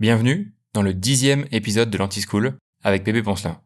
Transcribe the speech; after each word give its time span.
Bienvenue 0.00 0.54
dans 0.74 0.82
le 0.82 0.94
dixième 0.94 1.48
épisode 1.50 1.90
de 1.90 1.98
l'Anti-School 1.98 2.56
avec 2.84 3.02
Bébé 3.02 3.20
Poncelin. 3.20 3.60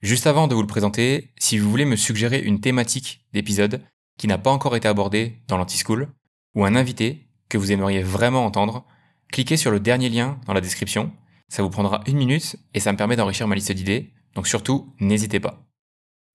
Juste 0.00 0.28
avant 0.28 0.46
de 0.46 0.54
vous 0.54 0.60
le 0.60 0.68
présenter, 0.68 1.32
si 1.38 1.58
vous 1.58 1.68
voulez 1.68 1.84
me 1.84 1.96
suggérer 1.96 2.40
une 2.40 2.60
thématique 2.60 3.26
d'épisode 3.32 3.82
qui 4.16 4.28
n'a 4.28 4.38
pas 4.38 4.52
encore 4.52 4.76
été 4.76 4.86
abordée 4.86 5.42
dans 5.48 5.58
l'Anti-School, 5.58 6.06
ou 6.54 6.64
un 6.64 6.76
invité 6.76 7.26
que 7.48 7.58
vous 7.58 7.72
aimeriez 7.72 8.00
vraiment 8.00 8.46
entendre, 8.46 8.86
cliquez 9.32 9.56
sur 9.56 9.72
le 9.72 9.80
dernier 9.80 10.08
lien 10.08 10.38
dans 10.46 10.52
la 10.52 10.60
description. 10.60 11.10
Ça 11.48 11.64
vous 11.64 11.70
prendra 11.70 12.00
une 12.06 12.18
minute 12.18 12.54
et 12.72 12.78
ça 12.78 12.92
me 12.92 12.96
permet 12.96 13.16
d'enrichir 13.16 13.48
ma 13.48 13.56
liste 13.56 13.72
d'idées, 13.72 14.12
donc 14.36 14.46
surtout, 14.46 14.94
n'hésitez 15.00 15.40
pas. 15.40 15.66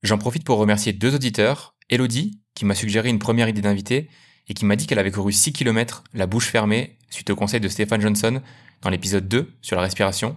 J'en 0.04 0.18
profite 0.18 0.44
pour 0.44 0.58
remercier 0.58 0.92
deux 0.92 1.16
auditeurs, 1.16 1.78
Elodie, 1.90 2.42
qui 2.54 2.66
m'a 2.66 2.76
suggéré 2.76 3.08
une 3.08 3.20
première 3.20 3.48
idée 3.48 3.62
d'invité, 3.62 4.10
et 4.48 4.54
qui 4.54 4.66
m'a 4.66 4.76
dit 4.76 4.88
qu'elle 4.88 5.00
avait 5.00 5.12
couru 5.12 5.32
6 5.32 5.54
km 5.54 6.04
la 6.14 6.28
bouche 6.28 6.48
fermée 6.48 6.98
suite 7.10 7.30
au 7.30 7.36
conseil 7.36 7.60
de 7.60 7.68
Stéphane 7.68 8.02
Johnson 8.02 8.42
dans 8.82 8.90
l'épisode 8.90 9.28
2 9.28 9.52
sur 9.62 9.76
la 9.76 9.84
respiration. 9.84 10.36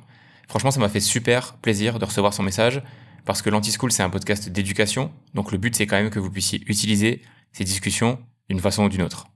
Franchement, 0.49 0.71
ça 0.71 0.81
m'a 0.81 0.89
fait 0.89 1.01
super 1.01 1.55
plaisir 1.55 1.99
de 1.99 2.05
recevoir 2.05 2.35
son 2.35 2.43
message 2.43 2.83
parce 3.25 3.43
que 3.43 3.51
l'Anti-School, 3.51 3.91
c'est 3.91 4.03
un 4.03 4.11
podcast 4.11 4.49
d'éducation. 4.49 5.11
Donc 5.35 5.53
le 5.53 5.59
but, 5.59 5.75
c'est 5.75 5.87
quand 5.87 5.97
même 5.97 6.11
que 6.11 6.19
vous 6.19 6.31
puissiez 6.31 6.63
utiliser 6.67 7.23
ces 7.53 7.65
discussions 7.65 8.19
d'une 8.49 8.61
façon 8.61 8.85
ou 8.85 8.89
d'une 8.89 9.03
autre. 9.03 9.27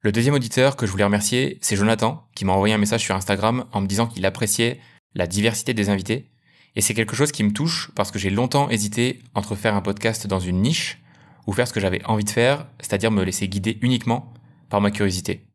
Le 0.00 0.12
deuxième 0.12 0.34
auditeur 0.34 0.76
que 0.76 0.86
je 0.86 0.92
voulais 0.92 1.04
remercier, 1.04 1.58
c'est 1.60 1.76
Jonathan, 1.76 2.24
qui 2.34 2.44
m'a 2.44 2.52
envoyé 2.52 2.74
un 2.74 2.78
message 2.78 3.02
sur 3.02 3.14
Instagram 3.14 3.64
en 3.72 3.80
me 3.80 3.86
disant 3.86 4.06
qu'il 4.06 4.24
appréciait 4.24 4.80
la 5.14 5.26
diversité 5.26 5.74
des 5.74 5.90
invités. 5.90 6.30
Et 6.76 6.80
c'est 6.80 6.94
quelque 6.94 7.16
chose 7.16 7.32
qui 7.32 7.42
me 7.42 7.52
touche 7.52 7.90
parce 7.96 8.10
que 8.10 8.18
j'ai 8.18 8.30
longtemps 8.30 8.70
hésité 8.70 9.20
entre 9.34 9.56
faire 9.56 9.74
un 9.74 9.82
podcast 9.82 10.26
dans 10.26 10.38
une 10.38 10.62
niche 10.62 11.02
ou 11.48 11.52
faire 11.54 11.66
ce 11.66 11.72
que 11.72 11.80
j'avais 11.80 12.04
envie 12.04 12.24
de 12.24 12.30
faire, 12.30 12.66
c'est-à-dire 12.78 13.10
me 13.10 13.24
laisser 13.24 13.48
guider 13.48 13.78
uniquement 13.80 14.34
par 14.68 14.82
ma 14.82 14.90
curiosité. 14.90 15.48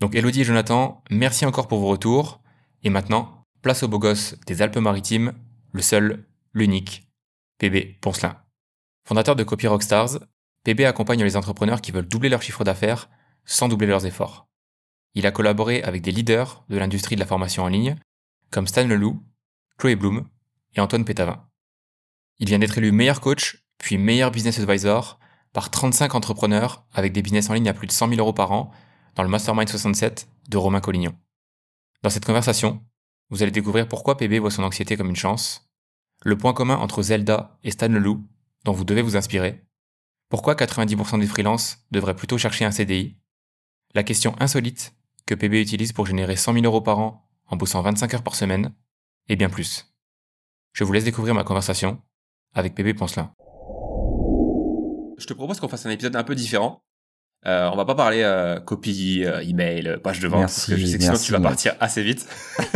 Donc 0.00 0.14
Elodie 0.14 0.40
et 0.40 0.44
Jonathan, 0.44 1.04
merci 1.10 1.44
encore 1.44 1.68
pour 1.68 1.80
vos 1.80 1.88
retours. 1.88 2.40
Et 2.82 2.88
maintenant, 2.88 3.44
place 3.60 3.82
au 3.82 3.88
beau 3.88 3.98
gosse 3.98 4.36
des 4.46 4.62
Alpes-Maritimes, 4.62 5.34
le 5.72 5.82
seul, 5.82 6.24
l'unique, 6.54 7.06
PB 7.58 7.98
Poncelin. 8.00 8.42
Fondateur 9.06 9.36
de 9.36 9.44
Copy 9.44 9.66
Rockstars, 9.66 10.18
PB 10.64 10.86
accompagne 10.86 11.22
les 11.22 11.36
entrepreneurs 11.36 11.82
qui 11.82 11.92
veulent 11.92 12.08
doubler 12.08 12.30
leur 12.30 12.40
chiffre 12.40 12.64
d'affaires 12.64 13.10
sans 13.44 13.68
doubler 13.68 13.88
leurs 13.88 14.06
efforts. 14.06 14.48
Il 15.14 15.26
a 15.26 15.30
collaboré 15.30 15.82
avec 15.82 16.00
des 16.00 16.10
leaders 16.10 16.64
de 16.70 16.78
l'industrie 16.78 17.16
de 17.16 17.20
la 17.20 17.26
formation 17.26 17.64
en 17.64 17.68
ligne, 17.68 17.96
comme 18.50 18.66
Stan 18.66 18.86
Leloup, 18.86 19.22
Chloé 19.76 19.94
Bloom 19.94 20.26
et 20.74 20.80
Antoine 20.80 21.04
Pétavin. 21.04 21.46
Il 22.38 22.48
vient 22.48 22.58
d'être 22.58 22.78
élu 22.78 22.92
meilleur 22.92 23.20
coach 23.20 23.62
puis 23.78 23.98
meilleur 23.98 24.30
business 24.30 24.58
advisor 24.58 25.18
par 25.52 25.70
35 25.70 26.14
entrepreneurs 26.14 26.84
avec 26.92 27.12
des 27.12 27.22
business 27.22 27.50
en 27.50 27.54
ligne 27.54 27.68
à 27.68 27.74
plus 27.74 27.86
de 27.86 27.92
100 27.92 28.08
000 28.08 28.20
euros 28.20 28.32
par 28.32 28.52
an 28.52 28.70
dans 29.14 29.22
le 29.22 29.28
Mastermind 29.28 29.68
67 29.68 30.28
de 30.48 30.56
Romain 30.56 30.80
Collignon. 30.80 31.14
Dans 32.02 32.10
cette 32.10 32.24
conversation, 32.24 32.82
vous 33.30 33.42
allez 33.42 33.52
découvrir 33.52 33.88
pourquoi 33.88 34.16
PB 34.16 34.38
voit 34.38 34.50
son 34.50 34.64
anxiété 34.64 34.96
comme 34.96 35.10
une 35.10 35.16
chance, 35.16 35.70
le 36.22 36.36
point 36.36 36.52
commun 36.52 36.76
entre 36.76 37.02
Zelda 37.02 37.58
et 37.64 37.70
Stan 37.70 37.88
Leloup 37.88 38.26
dont 38.64 38.72
vous 38.72 38.84
devez 38.84 39.02
vous 39.02 39.16
inspirer, 39.16 39.64
pourquoi 40.28 40.54
90% 40.54 41.20
des 41.20 41.26
freelances 41.26 41.84
devraient 41.90 42.16
plutôt 42.16 42.38
chercher 42.38 42.64
un 42.64 42.70
CDI, 42.70 43.18
la 43.94 44.02
question 44.02 44.34
insolite 44.40 44.94
que 45.26 45.34
PB 45.34 45.54
utilise 45.60 45.92
pour 45.92 46.06
générer 46.06 46.36
100 46.36 46.54
000 46.54 46.64
euros 46.64 46.80
par 46.80 46.98
an 46.98 47.28
en 47.46 47.56
bossant 47.56 47.82
25 47.82 48.14
heures 48.14 48.22
par 48.22 48.34
semaine, 48.34 48.72
et 49.28 49.36
bien 49.36 49.50
plus. 49.50 49.92
Je 50.72 50.84
vous 50.84 50.92
laisse 50.92 51.04
découvrir 51.04 51.34
ma 51.34 51.44
conversation 51.44 52.00
avec 52.54 52.74
PB 52.74 52.94
Poncelin 52.94 53.34
je 55.22 55.26
te 55.26 55.32
propose 55.32 55.60
qu'on 55.60 55.68
fasse 55.68 55.86
un 55.86 55.90
épisode 55.90 56.16
un 56.16 56.24
peu 56.24 56.34
différent. 56.34 56.84
Euh, 57.46 57.68
on 57.72 57.76
va 57.76 57.84
pas 57.84 57.94
parler 57.94 58.22
euh, 58.22 58.60
copie, 58.60 59.24
euh, 59.24 59.40
email, 59.40 59.98
page 60.02 60.20
de 60.20 60.28
vente, 60.28 60.42
parce 60.42 60.66
que 60.66 60.76
je 60.76 60.86
sais 60.86 60.98
que 60.98 61.04
sinon 61.04 61.18
tu 61.18 61.32
vas 61.32 61.40
partir 61.40 61.74
assez 61.80 62.02
vite. 62.02 62.28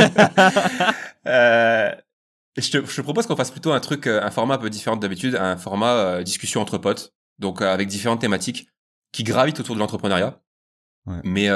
euh, 1.26 1.94
je, 2.56 2.70
te, 2.70 2.84
je 2.84 2.96
te 2.96 3.00
propose 3.00 3.26
qu'on 3.26 3.36
fasse 3.36 3.52
plutôt 3.52 3.72
un 3.72 3.80
truc, 3.80 4.06
euh, 4.06 4.22
un 4.22 4.30
format 4.30 4.54
un 4.54 4.58
peu 4.58 4.70
différent 4.70 4.96
d'habitude, 4.96 5.36
un 5.36 5.56
format 5.56 5.94
euh, 5.94 6.22
discussion 6.22 6.60
entre 6.60 6.78
potes, 6.78 7.14
donc 7.38 7.62
avec 7.62 7.86
différentes 7.86 8.20
thématiques 8.20 8.68
qui 9.12 9.22
gravitent 9.22 9.60
autour 9.60 9.76
de 9.76 9.80
l'entrepreneuriat, 9.80 10.40
ouais. 11.06 11.20
mais 11.22 11.48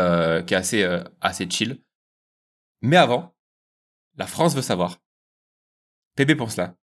qui 0.47 0.55
est 0.55 0.57
assez 0.57 1.01
assez 1.21 1.49
chill. 1.51 1.83
Mais 2.81 2.97
avant, 2.97 3.35
la 4.17 4.27
France 4.27 4.55
veut 4.55 4.63
savoir. 4.63 4.99
PB 6.17 6.37
pour 6.37 6.51
cela. 6.51 6.77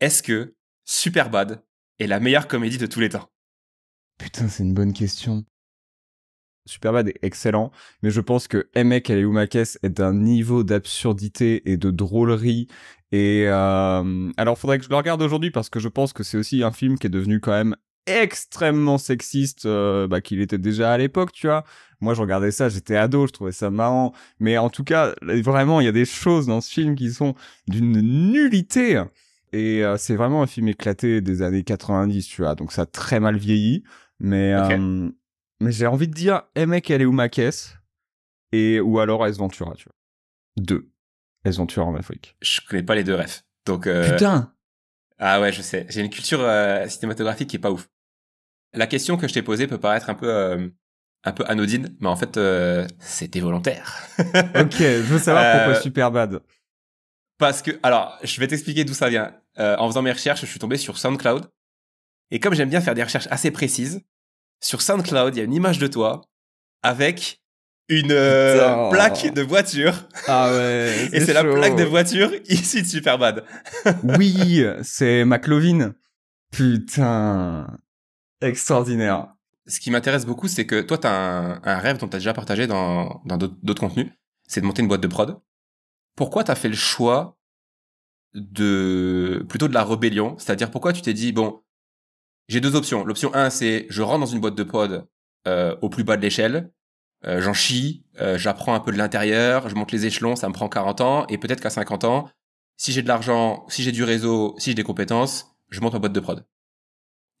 Est-ce 0.00 0.22
que 0.22 0.54
Superbad 0.84 1.62
est 1.98 2.06
la 2.06 2.20
meilleure 2.20 2.48
comédie 2.48 2.78
de 2.78 2.86
tous 2.86 3.00
les 3.00 3.08
temps 3.08 3.28
Putain, 4.18 4.48
c'est 4.48 4.62
une 4.62 4.74
bonne 4.74 4.92
question. 4.92 5.44
Superbad 6.66 7.08
est 7.08 7.18
excellent, 7.22 7.70
mais 8.02 8.10
je 8.10 8.20
pense 8.20 8.48
que 8.48 8.68
Emek 8.74 9.10
est 9.10 9.88
d'un 9.88 10.14
niveau 10.14 10.64
d'absurdité 10.64 11.70
et 11.70 11.76
de 11.76 11.90
drôlerie. 11.90 12.66
Et 13.12 13.44
euh... 13.46 14.32
alors, 14.36 14.58
faudrait 14.58 14.78
que 14.78 14.84
je 14.84 14.90
le 14.90 14.96
regarde 14.96 15.22
aujourd'hui 15.22 15.50
parce 15.50 15.70
que 15.70 15.78
je 15.78 15.88
pense 15.88 16.12
que 16.12 16.24
c'est 16.24 16.36
aussi 16.36 16.62
un 16.64 16.72
film 16.72 16.98
qui 16.98 17.06
est 17.06 17.10
devenu 17.10 17.40
quand 17.40 17.52
même 17.52 17.76
extrêmement 18.06 18.98
sexiste 18.98 19.66
euh, 19.66 20.06
bah, 20.06 20.20
qu'il 20.20 20.40
était 20.40 20.58
déjà 20.58 20.92
à 20.92 20.98
l'époque, 20.98 21.32
tu 21.32 21.46
vois. 21.46 21.64
Moi, 22.00 22.14
je 22.14 22.20
regardais 22.20 22.50
ça, 22.50 22.68
j'étais 22.68 22.96
ado, 22.96 23.26
je 23.26 23.32
trouvais 23.32 23.52
ça 23.52 23.70
marrant. 23.70 24.12
Mais 24.38 24.58
en 24.58 24.70
tout 24.70 24.84
cas, 24.84 25.14
vraiment, 25.22 25.80
il 25.80 25.84
y 25.84 25.88
a 25.88 25.92
des 25.92 26.04
choses 26.04 26.46
dans 26.46 26.60
ce 26.60 26.70
film 26.70 26.94
qui 26.94 27.12
sont 27.12 27.34
d'une 27.68 28.00
nullité. 28.00 29.02
Et 29.56 29.82
euh, 29.82 29.96
c'est 29.96 30.16
vraiment 30.16 30.42
un 30.42 30.46
film 30.46 30.68
éclaté 30.68 31.22
des 31.22 31.40
années 31.40 31.64
90, 31.64 32.26
tu 32.26 32.42
vois. 32.42 32.54
Donc 32.54 32.72
ça 32.72 32.82
a 32.82 32.86
très 32.86 33.20
mal 33.20 33.38
vieilli. 33.38 33.84
Mais, 34.20 34.52
euh, 34.52 35.08
mais 35.60 35.72
j'ai 35.72 35.86
envie 35.86 36.08
de 36.08 36.12
dire 36.12 36.42
Emek 36.54 36.90
elle 36.90 37.00
est 37.00 37.06
où 37.06 37.12
ma 37.12 37.30
caisse? 37.30 37.78
Et 38.52 38.80
ou 38.80 38.98
alors 39.00 39.26
S 39.26 39.38
Ventura, 39.38 39.72
tu 39.74 39.84
vois. 39.84 39.94
Deux. 40.58 40.90
S 41.46 41.56
Ventura 41.56 41.86
en 41.86 41.96
Afrique. 41.96 42.36
Je 42.42 42.60
connais 42.68 42.82
pas 42.82 42.94
les 42.94 43.02
deux 43.02 43.14
refs. 43.14 43.44
Donc 43.64 43.86
euh... 43.86 44.10
Putain. 44.10 44.52
Ah 45.18 45.40
ouais, 45.40 45.52
je 45.52 45.62
sais. 45.62 45.86
J'ai 45.88 46.02
une 46.02 46.10
culture 46.10 46.40
euh, 46.42 46.86
cinématographique 46.88 47.48
qui 47.48 47.56
est 47.56 47.60
pas 47.60 47.70
ouf. 47.70 47.88
La 48.74 48.86
question 48.86 49.16
que 49.16 49.26
je 49.26 49.32
t'ai 49.32 49.42
posée 49.42 49.66
peut 49.66 49.80
paraître 49.80 50.10
un 50.10 50.14
peu 50.14 50.28
euh, 50.28 50.68
un 51.24 51.32
peu 51.32 51.44
anodine, 51.46 51.96
mais 52.00 52.08
en 52.08 52.16
fait 52.16 52.38
c'était 53.00 53.40
volontaire. 53.40 54.06
ok, 54.18 54.76
je 54.78 55.00
veux 55.00 55.18
savoir 55.18 55.56
pourquoi 55.56 55.80
Superbad. 55.80 56.42
Parce 57.38 57.62
que, 57.62 57.72
alors, 57.82 58.18
je 58.22 58.40
vais 58.40 58.48
t'expliquer 58.48 58.84
d'où 58.84 58.94
ça 58.94 59.08
vient. 59.08 59.34
Euh, 59.58 59.76
en 59.78 59.88
faisant 59.88 60.02
mes 60.02 60.12
recherches, 60.12 60.40
je 60.40 60.46
suis 60.46 60.58
tombé 60.58 60.76
sur 60.76 60.98
SoundCloud. 60.98 61.50
Et 62.30 62.40
comme 62.40 62.54
j'aime 62.54 62.68
bien 62.68 62.80
faire 62.80 62.94
des 62.94 63.02
recherches 63.02 63.28
assez 63.30 63.50
précises, 63.50 64.00
sur 64.60 64.82
SoundCloud, 64.82 65.34
il 65.34 65.38
y 65.38 65.40
a 65.40 65.44
une 65.44 65.54
image 65.54 65.78
de 65.78 65.86
toi 65.86 66.22
avec 66.82 67.40
une 67.88 68.10
euh, 68.10 68.90
plaque 68.90 69.32
de 69.32 69.42
voiture. 69.42 70.08
Ah 70.26 70.50
ouais. 70.50 71.08
et 71.12 71.20
c'est 71.20 71.32
la 71.32 71.44
plaque 71.44 71.76
de 71.76 71.84
voiture 71.84 72.32
ici 72.48 72.82
de 72.82 72.86
Superbad. 72.86 73.44
oui, 74.18 74.64
c'est 74.82 75.24
McLovin. 75.24 75.94
Putain. 76.50 77.66
Extraordinaire. 78.40 79.28
Ce 79.66 79.80
qui 79.80 79.90
m'intéresse 79.90 80.26
beaucoup, 80.26 80.48
c'est 80.48 80.66
que 80.66 80.80
toi, 80.80 80.98
tu 80.98 81.06
as 81.06 81.12
un, 81.12 81.62
un, 81.62 81.78
rêve 81.78 81.98
dont 81.98 82.08
tu 82.08 82.16
as 82.16 82.18
déjà 82.18 82.34
partagé 82.34 82.66
dans 82.66 83.22
d'autres 83.24 83.80
contenus. 83.80 84.12
C'est 84.46 84.60
de 84.60 84.66
monter 84.66 84.82
une 84.82 84.88
boîte 84.88 85.00
de 85.00 85.08
prod 85.08 85.40
pourquoi 86.16 86.42
tu 86.42 86.50
as 86.50 86.56
fait 86.56 86.68
le 86.68 86.74
choix 86.74 87.35
de 88.34 89.44
plutôt 89.48 89.68
de 89.68 89.74
la 89.74 89.84
rébellion 89.84 90.36
C'est-à-dire 90.38 90.70
pourquoi 90.70 90.92
tu 90.92 91.02
t'es 91.02 91.14
dit 91.14 91.32
bon, 91.32 91.62
j'ai 92.48 92.60
deux 92.60 92.76
options. 92.76 93.04
L'option 93.04 93.34
1 93.34 93.50
c'est 93.50 93.86
je 93.88 94.02
rentre 94.02 94.20
dans 94.20 94.26
une 94.26 94.40
boîte 94.40 94.54
de 94.54 94.62
pod 94.62 95.06
euh, 95.46 95.76
au 95.82 95.88
plus 95.88 96.04
bas 96.04 96.16
de 96.16 96.22
l'échelle, 96.22 96.70
euh, 97.24 97.40
j'en 97.40 97.54
chie, 97.54 98.04
euh, 98.20 98.36
j'apprends 98.38 98.74
un 98.74 98.80
peu 98.80 98.92
de 98.92 98.98
l'intérieur, 98.98 99.68
je 99.68 99.74
monte 99.74 99.90
les 99.92 100.06
échelons, 100.06 100.36
ça 100.36 100.48
me 100.48 100.52
prend 100.52 100.68
40 100.68 101.00
ans 101.00 101.26
et 101.28 101.38
peut-être 101.38 101.60
qu'à 101.60 101.70
50 101.70 102.04
ans, 102.04 102.28
si 102.76 102.92
j'ai 102.92 103.02
de 103.02 103.08
l'argent, 103.08 103.64
si 103.68 103.82
j'ai 103.82 103.92
du 103.92 104.04
réseau, 104.04 104.54
si 104.58 104.70
j'ai 104.70 104.74
des 104.74 104.82
compétences, 104.82 105.56
je 105.70 105.80
monte 105.80 105.94
ma 105.94 105.98
boîte 105.98 106.12
de 106.12 106.20
prod. 106.20 106.46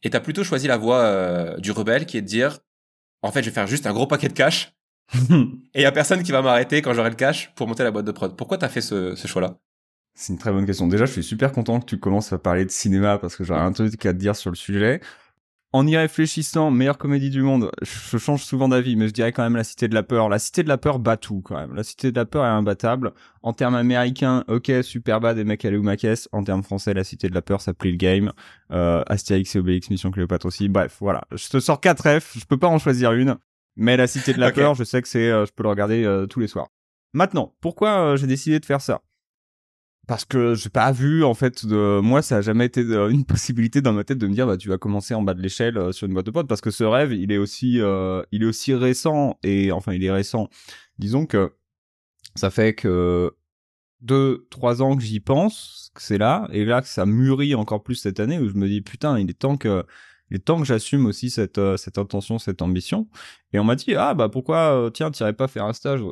Et 0.02 0.10
t'as 0.10 0.20
plutôt 0.20 0.44
choisi 0.44 0.66
la 0.66 0.76
voie 0.76 1.00
euh, 1.00 1.56
du 1.58 1.72
rebelle 1.72 2.06
qui 2.06 2.16
est 2.16 2.22
de 2.22 2.26
dire 2.26 2.58
en 3.22 3.32
fait, 3.32 3.42
je 3.42 3.50
vais 3.50 3.54
faire 3.54 3.66
juste 3.66 3.86
un 3.86 3.92
gros 3.92 4.06
paquet 4.06 4.28
de 4.28 4.32
cash 4.32 4.72
et 5.14 5.80
il 5.80 5.82
y 5.82 5.86
a 5.86 5.92
personne 5.92 6.22
qui 6.22 6.32
va 6.32 6.42
m'arrêter 6.42 6.82
quand 6.82 6.94
j'aurai 6.94 7.10
le 7.10 7.16
cash 7.16 7.54
pour 7.54 7.68
monter 7.68 7.84
la 7.84 7.90
boîte 7.90 8.06
de 8.06 8.12
prod. 8.12 8.36
Pourquoi 8.36 8.58
t'as 8.58 8.68
fait 8.68 8.80
ce, 8.80 9.14
ce 9.14 9.28
choix-là? 9.28 9.58
C'est 10.16 10.32
une 10.32 10.38
très 10.38 10.50
bonne 10.50 10.64
question. 10.64 10.88
Déjà, 10.88 11.04
je 11.04 11.12
suis 11.12 11.22
super 11.22 11.52
content 11.52 11.78
que 11.78 11.84
tu 11.84 11.98
commences 11.98 12.32
à 12.32 12.38
parler 12.38 12.64
de 12.64 12.70
cinéma 12.70 13.18
parce 13.18 13.36
que 13.36 13.44
j'aurais 13.44 13.60
un 13.60 13.72
truc 13.72 14.04
à 14.06 14.14
te 14.14 14.18
dire 14.18 14.34
sur 14.34 14.50
le 14.50 14.56
sujet. 14.56 15.00
En 15.74 15.86
y 15.86 15.94
réfléchissant, 15.94 16.70
meilleure 16.70 16.96
comédie 16.96 17.28
du 17.28 17.42
monde, 17.42 17.70
je 17.82 18.16
change 18.16 18.42
souvent 18.42 18.68
d'avis, 18.68 18.96
mais 18.96 19.08
je 19.08 19.12
dirais 19.12 19.32
quand 19.32 19.42
même 19.42 19.56
La 19.56 19.64
Cité 19.64 19.88
de 19.88 19.94
la 19.94 20.02
Peur. 20.02 20.30
La 20.30 20.38
Cité 20.38 20.62
de 20.62 20.68
la 20.68 20.78
Peur 20.78 21.00
bat 21.00 21.18
tout, 21.18 21.42
quand 21.42 21.56
même. 21.56 21.74
La 21.74 21.82
Cité 21.82 22.12
de 22.12 22.16
la 22.16 22.24
Peur 22.24 22.46
est 22.46 22.48
imbattable. 22.48 23.12
En 23.42 23.52
termes 23.52 23.74
américains, 23.74 24.42
ok, 24.48 24.72
super 24.82 25.20
bad 25.20 25.36
et 25.36 25.44
Macalou 25.44 25.82
Maquès. 25.82 26.30
En 26.32 26.42
termes 26.42 26.62
français, 26.62 26.94
La 26.94 27.04
Cité 27.04 27.28
de 27.28 27.34
la 27.34 27.42
Peur, 27.42 27.60
ça 27.60 27.74
plie 27.74 27.90
le 27.90 27.98
game. 27.98 28.32
Euh, 28.70 29.02
Astérix 29.08 29.54
et 29.54 29.58
Obélix, 29.58 29.90
Mission 29.90 30.10
Cléopâtre 30.10 30.46
aussi. 30.46 30.70
Bref, 30.70 30.96
voilà. 30.98 31.24
Je 31.32 31.46
te 31.50 31.60
sors 31.60 31.78
4 31.78 32.20
F, 32.20 32.38
je 32.38 32.46
peux 32.46 32.56
pas 32.56 32.68
en 32.68 32.78
choisir 32.78 33.12
une. 33.12 33.36
Mais 33.76 33.98
La 33.98 34.06
Cité 34.06 34.32
de 34.32 34.40
la 34.40 34.48
okay. 34.48 34.62
Peur, 34.62 34.74
je 34.74 34.84
sais 34.84 35.02
que 35.02 35.08
c'est, 35.08 35.30
euh, 35.30 35.44
je 35.44 35.52
peux 35.52 35.62
le 35.62 35.68
regarder 35.68 36.04
euh, 36.04 36.24
tous 36.24 36.40
les 36.40 36.48
soirs. 36.48 36.68
Maintenant, 37.12 37.54
pourquoi 37.60 37.98
euh, 37.98 38.16
j'ai 38.16 38.26
décidé 38.26 38.60
de 38.60 38.64
faire 38.64 38.80
ça? 38.80 39.02
Parce 40.06 40.24
que 40.24 40.54
j'ai 40.54 40.68
pas 40.70 40.92
vu, 40.92 41.24
en 41.24 41.34
fait, 41.34 41.66
de 41.66 42.00
moi, 42.00 42.22
ça 42.22 42.36
a 42.38 42.40
jamais 42.40 42.66
été 42.66 42.82
une 42.82 43.24
possibilité 43.26 43.80
dans 43.80 43.92
ma 43.92 44.04
tête 44.04 44.18
de 44.18 44.26
me 44.26 44.34
dire, 44.34 44.46
bah, 44.46 44.56
tu 44.56 44.68
vas 44.68 44.78
commencer 44.78 45.14
en 45.14 45.22
bas 45.22 45.34
de 45.34 45.42
l'échelle 45.42 45.92
sur 45.92 46.06
une 46.06 46.12
boîte 46.14 46.26
de 46.26 46.30
potes, 46.30 46.48
parce 46.48 46.60
que 46.60 46.70
ce 46.70 46.84
rêve, 46.84 47.12
il 47.12 47.32
est 47.32 47.38
aussi, 47.38 47.80
il 48.32 48.42
est 48.42 48.46
aussi 48.46 48.74
récent 48.74 49.38
et 49.42 49.72
enfin, 49.72 49.92
il 49.94 50.04
est 50.04 50.10
récent. 50.12 50.48
Disons 50.98 51.26
que 51.26 51.52
Ça 52.36 52.50
fait 52.50 52.74
que 52.74 53.32
deux, 54.00 54.46
trois 54.50 54.82
ans 54.82 54.96
que 54.96 55.02
j'y 55.02 55.20
pense, 55.20 55.90
que 55.94 56.02
c'est 56.02 56.18
là, 56.18 56.48
et 56.52 56.64
là 56.64 56.82
que 56.82 56.88
ça 56.88 57.06
mûrit 57.06 57.54
encore 57.54 57.82
plus 57.82 57.94
cette 57.96 58.20
année 58.20 58.38
où 58.38 58.48
je 58.48 58.54
me 58.54 58.68
dis 58.68 58.82
putain, 58.82 59.18
il 59.18 59.30
est 59.30 59.34
temps 59.38 59.56
que 59.56 59.84
il 60.30 60.36
est 60.36 60.40
temps 60.40 60.58
que 60.58 60.66
j'assume 60.66 61.06
aussi 61.06 61.30
cette 61.30 61.58
euh, 61.58 61.76
cette 61.76 61.98
intention, 61.98 62.38
cette 62.38 62.62
ambition. 62.62 63.08
Et 63.52 63.58
on 63.58 63.64
m'a 63.64 63.76
dit 63.76 63.94
ah 63.94 64.14
bah 64.14 64.28
pourquoi 64.28 64.86
euh, 64.86 64.90
tiens 64.90 65.10
t'irais 65.10 65.32
pas 65.34 65.48
faire 65.48 65.64
un 65.64 65.72
stage? 65.72 66.02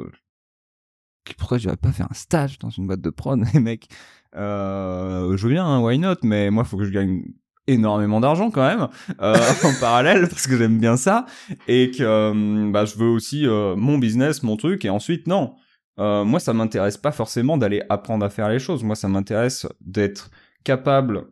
Pourquoi 1.39 1.59
j'irais 1.59 1.77
pas 1.77 1.93
faire 1.93 2.09
un 2.11 2.15
stage 2.15 2.59
dans 2.59 2.71
une 2.71 2.87
boîte 2.87 3.01
de 3.01 3.11
prod, 3.11 3.43
les 3.55 3.61
mecs? 3.61 3.89
Euh, 4.37 5.37
Je 5.37 5.47
veux 5.47 5.53
bien, 5.53 5.65
hein, 5.65 5.81
why 5.81 5.99
not? 5.99 6.17
Mais 6.23 6.51
moi 6.51 6.65
faut 6.65 6.77
que 6.77 6.85
je 6.85 6.91
gagne 6.91 7.23
énormément 7.67 8.21
d'argent 8.21 8.51
quand 8.51 8.67
même 8.67 8.89
euh, 9.21 9.37
en 9.65 9.81
parallèle 9.81 10.29
parce 10.29 10.47
que 10.47 10.57
j'aime 10.57 10.79
bien 10.79 10.97
ça 10.97 11.27
et 11.69 11.91
que 11.91 12.03
euh, 12.03 12.71
bah, 12.71 12.85
je 12.85 12.97
veux 12.97 13.09
aussi 13.09 13.47
euh, 13.47 13.75
mon 13.77 13.99
business, 13.99 14.43
mon 14.43 14.57
truc 14.57 14.85
et 14.85 14.91
ensuite 14.91 15.27
non. 15.27 15.55
moi 15.97 16.41
ça 16.41 16.53
m'intéresse 16.53 16.97
pas 16.97 17.13
forcément 17.13 17.57
d'aller 17.57 17.83
apprendre 17.89 18.25
à 18.25 18.31
faire 18.31 18.49
les 18.49 18.59
choses. 18.59 18.85
Moi 18.85 18.97
ça 18.97 19.09
m'intéresse 19.09 19.67
d'être 19.81 20.31
capable 20.65 21.29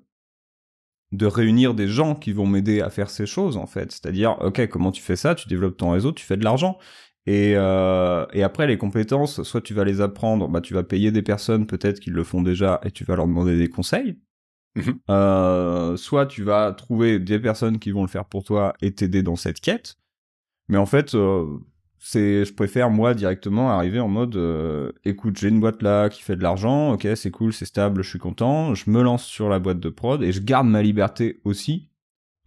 de 1.12 1.26
réunir 1.26 1.74
des 1.74 1.88
gens 1.88 2.14
qui 2.14 2.32
vont 2.32 2.46
m'aider 2.46 2.80
à 2.80 2.88
faire 2.88 3.10
ces 3.10 3.26
choses 3.26 3.58
en 3.58 3.66
fait. 3.66 3.92
C'est-à-dire 3.92 4.38
ok 4.40 4.66
comment 4.68 4.92
tu 4.92 5.02
fais 5.02 5.16
ça, 5.16 5.34
tu 5.34 5.48
développes 5.48 5.76
ton 5.76 5.90
réseau, 5.90 6.12
tu 6.12 6.24
fais 6.24 6.36
de 6.36 6.44
l'argent. 6.44 6.78
Et, 7.26 7.54
euh, 7.56 8.26
et 8.32 8.42
après 8.42 8.66
les 8.66 8.78
compétences, 8.78 9.42
soit 9.42 9.60
tu 9.60 9.74
vas 9.74 9.84
les 9.84 10.00
apprendre, 10.00 10.48
bah 10.48 10.60
tu 10.60 10.74
vas 10.74 10.82
payer 10.82 11.12
des 11.12 11.22
personnes 11.22 11.66
peut-être 11.66 12.00
qui 12.00 12.10
le 12.10 12.24
font 12.24 12.42
déjà 12.42 12.80
et 12.84 12.90
tu 12.90 13.04
vas 13.04 13.14
leur 13.14 13.26
demander 13.26 13.56
des 13.56 13.68
conseils. 13.68 14.18
Mhm. 14.74 14.98
Euh, 15.10 15.96
soit 15.96 16.26
tu 16.26 16.42
vas 16.42 16.72
trouver 16.72 17.18
des 17.18 17.38
personnes 17.38 17.78
qui 17.78 17.90
vont 17.90 18.02
le 18.02 18.08
faire 18.08 18.24
pour 18.24 18.42
toi 18.42 18.74
et 18.80 18.92
t'aider 18.92 19.22
dans 19.22 19.36
cette 19.36 19.60
quête. 19.60 19.96
Mais 20.68 20.78
en 20.78 20.86
fait, 20.86 21.14
euh, 21.14 21.58
c'est, 21.98 22.44
je 22.44 22.54
préfère 22.54 22.90
moi 22.90 23.14
directement 23.14 23.70
arriver 23.70 24.00
en 24.00 24.08
mode, 24.08 24.36
écoute, 25.04 25.38
j'ai 25.38 25.48
une 25.48 25.60
boîte 25.60 25.82
là 25.82 26.08
qui 26.08 26.22
fait 26.22 26.34
de 26.34 26.42
l'argent, 26.42 26.92
ok, 26.94 27.06
c'est 27.14 27.30
cool, 27.30 27.52
c'est 27.52 27.66
stable, 27.66 28.02
je 28.02 28.08
suis 28.08 28.18
content, 28.18 28.74
je 28.74 28.90
me 28.90 29.02
lance 29.02 29.24
sur 29.24 29.48
la 29.48 29.60
boîte 29.60 29.78
de 29.78 29.90
prod 29.90 30.22
et 30.22 30.32
je 30.32 30.40
garde 30.40 30.66
ma 30.66 30.82
liberté 30.82 31.40
aussi 31.44 31.91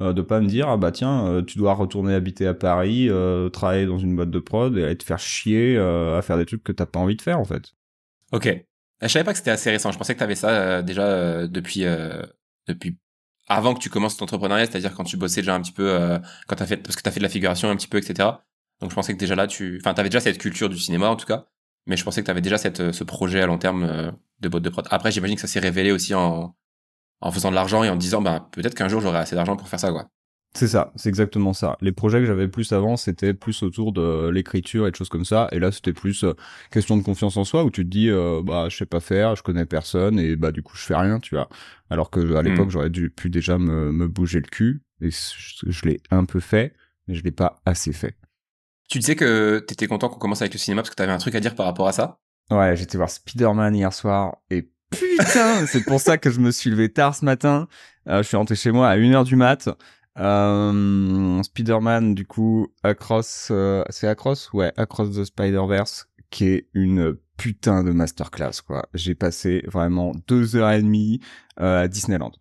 euh, 0.01 0.13
de 0.13 0.21
pas 0.21 0.41
me 0.41 0.47
dire 0.47 0.67
ah 0.69 0.77
bah 0.77 0.91
tiens 0.91 1.27
euh, 1.27 1.41
tu 1.41 1.57
dois 1.57 1.73
retourner 1.73 2.13
habiter 2.13 2.47
à 2.47 2.53
Paris 2.53 3.09
travailler 3.53 3.85
dans 3.85 3.99
une 3.99 4.15
boîte 4.15 4.31
de 4.31 4.39
prod 4.39 4.77
et 4.77 4.83
aller 4.83 4.97
te 4.97 5.03
faire 5.03 5.19
chier 5.19 5.77
à 5.77 6.21
faire 6.21 6.37
des 6.37 6.45
trucs 6.45 6.63
que 6.63 6.71
t'as 6.71 6.85
pas 6.85 6.99
envie 6.99 7.15
de 7.15 7.21
faire 7.21 7.39
en 7.39 7.45
fait 7.45 7.73
ok 8.31 8.65
je 9.01 9.07
savais 9.07 9.25
pas 9.25 9.31
que 9.31 9.37
c'était 9.37 9.51
assez 9.51 9.69
récent. 9.69 9.91
Je 9.91 9.97
pensais 9.97 10.13
que 10.13 10.19
tu 10.19 10.23
avais 10.23 10.35
ça 10.35 10.49
euh, 10.49 10.81
déjà 10.81 11.03
euh, 11.03 11.47
depuis 11.47 11.85
euh, 11.85 12.21
depuis 12.67 12.97
avant 13.47 13.73
que 13.73 13.79
tu 13.79 13.89
commences 13.89 14.17
ton 14.17 14.23
entrepreneuriat, 14.23 14.65
c'est-à-dire 14.65 14.93
quand 14.95 15.03
tu 15.03 15.17
bossais 15.17 15.41
déjà 15.41 15.53
un 15.53 15.61
petit 15.61 15.71
peu 15.71 16.19
quand 16.47 16.55
t'as 16.55 16.65
fait 16.65 16.77
parce 16.77 16.95
que 16.95 17.03
t'as 17.03 17.11
fait 17.11 17.19
de 17.19 17.25
la 17.25 17.29
figuration 17.29 17.69
un 17.69 17.75
petit 17.75 17.87
peu, 17.87 17.97
etc. 17.99 18.29
Donc 18.81 18.89
je 18.89 18.95
pensais 18.95 19.13
que 19.13 19.19
déjà 19.19 19.35
là 19.35 19.45
tu, 19.47 19.79
enfin 19.81 19.93
t'avais 19.93 20.09
déjà 20.09 20.19
cette 20.19 20.39
culture 20.39 20.69
du 20.69 20.79
cinéma 20.79 21.09
en 21.09 21.15
tout 21.15 21.27
cas, 21.27 21.45
mais 21.85 21.95
je 21.95 22.03
pensais 22.03 22.21
que 22.21 22.25
t'avais 22.25 22.41
déjà 22.41 22.57
cette 22.57 22.91
ce 22.91 23.03
projet 23.03 23.41
à 23.41 23.45
long 23.45 23.59
terme 23.59 24.13
de 24.39 24.49
boîte 24.49 24.63
de 24.63 24.69
prod. 24.69 24.87
Après 24.89 25.11
j'imagine 25.11 25.35
que 25.35 25.41
ça 25.41 25.47
s'est 25.47 25.59
révélé 25.59 25.91
aussi 25.91 26.15
en 26.15 26.55
en 27.25 27.31
faisant 27.31 27.49
de 27.49 27.55
l'argent 27.55 27.83
et 27.83 27.89
en 27.89 27.95
disant 27.95 28.21
bah 28.21 28.47
peut-être 28.51 28.75
qu'un 28.75 28.87
jour 28.87 29.01
j'aurai 29.01 29.17
assez 29.17 29.35
d'argent 29.35 29.57
pour 29.57 29.67
faire 29.67 29.79
ça 29.79 29.91
quoi. 29.91 30.07
C'est 30.55 30.69
ça, 30.69 30.93
c'est 30.95 31.09
exactement 31.09 31.51
ça. 31.51 31.77
Les 31.81 31.91
projets 31.91 32.19
que 32.19 32.25
j'avais 32.25 32.47
plus 32.47 32.71
avant, 32.71 32.95
c'était 32.95 33.33
plus 33.33 33.61
autour 33.61 33.91
de 33.91 34.29
l'écriture 34.29 34.87
et 34.87 34.91
de 34.91 34.95
choses 34.95 35.09
comme 35.09 35.25
ça. 35.25 35.49
Et 35.51 35.59
là, 35.59 35.69
c'était 35.69 35.91
plus 35.91 36.23
euh, 36.23 36.33
question 36.71 36.95
de 36.95 37.03
confiance 37.03 37.35
en 37.35 37.43
soi, 37.43 37.65
où 37.65 37.69
tu 37.69 37.83
te 37.83 37.89
dis, 37.89 38.09
euh, 38.09 38.41
bah, 38.41 38.69
je 38.69 38.77
sais 38.77 38.85
pas 38.85 39.01
faire, 39.01 39.35
je 39.35 39.43
connais 39.43 39.65
personne, 39.65 40.17
et 40.17 40.37
bah, 40.37 40.53
du 40.53 40.63
coup, 40.63 40.77
je 40.77 40.83
fais 40.83 40.95
rien, 40.95 41.19
tu 41.19 41.35
vois. 41.35 41.49
Alors 41.89 42.09
que 42.09 42.35
à 42.35 42.41
l'époque, 42.41 42.67
hmm. 42.67 42.71
j'aurais 42.71 42.89
dû 42.89 43.09
pu 43.09 43.29
déjà 43.29 43.57
me, 43.57 43.91
me 43.91 44.07
bouger 44.07 44.39
le 44.39 44.47
cul, 44.47 44.81
et 45.01 45.09
je, 45.11 45.85
l'ai 45.85 45.99
un 46.09 46.23
peu 46.23 46.39
fait, 46.39 46.73
mais 47.09 47.15
je 47.15 47.23
l'ai 47.25 47.31
pas 47.31 47.57
assez 47.65 47.91
fait. 47.91 48.15
Tu 48.87 48.99
disais 48.99 49.17
que 49.17 49.59
t'étais 49.59 49.87
content 49.87 50.07
qu'on 50.07 50.19
commence 50.19 50.41
avec 50.41 50.53
le 50.53 50.59
cinéma 50.59 50.83
parce 50.83 50.91
que 50.91 50.95
t'avais 50.95 51.11
un 51.11 51.17
truc 51.17 51.35
à 51.35 51.41
dire 51.41 51.55
par 51.55 51.65
rapport 51.65 51.89
à 51.89 51.91
ça? 51.91 52.21
Ouais, 52.49 52.77
j'étais 52.77 52.97
voir 52.97 53.09
Spider-Man 53.09 53.75
hier 53.75 53.91
soir, 53.91 54.37
et 54.49 54.71
putain, 54.91 55.65
c'est 55.65 55.83
pour 55.83 55.99
ça 55.99 56.17
que 56.17 56.29
je 56.29 56.39
me 56.39 56.51
suis 56.51 56.69
levé 56.69 56.91
tard 56.91 57.15
ce 57.15 57.25
matin. 57.25 57.67
Euh, 58.07 58.21
je 58.23 58.27
suis 58.27 58.37
rentré 58.37 58.55
chez 58.55 58.71
moi 58.71 58.89
à 58.89 58.97
1h 58.97 59.23
du 59.25 59.35
mat. 59.35 59.69
Euh, 60.17 61.43
Spider-Man, 61.43 62.15
du 62.15 62.25
coup, 62.25 62.67
Across, 62.83 63.49
euh, 63.51 63.83
c'est 63.89 64.07
Across? 64.07 64.53
Ouais, 64.53 64.71
Across 64.77 65.15
the 65.17 65.25
Spider-Verse, 65.25 66.07
qui 66.29 66.45
est 66.45 66.69
une 66.73 67.17
putain 67.37 67.83
de 67.83 67.91
masterclass, 67.91 68.61
quoi. 68.65 68.87
J'ai 68.93 69.15
passé 69.15 69.63
vraiment 69.67 70.13
deux 70.27 70.55
heures 70.55 70.71
et 70.71 70.81
demie 70.81 71.19
euh, 71.59 71.83
à 71.83 71.87
Disneyland. 71.87 72.31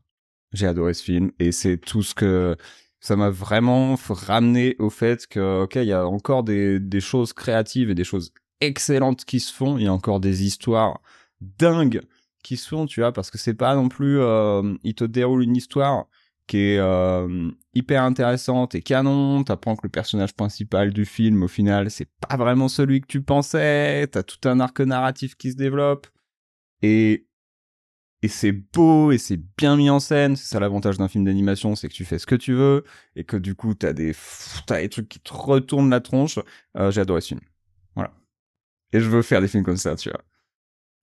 J'ai 0.53 0.67
adoré 0.67 0.95
ce 0.95 1.03
film 1.03 1.33
et 1.41 1.51
c'est 1.51 1.79
tout 1.79 2.03
ce 2.03 2.15
que 2.15 2.57
ça 3.01 3.17
m'a 3.17 3.29
vraiment 3.29 3.97
ramené 4.09 4.77
au 4.79 4.89
fait 4.89 5.27
que, 5.27 5.63
ok, 5.65 5.75
il 5.77 5.85
y 5.85 5.93
a 5.93 6.07
encore 6.07 6.45
des, 6.45 6.79
des 6.79 7.01
choses 7.01 7.33
créatives 7.33 7.91
et 7.91 7.95
des 7.95 8.05
choses 8.05 8.33
excellentes 8.61 9.25
qui 9.25 9.41
se 9.41 9.53
font. 9.53 9.79
Il 9.79 9.85
y 9.85 9.89
a 9.89 9.93
encore 9.93 10.21
des 10.21 10.45
histoires 10.45 11.01
dingues 11.41 12.03
qui 12.45 12.57
se 12.57 12.69
font, 12.69 12.87
tu 12.87 13.01
vois, 13.01 13.13
parce 13.13 13.33
que 13.33 13.39
c'est 13.39 13.55
pas 13.55 13.75
non 13.75 13.89
plus, 13.89 14.21
euh, 14.21 14.75
il 14.85 14.95
te 14.95 15.05
déroule 15.05 15.43
une 15.43 15.57
histoire 15.57 16.07
qui 16.47 16.59
est 16.59 16.79
euh, 16.79 17.51
hyper 17.75 18.03
intéressante 18.03 18.75
et 18.75 18.83
canon. 18.83 19.43
T'apprends 19.45 19.77
que 19.77 19.81
le 19.85 19.89
personnage 19.89 20.35
principal 20.35 20.93
du 20.93 21.07
film, 21.07 21.43
au 21.43 21.49
final, 21.49 21.91
c'est 21.91 22.09
pas 22.29 22.37
vraiment 22.37 22.69
celui 22.69 23.01
que 23.01 23.07
tu 23.07 23.23
pensais. 23.23 24.07
T'as 24.09 24.23
tout 24.23 24.47
un 24.49 24.61
arc 24.61 24.79
narratif 24.81 25.37
qui 25.37 25.53
se 25.53 25.57
développe. 25.57 26.07
Et, 26.83 27.27
et 28.23 28.29
c'est 28.29 28.53
beau 28.53 29.11
et 29.11 29.19
c'est 29.19 29.41
bien 29.57 29.77
mis 29.77 29.89
en 29.89 30.01
scène. 30.01 30.37
C'est 30.37 30.49
ça 30.49 30.61
l'avantage 30.61 30.99
d'un 30.99 31.09
film 31.09 31.25
d'animation, 31.25 31.75
c'est 31.77 31.89
que 31.89 31.95
tu 31.95 32.05
fais 32.05 32.19
ce 32.19 32.27
que 32.27 32.35
tu 32.35 32.53
veux 32.53 32.85
et 33.17 33.25
que 33.25 33.39
du 33.39 33.55
coup, 33.55 33.75
t'as 33.75 33.95
des, 33.95 34.15
t'as 34.67 34.83
des 34.83 34.91
trucs 34.91 35.09
qui 35.09 35.21
te 35.21 35.33
retournent 35.33 35.91
la 35.91 36.01
tronche. 36.01 36.39
Euh, 36.77 36.91
j'ai 36.91 37.01
adoré 37.01 37.23
ce 37.23 37.29
film. 37.29 37.41
Voilà. 37.95 38.13
Et 38.93 39.01
je 39.01 39.09
veux 39.09 39.23
faire 39.23 39.41
des 39.41 39.49
films 39.49 39.65
comme 39.65 39.79
ça, 39.79 39.97
tu 39.97 40.11
vois 40.11 40.23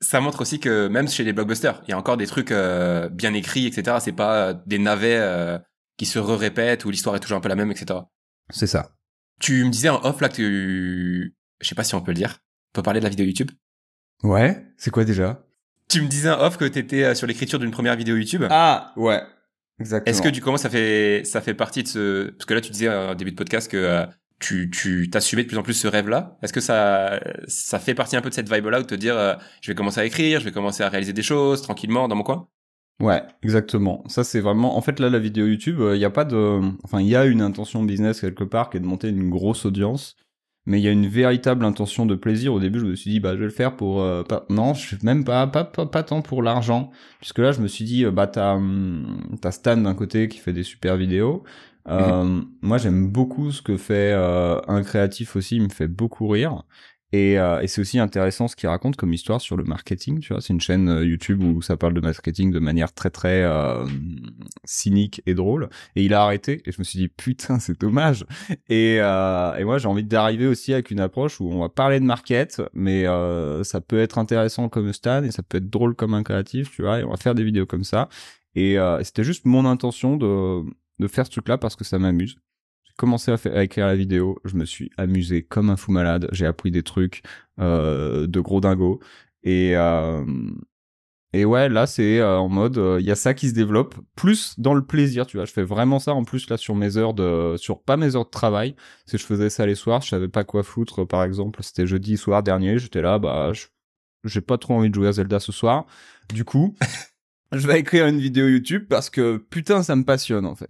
ça 0.02 0.20
montre 0.20 0.42
aussi 0.42 0.60
que 0.60 0.88
même 0.88 1.08
chez 1.08 1.24
les 1.24 1.32
blockbusters, 1.32 1.82
il 1.88 1.92
y 1.92 1.94
a 1.94 1.98
encore 1.98 2.18
des 2.18 2.28
trucs 2.28 2.52
euh, 2.52 3.08
bien 3.10 3.34
écrits, 3.34 3.68
etc. 3.68 3.98
C'est 4.02 4.12
pas 4.12 4.48
euh, 4.48 4.54
des 4.66 4.80
navets 4.80 5.18
euh, 5.18 5.60
qui 5.98 6.06
se 6.06 6.18
répètent 6.20 6.86
où 6.86 6.90
l'histoire 6.90 7.16
est 7.16 7.20
toujours 7.20 7.38
un 7.38 7.42
peu 7.42 7.50
la 7.50 7.56
même, 7.56 7.72
etc. 7.72 8.00
C'est 8.50 8.68
ça. 8.68 8.92
Tu 9.40 9.64
me 9.64 9.70
disais 9.70 9.90
en 9.90 10.04
off 10.04 10.20
là 10.22 10.30
que 10.30 10.36
tu... 10.36 11.36
je 11.62 11.68
sais 11.68 11.76
pas 11.76 11.84
si 11.84 11.96
on 11.96 12.02
peut 12.02 12.12
le 12.12 12.18
dire. 12.18 12.40
On 12.72 12.80
peut 12.80 12.84
parler 12.84 13.00
de 13.00 13.06
la 13.06 13.10
vidéo 13.10 13.26
YouTube. 13.26 13.52
Ouais. 14.24 14.66
C'est 14.78 14.92
quoi 14.92 15.06
déjà? 15.06 15.46
Tu 15.88 16.02
me 16.02 16.08
disais 16.08 16.32
en 16.32 16.40
off 16.42 16.58
que 16.58 16.66
t'étais 16.66 17.14
sur 17.16 17.28
l'écriture 17.28 17.60
d'une 17.60 17.72
première 17.72 17.96
vidéo 17.96 18.16
YouTube. 18.16 18.46
Ah 18.50 18.94
ouais. 18.96 19.22
Exactement. 19.80 20.12
Est-ce 20.12 20.22
que 20.22 20.30
du 20.30 20.42
coup 20.42 20.56
ça 20.58 20.70
fait 20.70 21.24
ça 21.26 21.42
fait 21.42 21.56
partie 21.56 21.84
de 21.84 21.88
ce 21.88 22.30
parce 22.32 22.46
que 22.46 22.54
là 22.54 22.62
tu 22.62 22.72
disais 22.72 22.90
en 22.90 23.16
début 23.16 23.32
de 23.32 23.36
podcast 23.36 23.70
que 23.70 24.06
tu 24.42 24.70
tu 24.70 25.10
t'assumais 25.10 25.44
de 25.44 25.48
plus 25.48 25.58
en 25.58 25.64
plus 25.64 25.74
ce 25.74 25.88
rêve-là? 25.88 26.38
Est-ce 26.42 26.52
que 26.52 26.60
ça 26.60 27.22
ça 27.48 27.80
fait 27.80 27.96
partie 27.96 28.18
un 28.18 28.22
peu 28.22 28.30
de 28.30 28.34
cette 28.34 28.52
vibe-là 28.52 28.82
où 28.82 28.84
te 28.84 28.96
dire 28.96 29.18
euh, 29.18 29.36
je 29.62 29.72
vais 29.72 29.76
commencer 29.76 30.02
à 30.02 30.06
écrire, 30.06 30.40
je 30.40 30.46
vais 30.46 30.52
commencer 30.52 30.84
à 30.84 30.90
réaliser 30.90 31.14
des 31.14 31.24
choses 31.24 31.62
tranquillement 31.62 32.08
dans 32.08 32.16
mon 32.16 32.24
coin? 32.24 32.48
Ouais, 33.00 33.24
exactement. 33.42 34.04
Ça 34.08 34.24
c'est 34.24 34.42
vraiment 34.42 34.78
en 34.78 34.82
fait 34.82 35.00
là 35.00 35.10
la 35.10 35.20
vidéo 35.20 35.48
YouTube, 35.48 35.78
il 35.80 35.84
euh, 35.84 35.98
y 35.98 36.06
a 36.06 36.10
pas 36.10 36.26
de 36.26 36.60
enfin 36.84 37.00
il 37.02 37.08
y 37.08 37.16
a 37.16 37.26
une 37.26 37.42
intention 37.42 37.84
business 37.84 38.22
quelque 38.22 38.44
part 38.44 38.70
qui 38.70 38.78
est 38.78 38.80
de 38.82 38.86
monter 38.86 39.10
une 39.10 39.30
grosse 39.30 39.66
audience, 39.66 40.16
mais 40.66 40.80
il 40.80 40.84
y 40.84 40.88
a 40.88 40.92
une 40.92 41.08
véritable 41.08 41.66
intention 41.66 42.06
de 42.06 42.16
plaisir. 42.16 42.54
Au 42.54 42.60
début, 42.60 42.80
je 42.80 42.86
me 42.86 42.96
suis 42.96 43.12
dit 43.12 43.20
bah 43.20 43.34
je 43.34 43.40
vais 43.40 43.46
le 43.46 43.52
faire 43.52 43.76
pour 43.76 44.02
euh, 44.02 44.24
pas 44.24 44.46
non, 44.50 44.74
je 44.74 44.96
même 45.04 45.24
pas 45.24 45.48
pas 45.48 45.64
pas, 45.64 45.86
pas 45.86 46.04
tant 46.04 46.22
pour 46.22 46.44
l'argent 46.44 46.92
puisque 47.20 47.40
là 47.40 47.52
je 47.52 47.62
me 47.62 47.68
suis 47.68 47.86
dit 47.86 48.06
bah 48.06 48.28
t'as 48.28 48.56
hum, 48.56 49.38
t'as 49.42 49.52
Stan 49.52 49.78
d'un 49.78 49.96
côté 49.96 50.28
qui 50.28 50.40
fait 50.40 50.54
des 50.54 50.64
super 50.64 50.98
vidéos, 50.98 51.44
euh, 51.88 52.42
moi, 52.62 52.78
j'aime 52.78 53.08
beaucoup 53.10 53.52
ce 53.52 53.62
que 53.62 53.78
fait 53.78 54.14
euh, 54.14 54.60
un 54.68 54.84
créatif 54.84 55.36
aussi. 55.36 55.58
Il 55.58 55.64
me 55.64 55.70
fait 55.70 55.88
beaucoup 55.88 56.28
rire. 56.28 56.64
Et, 57.14 57.38
euh, 57.38 57.60
et 57.60 57.68
c'est 57.68 57.82
aussi 57.82 58.00
intéressant 58.00 58.48
ce 58.48 58.56
qu'il 58.56 58.70
raconte 58.70 58.96
comme 58.96 59.12
histoire 59.14 59.42
sur 59.42 59.58
le 59.58 59.66
marketing. 59.66 60.20
Tu 60.20 60.32
vois, 60.32 60.42
c'est 60.42 60.54
une 60.54 60.62
chaîne 60.62 60.88
euh, 60.88 61.06
YouTube 61.06 61.44
où 61.44 61.62
ça 61.62 61.76
parle 61.76 61.94
de 61.94 62.00
marketing 62.00 62.52
de 62.52 62.60
manière 62.60 62.94
très 62.94 63.10
très 63.10 63.44
euh, 63.44 63.86
cynique 64.64 65.22
et 65.26 65.34
drôle. 65.34 65.70
Et 65.98 66.06
il 66.06 66.14
a 66.14 66.24
arrêté. 66.24 66.62
Et 66.66 66.72
je 66.72 66.80
me 66.80 66.86
suis 66.86 67.00
dit 67.00 67.10
putain, 67.10 67.60
c'est 67.60 67.80
dommage. 67.80 68.26
Et, 68.70 68.96
et 68.96 69.64
moi, 69.66 69.78
j'ai 69.78 69.88
envie 69.88 70.06
d'arriver 70.06 70.48
aussi 70.48 70.74
avec 70.74 70.90
une 70.90 71.02
approche 71.02 71.42
où 71.42 71.52
on 71.52 71.60
va 71.60 71.70
parler 71.70 72.00
de 72.00 72.06
market, 72.06 72.62
mais 72.74 73.06
ça 73.64 73.82
peut 73.82 74.00
être 74.00 74.18
intéressant 74.18 74.70
comme 74.70 74.94
Stan 74.94 75.24
et 75.24 75.32
ça 75.32 75.44
peut 75.44 75.58
être 75.58 75.70
drôle 75.70 75.96
comme 75.96 76.14
un 76.14 76.24
créatif. 76.24 76.72
Tu 76.72 76.82
vois, 76.82 77.00
et 77.00 77.04
on 77.04 77.10
va 77.10 77.18
faire 77.18 77.36
des 77.36 77.44
vidéos 77.44 77.66
comme 77.66 77.84
ça. 77.84 78.08
Et 78.56 78.78
c'était 79.04 79.24
juste 79.24 79.46
mon 79.46 79.66
intention 79.66 80.16
de 80.16 80.64
de 81.02 81.08
faire 81.08 81.26
ce 81.26 81.32
truc-là 81.32 81.58
parce 81.58 81.76
que 81.76 81.84
ça 81.84 82.00
m'amuse. 82.00 82.38
J'ai 82.86 82.94
commencé 82.98 83.32
à, 83.32 83.38
faire, 83.38 83.56
à, 83.58 83.64
écrire 83.64 83.88
la 83.88 83.96
vidéo, 83.96 84.40
je 84.46 84.56
me 84.56 84.66
suis 84.66 84.92
amusé 84.98 85.44
comme 85.44 85.70
un 85.70 85.76
fou 85.76 85.92
malade, 85.92 86.30
j'ai 86.32 86.46
appris 86.46 86.72
des 86.72 86.84
trucs 86.84 87.24
euh, 87.60 88.28
de 88.28 88.40
gros 88.40 88.62
dingo 88.62 89.00
et 89.44 89.76
euh, 89.76 90.24
et 91.34 91.46
ouais, 91.46 91.70
là 91.70 91.88
c'est 91.88 92.20
euh, 92.20 92.38
en 92.38 92.50
mode 92.50 92.80
il 93.00 93.06
y 93.06 93.12
a 93.12 93.16
ça 93.16 93.34
qui 93.34 93.50
se 93.50 93.54
développe 93.54 93.96
plus 94.16 94.60
dans 94.60 94.74
le 94.74 94.86
plaisir, 94.86 95.26
tu 95.26 95.38
vois. 95.38 95.46
Je 95.46 95.54
fais 95.54 95.64
vraiment 95.64 96.00
ça 96.00 96.14
en 96.14 96.24
plus 96.24 96.50
là 96.50 96.58
sur 96.58 96.76
mes 96.76 96.98
heures 96.98 97.14
de 97.14 97.56
sur 97.58 97.82
pas 97.82 97.98
mes 97.98 98.16
heures 98.16 98.26
de 98.26 98.30
travail, 98.30 98.76
si 99.06 99.18
je 99.18 99.26
faisais 99.26 99.50
ça 99.50 99.66
les 99.66 99.76
soirs, 99.76 100.02
je 100.02 100.10
savais 100.10 100.28
pas 100.28 100.44
quoi 100.44 100.64
foutre 100.64 101.06
par 101.06 101.24
exemple, 101.24 101.64
c'était 101.64 101.88
jeudi 101.88 102.18
soir 102.18 102.44
dernier, 102.44 102.78
j'étais 102.78 103.02
là 103.02 103.18
bah 103.20 103.52
j'ai 104.26 104.42
pas 104.42 104.58
trop 104.58 104.76
envie 104.76 104.90
de 104.90 104.96
jouer 104.96 105.08
à 105.08 105.14
Zelda 105.14 105.40
ce 105.40 105.52
soir. 105.52 105.86
Du 106.34 106.46
coup, 106.46 106.76
je 107.52 107.66
vais 107.68 107.80
écrire 107.80 108.08
une 108.08 108.20
vidéo 108.20 108.48
YouTube 108.48 108.86
parce 108.90 109.10
que 109.10 109.38
putain 109.38 109.84
ça 109.84 109.96
me 109.96 110.04
passionne 110.04 110.46
en 110.46 110.56
fait. 110.56 110.70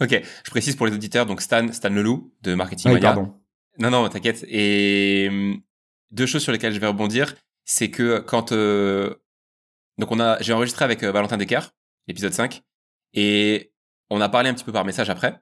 Ok, 0.00 0.22
je 0.44 0.50
précise 0.50 0.76
pour 0.76 0.86
les 0.86 0.94
auditeurs, 0.94 1.26
donc 1.26 1.42
Stan, 1.42 1.70
Stan 1.72 1.90
Leloup 1.90 2.32
de 2.42 2.54
Marketing 2.54 2.92
ah, 2.96 3.00
Pardon. 3.00 3.34
Non, 3.78 3.90
non, 3.90 4.08
t'inquiète. 4.08 4.44
Et 4.48 5.30
deux 6.10 6.26
choses 6.26 6.42
sur 6.42 6.52
lesquelles 6.52 6.72
je 6.72 6.80
vais 6.80 6.86
rebondir, 6.86 7.34
c'est 7.64 7.90
que 7.90 8.18
quand 8.18 8.52
euh, 8.52 9.14
donc 9.98 10.10
on 10.10 10.18
a 10.18 10.40
j'ai 10.40 10.52
enregistré 10.52 10.84
avec 10.84 11.02
euh, 11.02 11.12
Valentin 11.12 11.36
Descartes, 11.36 11.74
épisode 12.08 12.32
5 12.32 12.62
et 13.14 13.72
on 14.08 14.20
a 14.20 14.28
parlé 14.28 14.48
un 14.48 14.54
petit 14.54 14.64
peu 14.64 14.72
par 14.72 14.84
message 14.84 15.10
après. 15.10 15.40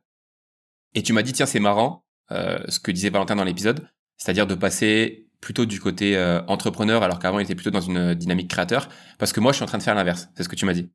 Et 0.95 1.03
tu 1.03 1.12
m'as 1.12 1.23
dit 1.23 1.33
tiens, 1.33 1.47
c'est 1.47 1.61
marrant 1.61 2.05
euh, 2.33 2.59
ce 2.69 2.81
que 2.81 2.91
disait 2.91 3.11
Valentin 3.11 3.37
dans 3.37 3.45
l'épisode, 3.45 3.88
c'est-à-dire 4.17 4.47
de 4.47 4.55
passer 4.55 5.29
plutôt 5.41 5.65
du 5.65 5.81
côté 5.81 6.17
euh, 6.17 6.43
entrepreneur 6.47 7.03
alors 7.03 7.21
qu'avant 7.21 7.38
il 7.38 7.45
était 7.45 7.55
plutôt 7.55 7.71
dans 7.71 7.81
une 7.81 8.15
dynamique 8.15 8.50
créateur 8.50 8.88
parce 9.19 9.33
que 9.33 9.38
moi 9.38 9.53
je 9.53 9.57
suis 9.57 9.62
en 9.62 9.69
train 9.69 9.79
de 9.79 9.85
faire 9.85 9.95
l'inverse, 9.95 10.29
c'est 10.35 10.43
ce 10.43 10.49
que 10.49 10.57
tu 10.57 10.67
m'as 10.67 10.75
dit. 10.75 10.91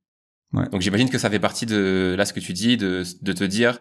Ouais. 0.54 0.68
Donc 0.70 0.82
j'imagine 0.82 1.10
que 1.10 1.18
ça 1.18 1.30
fait 1.30 1.40
partie 1.40 1.66
de 1.66 2.14
là 2.18 2.26
ce 2.26 2.34
que 2.34 2.40
tu 2.40 2.54
dis 2.54 2.78
de 2.78 3.04
de 3.22 3.34
te 3.34 3.44
dire 3.44 3.80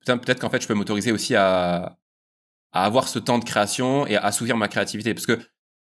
putain 0.00 0.18
peut-être 0.18 0.40
qu'en 0.40 0.50
fait 0.50 0.60
je 0.60 0.66
peux 0.66 0.74
m'autoriser 0.74 1.12
aussi 1.12 1.36
à 1.36 1.98
à 2.72 2.84
avoir 2.84 3.08
ce 3.08 3.18
temps 3.18 3.38
de 3.38 3.44
création 3.44 4.06
et 4.06 4.16
à 4.16 4.24
assouvir 4.24 4.56
ma 4.56 4.68
créativité 4.68 5.14
parce 5.14 5.26
que 5.26 5.38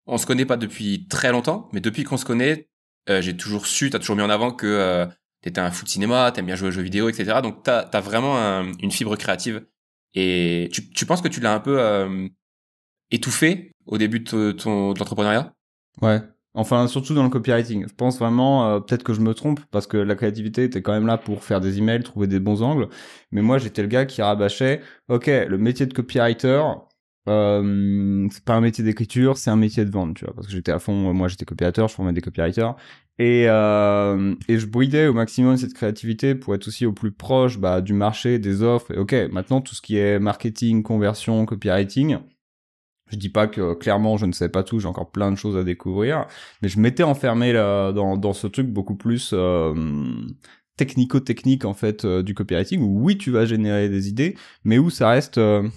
on 0.07 0.17
se 0.17 0.25
connaît 0.25 0.45
pas 0.45 0.57
depuis 0.57 1.07
très 1.07 1.31
longtemps 1.31 1.69
mais 1.73 1.79
depuis 1.79 2.03
qu'on 2.03 2.17
se 2.17 2.25
connaît 2.25 2.69
euh, 3.09 3.21
j'ai 3.21 3.35
toujours 3.37 3.65
su 3.65 3.89
t'as 3.89 3.99
toujours 3.99 4.17
mis 4.17 4.23
en 4.23 4.29
avant 4.29 4.51
que 4.51 4.67
euh, 4.67 5.05
t'étais 5.41 5.61
un 5.61 5.71
fou 5.71 5.85
de 5.85 5.89
cinéma 5.89 6.31
t'aimes 6.33 6.47
bien 6.47 6.55
jouer 6.55 6.67
aux 6.67 6.71
jeux 6.71 6.81
vidéo 6.81 7.07
etc 7.07 7.39
donc 7.41 7.63
t'as 7.63 7.79
as 7.81 8.01
vraiment 8.01 8.37
un- 8.37 8.73
une 8.79 8.91
fibre 8.91 9.15
créative 9.15 9.65
et 10.15 10.69
tu, 10.73 10.89
tu 10.89 11.05
penses 11.05 11.21
que 11.21 11.27
tu 11.29 11.39
l'as 11.39 11.53
un 11.53 11.59
peu 11.59 11.79
euh, 11.79 12.27
étouffé 13.11 13.71
au 13.85 13.97
début 13.97 14.19
de 14.19 14.51
ton 14.51 14.93
de 14.93 14.99
l'entrepreneuriat? 14.99 15.53
Ouais. 16.01 16.21
Enfin, 16.55 16.87
surtout 16.87 17.13
dans 17.13 17.23
le 17.23 17.29
copywriting. 17.29 17.85
Je 17.87 17.93
pense 17.93 18.17
vraiment, 18.17 18.67
euh, 18.67 18.79
peut-être 18.79 19.03
que 19.03 19.13
je 19.13 19.21
me 19.21 19.33
trompe, 19.33 19.59
parce 19.71 19.87
que 19.87 19.97
la 19.97 20.15
créativité 20.15 20.63
était 20.63 20.81
quand 20.81 20.93
même 20.93 21.05
là 21.05 21.17
pour 21.17 21.43
faire 21.43 21.59
des 21.61 21.77
emails, 21.77 22.03
trouver 22.03 22.27
des 22.27 22.39
bons 22.39 22.63
angles. 22.63 22.87
Mais 23.31 23.41
moi, 23.41 23.57
j'étais 23.57 23.81
le 23.81 23.89
gars 23.89 24.05
qui 24.05 24.21
rabâchait, 24.21 24.81
ok, 25.09 25.27
le 25.27 25.57
métier 25.57 25.85
de 25.85 25.93
copywriter, 25.93 26.61
euh, 27.27 28.27
c'est 28.31 28.43
pas 28.43 28.53
un 28.55 28.61
métier 28.61 28.83
d'écriture, 28.83 29.37
c'est 29.37 29.49
un 29.49 29.55
métier 29.55 29.83
de 29.85 29.91
vente, 29.91 30.15
tu 30.15 30.25
vois. 30.25 30.33
Parce 30.33 30.47
que 30.47 30.53
j'étais 30.53 30.71
à 30.71 30.79
fond, 30.79 31.13
moi 31.13 31.27
j'étais 31.27 31.45
copywriter, 31.45 31.85
je 31.87 31.93
formais 31.93 32.13
des 32.13 32.21
copywriters. 32.21 32.75
Et, 33.17 33.45
euh, 33.47 34.35
et 34.47 34.59
je 34.59 34.65
bridais 34.67 35.07
au 35.07 35.13
maximum 35.13 35.57
cette 35.57 35.73
créativité 35.73 36.35
pour 36.35 36.53
être 36.53 36.67
aussi 36.67 36.85
au 36.85 36.91
plus 36.93 37.11
proche 37.11 37.57
bah, 37.59 37.81
du 37.81 37.93
marché, 37.93 38.39
des 38.39 38.61
offres. 38.61 38.91
Et 38.93 38.97
ok, 38.97 39.13
maintenant 39.31 39.61
tout 39.61 39.73
ce 39.75 39.81
qui 39.81 39.97
est 39.97 40.19
marketing, 40.19 40.83
conversion, 40.83 41.45
copywriting, 41.45 42.17
je 43.07 43.17
dis 43.17 43.29
pas 43.29 43.47
que 43.47 43.73
clairement 43.73 44.17
je 44.17 44.25
ne 44.25 44.31
sais 44.31 44.49
pas 44.49 44.63
tout, 44.63 44.79
j'ai 44.79 44.87
encore 44.87 45.11
plein 45.11 45.31
de 45.31 45.37
choses 45.37 45.57
à 45.57 45.63
découvrir, 45.63 46.25
mais 46.61 46.69
je 46.69 46.79
m'étais 46.79 47.03
enfermé 47.03 47.53
là, 47.53 47.91
dans, 47.91 48.17
dans 48.17 48.33
ce 48.33 48.47
truc 48.47 48.67
beaucoup 48.67 48.95
plus 48.95 49.31
euh, 49.33 49.73
technico-technique 50.77 51.65
en 51.65 51.73
fait 51.73 52.05
euh, 52.05 52.23
du 52.23 52.33
copywriting 52.33 52.81
où 52.81 53.03
oui 53.03 53.17
tu 53.17 53.31
vas 53.31 53.45
générer 53.45 53.89
des 53.89 54.09
idées, 54.09 54.35
mais 54.63 54.77
où 54.77 54.89
ça 54.89 55.09
reste, 55.09 55.37
euh, 55.37 55.67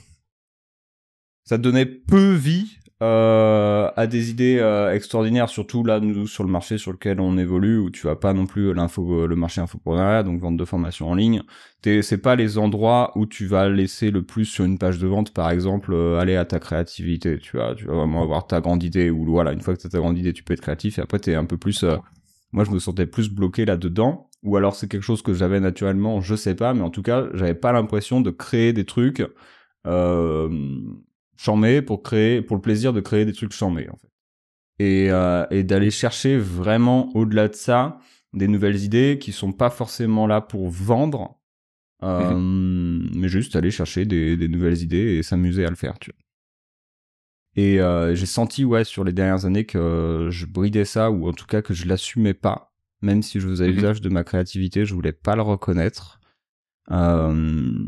ça 1.45 1.59
donnait 1.59 1.87
peu 1.87 2.33
vie 2.33 2.78
euh, 3.03 3.91
à 3.97 4.07
des 4.09 4.31
idées 4.31 4.59
euh, 4.61 4.93
extraordinaires, 4.93 5.49
surtout 5.49 5.85
là 5.85 6.01
nous 6.01 6.27
sur 6.27 6.43
le 6.45 6.51
marché 6.51 6.79
sur 6.79 6.91
lequel 6.93 7.21
on 7.21 7.39
évolue 7.39 7.79
où 7.79 7.91
tu 7.91 8.07
vas 8.07 8.17
pas 8.17 8.33
non 8.33 8.47
plus 8.47 8.75
l'info, 8.75 9.27
le 9.27 9.37
marché 9.37 9.61
infoprenariat, 9.61 10.23
donc 10.25 10.41
vente 10.41 10.57
de 10.57 10.65
formation 10.65 11.09
en 11.09 11.15
ligne. 11.15 11.43
T'es- 11.81 12.03
C'est 12.03 12.19
pas 12.19 12.35
les 12.37 12.59
endroits 12.59 13.13
où 13.17 13.25
tu 13.27 13.47
vas 13.47 13.69
laisser 13.69 14.11
le 14.11 14.23
plus 14.25 14.45
sur 14.47 14.65
une 14.65 14.79
page 14.79 14.99
de 14.99 15.07
vente, 15.07 15.33
par 15.33 15.51
exemple, 15.51 15.93
euh, 15.93 16.19
aller 16.19 16.35
à 16.37 16.45
ta 16.45 16.59
créativité. 16.59 17.39
Tu 17.39 17.57
vas, 17.57 17.75
tu 17.75 17.85
vas 17.87 17.95
vraiment 17.95 18.23
avoir 18.23 18.47
ta 18.49 18.61
grande 18.61 18.83
idée 18.83 19.11
ou 19.11 19.25
voilà, 19.27 19.53
une 19.53 19.61
fois 19.61 19.77
que 19.77 19.83
t'as 19.83 19.89
ta 19.91 19.99
grande 19.99 20.19
idée, 20.19 20.33
tu 20.33 20.43
peux 20.43 20.55
être 20.55 20.61
créatif 20.61 20.99
et 20.99 21.03
après 21.03 21.19
t'es 21.21 21.35
un 21.37 21.45
peu 21.45 21.57
plus. 21.57 21.85
euh, 21.85 21.97
moi, 22.53 22.65
je 22.65 22.71
me 22.71 22.79
sentais 22.79 23.07
plus 23.07 23.29
bloqué 23.31 23.65
là-dedans. 23.65 24.25
Ou 24.45 24.57
alors 24.57 24.77
c'est 24.77 24.87
quelque 24.89 25.03
chose 25.03 25.23
que 25.23 25.35
j'avais 25.35 25.59
naturellement, 25.61 26.21
je 26.21 26.35
sais 26.37 26.55
pas, 26.55 26.73
mais 26.73 26.83
en 26.83 26.91
tout 26.91 27.03
cas, 27.03 27.27
j'avais 27.35 27.55
pas 27.55 27.73
l'impression 27.73 28.21
de 28.21 28.31
créer 28.31 28.73
des 28.73 28.85
trucs 28.85 29.23
euh, 29.87 30.49
chamés 31.39 31.81
pour 31.81 32.03
créer, 32.03 32.43
pour 32.43 32.57
le 32.57 32.61
plaisir 32.63 32.93
de 32.93 33.01
créer 33.01 33.25
des 33.25 33.33
trucs 33.33 33.53
chamés 33.53 33.89
en 33.89 33.97
fait. 33.97 34.09
Et, 34.81 35.11
euh, 35.11 35.47
et 35.51 35.65
d'aller 35.65 35.91
chercher 35.91 36.37
vraiment 36.39 37.11
au-delà 37.17 37.49
de 37.49 37.55
ça 37.55 37.99
des 38.35 38.47
nouvelles 38.49 38.85
idées 38.85 39.19
qui 39.21 39.33
sont 39.33 39.53
pas 39.53 39.71
forcément 39.71 40.27
là 40.27 40.41
pour 40.43 40.69
vendre, 40.69 41.41
euh, 42.05 42.35
mais 43.15 43.29
juste 43.29 43.57
aller 43.57 43.71
chercher 43.71 44.05
des, 44.05 44.37
des 44.37 44.49
nouvelles 44.49 44.83
idées 44.83 45.17
et 45.17 45.23
s'amuser 45.23 45.65
à 45.65 45.71
le 45.71 45.77
faire, 45.77 45.99
tu 45.99 46.11
vois. 46.13 46.21
Et 47.57 47.81
euh, 47.81 48.15
j'ai 48.15 48.27
senti, 48.27 48.65
ouais, 48.65 48.85
sur 48.85 49.03
les 49.03 49.13
dernières 49.13 49.45
années 49.45 49.65
que 49.65 50.29
je 50.31 50.47
bridais 50.47 50.85
ça, 50.85 51.11
ou 51.11 51.29
en 51.29 51.33
tout 51.33 51.47
cas 51.47 51.61
que 51.63 51.75
je 51.75 51.87
l'assumais 51.89 52.35
pas, 52.35 52.73
même 53.03 53.23
si 53.23 53.41
je 53.41 53.49
faisais 53.49 53.69
Mhm. 53.69 53.79
usage 53.79 54.01
de 54.01 54.09
ma 54.11 54.23
créativité, 54.23 54.85
je 54.85 54.95
voulais 54.95 55.13
pas 55.13 55.35
le 55.35 55.43
reconnaître. 55.43 56.21
Euh, 56.93 57.85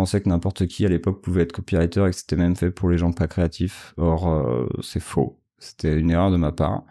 pensais 0.00 0.22
que 0.22 0.30
n'importe 0.30 0.66
qui 0.66 0.86
à 0.86 0.88
l'époque 0.88 1.20
pouvait 1.20 1.42
être 1.42 1.52
copywriter 1.52 2.06
et 2.06 2.10
que 2.10 2.16
c'était 2.16 2.36
même 2.36 2.56
fait 2.56 2.70
pour 2.70 2.88
les 2.88 2.96
gens 2.96 3.12
pas 3.12 3.28
créatifs. 3.28 3.92
Or, 3.98 4.28
euh, 4.32 4.66
c'est 4.82 5.02
faux. 5.02 5.38
C'était 5.58 5.98
une 5.98 6.10
erreur 6.10 6.30
de 6.30 6.38
ma 6.38 6.52
part. 6.52 6.84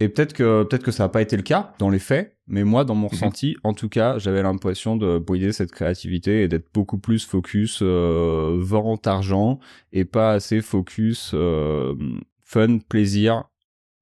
Et 0.00 0.08
peut-être 0.08 0.32
que 0.32 0.62
peut-être 0.62 0.82
que 0.82 0.90
ça 0.90 1.04
n'a 1.04 1.08
pas 1.10 1.20
été 1.20 1.36
le 1.36 1.42
cas 1.42 1.74
dans 1.78 1.90
les 1.90 1.98
faits, 1.98 2.38
mais 2.46 2.64
moi, 2.64 2.84
dans 2.84 2.94
mon 2.94 3.08
ressenti, 3.08 3.56
en 3.64 3.74
tout 3.74 3.90
cas, 3.90 4.18
j'avais 4.18 4.42
l'impression 4.42 4.96
de 4.96 5.18
brider 5.18 5.52
cette 5.52 5.72
créativité 5.72 6.42
et 6.42 6.48
d'être 6.48 6.72
beaucoup 6.72 6.96
plus 6.96 7.26
focus 7.26 7.80
euh, 7.82 8.56
vente 8.58 9.06
argent 9.06 9.60
et 9.92 10.06
pas 10.06 10.32
assez 10.32 10.62
focus 10.62 11.32
euh, 11.34 11.94
fun, 12.42 12.78
plaisir 12.78 13.44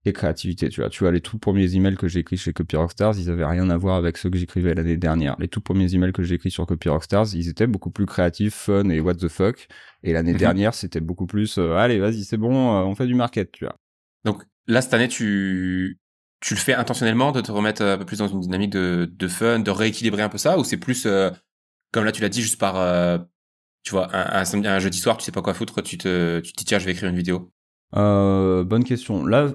et 0.04 0.12
créativité. 0.12 0.68
Tu 0.70 0.80
vois, 0.80 0.90
tu 0.90 1.00
vois, 1.04 1.12
les 1.12 1.20
tout 1.20 1.38
premiers 1.38 1.74
emails 1.74 1.96
que 1.96 2.08
j'ai 2.08 2.20
écrits 2.20 2.36
chez 2.38 2.52
Copy 2.52 2.76
Rockstars, 2.76 3.18
ils 3.18 3.28
avaient 3.30 3.44
rien 3.44 3.68
à 3.70 3.76
voir 3.76 3.96
avec 3.96 4.16
ceux 4.16 4.30
que 4.30 4.38
j'écrivais 4.38 4.74
l'année 4.74 4.96
dernière. 4.96 5.36
Les 5.38 5.48
tout 5.48 5.60
premiers 5.60 5.94
emails 5.94 6.12
que 6.12 6.22
j'ai 6.22 6.36
écrits 6.36 6.50
sur 6.50 6.66
Copy 6.66 6.88
Rockstars, 6.88 7.34
ils 7.34 7.48
étaient 7.48 7.66
beaucoup 7.66 7.90
plus 7.90 8.06
créatifs, 8.06 8.54
fun 8.54 8.88
et 8.88 9.00
what 9.00 9.14
the 9.16 9.28
fuck. 9.28 9.68
Et 10.02 10.12
l'année 10.12 10.32
Mhm. 10.32 10.38
dernière, 10.38 10.74
c'était 10.74 11.00
beaucoup 11.00 11.26
plus, 11.26 11.58
euh, 11.58 11.74
allez, 11.76 11.98
vas-y, 11.98 12.24
c'est 12.24 12.38
bon, 12.38 12.74
euh, 12.76 12.82
on 12.84 12.94
fait 12.94 13.06
du 13.06 13.14
market, 13.14 13.52
tu 13.52 13.64
vois. 13.64 13.76
Donc 14.24 14.42
là, 14.66 14.82
cette 14.82 14.94
année, 14.94 15.08
tu, 15.08 15.98
tu 16.40 16.54
le 16.54 16.60
fais 16.60 16.74
intentionnellement 16.74 17.32
de 17.32 17.40
te 17.40 17.52
remettre 17.52 17.82
un 17.82 17.98
peu 17.98 18.04
plus 18.04 18.18
dans 18.18 18.28
une 18.28 18.40
dynamique 18.40 18.70
de, 18.70 19.10
de 19.12 19.28
fun, 19.28 19.58
de 19.60 19.70
rééquilibrer 19.70 20.22
un 20.22 20.28
peu 20.28 20.38
ça, 20.38 20.58
ou 20.58 20.64
c'est 20.64 20.76
plus, 20.76 21.06
euh, 21.06 21.30
comme 21.92 22.04
là 22.04 22.12
tu 22.12 22.22
l'as 22.22 22.28
dit, 22.28 22.42
juste 22.42 22.60
par, 22.60 22.76
euh, 22.76 23.18
tu 23.84 23.92
vois, 23.92 24.14
un, 24.16 24.40
un, 24.42 24.44
samedi- 24.44 24.68
un 24.68 24.80
jeudi 24.80 24.98
soir, 24.98 25.16
tu 25.18 25.24
sais 25.24 25.32
pas 25.32 25.42
quoi 25.42 25.54
foutre, 25.54 25.82
tu 25.82 25.98
te, 25.98 26.40
tu 26.40 26.52
te 26.52 26.58
dis 26.58 26.64
tiens, 26.66 26.78
je 26.78 26.86
vais 26.86 26.92
écrire 26.92 27.10
une 27.10 27.16
vidéo? 27.16 27.52
Euh, 27.96 28.64
bonne 28.64 28.84
question. 28.84 29.24
Là, 29.26 29.52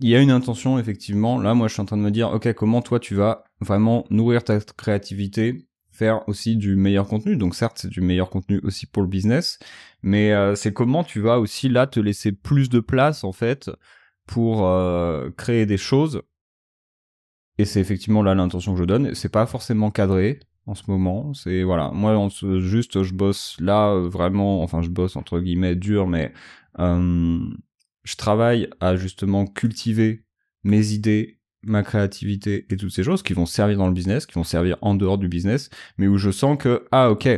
il 0.00 0.08
y 0.10 0.16
a 0.16 0.20
une 0.20 0.30
intention, 0.30 0.78
effectivement. 0.78 1.38
Là, 1.40 1.54
moi, 1.54 1.68
je 1.68 1.72
suis 1.74 1.82
en 1.82 1.86
train 1.86 1.96
de 1.96 2.02
me 2.02 2.10
dire, 2.10 2.30
OK, 2.30 2.52
comment 2.54 2.82
toi, 2.82 3.00
tu 3.00 3.14
vas 3.14 3.44
vraiment 3.60 4.04
nourrir 4.10 4.44
ta 4.44 4.58
créativité, 4.60 5.66
faire 5.90 6.28
aussi 6.28 6.56
du 6.56 6.76
meilleur 6.76 7.06
contenu. 7.08 7.36
Donc, 7.36 7.54
certes, 7.54 7.78
c'est 7.80 7.88
du 7.88 8.00
meilleur 8.02 8.28
contenu 8.30 8.60
aussi 8.62 8.86
pour 8.86 9.02
le 9.02 9.08
business, 9.08 9.58
mais 10.02 10.32
euh, 10.32 10.54
c'est 10.54 10.72
comment 10.72 11.02
tu 11.04 11.20
vas 11.20 11.38
aussi, 11.40 11.68
là, 11.68 11.86
te 11.86 12.00
laisser 12.00 12.32
plus 12.32 12.68
de 12.68 12.80
place, 12.80 13.24
en 13.24 13.32
fait, 13.32 13.70
pour 14.26 14.66
euh, 14.66 15.30
créer 15.36 15.66
des 15.66 15.78
choses. 15.78 16.22
Et 17.58 17.64
c'est 17.64 17.80
effectivement 17.80 18.22
là 18.22 18.34
l'intention 18.34 18.74
que 18.74 18.78
je 18.80 18.84
donne. 18.84 19.14
C'est 19.14 19.30
pas 19.30 19.46
forcément 19.46 19.90
cadré 19.90 20.40
en 20.66 20.74
ce 20.74 20.90
moment. 20.90 21.32
C'est 21.34 21.62
voilà, 21.62 21.90
moi 21.92 22.12
on 22.18 22.28
se- 22.28 22.60
juste 22.60 23.02
je 23.02 23.14
bosse 23.14 23.56
là 23.60 23.90
euh, 23.92 24.08
vraiment, 24.08 24.62
enfin 24.62 24.82
je 24.82 24.90
bosse 24.90 25.16
entre 25.16 25.40
guillemets 25.40 25.74
dur, 25.76 26.06
mais 26.06 26.32
euh, 26.78 27.40
je 28.06 28.16
travaille 28.16 28.70
à 28.80 28.96
justement 28.96 29.46
cultiver 29.46 30.24
mes 30.64 30.92
idées, 30.92 31.40
ma 31.62 31.82
créativité 31.82 32.64
et 32.70 32.76
toutes 32.76 32.92
ces 32.92 33.02
choses 33.02 33.22
qui 33.22 33.32
vont 33.32 33.46
servir 33.46 33.78
dans 33.78 33.88
le 33.88 33.92
business, 33.92 34.26
qui 34.26 34.34
vont 34.34 34.44
servir 34.44 34.76
en 34.80 34.94
dehors 34.94 35.18
du 35.18 35.28
business, 35.28 35.70
mais 35.98 36.06
où 36.06 36.16
je 36.16 36.30
sens 36.30 36.56
que 36.56 36.84
ah 36.92 37.10
ok, 37.10 37.28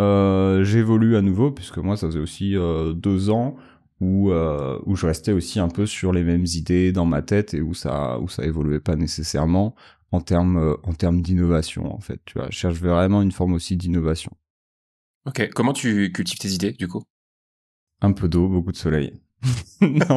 euh, 0.00 0.64
j'évolue 0.64 1.16
à 1.16 1.22
nouveau 1.22 1.52
puisque 1.52 1.78
moi 1.78 1.96
ça 1.96 2.08
faisait 2.08 2.18
aussi 2.18 2.56
euh, 2.56 2.92
deux 2.92 3.30
ans 3.30 3.56
où 4.00 4.32
euh, 4.32 4.80
où 4.86 4.96
je 4.96 5.06
restais 5.06 5.32
aussi 5.32 5.60
un 5.60 5.68
peu 5.68 5.86
sur 5.86 6.12
les 6.12 6.24
mêmes 6.24 6.46
idées 6.46 6.90
dans 6.90 7.06
ma 7.06 7.22
tête 7.22 7.54
et 7.54 7.62
où 7.62 7.72
ça 7.72 8.18
où 8.20 8.28
ça 8.28 8.44
évoluait 8.44 8.80
pas 8.80 8.96
nécessairement 8.96 9.76
en 10.10 10.20
termes 10.20 10.76
en 10.82 10.94
termes 10.94 11.22
d'innovation 11.22 11.94
en 11.94 12.00
fait 12.00 12.20
tu 12.24 12.38
vois. 12.38 12.48
Je 12.50 12.56
cherche 12.56 12.78
vraiment 12.78 13.22
une 13.22 13.32
forme 13.32 13.52
aussi 13.52 13.76
d'innovation. 13.76 14.32
Ok. 15.26 15.48
Comment 15.54 15.72
tu 15.72 16.10
cultives 16.10 16.38
tes 16.38 16.48
idées, 16.48 16.72
du 16.72 16.88
coup? 16.88 17.02
Un 18.00 18.12
peu 18.12 18.28
d'eau 18.28 18.48
beaucoup 18.48 18.72
de 18.72 18.76
soleil 18.76 19.12
non 19.80 20.16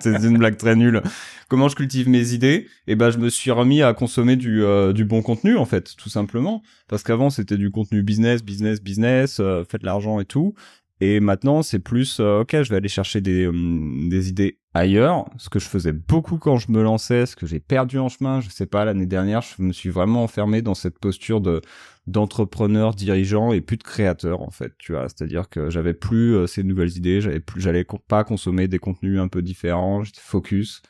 c'est 0.00 0.24
une 0.24 0.38
blague 0.38 0.56
très 0.56 0.74
nulle. 0.74 1.02
Comment 1.48 1.68
je 1.68 1.76
cultive 1.76 2.08
mes 2.08 2.32
idées? 2.32 2.68
Et 2.86 2.94
ben 2.94 3.10
je 3.10 3.18
me 3.18 3.28
suis 3.28 3.50
remis 3.50 3.82
à 3.82 3.92
consommer 3.92 4.36
du 4.36 4.64
euh, 4.64 4.92
du 4.92 5.04
bon 5.04 5.20
contenu 5.20 5.56
en 5.56 5.66
fait 5.66 5.94
tout 5.96 6.08
simplement. 6.08 6.62
Parce 6.88 7.02
qu'avant 7.02 7.28
c'était 7.28 7.58
du 7.58 7.70
contenu 7.70 8.02
business 8.02 8.42
business 8.42 8.80
business 8.80 9.40
euh, 9.40 9.64
faites 9.68 9.82
l'argent 9.82 10.20
et 10.20 10.24
tout 10.24 10.54
et 11.00 11.20
maintenant, 11.20 11.62
c'est 11.62 11.78
plus, 11.78 12.20
euh, 12.20 12.40
ok, 12.40 12.62
je 12.62 12.70
vais 12.70 12.76
aller 12.76 12.88
chercher 12.88 13.20
des, 13.20 13.46
hum, 13.46 14.08
des 14.08 14.28
idées 14.28 14.58
ailleurs, 14.74 15.24
ce 15.38 15.48
que 15.48 15.58
je 15.58 15.66
faisais 15.66 15.92
beaucoup 15.92 16.38
quand 16.38 16.58
je 16.58 16.70
me 16.70 16.82
lançais, 16.82 17.26
ce 17.26 17.36
que 17.36 17.46
j'ai 17.46 17.58
perdu 17.60 17.98
en 17.98 18.08
chemin, 18.08 18.40
je 18.40 18.50
sais 18.50 18.66
pas, 18.66 18.84
l'année 18.84 19.06
dernière, 19.06 19.42
je 19.42 19.62
me 19.62 19.72
suis 19.72 19.88
vraiment 19.90 20.22
enfermé 20.22 20.62
dans 20.62 20.74
cette 20.74 20.98
posture 20.98 21.40
de 21.40 21.60
d'entrepreneur, 22.06 22.94
dirigeant 22.94 23.52
et 23.52 23.60
plus 23.60 23.76
de 23.76 23.82
créateur, 23.84 24.42
en 24.42 24.50
fait, 24.50 24.72
tu 24.78 24.92
vois. 24.92 25.08
C'est-à-dire 25.08 25.48
que 25.48 25.70
j'avais 25.70 25.94
plus 25.94 26.34
euh, 26.34 26.46
ces 26.46 26.64
nouvelles 26.64 26.96
idées, 26.96 27.20
j'avais 27.20 27.40
plus, 27.40 27.60
j'allais 27.60 27.86
pas 28.08 28.24
consommer 28.24 28.68
des 28.68 28.78
contenus 28.78 29.20
un 29.20 29.28
peu 29.28 29.42
différents, 29.42 30.02
j'étais 30.02 30.20
focus. 30.20 30.82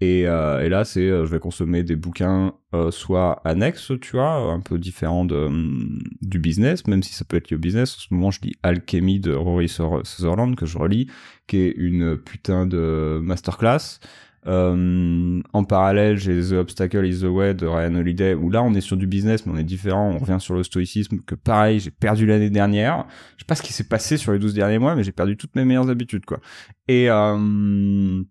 Et, 0.00 0.26
euh, 0.26 0.64
et 0.64 0.70
là, 0.70 0.84
c'est, 0.84 1.06
euh, 1.08 1.26
je 1.26 1.30
vais 1.30 1.38
consommer 1.38 1.82
des 1.82 1.94
bouquins 1.94 2.54
euh, 2.74 2.90
soit 2.90 3.42
annexes, 3.44 3.92
tu 4.00 4.12
vois, 4.12 4.50
un 4.50 4.60
peu 4.60 4.78
différents 4.78 5.26
de, 5.26 5.36
hum, 5.36 5.98
du 6.22 6.38
business, 6.38 6.86
même 6.86 7.02
si 7.02 7.12
ça 7.12 7.26
peut 7.26 7.36
être 7.36 7.50
lié 7.50 7.56
au 7.56 7.60
business. 7.60 7.96
En 7.96 8.00
ce 8.00 8.14
moment, 8.14 8.30
je 8.30 8.40
lis 8.40 8.54
Alchemy 8.62 9.20
de 9.20 9.34
Rory 9.34 9.68
Sutherland, 9.68 10.56
que 10.56 10.64
je 10.64 10.78
relis, 10.78 11.08
qui 11.46 11.58
est 11.58 11.74
une 11.76 12.16
putain 12.16 12.66
de 12.66 13.20
masterclass. 13.22 14.00
Euh, 14.46 15.42
en 15.52 15.64
parallèle, 15.64 16.16
j'ai 16.16 16.40
The 16.40 16.52
Obstacle 16.52 17.04
is 17.04 17.20
the 17.20 17.24
Way 17.24 17.52
de 17.52 17.66
Ryan 17.66 17.94
Holiday, 17.96 18.32
où 18.32 18.48
là, 18.48 18.62
on 18.62 18.72
est 18.72 18.80
sur 18.80 18.96
du 18.96 19.06
business, 19.06 19.44
mais 19.44 19.52
on 19.52 19.58
est 19.58 19.64
différent. 19.64 20.12
On 20.14 20.18
revient 20.18 20.40
sur 20.40 20.54
le 20.54 20.62
stoïcisme, 20.62 21.18
que 21.26 21.34
pareil, 21.34 21.78
j'ai 21.78 21.90
perdu 21.90 22.24
l'année 22.24 22.48
dernière. 22.48 23.04
Je 23.36 23.42
sais 23.42 23.46
pas 23.46 23.54
ce 23.54 23.62
qui 23.62 23.74
s'est 23.74 23.88
passé 23.88 24.16
sur 24.16 24.32
les 24.32 24.38
12 24.38 24.54
derniers 24.54 24.78
mois, 24.78 24.94
mais 24.94 25.04
j'ai 25.04 25.12
perdu 25.12 25.36
toutes 25.36 25.54
mes 25.56 25.66
meilleures 25.66 25.90
habitudes, 25.90 26.24
quoi. 26.24 26.40
Et... 26.88 27.10
Euh, 27.10 28.22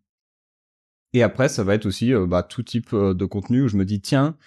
et 1.14 1.24
après, 1.24 1.50
ça 1.50 1.64
va 1.64 1.74
être 1.76 1.86
aussi 1.86 2.14
euh, 2.14 2.28
bah, 2.28 2.44
tout 2.44 2.64
type 2.64 2.94
euh, 2.94 3.14
de 3.14 3.26
contenu 3.26 3.64
où 3.64 3.68
je 3.68 3.78
me 3.78 3.86
dis, 3.86 4.00
tiens, 4.02 4.38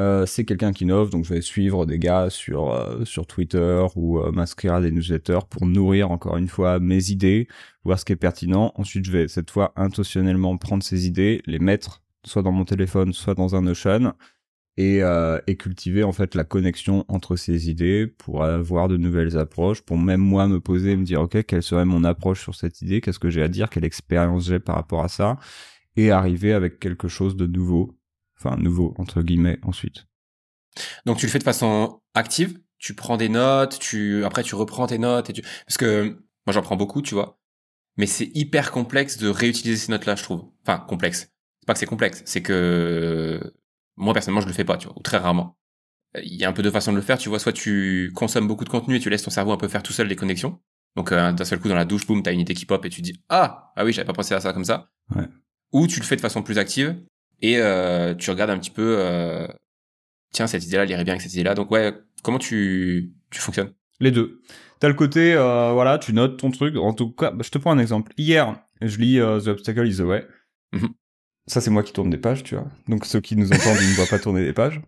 euh, 0.00 0.26
c'est 0.26 0.44
quelqu'un 0.44 0.72
qui 0.72 0.84
innove, 0.84 1.10
donc 1.10 1.24
je 1.24 1.34
vais 1.34 1.40
suivre 1.40 1.86
des 1.86 1.98
gars 1.98 2.30
sur 2.30 2.72
sur 3.04 3.26
Twitter 3.26 3.84
ou 3.96 4.20
m'inscrire 4.30 4.74
à 4.74 4.80
des 4.80 4.92
newsletters 4.92 5.40
pour 5.50 5.66
nourrir 5.66 6.12
encore 6.12 6.36
une 6.36 6.48
fois 6.48 6.78
mes 6.78 7.10
idées, 7.10 7.48
voir 7.84 7.98
ce 7.98 8.04
qui 8.04 8.12
est 8.12 8.16
pertinent. 8.16 8.72
Ensuite, 8.76 9.04
je 9.04 9.12
vais 9.12 9.28
cette 9.28 9.50
fois 9.50 9.72
intentionnellement 9.76 10.56
prendre 10.56 10.84
ces 10.84 11.08
idées, 11.08 11.42
les 11.46 11.58
mettre 11.58 12.02
soit 12.24 12.42
dans 12.42 12.52
mon 12.52 12.64
téléphone, 12.64 13.12
soit 13.12 13.34
dans 13.34 13.56
un 13.56 13.62
Notion, 13.62 14.14
et, 14.76 15.00
et 15.48 15.56
cultiver 15.56 16.04
en 16.04 16.12
fait 16.12 16.36
la 16.36 16.44
connexion 16.44 17.04
entre 17.08 17.34
ces 17.34 17.68
idées 17.68 18.06
pour 18.06 18.44
avoir 18.44 18.86
de 18.86 18.96
nouvelles 18.96 19.36
approches, 19.36 19.82
pour 19.82 19.98
même 19.98 20.20
moi 20.20 20.46
me 20.46 20.60
poser 20.60 20.92
et 20.92 20.96
me 20.96 21.04
dire 21.04 21.22
ok 21.22 21.44
quelle 21.44 21.64
serait 21.64 21.84
mon 21.84 22.04
approche 22.04 22.40
sur 22.40 22.54
cette 22.54 22.82
idée, 22.82 23.00
qu'est-ce 23.00 23.18
que 23.18 23.30
j'ai 23.30 23.42
à 23.42 23.48
dire, 23.48 23.68
quelle 23.68 23.84
expérience 23.84 24.46
j'ai 24.46 24.60
par 24.60 24.76
rapport 24.76 25.02
à 25.02 25.08
ça, 25.08 25.38
et 25.98 26.12
arriver 26.12 26.52
avec 26.52 26.78
quelque 26.78 27.08
chose 27.08 27.34
de 27.34 27.46
nouveau, 27.46 27.98
enfin 28.38 28.56
nouveau 28.56 28.94
entre 28.98 29.20
guillemets 29.20 29.58
ensuite. 29.62 30.06
Donc 31.04 31.18
tu 31.18 31.26
le 31.26 31.32
fais 31.32 31.40
de 31.40 31.44
façon 31.44 32.00
active, 32.14 32.60
tu 32.78 32.94
prends 32.94 33.16
des 33.16 33.28
notes, 33.28 33.80
tu 33.80 34.24
après 34.24 34.44
tu 34.44 34.54
reprends 34.54 34.86
tes 34.86 34.98
notes 34.98 35.28
et 35.28 35.32
tu 35.32 35.42
parce 35.42 35.76
que 35.76 36.16
moi 36.46 36.54
j'en 36.54 36.62
prends 36.62 36.76
beaucoup, 36.76 37.02
tu 37.02 37.14
vois. 37.14 37.40
Mais 37.96 38.06
c'est 38.06 38.30
hyper 38.32 38.70
complexe 38.70 39.18
de 39.18 39.28
réutiliser 39.28 39.76
ces 39.76 39.90
notes-là, 39.90 40.14
je 40.14 40.22
trouve. 40.22 40.44
Enfin, 40.62 40.78
complexe. 40.78 41.32
C'est 41.58 41.66
pas 41.66 41.72
que 41.72 41.80
c'est 41.80 41.86
complexe, 41.86 42.22
c'est 42.24 42.42
que 42.42 43.54
moi 43.96 44.14
personnellement 44.14 44.40
je 44.40 44.46
le 44.46 44.52
fais 44.52 44.64
pas, 44.64 44.76
tu 44.76 44.86
vois, 44.86 44.96
ou 44.96 45.02
très 45.02 45.16
rarement. 45.16 45.58
Il 46.22 46.36
y 46.36 46.44
a 46.44 46.48
un 46.48 46.52
peu 46.52 46.62
de 46.62 46.70
façons 46.70 46.92
de 46.92 46.96
le 46.96 47.02
faire, 47.02 47.18
tu 47.18 47.28
vois, 47.28 47.40
soit 47.40 47.52
tu 47.52 48.12
consommes 48.14 48.46
beaucoup 48.46 48.64
de 48.64 48.70
contenu 48.70 48.96
et 48.96 49.00
tu 49.00 49.10
laisses 49.10 49.24
ton 49.24 49.30
cerveau 49.30 49.50
un 49.50 49.56
peu 49.56 49.66
faire 49.66 49.82
tout 49.82 49.92
seul 49.92 50.06
des 50.06 50.16
connexions. 50.16 50.60
Donc 50.94 51.10
euh, 51.10 51.32
d'un 51.32 51.44
seul 51.44 51.58
coup 51.58 51.68
dans 51.68 51.74
la 51.74 51.84
douche, 51.84 52.06
boum, 52.06 52.22
t'as 52.22 52.32
une 52.32 52.40
idée 52.40 52.54
qui 52.54 52.66
pop 52.66 52.84
et 52.84 52.88
tu 52.88 53.02
dis 53.02 53.20
ah 53.28 53.72
ah 53.74 53.84
oui 53.84 53.92
j'avais 53.92 54.06
pas 54.06 54.12
pensé 54.12 54.34
à 54.34 54.40
ça 54.40 54.52
comme 54.52 54.64
ça. 54.64 54.92
Ouais 55.14 55.26
ou 55.72 55.86
tu 55.86 56.00
le 56.00 56.04
fais 56.04 56.16
de 56.16 56.20
façon 56.20 56.42
plus 56.42 56.58
active 56.58 56.96
et 57.40 57.58
euh, 57.58 58.14
tu 58.14 58.30
regardes 58.30 58.50
un 58.50 58.58
petit 58.58 58.70
peu 58.70 58.96
euh, 58.98 59.46
tiens 60.32 60.46
cette 60.46 60.64
idée 60.66 60.76
là 60.76 60.84
elle 60.84 60.90
irait 60.90 61.04
bien 61.04 61.14
avec 61.14 61.22
cette 61.22 61.32
idée 61.32 61.44
là 61.44 61.54
donc 61.54 61.70
ouais 61.70 61.94
comment 62.22 62.38
tu 62.38 63.12
tu 63.30 63.40
fonctionnes? 63.40 63.72
Les 64.00 64.10
deux. 64.10 64.40
T'as 64.80 64.88
le 64.88 64.94
côté 64.94 65.34
euh, 65.34 65.72
voilà 65.72 65.98
tu 65.98 66.12
notes 66.12 66.38
ton 66.38 66.50
truc. 66.50 66.76
En 66.76 66.92
tout 66.92 67.10
cas 67.10 67.30
bah, 67.30 67.42
je 67.44 67.50
te 67.50 67.58
prends 67.58 67.72
un 67.72 67.78
exemple. 67.78 68.12
Hier 68.16 68.56
je 68.80 68.98
lis 68.98 69.18
The 69.18 69.48
Obstacle 69.48 69.86
is 69.86 69.96
the 69.96 70.00
Way. 70.00 70.26
Mhm. 70.72 70.90
ça 71.46 71.60
c'est 71.62 71.70
moi 71.70 71.82
qui 71.82 71.92
tourne 71.92 72.10
des 72.10 72.18
pages 72.18 72.42
tu 72.42 72.54
vois. 72.54 72.68
Donc 72.88 73.04
ceux 73.04 73.20
qui 73.20 73.36
nous 73.36 73.52
entendent 73.52 73.78
ils 73.80 73.90
ne 73.90 73.94
voient 73.94 74.06
pas 74.06 74.18
tourner 74.18 74.44
des 74.44 74.52
pages. 74.52 74.80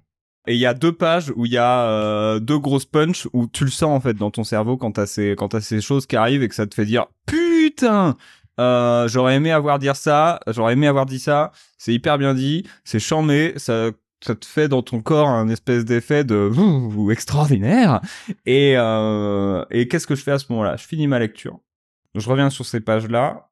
Et 0.46 0.54
il 0.54 0.58
y 0.58 0.66
a 0.66 0.74
deux 0.74 0.92
pages 0.92 1.32
où 1.36 1.44
il 1.44 1.52
y 1.52 1.58
a 1.58 1.86
euh, 1.86 2.40
deux 2.40 2.58
grosses 2.58 2.86
punches 2.86 3.28
où 3.32 3.46
tu 3.46 3.64
le 3.64 3.70
sens 3.70 3.90
en 3.90 4.00
fait 4.00 4.14
dans 4.14 4.30
ton 4.30 4.42
cerveau 4.42 4.78
quand 4.78 4.92
t'as 4.92 5.06
ces 5.06 5.34
quand 5.36 5.48
t'as 5.48 5.60
ces 5.60 5.80
choses 5.82 6.06
qui 6.06 6.16
arrivent 6.16 6.42
et 6.42 6.48
que 6.48 6.54
ça 6.54 6.66
te 6.66 6.74
fait 6.74 6.86
dire 6.86 7.06
putain 7.26 8.16
euh, 8.60 9.08
j'aurais 9.08 9.36
aimé 9.36 9.50
avoir 9.50 9.78
dire 9.78 9.96
ça, 9.96 10.38
j'aurais 10.46 10.74
aimé 10.74 10.86
avoir 10.86 11.06
dit 11.06 11.18
ça. 11.18 11.50
C'est 11.78 11.92
hyper 11.94 12.18
bien 12.18 12.34
dit, 12.34 12.64
c'est 12.84 13.00
charmé, 13.00 13.54
ça 13.56 13.90
ça 14.22 14.34
te 14.34 14.44
fait 14.44 14.68
dans 14.68 14.82
ton 14.82 15.00
corps 15.00 15.28
un 15.30 15.48
espèce 15.48 15.86
d'effet 15.86 16.24
de 16.24 16.50
extraordinaire. 17.10 18.00
Et 18.44 18.74
euh, 18.76 19.64
et 19.70 19.88
qu'est-ce 19.88 20.06
que 20.06 20.14
je 20.14 20.22
fais 20.22 20.32
à 20.32 20.38
ce 20.38 20.46
moment-là? 20.50 20.76
Je 20.76 20.86
finis 20.86 21.06
ma 21.06 21.18
lecture. 21.18 21.58
Je 22.14 22.28
reviens 22.28 22.50
sur 22.50 22.66
ces 22.66 22.80
pages-là. 22.80 23.46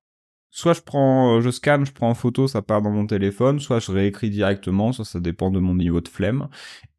Soit 0.50 0.73
je 0.75 0.81
prends, 0.83 1.37
euh, 1.37 1.41
je 1.41 1.50
scanne, 1.50 1.85
je 1.87 1.93
prends 1.93 2.09
en 2.11 2.15
photo, 2.15 2.49
ça 2.49 2.62
part 2.62 2.83
dans 2.83 2.91
mon 2.91 3.07
téléphone. 3.07 3.61
Soit 3.61 3.79
je 3.81 3.93
réécris 3.93 4.31
directement, 4.31 4.93
ça 4.93 5.05
ça 5.05 5.21
dépend 5.21 5.50
de 5.50 5.59
mon 5.59 5.75
niveau 5.75 6.00
de 6.03 6.09
flemme. 6.09 6.49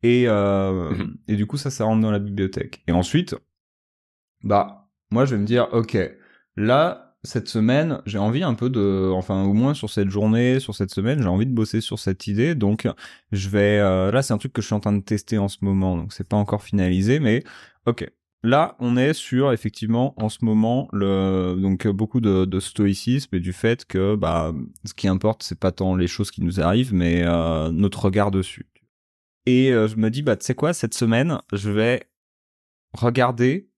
Et 0.04 0.24
euh, 0.28 0.92
Mhm. 0.92 1.18
et 1.28 1.36
du 1.36 1.46
coup 1.46 1.58
ça 1.58 1.70
ça 1.70 1.84
rentre 1.86 2.02
dans 2.02 2.12
la 2.12 2.20
bibliothèque. 2.20 2.82
Et 2.88 2.92
ensuite, 2.92 3.36
bah 4.44 4.88
moi 5.12 5.26
je 5.26 5.36
vais 5.36 5.42
me 5.42 5.46
dire 5.46 5.68
ok 5.74 5.98
là 6.56 7.09
cette 7.24 7.50
semaine, 7.50 8.02
j'ai 8.06 8.18
envie 8.18 8.44
un 8.44 8.54
peu 8.54 8.70
de, 8.70 9.12
enfin 9.14 9.44
au 9.44 9.54
moins 9.54 9.74
sur 9.74 9.90
cette 9.90 10.10
journée, 10.10 10.60
sur 10.60 10.74
cette 10.74 10.92
semaine, 10.92 11.22
j'ai 11.22 11.28
envie 11.28 11.46
de 11.46 11.54
bosser 11.54 11.82
sur 11.82 12.00
cette 12.00 12.28
idée. 12.28 12.56
Donc 12.56 12.88
je 13.32 13.50
vais, 13.50 13.80
euh, 13.80 14.12
là 14.12 14.22
c'est 14.22 14.34
un 14.34 14.38
truc 14.38 14.54
que 14.54 14.62
je 14.62 14.68
suis 14.68 14.76
en 14.76 14.80
train 14.80 14.94
de 14.94 15.04
tester 15.04 15.38
en 15.38 15.50
ce 15.50 15.58
moment, 15.62 15.98
donc 15.98 16.14
c'est 16.14 16.28
pas 16.28 16.38
encore 16.38 16.64
finalisé, 16.64 17.20
mais 17.20 17.44
ok. 17.86 18.10
Là, 18.42 18.78
on 18.80 18.96
est 18.96 19.14
sur 19.14 19.52
effectivement 19.52 20.14
en 20.16 20.30
ce 20.30 20.46
moment 20.46 20.88
le 20.94 21.58
donc 21.62 21.86
beaucoup 21.88 22.22
de, 22.22 22.46
de 22.46 22.60
stoïcisme 22.62 23.36
et 23.36 23.42
du 23.42 23.52
fait 23.52 23.84
que 23.84 24.16
bah 24.16 24.54
ce 24.86 24.94
qui 24.94 25.10
importe 25.10 25.44
c'est 25.44 25.60
pas 25.60 25.74
tant 25.74 25.94
les 25.96 26.08
choses 26.08 26.32
qui 26.32 26.42
nous 26.42 26.62
arrivent, 26.62 26.94
mais 26.94 27.24
euh, 27.26 27.70
notre 27.72 28.06
regard 28.06 28.32
dessus. 28.32 28.68
Et 29.46 29.74
euh, 29.74 29.90
je 29.90 29.98
me 29.98 30.10
dis 30.10 30.22
bah 30.22 30.38
tu 30.38 30.46
sais 30.46 30.56
quoi 30.56 30.74
cette 30.74 30.94
semaine, 30.94 31.40
je 31.52 31.70
vais 31.70 32.10
regarder 32.94 33.69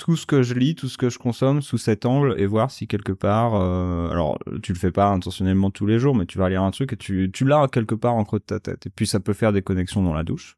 tout 0.00 0.16
ce 0.16 0.24
que 0.24 0.42
je 0.42 0.54
lis, 0.54 0.74
tout 0.74 0.88
ce 0.88 0.96
que 0.96 1.10
je 1.10 1.18
consomme 1.18 1.60
sous 1.60 1.76
cet 1.76 2.06
angle 2.06 2.34
et 2.38 2.46
voir 2.46 2.70
si 2.70 2.86
quelque 2.86 3.12
part, 3.12 3.54
euh, 3.54 4.08
alors 4.08 4.38
tu 4.62 4.72
le 4.72 4.78
fais 4.78 4.90
pas 4.90 5.08
intentionnellement 5.10 5.70
tous 5.70 5.84
les 5.84 5.98
jours, 5.98 6.14
mais 6.14 6.24
tu 6.24 6.38
vas 6.38 6.48
lire 6.48 6.62
un 6.62 6.70
truc 6.70 6.94
et 6.94 6.96
tu, 6.96 7.30
tu 7.30 7.44
l'as 7.44 7.68
quelque 7.68 7.94
part 7.94 8.14
en 8.14 8.24
creux 8.24 8.38
de 8.38 8.44
ta 8.44 8.60
tête. 8.60 8.86
Et 8.86 8.90
puis 8.90 9.06
ça 9.06 9.20
peut 9.20 9.34
faire 9.34 9.52
des 9.52 9.60
connexions 9.60 10.02
dans 10.02 10.14
la 10.14 10.24
douche. 10.24 10.56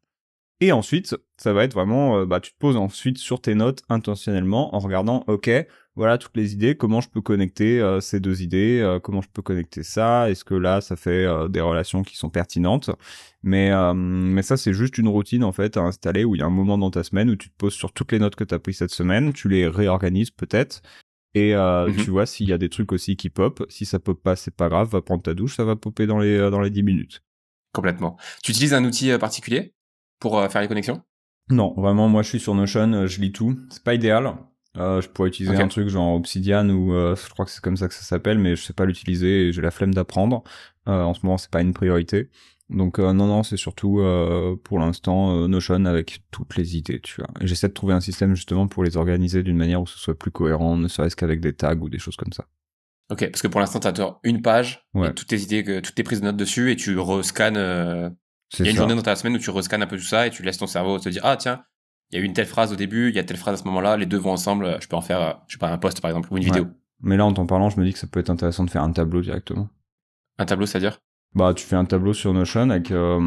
Et 0.61 0.71
ensuite, 0.71 1.17
ça 1.35 1.51
va 1.51 1.65
être 1.65 1.73
vraiment, 1.73 2.19
euh, 2.19 2.25
bah 2.25 2.39
tu 2.39 2.53
te 2.53 2.57
poses 2.57 2.77
ensuite 2.77 3.17
sur 3.17 3.41
tes 3.41 3.53
notes 3.53 3.83
intentionnellement 3.89 4.73
en 4.73 4.79
regardant, 4.79 5.25
ok, 5.27 5.51
voilà 5.95 6.17
toutes 6.17 6.35
les 6.37 6.53
idées, 6.53 6.75
comment 6.75 7.01
je 7.01 7.09
peux 7.09 7.21
connecter 7.21 7.79
euh, 7.79 7.99
ces 7.99 8.19
deux 8.19 8.41
idées, 8.41 8.79
euh, 8.81 8.99
comment 8.99 9.21
je 9.21 9.29
peux 9.29 9.41
connecter 9.41 9.83
ça, 9.83 10.29
est-ce 10.29 10.43
que 10.43 10.55
là 10.55 10.81
ça 10.81 10.95
fait 10.95 11.25
euh, 11.25 11.47
des 11.47 11.61
relations 11.61 12.01
qui 12.03 12.17
sont 12.17 12.29
pertinentes? 12.29 12.89
Mais 13.43 13.71
euh, 13.71 13.93
mais 13.93 14.41
ça 14.41 14.57
c'est 14.57 14.73
juste 14.73 14.97
une 14.97 15.07
routine 15.07 15.43
en 15.43 15.51
fait 15.51 15.77
à 15.77 15.81
installer 15.81 16.23
où 16.25 16.35
il 16.35 16.39
y 16.39 16.41
a 16.41 16.45
un 16.45 16.49
moment 16.49 16.77
dans 16.77 16.89
ta 16.91 17.03
semaine 17.03 17.29
où 17.29 17.35
tu 17.35 17.49
te 17.49 17.55
poses 17.57 17.73
sur 17.73 17.91
toutes 17.93 18.11
les 18.11 18.19
notes 18.19 18.35
que 18.35 18.43
tu 18.43 18.53
as 18.55 18.59
prises 18.59 18.77
cette 18.77 18.91
semaine, 18.91 19.33
tu 19.33 19.49
les 19.49 19.67
réorganises 19.67 20.31
peut-être 20.31 20.81
et 21.35 21.55
euh, 21.55 21.87
Mhm. 21.89 21.95
tu 21.97 22.11
vois 22.11 22.25
s'il 22.25 22.47
y 22.49 22.53
a 22.53 22.57
des 22.57 22.69
trucs 22.69 22.91
aussi 22.91 23.15
qui 23.15 23.29
pop, 23.29 23.63
si 23.69 23.85
ça 23.85 23.99
pop 23.99 24.21
pas 24.21 24.35
c'est 24.35 24.55
pas 24.55 24.69
grave, 24.69 24.89
va 24.89 25.01
prendre 25.01 25.23
ta 25.23 25.33
douche, 25.33 25.55
ça 25.57 25.63
va 25.65 25.75
popper 25.75 26.07
dans 26.07 26.19
les 26.19 26.37
euh, 26.37 26.49
dans 26.49 26.61
les 26.61 26.69
10 26.71 26.83
minutes. 26.83 27.23
complètement 27.73 28.17
tu 28.43 28.51
utilises 28.51 28.73
un 28.73 28.83
outil 28.85 29.11
euh, 29.11 29.17
particulier 29.19 29.73
pour 30.19 30.41
faire 30.49 30.61
les 30.61 30.67
connexions? 30.67 31.01
Non, 31.49 31.73
vraiment 31.75 32.07
moi 32.07 32.21
je 32.23 32.29
suis 32.29 32.39
sur 32.39 32.55
Notion, 32.55 33.05
je 33.07 33.19
lis 33.21 33.31
tout. 33.33 33.59
C'est 33.69 33.83
pas 33.83 33.93
idéal. 33.93 34.33
Euh, 34.77 35.01
je 35.01 35.07
pourrais 35.09 35.29
utiliser 35.29 35.55
un 35.55 35.67
truc 35.67 35.87
genre 35.87 36.15
Obsidian 36.15 36.67
ou 36.69 36.93
euh, 36.93 37.15
je 37.15 37.29
crois 37.29 37.45
que 37.45 37.51
c'est 37.51 37.61
comme 37.61 37.77
ça 37.77 37.87
que 37.87 37.93
ça 37.93 38.01
s'appelle, 38.01 38.39
mais 38.39 38.55
je 38.55 38.63
sais 38.63 38.73
pas 38.73 38.85
l'utiliser 38.85 39.47
et 39.47 39.51
j'ai 39.53 39.61
la 39.61 39.69
flemme 39.71 39.93
d'apprendre. 39.93 40.43
Euh, 40.87 41.01
en 41.03 41.13
ce 41.13 41.19
moment, 41.23 41.37
c'est 41.37 41.51
pas 41.51 41.61
une 41.61 41.73
priorité. 41.73 42.29
Donc 42.69 42.97
euh, 42.97 43.13
non, 43.13 43.27
non, 43.27 43.43
c'est 43.43 43.57
surtout 43.57 43.99
euh, 43.99 44.55
pour 44.63 44.79
l'instant 44.79 45.35
euh, 45.43 45.47
Notion 45.47 45.85
avec 45.85 46.21
toutes 46.31 46.55
les 46.57 46.75
idées, 46.75 46.99
tu 47.01 47.21
vois. 47.21 47.29
Et 47.41 47.45
j'essaie 47.45 47.67
de 47.67 47.73
trouver 47.73 47.93
un 47.93 47.99
système 48.01 48.35
justement 48.35 48.67
pour 48.67 48.83
les 48.83 48.97
organiser 48.97 49.43
d'une 49.43 49.57
manière 49.57 49.81
où 49.81 49.85
ce 49.85 49.99
soit 49.99 50.17
plus 50.17 50.31
cohérent, 50.31 50.75
ne 50.75 50.87
serait-ce 50.87 51.15
qu'avec 51.15 51.39
des 51.39 51.53
tags 51.53 51.75
ou 51.75 51.89
des 51.89 51.99
choses 51.99 52.15
comme 52.15 52.33
ça. 52.33 52.45
ok 53.11 53.29
parce 53.29 53.41
que 53.43 53.47
pour 53.49 53.59
l'instant 53.59 53.79
t'as 53.79 53.93
une 54.23 54.41
page 54.41 54.87
Ouais. 54.95 55.09
et 55.09 55.13
toutes 55.13 55.27
tes 55.27 55.39
idées 55.41 55.63
que 55.63 55.81
toutes 55.81 55.93
tes 55.93 56.03
prises 56.03 56.21
de 56.21 56.25
notes 56.25 56.37
dessus 56.37 56.71
et 56.71 56.75
tu 56.75 56.97
rescannes 56.97 57.57
euh, 57.57 58.09
il 58.57 58.65
y 58.65 58.67
a 58.69 58.71
une 58.71 58.75
ça. 58.77 58.81
journée 58.81 58.95
dans 58.95 59.01
ta 59.03 59.15
semaine 59.17 59.35
où 59.35 59.39
tu 59.39 59.49
rescannes 59.51 59.83
un 59.83 59.87
peu 59.87 59.97
tout 59.97 60.03
ça 60.03 60.25
et 60.25 60.29
tu 60.31 60.41
laisses 60.41 60.57
ton 60.57 60.65
cerveau 60.67 60.97
te 60.97 61.09
dire 61.09 61.21
ah 61.25 61.35
tiens 61.37 61.63
il 62.13 62.17
y 62.17 62.21
a 62.21 62.23
eu 62.23 62.25
une 62.25 62.33
telle 62.33 62.45
phrase 62.45 62.71
au 62.71 62.75
début 62.75 63.09
il 63.09 63.15
y 63.15 63.19
a 63.19 63.23
telle 63.23 63.37
phrase 63.37 63.55
à 63.55 63.57
ce 63.57 63.67
moment-là 63.67 63.97
les 63.97 64.05
deux 64.05 64.17
vont 64.17 64.31
ensemble 64.31 64.77
je 64.81 64.87
peux 64.87 64.95
en 64.95 65.01
faire 65.01 65.21
euh, 65.21 65.33
je 65.47 65.53
sais 65.53 65.59
pas 65.59 65.69
un 65.71 65.77
post 65.77 65.99
par 65.99 66.09
exemple 66.11 66.29
ou 66.31 66.37
une 66.37 66.43
Ouais. 66.43 66.49
vidéo 66.49 66.67
Mais 67.01 67.17
là, 67.17 67.25
en 67.25 67.33
t'en 67.33 67.45
parlant, 67.45 67.69
je 67.69 67.79
me 67.79 67.85
dis 67.85 67.91
que 67.91 67.99
ça 67.99 68.07
peut 68.07 68.19
être 68.21 68.29
intéressant 68.29 68.63
de 68.63 68.69
faire 68.69 68.83
un 68.83 68.91
tableau 68.93 69.21
directement. 69.21 69.67
un 70.37 70.45
tableau 70.45 70.65
c'est 70.65 70.77
à 70.77 70.81
dire 70.81 70.99
Bah, 71.35 71.53
tu 71.53 71.65
fais 71.65 71.75
un 71.75 71.85
tableau 71.85 72.13
sur 72.13 72.31
Notion 72.33 72.69
avec 72.69 72.91
euh, 72.91 73.19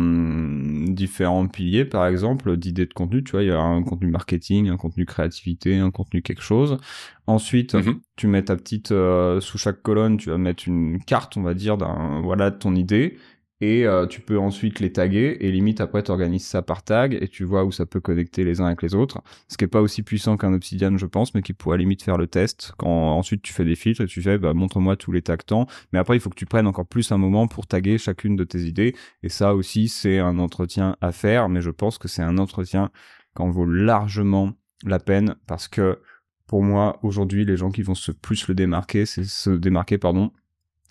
différents 0.89 1.47
piliers, 1.49 1.85
par 1.85 2.07
exemple, 2.07 2.57
d'idées 2.57 2.87
de 2.87 2.95
contenu. 2.95 3.23
Tu 3.25 3.33
vois, 3.33 3.43
il 3.43 3.49
y 3.49 3.53
a 3.53 3.59
un 3.61 3.83
contenu 3.83 4.09
marketing, 4.11 4.69
un 4.71 4.77
contenu 4.77 5.05
créativité, 5.07 5.77
un 5.79 5.91
contenu 5.91 6.23
quelque 6.23 6.43
chose. 6.43 6.79
Ensuite, 7.27 7.75
Mhm. 7.75 8.01
tu 8.17 8.29
mets 8.29 8.45
ta 8.45 8.57
petite 8.57 8.93
euh, 8.93 9.41
sous 9.41 9.59
chaque 9.59 9.83
colonne, 9.83 10.17
tu 10.19 10.31
vas 10.31 10.39
mettre 10.39 10.69
une 10.69 11.03
carte, 11.05 11.37
on 11.37 11.43
va 11.43 11.55
dire, 11.55 11.77
d'un 11.77 12.21
voilà 12.23 12.51
de 12.51 12.57
ton 12.57 12.75
idée. 12.75 13.19
Et 13.63 13.87
euh, 13.87 14.07
tu 14.07 14.21
peux 14.21 14.39
ensuite 14.39 14.81
les 14.81 14.93
taguer 14.93 15.39
et 15.41 15.51
limite 15.51 15.81
après 15.81 16.03
tu 16.03 16.11
organises 16.11 16.45
ça 16.45 16.61
par 16.61 16.83
tag 16.83 17.17
et 17.19 17.27
tu 17.29 17.45
vois 17.45 17.65
où 17.65 17.73
ça 17.73 17.87
peut 17.87 18.01
connecter 18.01 18.45
les 18.45 18.61
uns 18.61 18.67
avec 18.67 18.83
les 18.83 18.95
autres. 18.95 19.23
Ce 19.49 19.57
qui 19.57 19.65
est 19.65 19.69
pas 19.69 19.81
aussi 19.81 20.03
puissant 20.03 20.37
qu'un 20.37 20.53
Obsidian 20.53 20.99
je 20.99 21.07
pense, 21.07 21.35
mais 21.35 21.41
qui 21.41 21.55
pourrait 21.55 21.79
limite 21.79 22.03
faire 22.03 22.19
le 22.19 22.27
test. 22.27 22.73
Quand 22.77 23.17
ensuite 23.17 23.41
tu 23.41 23.55
fais 23.55 23.65
des 23.65 23.75
filtres 23.75 24.03
et 24.03 24.07
tu 24.07 24.21
fais 24.21 24.37
bah, 24.37 24.53
montre-moi 24.53 24.97
tous 24.97 25.11
les 25.11 25.23
tags 25.23 25.39
temps. 25.39 25.67
Mais 25.93 25.99
après 25.99 26.17
il 26.17 26.21
faut 26.21 26.29
que 26.29 26.35
tu 26.35 26.45
prennes 26.45 26.67
encore 26.67 26.87
plus 26.87 27.11
un 27.13 27.19
moment 27.19 27.49
pour 27.49 27.67
taguer 27.67 27.97
chacune 27.97 28.37
de 28.37 28.45
tes 28.45 28.61
idées. 28.61 28.95
Et 29.23 29.31
ça 29.31 29.55
aussi 29.55 29.89
c'est 29.89 30.19
un 30.19 30.39
entretien 30.39 30.97
à 31.01 31.13
faire, 31.13 31.49
mais 31.49 31.63
je 31.63 31.71
pense 31.71 31.97
que 31.97 32.09
c'est 32.09 32.23
un 32.23 32.37
entretien 32.37 32.91
qui 33.35 33.43
en 33.43 33.51
vaut 33.51 33.67
largement 33.67 34.53
la 34.85 34.99
peine 34.99 35.37
parce 35.47 35.67
que 35.67 35.99
pour 36.47 36.63
moi 36.63 36.99
aujourd'hui 37.03 37.47
les 37.47 37.57
gens 37.57 37.71
qui 37.71 37.83
vont 37.83 37.95
se 37.95 38.13
plus 38.13 38.49
le 38.49 38.55
démarquer, 38.55 39.07
c'est 39.07 39.25
se 39.25 39.51
démarquer 39.51 39.97
pardon, 39.97 40.31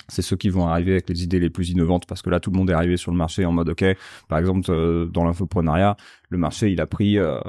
c'est 0.07 0.21
ceux 0.21 0.35
qui 0.35 0.49
vont 0.49 0.67
arriver 0.67 0.91
avec 0.91 1.09
les 1.09 1.23
idées 1.23 1.39
les 1.39 1.49
plus 1.49 1.69
innovantes 1.69 2.05
parce 2.05 2.21
que 2.21 2.29
là 2.29 2.39
tout 2.39 2.51
le 2.51 2.57
monde 2.57 2.69
est 2.69 2.73
arrivé 2.73 2.97
sur 2.97 3.11
le 3.11 3.17
marché 3.17 3.45
en 3.45 3.51
mode 3.51 3.69
ok 3.69 3.85
par 4.27 4.39
exemple 4.39 4.69
euh, 4.69 5.05
dans 5.05 5.25
l'infoprenariat 5.25 5.97
le 6.29 6.37
marché 6.37 6.71
il 6.71 6.81
a 6.81 6.85
pris 6.85 7.17
euh, 7.17 7.39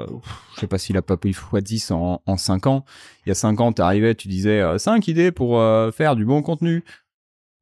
je 0.55 0.61
sais 0.61 0.67
pas 0.67 0.77
s'il 0.77 0.97
a 0.97 1.01
pas 1.01 1.17
pris 1.17 1.31
x10 1.31 1.93
en, 1.93 2.21
en 2.25 2.37
5 2.37 2.67
ans. 2.67 2.85
Il 3.25 3.29
y 3.29 3.31
a 3.31 3.35
5 3.35 3.59
ans 3.61 3.71
t'arrivais 3.71 4.15
tu 4.15 4.27
disais 4.27 4.61
euh, 4.61 4.77
5 4.77 5.07
idées 5.07 5.31
pour 5.31 5.59
euh, 5.59 5.91
faire 5.91 6.15
du 6.15 6.25
bon 6.25 6.41
contenu. 6.41 6.83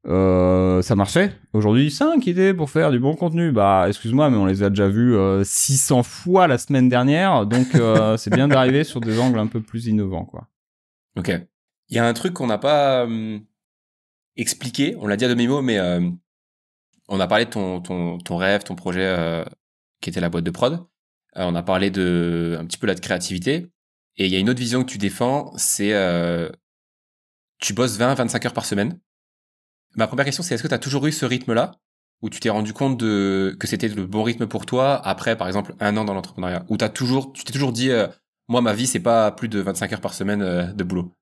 Euh, 0.08 0.84
ça 0.84 0.96
marchait. 0.96 1.32
Aujourd'hui 1.54 1.90
5 1.90 2.26
idées 2.28 2.54
pour 2.54 2.70
faire 2.70 2.92
du 2.92 3.00
bon 3.00 3.16
contenu. 3.16 3.52
Bah 3.52 3.86
excuse-moi 3.88 4.30
mais 4.30 4.38
on 4.38 4.46
les 4.46 4.64
a 4.64 4.70
déjà 4.70 4.88
vus 4.88 5.16
600 5.44 6.04
fois 6.04 6.48
la 6.48 6.58
semaine 6.58 6.90
dernière. 6.90 7.46
Donc 7.46 7.68
c'est 8.18 8.34
bien 8.34 8.48
d'arriver 8.48 8.84
sur 8.84 9.02
des 9.02 9.20
angles 9.20 9.40
un 9.40 9.48
peu 9.48 9.62
plus 9.62 9.88
innovants 9.88 10.26
quoi. 10.26 10.48
Ok. 11.18 11.32
Il 11.90 11.96
y 11.96 12.00
a 12.00 12.06
un 12.06 12.14
truc 12.14 12.34
qu'on 12.34 12.48
n'a 12.48 12.58
pas 12.58 13.04
hum, 13.04 13.42
expliqué, 14.38 14.96
on 15.00 15.08
l'a 15.08 15.18
dit 15.18 15.26
à 15.26 15.30
demi-mot, 15.30 15.62
mais 15.62 15.78
euh, 15.80 16.10
on 17.08 17.20
a 17.20 17.28
parlé 17.28 17.46
de 17.46 17.50
ton, 17.50 17.82
ton, 17.82 18.18
ton 18.18 18.38
rêve, 18.38 18.64
ton 18.64 18.76
projet 18.76 19.06
euh, 19.06 19.46
qui 20.02 20.10
était 20.10 20.20
la 20.20 20.30
boîte 20.30 20.44
de 20.44 20.52
prod. 20.52 20.74
Euh, 21.38 21.44
on 21.44 21.56
a 21.56 21.64
parlé 21.64 21.90
de 21.90 22.58
un 22.60 22.66
petit 22.66 22.78
peu 22.78 22.88
là 22.88 22.96
de 22.96 23.00
créativité. 23.00 23.68
Et 24.18 24.26
il 24.26 24.32
y 24.32 24.36
a 24.36 24.40
une 24.40 24.50
autre 24.50 24.60
vision 24.60 24.84
que 24.84 24.90
tu 24.90 24.98
défends, 24.98 25.52
c'est 25.58 25.94
tu 27.60 27.74
bosses 27.74 27.98
20-25 27.98 28.48
heures 28.48 28.54
par 28.54 28.66
semaine. 28.66 29.00
Ma 29.96 30.08
première 30.08 30.26
question, 30.26 30.44
c'est 30.44 30.56
est-ce 30.56 30.64
que 30.64 30.68
tu 30.68 30.74
as 30.74 30.80
toujours 30.80 31.06
eu 31.08 31.12
ce 31.12 31.26
rythme-là? 31.26 31.72
Où 32.22 32.30
tu 32.30 32.40
t'es 32.40 32.50
rendu 32.50 32.72
compte 32.72 32.98
de 32.98 33.56
que 33.60 33.68
c'était 33.68 33.90
le 33.90 34.08
bon 34.08 34.24
rythme 34.24 34.48
pour 34.48 34.66
toi 34.66 35.06
après, 35.06 35.38
par 35.38 35.48
exemple, 35.48 35.76
un 35.82 35.98
an 35.98 36.06
dans 36.06 36.14
l'entrepreneuriat? 36.14 36.66
Où 36.70 36.78
as 36.80 36.90
toujours, 36.90 37.34
tu 37.34 37.44
t'es 37.44 37.52
toujours 37.52 37.74
dit, 37.74 37.92
moi, 38.48 38.62
ma 38.62 38.74
vie, 38.74 38.88
c'est 38.88 39.02
pas 39.02 39.32
plus 39.32 39.50
de 39.50 39.60
25 39.60 39.94
heures 39.94 40.02
par 40.02 40.14
semaine 40.14 40.74
de 40.74 40.84
boulot 40.86 41.14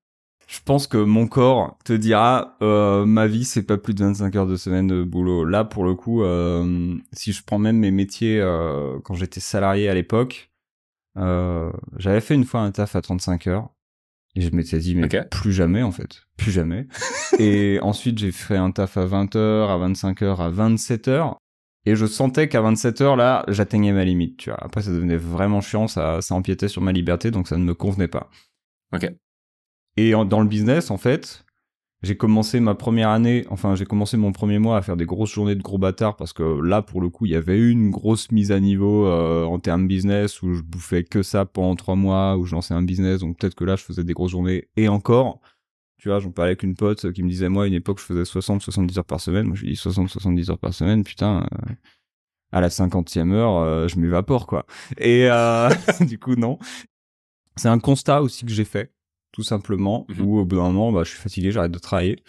je 0.53 0.59
pense 0.63 0.85
que 0.85 0.97
mon 0.97 1.25
corps 1.25 1.79
te 1.83 1.93
dira 1.93 2.57
euh, 2.61 3.07
ma 3.07 3.25
vie 3.25 3.43
c'est 3.43 3.63
pas 3.63 3.77
plus 3.77 3.95
de 3.95 4.03
25 4.03 4.35
heures 4.35 4.45
de 4.45 4.55
semaine 4.55 4.85
de 4.85 5.01
boulot. 5.01 5.45
Là 5.45 5.63
pour 5.63 5.83
le 5.83 5.95
coup, 5.95 6.21
euh, 6.21 6.95
si 7.11 7.33
je 7.33 7.43
prends 7.43 7.57
même 7.57 7.77
mes 7.77 7.89
métiers 7.89 8.39
euh, 8.39 8.99
quand 9.03 9.15
j'étais 9.15 9.39
salarié 9.39 9.89
à 9.89 9.95
l'époque, 9.95 10.51
j'avais 11.15 12.21
fait 12.21 12.35
une 12.35 12.43
fois 12.43 12.61
un 12.61 12.71
taf 12.71 12.95
à 12.95 13.01
35 13.01 13.47
heures 13.47 13.69
et 14.35 14.41
je 14.41 14.51
m'étais 14.51 14.77
dit 14.77 14.93
mais 14.95 15.07
plus 15.31 15.53
jamais 15.53 15.81
en 15.81 15.91
fait, 15.91 16.21
plus 16.37 16.51
jamais. 16.51 16.85
et 17.39 17.79
ensuite 17.81 18.19
j'ai 18.19 18.31
fait 18.31 18.57
un 18.57 18.69
taf 18.69 18.97
à 18.97 19.05
20 19.05 19.35
heures, 19.35 19.71
à 19.71 19.79
25 19.79 20.21
heures, 20.21 20.41
à 20.41 20.49
27 20.51 21.07
heures. 21.07 21.37
Et 21.85 21.95
je 21.95 22.05
sentais 22.05 22.47
qu'à 22.47 22.61
27 22.61 23.01
heures, 23.01 23.15
là, 23.17 23.43
j'atteignais 23.49 23.91
ma 23.91 24.05
limite, 24.05 24.37
tu 24.37 24.49
vois. 24.49 24.63
Après, 24.63 24.81
ça 24.81 24.91
devenait 24.91 25.17
vraiment 25.17 25.59
chiant, 25.59 25.89
ça, 25.89 26.21
ça 26.21 26.33
empiétait 26.33 26.69
sur 26.69 26.81
ma 26.81 26.93
liberté, 26.93 27.29
donc 27.29 27.49
ça 27.49 27.57
ne 27.57 27.63
me 27.65 27.73
convenait 27.73 28.07
pas. 28.07 28.29
Ok. 28.93 29.11
Et 29.97 30.11
dans 30.11 30.41
le 30.41 30.47
business, 30.47 30.89
en 30.89 30.97
fait, 30.97 31.45
j'ai 32.03 32.17
commencé 32.17 32.59
ma 32.59 32.75
première 32.75 33.09
année, 33.09 33.45
enfin 33.49 33.75
j'ai 33.75 33.85
commencé 33.85 34.17
mon 34.17 34.33
premier 34.33 34.59
mois 34.59 34.75
à 34.75 34.81
faire 34.81 34.97
des 34.97 35.05
grosses 35.05 35.31
journées 35.31 35.55
de 35.55 35.61
gros 35.61 35.77
bâtards 35.77 36.17
parce 36.17 36.33
que 36.33 36.43
là 36.43 36.81
pour 36.81 36.99
le 36.99 37.09
coup 37.09 37.25
il 37.25 37.31
y 37.31 37.35
avait 37.35 37.57
une 37.57 37.91
grosse 37.91 38.29
mise 38.29 38.51
à 38.51 38.59
niveau 38.59 39.07
euh, 39.07 39.45
en 39.45 39.57
termes 39.57 39.87
business 39.87 40.41
où 40.41 40.53
je 40.53 40.61
bouffais 40.61 41.05
que 41.05 41.23
ça 41.23 41.45
pendant 41.45 41.77
trois 41.77 41.95
mois 41.95 42.35
où 42.35 42.45
je 42.45 42.55
lançais 42.55 42.73
un 42.73 42.83
business. 42.83 43.21
Donc 43.21 43.39
peut-être 43.39 43.55
que 43.55 43.63
là 43.63 43.77
je 43.77 43.83
faisais 43.83 44.03
des 44.03 44.11
grosses 44.11 44.31
journées. 44.31 44.67
Et 44.75 44.89
encore 44.89 45.39
tu 45.97 46.09
vois 46.09 46.19
j'en 46.19 46.31
parlais 46.31 46.49
avec 46.49 46.63
une 46.63 46.75
pote 46.75 47.09
qui 47.13 47.23
me 47.23 47.29
disait 47.29 47.47
moi 47.47 47.63
à 47.63 47.67
une 47.67 47.73
époque 47.73 47.99
je 47.99 48.03
faisais 48.03 48.25
60 48.25 48.61
70 48.61 48.97
heures 48.97 49.05
par 49.05 49.21
semaine. 49.21 49.47
Moi 49.47 49.55
je 49.55 49.65
dis 49.65 49.77
60 49.77 50.09
70 50.09 50.49
heures 50.49 50.59
par 50.59 50.73
semaine 50.73 51.05
putain 51.05 51.43
euh, 51.43 51.73
à 52.51 52.59
la 52.59 52.69
cinquantième 52.69 53.31
heure 53.31 53.55
euh, 53.59 53.87
je 53.87 53.97
m'évapore 53.97 54.45
quoi. 54.45 54.65
Et 54.97 55.29
du 56.01 56.19
coup 56.19 56.35
non. 56.35 56.59
C'est 57.55 57.69
un 57.69 57.79
constat 57.79 58.21
aussi 58.21 58.45
que 58.45 58.51
j'ai 58.51 58.65
fait 58.65 58.91
tout 59.33 59.43
simplement, 59.43 60.05
mmh 60.07 60.21
où 60.21 60.39
au 60.39 60.45
bout 60.45 60.55
d'un 60.55 60.71
moment, 60.71 60.93
bah, 60.93 61.03
je 61.03 61.09
suis 61.09 61.19
fatigué, 61.19 61.51
j'arrête 61.51 61.71
de 61.71 61.79
travailler, 61.79 62.23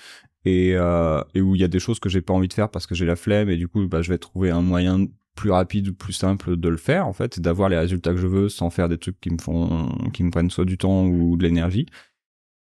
et, 0.45 0.75
euh, 0.75 1.23
et 1.35 1.41
où 1.41 1.55
il 1.55 1.61
y 1.61 1.65
a 1.65 1.69
des 1.69 1.79
choses 1.79 2.01
que 2.01 2.09
j'ai 2.09 2.21
pas 2.21 2.35
envie 2.35 2.49
de 2.49 2.53
faire 2.53 2.71
parce 2.71 2.87
que 2.87 2.97
j'ai 2.97 3.07
la 3.07 3.17
flemme, 3.17 3.49
et 3.49 3.57
du 3.57 3.69
coup, 3.69 3.87
bah, 3.87 4.03
je 4.03 4.11
vais 4.11 4.19
trouver 4.19 4.51
un 4.51 4.63
moyen 4.63 5.07
plus 5.37 5.51
rapide, 5.51 5.97
plus 5.97 6.13
simple 6.13 6.57
de 6.57 6.69
le 6.69 6.77
faire, 6.77 7.07
en 7.07 7.13
fait, 7.13 7.41
d'avoir 7.41 7.69
les 7.69 7.79
résultats 7.79 8.13
que 8.13 8.21
je 8.21 8.27
veux 8.27 8.49
sans 8.49 8.71
faire 8.71 8.89
des 8.89 8.99
trucs 8.99 9.21
qui 9.21 9.31
me 9.31 9.39
font, 9.39 9.89
qui 10.13 10.25
me 10.25 10.31
prennent 10.31 10.51
soit 10.51 10.65
du 10.65 10.79
temps 10.79 11.05
ou 11.05 11.37
de 11.37 11.43
l'énergie. 11.43 11.87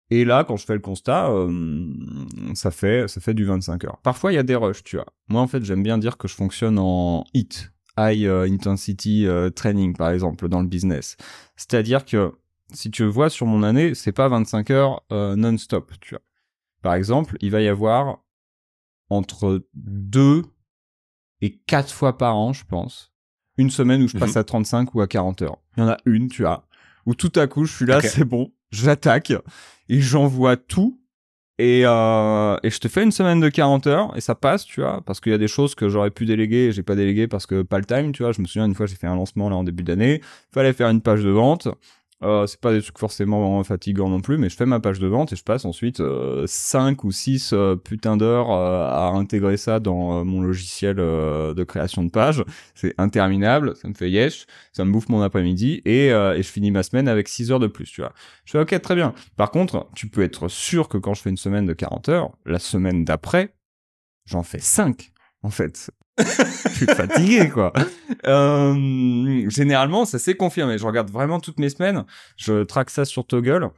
Et 0.09 0.25
là, 0.25 0.43
quand 0.43 0.57
je 0.57 0.65
fais 0.65 0.73
le 0.73 0.79
constat, 0.79 1.31
euh, 1.31 1.87
ça 2.53 2.71
fait 2.71 3.07
ça 3.07 3.19
fait 3.19 3.33
du 3.33 3.45
25 3.45 3.83
heures. 3.85 3.97
Parfois, 4.03 4.31
il 4.31 4.35
y 4.35 4.39
a 4.39 4.43
des 4.43 4.55
rushs, 4.55 4.83
tu 4.83 4.97
vois. 4.97 5.07
Moi, 5.27 5.41
en 5.41 5.47
fait, 5.47 5.63
j'aime 5.63 5.81
bien 5.81 5.97
dire 5.97 6.17
que 6.17 6.27
je 6.27 6.35
fonctionne 6.35 6.77
en 6.77 7.25
HIT, 7.33 7.71
High 7.97 8.25
euh, 8.25 8.47
Intensity 8.49 9.25
euh, 9.25 9.49
Training, 9.49 9.95
par 9.95 10.11
exemple, 10.11 10.47
dans 10.49 10.61
le 10.61 10.67
business. 10.67 11.17
C'est-à-dire 11.55 12.05
que 12.05 12.33
si 12.71 12.91
tu 12.91 13.03
vois 13.05 13.29
sur 13.29 13.45
mon 13.45 13.63
année, 13.63 13.93
c'est 13.95 14.11
pas 14.11 14.27
25 14.27 14.69
heures 14.71 15.03
euh, 15.11 15.35
non-stop, 15.35 15.91
tu 16.01 16.11
vois. 16.11 16.21
Par 16.81 16.93
exemple, 16.95 17.37
il 17.41 17.51
va 17.51 17.61
y 17.61 17.67
avoir 17.67 18.19
entre 19.09 19.65
2 19.73 20.43
et 21.41 21.57
4 21.67 21.93
fois 21.93 22.17
par 22.17 22.35
an, 22.35 22.53
je 22.53 22.65
pense, 22.65 23.13
une 23.57 23.69
semaine 23.69 24.03
où 24.03 24.07
je 24.07 24.17
passe 24.17 24.35
mhm. 24.35 24.41
à 24.41 24.43
35 24.43 24.95
ou 24.95 25.01
à 25.01 25.07
40 25.07 25.41
heures. 25.41 25.57
Il 25.77 25.81
y 25.81 25.83
en 25.83 25.89
a 25.89 25.97
une, 26.05 26.27
tu 26.27 26.43
vois, 26.43 26.67
où 27.05 27.15
tout 27.15 27.31
à 27.35 27.47
coup, 27.47 27.65
je 27.65 27.75
suis 27.75 27.85
là, 27.85 28.01
c'est 28.01 28.25
bon, 28.25 28.51
j'attaque 28.71 29.33
et 29.89 30.01
j'envoie 30.01 30.57
tout 30.57 30.99
et, 31.59 31.83
euh, 31.85 32.57
et 32.63 32.71
je 32.71 32.79
te 32.79 32.87
fais 32.87 33.03
une 33.03 33.11
semaine 33.11 33.39
de 33.39 33.47
40 33.47 33.85
heures 33.85 34.17
et 34.17 34.21
ça 34.21 34.33
passe, 34.33 34.65
tu 34.65 34.81
vois, 34.81 35.01
parce 35.05 35.19
qu'il 35.19 35.31
y 35.31 35.35
a 35.35 35.37
des 35.37 35.47
choses 35.47 35.75
que 35.75 35.87
j'aurais 35.87 36.09
pu 36.09 36.25
déléguer 36.25 36.65
et 36.65 36.71
j'ai 36.71 36.81
pas 36.81 36.95
délégué 36.95 37.27
parce 37.27 37.45
que 37.45 37.61
pas 37.61 37.77
le 37.77 37.85
time, 37.85 38.11
tu 38.11 38.23
vois. 38.23 38.31
Je 38.31 38.41
me 38.41 38.47
souviens 38.47 38.65
une 38.65 38.73
fois 38.73 38.87
j'ai 38.87 38.95
fait 38.95 39.07
un 39.07 39.15
lancement 39.15 39.49
là 39.49 39.55
en 39.55 39.63
début 39.63 39.83
d'année, 39.83 40.21
fallait 40.51 40.73
faire 40.73 40.89
une 40.89 41.01
page 41.01 41.23
de 41.23 41.29
vente. 41.29 41.67
Euh, 42.23 42.47
c'est 42.47 42.59
pas 42.59 42.71
des 42.71 42.81
trucs 42.81 42.97
forcément 42.97 43.63
fatigants 43.63 44.09
non 44.09 44.21
plus, 44.21 44.37
mais 44.37 44.49
je 44.49 44.55
fais 44.55 44.65
ma 44.65 44.79
page 44.79 44.99
de 44.99 45.07
vente 45.07 45.33
et 45.33 45.35
je 45.35 45.43
passe 45.43 45.65
ensuite 45.65 45.99
euh, 45.99 46.45
5 46.47 47.03
ou 47.03 47.11
6 47.11 47.51
euh, 47.53 47.75
putains 47.75 48.17
d'heures 48.17 48.51
euh, 48.51 48.87
à 48.87 49.07
intégrer 49.09 49.57
ça 49.57 49.79
dans 49.79 50.19
euh, 50.19 50.23
mon 50.23 50.41
logiciel 50.41 50.95
de 50.95 51.63
création 51.63 52.03
de 52.03 52.09
page. 52.09 52.43
C'est 52.75 52.93
interminable, 52.97 53.75
ça 53.75 53.87
me 53.87 53.93
fait 53.93 54.09
yesh, 54.09 54.45
ça 54.71 54.85
me 54.85 54.91
bouffe 54.91 55.09
mon 55.09 55.21
après-midi 55.21 55.81
et, 55.85 56.07
et 56.07 56.37
je 56.37 56.49
finis 56.49 56.71
ma 56.71 56.83
semaine 56.83 57.07
avec 57.07 57.27
6 57.27 57.51
heures 57.51 57.59
de 57.59 57.67
plus, 57.67 57.85
tu 57.85 58.01
vois. 58.01 58.13
Je 58.45 58.51
fais 58.51 58.59
ok, 58.59 58.81
très 58.81 58.95
bien. 58.95 59.13
Par 59.35 59.51
contre, 59.51 59.87
tu 59.95 60.07
peux 60.07 60.23
être 60.23 60.47
sûr 60.47 60.87
que 60.89 60.97
quand 60.97 61.13
je 61.13 61.21
fais 61.21 61.29
une 61.29 61.37
semaine 61.37 61.65
de 61.65 61.73
40 61.73 62.09
heures, 62.09 62.31
la 62.45 62.59
semaine 62.59 63.05
d'après, 63.05 63.53
j'en 64.25 64.43
fais 64.43 64.59
5 64.59 65.11
en 65.43 65.49
fait 65.49 65.91
je 66.17 66.69
suis 66.75 66.85
fatigué, 66.85 67.49
quoi. 67.49 67.73
Euh, 68.27 69.49
généralement, 69.49 70.05
ça 70.05 70.19
s'est 70.19 70.35
confirmé. 70.35 70.77
Je 70.77 70.85
regarde 70.85 71.09
vraiment 71.09 71.39
toutes 71.39 71.59
mes 71.59 71.69
semaines. 71.69 72.05
Je 72.37 72.63
traque 72.63 72.89
ça 72.89 73.05
sur 73.05 73.25
Toggle. 73.25 73.69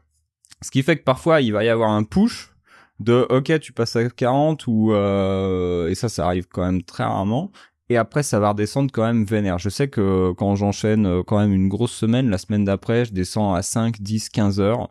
Ce 0.62 0.72
qui 0.72 0.84
fait 0.84 0.98
que 0.98 1.04
parfois, 1.04 1.42
il 1.42 1.54
va 1.54 1.64
y 1.64 1.70
avoir 1.70 1.92
un 1.92 2.04
push 2.04 2.52
de 3.00 3.26
OK, 3.30 3.60
tu 3.60 3.74
passes 3.74 3.96
à 3.96 4.10
40 4.10 4.68
ou 4.68 4.94
euh, 4.94 5.90
et 5.90 5.96
ça, 5.96 6.10
ça 6.10 6.26
arrive 6.26 6.48
quand 6.48 6.66
même 6.66 6.84
très 6.84 7.04
rarement. 7.04 7.52
Et 7.90 7.98
après, 7.98 8.24
ça 8.24 8.40
va 8.40 8.50
redescendre 8.50 8.92
quand 8.92 9.04
même 9.06 9.26
vénère. 9.26 9.60
Je 9.60 9.70
sais 9.70 9.90
que 9.90 10.34
quand 10.38 10.56
j'enchaîne 10.56 11.06
euh, 11.06 11.24
quand 11.24 11.40
même 11.40 11.54
une 11.54 11.68
grosse 11.68 11.92
semaine, 11.92 12.30
la 12.30 12.38
semaine 12.38 12.66
d'après, 12.66 13.06
je 13.06 13.14
descends 13.14 13.54
à 13.54 13.62
5, 13.62 14.02
10, 14.02 14.30
15 14.30 14.60
heures 14.60 14.90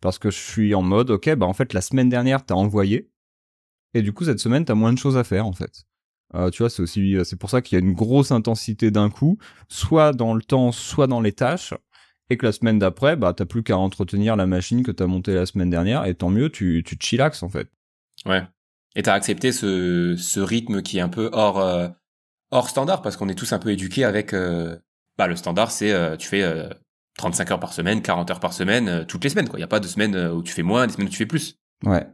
parce 0.00 0.18
que 0.18 0.30
je 0.30 0.38
suis 0.38 0.74
en 0.74 0.82
mode 0.82 1.10
OK, 1.10 1.34
bah 1.34 1.46
en 1.46 1.54
fait, 1.54 1.72
la 1.72 1.80
semaine 1.80 2.08
dernière, 2.08 2.44
t'as 2.44 2.54
envoyé. 2.54 3.10
Et 3.94 4.02
du 4.02 4.12
coup, 4.12 4.24
cette 4.24 4.38
semaine, 4.38 4.64
t'as 4.64 4.74
moins 4.74 4.92
de 4.92 4.98
choses 4.98 5.16
à 5.16 5.24
faire, 5.24 5.46
en 5.46 5.52
fait. 5.52 5.86
Euh, 6.34 6.50
tu 6.50 6.62
vois, 6.62 6.70
c'est 6.70 6.82
aussi, 6.82 7.16
euh, 7.16 7.24
c'est 7.24 7.36
pour 7.36 7.50
ça 7.50 7.62
qu'il 7.62 7.78
y 7.78 7.80
a 7.80 7.84
une 7.84 7.94
grosse 7.94 8.32
intensité 8.32 8.90
d'un 8.90 9.10
coup, 9.10 9.38
soit 9.68 10.12
dans 10.12 10.34
le 10.34 10.42
temps, 10.42 10.72
soit 10.72 11.06
dans 11.06 11.20
les 11.20 11.32
tâches, 11.32 11.74
et 12.30 12.36
que 12.36 12.44
la 12.44 12.52
semaine 12.52 12.78
d'après, 12.78 13.16
bah, 13.16 13.32
t'as 13.32 13.44
plus 13.44 13.62
qu'à 13.62 13.78
entretenir 13.78 14.34
la 14.34 14.46
machine 14.46 14.82
que 14.82 14.90
t'as 14.90 15.06
montée 15.06 15.34
la 15.34 15.46
semaine 15.46 15.70
dernière, 15.70 16.04
et 16.04 16.14
tant 16.14 16.30
mieux, 16.30 16.50
tu, 16.50 16.82
tu 16.84 16.98
te 16.98 17.04
chillaxes, 17.04 17.42
en 17.42 17.48
fait. 17.48 17.68
Ouais. 18.24 18.42
Et 18.96 19.02
t'as 19.02 19.14
accepté 19.14 19.52
ce, 19.52 20.16
ce 20.18 20.40
rythme 20.40 20.82
qui 20.82 20.98
est 20.98 21.02
un 21.02 21.08
peu 21.08 21.30
hors, 21.32 21.60
euh, 21.60 21.88
hors 22.50 22.68
standard, 22.68 23.02
parce 23.02 23.16
qu'on 23.16 23.28
est 23.28 23.34
tous 23.34 23.52
un 23.52 23.58
peu 23.58 23.70
éduqués 23.70 24.04
avec, 24.04 24.32
bah, 24.32 25.26
le 25.28 25.36
standard, 25.36 25.70
c'est, 25.70 26.16
tu 26.18 26.26
fais 26.26 26.68
35 27.18 27.50
heures 27.52 27.60
par 27.60 27.72
semaine, 27.72 28.02
40 28.02 28.30
heures 28.30 28.40
par 28.40 28.52
semaine, 28.52 29.04
toutes 29.06 29.22
les 29.22 29.30
semaines, 29.30 29.48
quoi. 29.48 29.58
Il 29.58 29.62
y 29.62 29.64
a 29.64 29.68
pas 29.68 29.80
de 29.80 29.86
semaines 29.86 30.16
où 30.16 30.42
tu 30.42 30.52
fais 30.52 30.62
moins, 30.62 30.86
des 30.86 30.92
semaines 30.94 31.08
où 31.08 31.10
tu 31.10 31.18
fais 31.18 31.26
plus. 31.26 31.58
Ouais. 31.84 32.06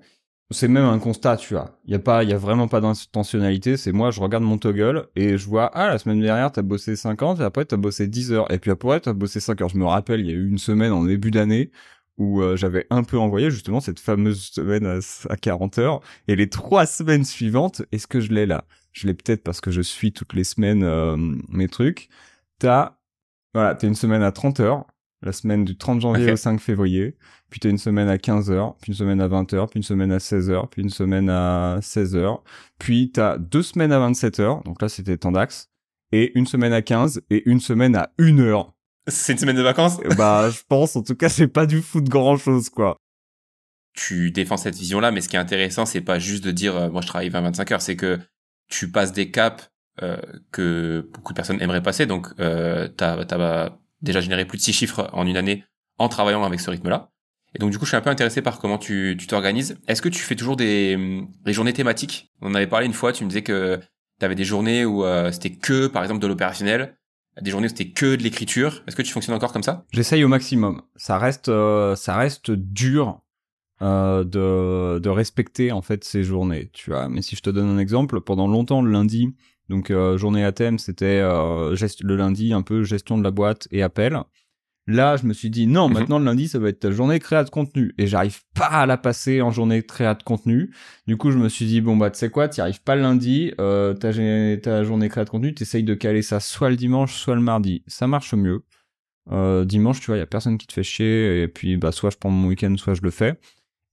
C'est 0.53 0.69
même 0.69 0.85
un 0.85 0.99
constat, 0.99 1.37
tu 1.37 1.55
vois. 1.55 1.79
Il 1.85 1.93
y 1.93 1.95
a 1.95 1.99
pas, 1.99 2.23
il 2.25 2.31
y 2.31 2.33
a 2.33 2.38
vraiment 2.38 2.69
pas 2.69 2.81
d'intentionnalité. 2.81 3.77
C'est 3.77 3.93
moi, 3.93 4.11
je 4.11 4.21
regarde 4.21 4.45
mon 4.45 4.59
toggle 4.59 5.09
et 5.17 5.38
je 5.38 5.47
vois, 5.47 5.71
ah, 5.75 5.88
la 5.88 5.99
semaine 5.99 6.21
dernière, 6.21 6.53
t'as 6.53 6.62
bossé 6.62 6.97
50 6.97 7.41
et 7.41 7.43
après, 7.43 7.65
t'as 7.65 7.77
bossé 7.77 8.07
10 8.09 8.33
heures. 8.33 8.51
Et 8.53 8.59
puis 8.59 8.71
après, 8.71 9.01
t'as 9.01 9.12
bossé 9.12 9.41
5 9.41 9.61
heures. 9.61 9.69
Je 9.69 9.79
me 9.79 9.87
rappelle, 9.87 10.21
il 10.21 10.27
y 10.27 10.31
a 10.31 10.35
eu 10.35 10.49
une 10.49 10.59
semaine 10.59 10.93
en 10.93 11.05
début 11.05 11.31
d'année 11.31 11.71
où 12.19 12.43
euh, 12.43 12.57
j'avais 12.57 12.87
un 12.91 13.05
peu 13.05 13.19
envoyé 13.19 13.51
justement 13.51 13.81
cette 13.81 14.01
fameuse 14.01 14.51
semaine 14.53 15.01
à, 15.29 15.37
40 15.37 15.79
heures. 15.79 16.01
Et 16.29 16.37
les 16.37 16.49
trois 16.49 16.87
semaines 16.87 17.25
suivantes, 17.25 17.83
est-ce 17.93 18.07
que 18.07 18.21
je 18.21 18.33
l'ai 18.33 18.47
là? 18.47 18.65
Je 18.93 19.07
l'ai 19.07 19.15
peut-être 19.15 19.43
parce 19.43 19.61
que 19.61 19.71
je 19.71 19.81
suis 19.81 20.12
toutes 20.12 20.35
les 20.35 20.45
semaines 20.45 20.85
euh, 20.85 21.17
mes 21.49 21.69
trucs. 21.69 22.09
T'as, 22.59 22.99
voilà, 23.55 23.75
t'as 23.75 23.88
une 23.88 23.95
semaine 23.95 24.23
à 24.23 24.33
30 24.33 24.61
heures 24.61 24.87
la 25.23 25.33
semaine 25.33 25.65
du 25.65 25.77
30 25.77 26.01
janvier 26.01 26.33
au 26.33 26.37
5 26.37 26.61
février, 26.61 27.17
puis 27.51 27.61
t'as 27.61 27.69
une 27.69 27.79
semaine 27.79 28.09
à 28.09 28.17
15h, 28.17 28.75
puis 28.81 28.93
une 28.93 28.97
semaine 28.97 29.21
à 29.21 29.29
20h, 29.29 29.69
puis 29.69 29.79
une 29.79 29.83
semaine 29.83 30.13
à 30.13 30.19
16h, 30.19 30.69
puis 30.71 30.83
une 30.83 30.91
semaine 30.91 31.31
à 31.31 31.79
16h, 31.81 32.41
puis 32.79 33.11
t'as 33.13 33.39
deux 33.39 33.63
semaines 33.63 33.93
à 33.93 33.99
27h, 33.99 34.65
donc 34.65 34.83
là 34.83 34.89
c'était 34.89 35.17
temps 35.17 35.33
d'axe, 35.33 35.71
et 36.13 36.37
une 36.39 36.47
semaine 36.47 36.73
à 36.73 36.83
15 36.83 37.23
et 37.31 37.49
une 37.49 37.61
semaine 37.61 37.97
à 37.97 38.13
1 38.19 38.39
heure. 38.39 38.73
C'est 39.09 39.33
une 39.33 39.39
semaine 39.39 39.57
de 39.57 39.63
vacances? 39.63 39.99
Bah 40.17 40.51
je 40.51 40.61
pense, 40.69 40.97
en 40.97 41.03
tout 41.03 41.15
cas 41.15 41.29
c'est 41.29 41.49
pas 41.49 41.67
du 41.67 41.83
foot 41.83 42.05
grand 42.05 42.37
chose 42.37 42.69
quoi. 42.69 42.97
tu 43.95 44.31
défends 44.31 44.57
cette 44.57 44.77
vision-là, 44.77 45.11
mais 45.11 45.21
ce 45.21 45.29
qui 45.29 45.37
est 45.37 45.41
intéressant, 45.41 45.87
c'est 45.87 46.01
pas 46.01 46.19
juste 46.19 46.45
de 46.45 46.51
dire 46.51 46.77
euh, 46.77 46.91
moi 46.91 47.01
je 47.01 47.07
travaille 47.07 47.31
20-25 47.31 47.73
heures, 47.73 47.83
c'est 47.83 47.97
que 47.97 48.19
tu 48.69 48.91
passes 48.91 49.13
des 49.13 49.31
caps 49.31 49.73
euh, 50.03 50.17
que 50.53 51.07
beaucoup 51.13 51.35
de 51.35 51.37
personnes 51.37 51.61
aimeraient 51.61 51.83
passer. 51.83 52.07
Donc, 52.07 52.29
euh, 52.41 52.89
tu 52.97 53.05
as, 53.05 53.79
déjà 54.03 54.21
généré 54.21 54.45
plus 54.45 54.59
de 54.59 54.62
six 54.62 54.73
chiffres 54.73 55.09
en 55.12 55.27
une 55.27 55.37
année 55.37 55.65
en 55.99 56.09
travaillant 56.09 56.45
avec 56.45 56.61
ce 56.61 56.71
rythme-là. 56.71 57.11
Et 57.55 57.59
donc, 57.59 57.71
du 57.71 57.79
coup, 57.79 57.85
je 57.85 57.91
suis 57.91 57.97
un 57.97 58.01
peu 58.01 58.11
intéressé 58.11 58.41
par 58.41 58.59
comment 58.59 58.79
tu 58.79 59.17
t'organises. 59.29 59.79
Est-ce 59.87 60.01
que 60.01 60.09
tu 60.09 60.21
fais 60.21 60.37
toujours 60.37 60.57
des, 60.57 61.23
des 61.45 61.53
journées 61.53 61.75
thématiques? 61.75 62.33
On 62.41 62.51
en 62.51 62.55
avait 62.55 62.67
parlé 62.67 62.87
une 62.87 62.95
fois, 62.95 63.12
tu 63.12 63.25
me 63.25 63.29
disais 63.29 63.43
que 63.43 63.79
tu 64.19 64.25
avais 64.25 64.35
des 64.35 64.45
journées 64.45 64.85
où 64.85 65.05
euh, 65.05 65.31
c'était 65.33 65.51
que, 65.51 65.87
par 65.87 66.03
exemple, 66.03 66.21
de 66.21 66.27
l'opérationnel, 66.27 66.97
des 67.41 67.51
journées 67.51 67.67
où 67.67 67.69
c'était 67.69 67.91
que 67.91 68.17
de 68.17 68.23
l'écriture. 68.23 68.83
Est-ce 68.87 68.97
que 68.97 69.03
tu 69.03 69.12
fonctionnes 69.12 69.37
encore 69.37 69.53
comme 69.53 69.62
ça? 69.62 69.85
J'essaye 69.93 70.25
au 70.25 70.29
maximum. 70.29 70.83
Ça 70.97 71.19
reste, 71.19 71.51
euh, 71.51 71.95
ça 71.95 72.17
reste 72.17 72.51
dur 72.51 73.21
euh, 73.83 74.25
de, 74.25 74.99
de 74.99 75.09
respecter 75.11 75.73
en 75.73 75.83
fait 75.83 76.05
ces 76.05 76.23
journées, 76.25 76.71
tu 76.73 76.91
vois. 76.91 77.09
Mais 77.09 77.21
si 77.21 77.37
je 77.37 77.43
te 77.43 77.51
donne 77.51 77.69
un 77.69 77.79
exemple, 77.79 78.23
pendant 78.23 78.49
longtemps 78.49 78.81
le 78.81 78.91
lundi, 78.91 79.35
donc 79.68 79.90
euh, 79.90 80.16
journée 80.16 80.44
à 80.44 80.53
thème, 80.53 80.79
c'était 80.79 81.20
euh, 81.22 81.75
le 82.03 82.16
lundi 82.16 82.53
un 82.53 82.62
peu 82.62 82.83
gestion 82.85 83.18
de 83.18 83.22
la 83.22 83.31
boîte 83.31 83.68
et 83.70 83.83
appel. 83.83 84.18
Là, 84.88 85.16
je 85.16 85.27
me 85.27 85.33
suis 85.33 85.48
dit 85.48 85.68
non, 85.68 85.88
mhm. 85.88 85.94
maintenant 85.94 86.18
le 86.18 86.25
lundi, 86.25 86.48
ça 86.48 86.59
va 86.59 86.68
être 86.68 86.81
ta 86.81 86.90
journée 86.90 87.20
créa 87.20 87.44
de 87.44 87.51
contenu 87.51 87.94
et 87.98 88.09
j'arrive 88.09 88.40
pas 88.55 88.66
à 88.66 88.87
la 88.87 88.96
passer 88.96 89.40
en 89.40 89.53
journée 89.53 89.83
créa 89.83 90.14
de 90.14 90.22
contenu. 90.25 90.75
Du 91.07 91.16
coup, 91.16 91.31
je 91.31 91.38
me 91.38 91.48
suis 91.48 91.66
dit 91.66 91.81
bon 91.81 91.96
bah 91.96 92.11
tu 92.11 92.18
sais 92.18 92.31
quoi, 92.31 92.48
tu 92.48 92.61
arrives 92.61 92.83
pas 92.83 92.96
le 92.96 93.03
lundi, 93.03 93.53
euh, 93.61 93.94
ta, 93.94 94.12
ta 94.61 94.83
journée 94.83 95.09
créa 95.09 95.25
de 95.25 95.31
contenu, 95.31 95.55
t'essayes 95.55 95.85
de 95.85 95.94
caler 95.94 96.22
ça 96.22 96.40
soit 96.40 96.70
le 96.70 96.77
dimanche, 96.77 97.14
soit 97.14 97.37
le 97.37 97.40
mardi. 97.40 97.85
Ça 97.87 98.09
marche 98.09 98.35
mieux. 98.35 98.64
Euh, 99.31 99.64
dimanche, 99.64 100.01
tu 100.01 100.07
vois, 100.07 100.16
il 100.16 100.20
y 100.20 100.22
a 100.22 100.27
personne 100.27 100.59
qui 100.59 100.66
te 100.66 100.72
fait 100.72 100.83
chier 100.83 101.42
et 101.42 101.48
puis 101.48 101.77
bah 101.77 101.92
soit 101.92 102.11
je 102.11 102.16
prends 102.16 102.31
mon 102.31 102.48
week-end, 102.48 102.75
soit 102.77 102.94
je 102.94 103.03
le 103.03 103.11
fais. 103.11 103.38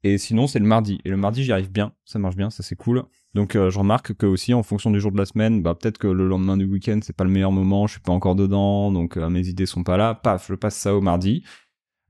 Et 0.03 0.17
sinon, 0.17 0.47
c'est 0.47 0.59
le 0.59 0.65
mardi. 0.65 0.99
Et 1.05 1.09
le 1.09 1.17
mardi, 1.17 1.43
j'y 1.43 1.51
arrive 1.51 1.71
bien. 1.71 1.93
Ça 2.05 2.17
marche 2.19 2.35
bien, 2.35 2.49
ça 2.49 2.63
c'est 2.63 2.75
cool. 2.75 3.03
Donc, 3.35 3.55
euh, 3.55 3.69
je 3.69 3.77
remarque 3.77 4.13
que 4.15 4.25
aussi, 4.25 4.53
en 4.53 4.63
fonction 4.63 4.89
du 4.89 4.99
jour 4.99 5.11
de 5.11 5.17
la 5.17 5.25
semaine, 5.25 5.61
bah, 5.61 5.75
peut-être 5.75 5.99
que 5.99 6.07
le 6.07 6.27
lendemain 6.27 6.57
du 6.57 6.65
week-end, 6.65 6.99
c'est 7.03 7.15
pas 7.15 7.23
le 7.23 7.29
meilleur 7.29 7.51
moment, 7.51 7.85
je 7.85 7.93
suis 7.93 8.01
pas 8.01 8.11
encore 8.11 8.35
dedans, 8.35 8.91
donc 8.91 9.17
euh, 9.17 9.29
mes 9.29 9.47
idées 9.47 9.67
sont 9.67 9.83
pas 9.83 9.97
là. 9.97 10.15
Paf, 10.15 10.47
je 10.49 10.55
passe 10.55 10.75
ça 10.75 10.95
au 10.95 11.01
mardi. 11.01 11.43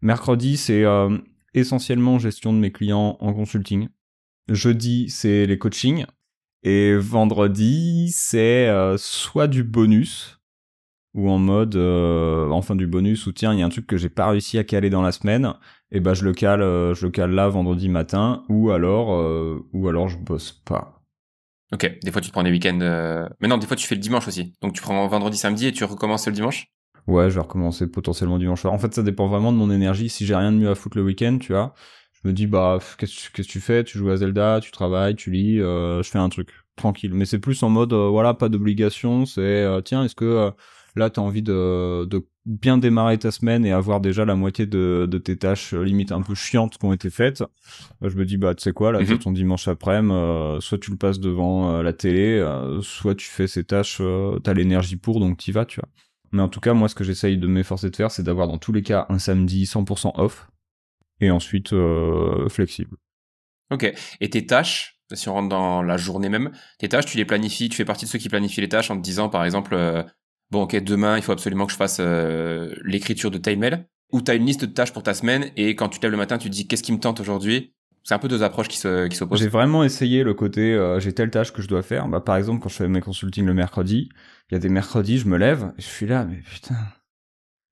Mercredi, 0.02 0.56
c'est 0.56 0.86
euh, 0.86 1.18
essentiellement 1.54 2.20
gestion 2.20 2.54
de 2.54 2.60
mes 2.60 2.72
clients 2.72 3.18
en 3.20 3.34
consulting. 3.34 3.90
Jeudi, 4.48 5.10
c'est 5.10 5.46
les 5.46 5.58
coachings. 5.58 6.06
Et 6.64 6.96
vendredi, 6.96 8.12
c'est 8.14 8.70
soit 8.98 9.48
du 9.48 9.64
bonus, 9.64 10.42
ou 11.14 11.30
en 11.30 11.38
mode, 11.40 11.78
enfin 11.78 12.76
du 12.76 12.86
bonus, 12.86 13.28
ou 13.28 13.32
tiens, 13.32 13.54
il 13.54 13.60
y 13.60 13.64
a 13.64 13.66
un 13.66 13.70
truc 13.70 13.88
que 13.88 13.96
j'ai 13.96 14.10
pas 14.10 14.30
réussi 14.30 14.58
à 14.58 14.66
caler 14.66 14.90
dans 14.90 15.02
la 15.02 15.14
semaine, 15.14 15.54
et 15.92 16.02
ben 16.02 16.14
je 16.14 16.26
le 16.26 16.34
cale 16.34 16.60
je 16.60 17.06
le 17.06 17.12
cale 17.12 17.32
là 17.32 17.48
vendredi 17.48 17.88
matin 17.88 18.44
ou 18.50 18.72
alors 18.72 19.10
ou 19.72 19.88
alors 19.88 20.10
je 20.10 20.18
bosse 20.18 20.52
pas 20.52 20.99
ok 21.72 22.00
des 22.04 22.12
fois 22.12 22.22
tu 22.22 22.28
te 22.28 22.34
prends 22.34 22.44
des 22.44 22.52
week-ends 22.52 22.80
euh... 22.82 23.28
mais 23.40 23.48
non 23.48 23.58
des 23.58 23.68
fois 23.68 23.76
tu 23.76 23.88
fais 23.88 23.96
le 23.96 24.02
dimanche 24.02 24.28
aussi. 24.28 24.54
Donc 24.62 24.74
tu 24.74 24.82
prends 24.82 25.08
vendredi 25.08 25.38
samedi 25.38 25.68
et 25.68 25.72
tu 25.72 25.84
recommences 25.84 26.28
le 26.28 26.34
dimanche? 26.34 26.68
Ouais 27.08 27.30
je 27.30 27.36
vais 27.36 27.42
recommencer 27.42 27.88
potentiellement 27.88 28.38
dimanche 28.38 28.66
en 28.66 28.78
fait 28.78 28.94
ça 28.94 29.04
dépend 29.04 29.28
vraiment 29.28 29.52
de 29.52 29.58
mon 29.58 29.72
énergie. 29.72 30.10
Si 30.10 30.26
j'ai 30.26 30.36
rien 30.36 30.52
de 30.52 30.58
mieux 30.58 30.70
à 30.70 30.76
foutre 30.76 30.98
le 30.98 31.04
week-end 31.04 31.38
tu 31.40 31.54
vois 31.54 31.74
je 32.22 32.28
me 32.28 32.34
dis 32.34 32.48
bah 32.48 32.80
qu'est-ce 32.98 33.30
que 33.30 33.42
tu 33.42 33.60
fais? 33.60 33.84
Tu 33.84 33.98
joues 33.98 34.10
à 34.10 34.18
Zelda 34.18 34.60
tu 34.62 34.72
travailles 34.72 35.16
tu 35.16 35.32
lis 35.32 35.60
euh, 35.60 36.04
je 36.04 36.10
fais 36.10 36.20
un 36.20 36.30
truc 36.30 36.50
tranquille. 36.76 37.14
Mais 37.14 37.26
c'est 37.26 37.40
plus 37.40 37.62
en 37.64 37.70
mode 37.70 37.94
voilà 37.94 38.34
pas 38.34 38.50
d'obligation. 38.50 39.26
C'est 39.26 39.66
tiens 39.86 40.04
est-ce 40.04 40.16
que 40.16 40.52
là 41.00 41.10
t'as 41.10 41.22
envie 41.22 41.42
de, 41.42 42.06
de 42.06 42.28
bien 42.50 42.78
démarrer 42.78 43.18
ta 43.18 43.32
semaine 43.32 43.66
et 43.66 43.72
avoir 43.72 44.02
déjà 44.02 44.26
la 44.26 44.36
moitié 44.36 44.66
de, 44.66 45.08
de 45.10 45.18
tes 45.18 45.38
tâches 45.38 45.74
euh, 45.74 45.84
limite 45.84 46.12
un 46.12 46.22
peu 46.22 46.34
chiantes 46.36 46.78
qui 46.78 46.86
ont 46.86 46.94
été 46.94 47.10
faites, 47.10 47.44
je 48.02 48.16
me 48.16 48.26
dis 48.26 48.38
bah 48.38 48.56
tu 48.56 48.64
sais 48.64 48.72
quoi 48.72 48.92
là 48.92 49.06
c'est 49.06 49.20
ton 49.20 49.32
dimanche 49.32 49.68
après-midi, 49.68 50.14
euh, 50.14 50.60
soit 50.60 50.80
tu 50.80 50.92
le 50.92 50.98
passes 50.98 51.20
devant 51.20 51.76
euh, 51.76 51.84
la 51.84 51.94
télé, 51.94 52.44
soit 52.82 53.16
tu 53.16 53.28
fais 53.28 53.48
ces 53.48 53.64
tâches, 53.64 54.02
t'as 54.44 54.54
l'énergie 54.54 54.96
pour 54.98 55.20
donc 55.20 55.38
t'y 55.38 55.52
vas 55.52 55.66
tu 55.66 55.80
vois. 55.80 55.90
Mais 56.32 56.42
en 56.42 56.50
tout 56.50 56.60
cas 56.60 56.74
moi 56.74 56.90
ce 56.90 56.96
que 56.96 57.04
j'essaye 57.04 57.38
de 57.38 57.48
m'efforcer 57.48 57.90
de 57.90 57.96
faire 57.96 58.12
c'est 58.12 58.24
d'avoir 58.24 58.48
dans 58.48 58.58
tous 58.58 58.72
les 58.72 58.84
cas 58.84 59.06
un 59.10 59.20
samedi 59.20 59.66
100% 59.66 60.12
off 60.16 60.50
et 61.22 61.32
ensuite 61.32 61.74
flexible. 62.50 62.98
Ok. 63.72 63.94
Et 64.22 64.30
tes 64.30 64.46
tâches, 64.48 65.00
si 65.14 65.30
on 65.30 65.34
rentre 65.34 65.50
dans 65.50 65.84
la 65.84 65.98
journée 65.98 66.30
même, 66.30 66.52
tes 66.80 66.90
tâches 66.90 67.06
tu 67.06 67.18
les 67.18 67.26
planifies, 67.26 67.70
tu 67.70 67.76
fais 67.76 67.86
partie 67.86 68.06
de 68.06 68.10
ceux 68.10 68.18
qui 68.18 68.30
planifient 68.30 68.62
les 68.62 68.70
tâches 68.70 68.90
en 68.90 68.98
te 68.98 69.02
disant 69.02 69.30
par 69.30 69.46
exemple 69.46 69.76
bon 70.52 70.64
ok 70.64 70.76
demain 70.84 71.18
il 71.18 71.24
faut 71.24 71.32
absolument 71.32 71.66
que 71.66 71.72
je 71.72 71.78
fasse 71.78 71.98
euh, 72.00 72.74
l'écriture 72.84 73.32
de 73.32 73.38
ta 73.38 73.52
email 73.52 73.86
ou 74.12 74.22
tu 74.22 74.36
une 74.36 74.46
liste 74.46 74.66
de 74.66 74.72
tâches 74.72 74.94
pour 74.94 75.04
ta 75.04 75.14
semaine 75.14 75.52
et 75.56 75.76
quand 75.76 75.90
tu 75.90 76.00
te 76.00 76.06
lèves 76.06 76.12
le 76.12 76.18
matin 76.18 76.38
tu 76.38 76.50
te 76.50 76.54
dis 76.54 76.68
qu'est-ce 76.68 76.84
qui 76.84 76.92
me 76.92 77.00
tente 77.00 77.20
aujourd'hui? 77.20 77.74
C'est 78.04 78.14
un 78.16 78.20
peu 78.20 78.30
deux 78.30 78.44
approches 78.44 78.70
qui 78.70 78.78
se 78.78 79.08
qui 79.08 79.16
s'opposent. 79.16 79.40
J'ai 79.40 79.50
vraiment 79.50 79.84
essayé 79.84 80.24
le 80.24 80.34
côté 80.34 80.74
euh, 80.74 81.00
j'ai 81.00 81.14
telle 81.14 81.30
tâche 81.30 81.54
que 81.54 81.62
je 81.62 81.68
dois 81.68 81.84
faire. 81.84 82.08
Bah 82.08 82.22
par 82.22 82.38
exemple 82.38 82.62
quand 82.62 82.70
je 82.70 82.76
fais 82.76 82.88
mes 82.88 83.02
consultings 83.02 83.46
le 83.46 83.54
mercredi, 83.54 84.10
il 84.50 84.54
y 84.54 84.58
a 84.58 84.60
des 84.60 84.70
mercredis 84.70 85.20
je 85.20 85.28
me 85.28 85.38
lève 85.38 85.72
je 85.78 85.86
suis 85.86 86.08
là 86.08 86.26
mais 86.26 86.38
putain 86.38 86.76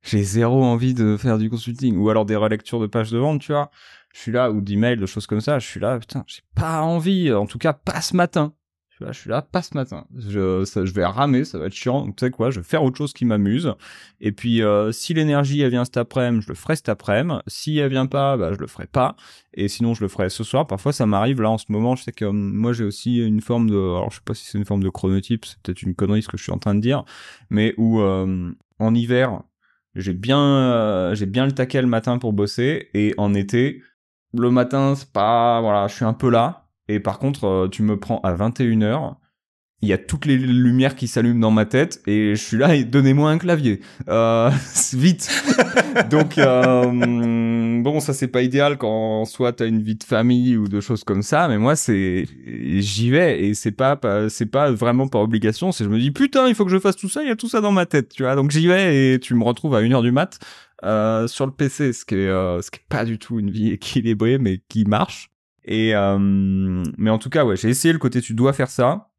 j'ai 0.03 0.23
zéro 0.23 0.63
envie 0.63 0.93
de 0.93 1.17
faire 1.17 1.37
du 1.37 1.49
consulting 1.49 1.97
ou 1.97 2.09
alors 2.09 2.25
des 2.25 2.35
relectures 2.35 2.79
de 2.79 2.87
pages 2.87 3.11
de 3.11 3.17
vente 3.17 3.41
tu 3.41 3.51
vois. 3.51 3.71
Je 4.13 4.21
suis 4.21 4.31
là 4.31 4.51
ou 4.51 4.61
d'emails 4.61 4.97
de 4.97 5.05
choses 5.05 5.27
comme 5.27 5.41
ça. 5.41 5.59
Je 5.59 5.67
suis 5.67 5.79
là 5.79 5.97
putain 5.99 6.23
j'ai 6.27 6.41
pas 6.55 6.81
envie 6.81 7.31
en 7.33 7.47
tout 7.47 7.57
cas 7.57 7.73
pas 7.73 8.01
ce 8.01 8.15
matin. 8.15 8.53
Tu 8.97 9.03
vois, 9.03 9.13
je 9.13 9.19
suis 9.19 9.29
là, 9.29 9.43
pas 9.43 9.61
ce 9.61 9.75
matin. 9.75 10.07
Je, 10.17 10.65
je 10.65 10.91
vais 10.91 11.05
ramer, 11.05 11.45
ça 11.45 11.59
va 11.59 11.67
être 11.67 11.73
chiant. 11.73 12.03
Donc, 12.03 12.15
tu 12.15 12.25
sais 12.25 12.31
quoi, 12.31 12.49
je 12.49 12.61
vais 12.61 12.65
faire 12.65 12.83
autre 12.83 12.97
chose 12.97 13.13
qui 13.13 13.25
m'amuse. 13.25 13.75
Et 14.21 14.31
puis, 14.31 14.63
euh, 14.63 14.91
si 14.91 15.13
l'énergie, 15.13 15.61
elle 15.61 15.69
vient 15.69 15.85
cet 15.85 15.97
après-midi, 15.97 16.43
je 16.43 16.49
le 16.49 16.55
ferai 16.55 16.75
cet 16.75 16.89
après-midi. 16.89 17.39
Si 17.45 17.77
elle 17.77 17.91
vient 17.91 18.07
pas, 18.07 18.37
bah, 18.37 18.53
je 18.53 18.57
le 18.57 18.65
ferai 18.65 18.87
pas. 18.87 19.15
Et 19.53 19.67
sinon, 19.67 19.93
je 19.93 20.01
le 20.01 20.07
ferai 20.07 20.31
ce 20.31 20.43
soir. 20.43 20.65
Parfois, 20.65 20.93
ça 20.93 21.05
m'arrive. 21.05 21.43
Là, 21.43 21.51
en 21.51 21.59
ce 21.59 21.65
moment, 21.69 21.95
je 21.95 22.05
sais 22.05 22.11
que 22.11 22.25
hum, 22.25 22.53
moi, 22.55 22.73
j'ai 22.73 22.85
aussi 22.85 23.17
une 23.17 23.39
forme 23.39 23.69
de, 23.69 23.75
alors, 23.75 24.09
je 24.09 24.15
sais 24.15 24.23
pas 24.25 24.33
si 24.33 24.45
c'est 24.45 24.57
une 24.57 24.65
forme 24.65 24.81
de 24.81 24.89
chronotype, 24.89 25.45
c'est 25.45 25.59
peut-être 25.61 25.83
une 25.83 25.93
connerie 25.93 26.23
ce 26.23 26.27
que 26.27 26.37
je 26.37 26.41
suis 26.41 26.51
en 26.51 26.57
train 26.57 26.73
de 26.73 26.81
dire, 26.81 27.05
mais 27.51 27.75
où, 27.77 27.99
euh, 27.99 28.51
en 28.79 28.95
hiver, 28.95 29.43
j'ai 29.93 30.13
bien, 30.13 30.41
euh, 30.41 31.13
j'ai 31.13 31.27
bien 31.27 31.45
le 31.45 31.51
taquet 31.51 31.81
le 31.83 31.87
matin 31.87 32.17
pour 32.17 32.33
bosser. 32.33 32.89
Et 32.95 33.13
en 33.19 33.35
été, 33.35 33.83
le 34.33 34.49
matin, 34.49 34.95
c'est 34.95 35.11
pas, 35.11 35.61
voilà, 35.61 35.87
je 35.87 35.93
suis 35.93 36.05
un 36.05 36.13
peu 36.13 36.31
là 36.31 36.66
et 36.87 36.99
par 36.99 37.19
contre, 37.19 37.45
euh, 37.45 37.67
tu 37.67 37.83
me 37.83 37.97
prends 37.99 38.19
à 38.21 38.33
21h, 38.33 39.15
il 39.81 39.89
y 39.89 39.93
a 39.93 39.97
toutes 39.99 40.25
les 40.25 40.37
lumières 40.37 40.95
qui 40.95 41.07
s'allument 41.07 41.39
dans 41.39 41.51
ma 41.51 41.65
tête 41.65 42.01
et 42.07 42.33
je 42.33 42.41
suis 42.41 42.57
là 42.57 42.73
et 42.73 42.83
donnez-moi 42.83 43.29
un 43.29 43.37
clavier. 43.37 43.79
Euh, 44.09 44.49
vite. 44.93 45.29
Donc 46.09 46.39
euh, 46.39 47.81
bon 47.83 47.99
ça 47.99 48.13
c'est 48.13 48.27
pas 48.27 48.41
idéal 48.41 48.79
quand 48.79 49.25
soit 49.25 49.53
t'as 49.53 49.67
une 49.67 49.83
vie 49.83 49.95
de 49.95 50.03
famille 50.03 50.57
ou 50.57 50.67
de 50.67 50.81
choses 50.81 51.03
comme 51.03 51.21
ça 51.21 51.47
mais 51.47 51.59
moi 51.59 51.75
c'est 51.75 52.25
j'y 52.45 53.11
vais 53.11 53.43
et 53.43 53.53
c'est 53.53 53.71
pas, 53.71 53.99
c'est 54.29 54.47
pas 54.47 54.71
vraiment 54.71 55.07
par 55.07 55.21
obligation. 55.21 55.71
C'est 55.71 55.83
je 55.83 55.89
me 55.89 55.99
dis 55.99 56.09
putain 56.09 56.47
il 56.47 56.55
faut 56.55 56.65
que 56.65 56.71
je 56.71 56.79
fasse 56.79 56.95
tout 56.95 57.09
ça 57.09 57.21
il 57.21 57.27
y 57.27 57.31
a 57.31 57.35
tout 57.35 57.49
ça 57.49 57.61
dans 57.61 57.71
ma 57.71 57.85
tête 57.85 58.09
tu 58.09 58.23
vois. 58.23 58.35
Donc 58.35 58.49
j'y 58.49 58.65
vais 58.65 59.13
et 59.13 59.19
tu 59.19 59.35
me 59.35 59.43
retrouves 59.43 59.75
à 59.75 59.81
une 59.81 59.93
heure 59.93 60.01
du 60.01 60.11
mat 60.11 60.39
euh, 60.85 61.27
sur 61.27 61.45
le 61.45 61.51
PC 61.51 61.93
ce 61.93 62.03
qui 62.03 62.15
est 62.15 62.27
euh, 62.27 62.63
ce 62.63 62.71
qui 62.71 62.79
est 62.79 62.89
pas 62.89 63.05
du 63.05 63.19
tout 63.19 63.37
une 63.39 63.51
vie 63.51 63.71
équilibrée 63.71 64.39
mais 64.39 64.59
qui 64.69 64.85
marche 64.85 65.29
et 65.67 65.93
euh, 65.95 66.17
mais 66.97 67.09
en 67.09 67.19
tout 67.19 67.29
cas, 67.29 67.45
ouais, 67.45 67.57
j'ai 67.57 67.69
essayé 67.69 67.93
le 67.93 67.99
côté 67.99 68.21
tu 68.21 68.33
dois 68.33 68.53
faire 68.53 68.69
ça. 68.69 69.11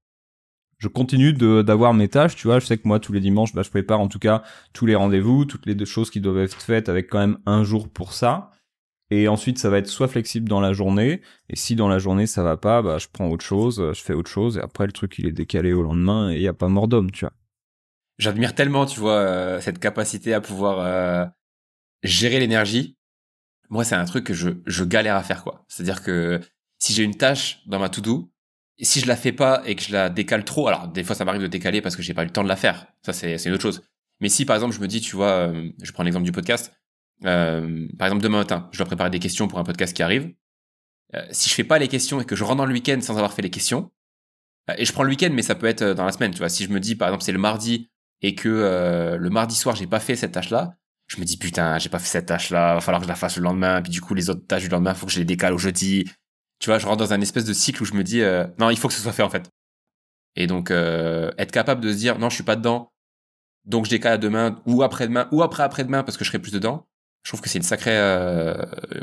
Je 0.78 0.88
continue 0.88 1.32
d'avoir 1.32 1.92
mes 1.92 2.08
tâches, 2.08 2.36
tu 2.36 2.46
vois. 2.46 2.60
Je 2.60 2.66
sais 2.66 2.78
que 2.78 2.86
moi 2.86 3.00
tous 3.00 3.12
les 3.12 3.20
dimanches, 3.20 3.52
bah, 3.52 3.62
je 3.62 3.70
prépare 3.70 4.00
en 4.00 4.08
tout 4.08 4.20
cas 4.20 4.42
tous 4.72 4.86
les 4.86 4.94
rendez-vous, 4.94 5.44
toutes 5.44 5.66
les 5.66 5.74
deux 5.74 5.84
choses 5.84 6.10
qui 6.10 6.20
doivent 6.20 6.38
être 6.38 6.60
faites 6.62 6.88
avec 6.88 7.08
quand 7.08 7.18
même 7.18 7.38
un 7.46 7.64
jour 7.64 7.88
pour 7.88 8.12
ça. 8.12 8.52
Et 9.10 9.26
ensuite, 9.26 9.58
ça 9.58 9.70
va 9.70 9.78
être 9.78 9.88
soit 9.88 10.08
flexible 10.08 10.48
dans 10.48 10.60
la 10.60 10.74
journée, 10.74 11.22
et 11.48 11.56
si 11.56 11.74
dans 11.74 11.88
la 11.88 11.98
journée 11.98 12.26
ça 12.26 12.42
va 12.42 12.58
pas, 12.58 12.82
bah 12.82 12.98
je 12.98 13.08
prends 13.10 13.30
autre 13.30 13.44
chose, 13.44 13.82
je 13.94 14.02
fais 14.02 14.12
autre 14.12 14.30
chose, 14.30 14.58
et 14.58 14.60
après 14.60 14.84
le 14.84 14.92
truc 14.92 15.18
il 15.18 15.26
est 15.26 15.32
décalé 15.32 15.72
au 15.72 15.82
lendemain 15.82 16.30
et 16.30 16.36
il 16.36 16.42
y 16.42 16.48
a 16.48 16.52
pas 16.52 16.68
mort 16.68 16.88
d'homme, 16.88 17.10
tu 17.10 17.24
vois. 17.24 17.32
J'admire 18.18 18.54
tellement, 18.54 18.84
tu 18.84 19.00
vois, 19.00 19.14
euh, 19.14 19.60
cette 19.60 19.78
capacité 19.78 20.34
à 20.34 20.40
pouvoir 20.40 20.80
euh, 20.80 21.24
gérer 22.02 22.38
l'énergie 22.38 22.97
moi, 23.70 23.84
c'est 23.84 23.94
un 23.94 24.04
truc 24.04 24.24
que 24.24 24.34
je, 24.34 24.50
je 24.66 24.84
galère 24.84 25.16
à 25.16 25.22
faire, 25.22 25.42
quoi. 25.42 25.64
C'est-à-dire 25.68 26.02
que 26.02 26.40
si 26.78 26.92
j'ai 26.92 27.02
une 27.02 27.16
tâche 27.16 27.60
dans 27.66 27.78
ma 27.78 27.88
to-do, 27.88 28.30
si 28.80 29.00
je 29.00 29.06
la 29.06 29.16
fais 29.16 29.32
pas 29.32 29.62
et 29.66 29.74
que 29.74 29.82
je 29.82 29.92
la 29.92 30.08
décale 30.08 30.44
trop, 30.44 30.68
alors 30.68 30.88
des 30.88 31.02
fois 31.02 31.16
ça 31.16 31.24
m'arrive 31.24 31.42
de 31.42 31.46
décaler 31.46 31.80
parce 31.80 31.96
que 31.96 32.02
j'ai 32.02 32.14
pas 32.14 32.22
eu 32.22 32.26
le 32.26 32.32
temps 32.32 32.44
de 32.44 32.48
la 32.48 32.56
faire. 32.56 32.86
Ça, 33.02 33.12
c'est, 33.12 33.42
une 33.44 33.52
autre 33.52 33.62
chose. 33.62 33.82
Mais 34.20 34.28
si 34.28 34.44
par 34.44 34.56
exemple 34.56 34.74
je 34.74 34.80
me 34.80 34.86
dis, 34.86 35.00
tu 35.00 35.16
vois, 35.16 35.48
euh, 35.48 35.70
je 35.82 35.92
prends 35.92 36.02
l'exemple 36.02 36.24
du 36.24 36.32
podcast, 36.32 36.72
euh, 37.24 37.88
par 37.98 38.06
exemple 38.06 38.22
demain 38.22 38.38
matin, 38.38 38.68
je 38.72 38.78
dois 38.78 38.86
préparer 38.86 39.10
des 39.10 39.18
questions 39.18 39.48
pour 39.48 39.58
un 39.58 39.64
podcast 39.64 39.94
qui 39.94 40.02
arrive. 40.02 40.32
Euh, 41.14 41.26
si 41.30 41.48
je 41.48 41.54
fais 41.54 41.64
pas 41.64 41.78
les 41.78 41.88
questions 41.88 42.20
et 42.20 42.24
que 42.24 42.36
je 42.36 42.44
rentre 42.44 42.58
dans 42.58 42.66
le 42.66 42.72
week-end 42.72 43.00
sans 43.00 43.16
avoir 43.16 43.32
fait 43.32 43.42
les 43.42 43.50
questions, 43.50 43.90
et 44.76 44.84
je 44.84 44.92
prends 44.92 45.02
le 45.02 45.08
week-end, 45.08 45.30
mais 45.32 45.40
ça 45.40 45.54
peut 45.54 45.66
être 45.66 45.82
dans 45.82 46.04
la 46.04 46.12
semaine, 46.12 46.30
tu 46.30 46.38
vois. 46.38 46.50
Si 46.50 46.64
je 46.64 46.68
me 46.68 46.78
dis 46.78 46.94
par 46.94 47.08
exemple 47.08 47.24
c'est 47.24 47.32
le 47.32 47.38
mardi 47.38 47.90
et 48.20 48.34
que 48.34 49.16
le 49.18 49.30
mardi 49.30 49.54
soir 49.54 49.74
j'ai 49.74 49.86
pas 49.86 50.00
fait 50.00 50.14
cette 50.14 50.32
tâche-là, 50.32 50.74
je 51.08 51.18
me 51.18 51.24
dis 51.24 51.36
putain, 51.38 51.78
j'ai 51.78 51.88
pas 51.88 51.98
fait 51.98 52.08
cette 52.08 52.26
tâche-là, 52.26 52.74
va 52.74 52.80
falloir 52.80 53.00
que 53.00 53.06
je 53.06 53.08
la 53.08 53.16
fasse 53.16 53.36
le 53.36 53.42
lendemain, 53.42 53.82
puis 53.82 53.90
du 53.90 54.00
coup 54.00 54.14
les 54.14 54.30
autres 54.30 54.46
tâches 54.46 54.62
du 54.62 54.68
lendemain, 54.68 54.94
faut 54.94 55.06
que 55.06 55.12
je 55.12 55.18
les 55.18 55.24
décale 55.24 55.54
au 55.54 55.58
jeudi. 55.58 56.04
Tu 56.60 56.70
vois, 56.70 56.78
je 56.78 56.86
rentre 56.86 56.98
dans 56.98 57.12
un 57.12 57.20
espèce 57.20 57.44
de 57.44 57.52
cycle 57.52 57.82
où 57.82 57.86
je 57.86 57.94
me 57.94 58.04
dis 58.04 58.20
euh, 58.20 58.46
non, 58.58 58.70
il 58.70 58.78
faut 58.78 58.88
que 58.88 58.94
ce 58.94 59.00
soit 59.00 59.12
fait 59.12 59.22
en 59.22 59.30
fait. 59.30 59.50
Et 60.36 60.46
donc 60.46 60.70
euh, 60.70 61.30
être 61.38 61.50
capable 61.50 61.80
de 61.80 61.92
se 61.92 61.96
dire 61.96 62.18
non, 62.18 62.30
je 62.30 62.34
suis 62.36 62.44
pas 62.44 62.56
dedans, 62.56 62.92
donc 63.64 63.86
je 63.86 63.90
décale 63.90 64.14
à 64.14 64.18
demain 64.18 64.60
ou 64.66 64.82
après-demain 64.82 65.28
ou 65.32 65.42
après 65.42 65.62
après-demain 65.62 66.02
parce 66.02 66.16
que 66.16 66.24
je 66.24 66.30
serai 66.30 66.38
plus 66.38 66.52
dedans. 66.52 66.86
Je 67.28 67.32
trouve 67.32 67.42
que 67.42 67.50
c'est 67.50 67.58
une 67.58 67.62
sacrée 67.62 67.90
euh, 67.92 68.54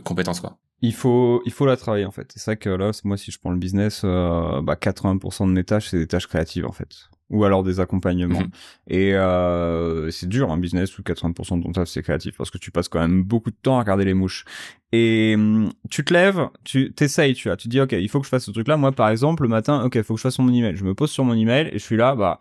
compétence 0.03 0.39
quoi. 0.39 0.57
Il 0.81 0.95
faut, 0.95 1.43
il 1.45 1.51
faut 1.51 1.67
la 1.67 1.77
travailler 1.77 2.05
en 2.05 2.11
fait. 2.11 2.31
C'est 2.33 2.39
ça 2.39 2.55
que 2.55 2.69
là, 2.69 2.89
moi, 3.03 3.17
si 3.17 3.29
je 3.29 3.37
prends 3.37 3.51
le 3.51 3.59
business, 3.59 4.01
euh, 4.03 4.63
bah 4.63 4.73
80% 4.73 5.45
de 5.45 5.51
mes 5.51 5.63
tâches, 5.63 5.89
c'est 5.89 5.99
des 5.99 6.07
tâches 6.07 6.25
créatives 6.25 6.65
en 6.65 6.71
fait, 6.71 6.89
ou 7.29 7.43
alors 7.43 7.61
des 7.61 7.79
accompagnements. 7.79 8.39
Mhm. 8.39 8.49
Et 8.87 9.13
euh, 9.13 10.09
c'est 10.09 10.27
dur 10.27 10.51
un 10.51 10.57
business 10.57 10.97
où 10.97 11.03
80% 11.03 11.59
de 11.59 11.63
ton 11.65 11.71
taf 11.71 11.87
c'est 11.87 12.01
créatif 12.01 12.35
parce 12.35 12.49
que 12.49 12.57
tu 12.57 12.71
passes 12.71 12.89
quand 12.89 12.99
même 12.99 13.21
beaucoup 13.21 13.51
de 13.51 13.57
temps 13.61 13.77
à 13.77 13.81
regarder 13.81 14.05
les 14.05 14.15
mouches. 14.15 14.43
Et 14.91 15.35
hum, 15.35 15.71
tu 15.91 16.03
te 16.03 16.11
lèves, 16.11 16.49
tu 16.63 16.93
t'essayes, 16.95 17.35
tu 17.35 17.47
vois, 17.47 17.57
tu 17.57 17.67
dis 17.67 17.79
ok, 17.79 17.91
il 17.91 18.09
faut 18.09 18.19
que 18.21 18.25
je 18.25 18.31
fasse 18.31 18.45
ce 18.45 18.51
truc-là. 18.51 18.75
Moi, 18.75 18.91
par 18.91 19.09
exemple, 19.09 19.43
le 19.43 19.49
matin, 19.49 19.83
ok, 19.83 19.93
il 19.93 20.03
faut 20.03 20.15
que 20.15 20.19
je 20.19 20.23
fasse 20.23 20.39
mon 20.39 20.51
email. 20.51 20.75
Je 20.75 20.83
me 20.83 20.95
pose 20.95 21.11
sur 21.11 21.25
mon 21.25 21.35
email 21.35 21.67
et 21.67 21.77
je 21.77 21.83
suis 21.83 21.97
là, 21.97 22.15
bah, 22.15 22.39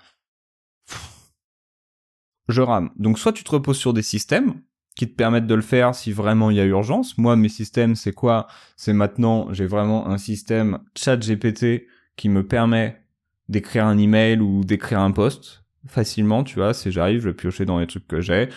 je 2.48 2.62
rame. 2.62 2.88
Donc 2.96 3.18
soit 3.18 3.34
tu 3.34 3.44
te 3.44 3.50
reposes 3.50 3.76
sur 3.76 3.92
des 3.92 4.02
systèmes 4.02 4.54
qui 4.94 5.08
te 5.08 5.14
permettent 5.14 5.46
de 5.46 5.54
le 5.54 5.62
faire 5.62 5.94
si 5.94 6.12
vraiment 6.12 6.50
il 6.50 6.56
y 6.56 6.60
a 6.60 6.64
urgence. 6.64 7.18
Moi, 7.18 7.36
mes 7.36 7.48
systèmes, 7.48 7.96
c'est 7.96 8.12
quoi? 8.12 8.46
C'est 8.76 8.92
maintenant, 8.92 9.52
j'ai 9.52 9.66
vraiment 9.66 10.08
un 10.08 10.18
système 10.18 10.78
chat 10.96 11.16
GPT 11.16 11.86
qui 12.16 12.28
me 12.28 12.46
permet 12.46 13.00
d'écrire 13.48 13.86
un 13.86 13.98
email 13.98 14.40
ou 14.40 14.64
d'écrire 14.64 15.00
un 15.00 15.10
post 15.10 15.64
facilement, 15.86 16.44
tu 16.44 16.56
vois, 16.56 16.72
si 16.72 16.90
j'arrive, 16.90 17.20
je 17.20 17.28
vais 17.28 17.34
piocher 17.34 17.64
dans 17.64 17.78
les 17.78 17.86
trucs 17.86 18.06
que 18.06 18.20
j'ai 18.20 18.48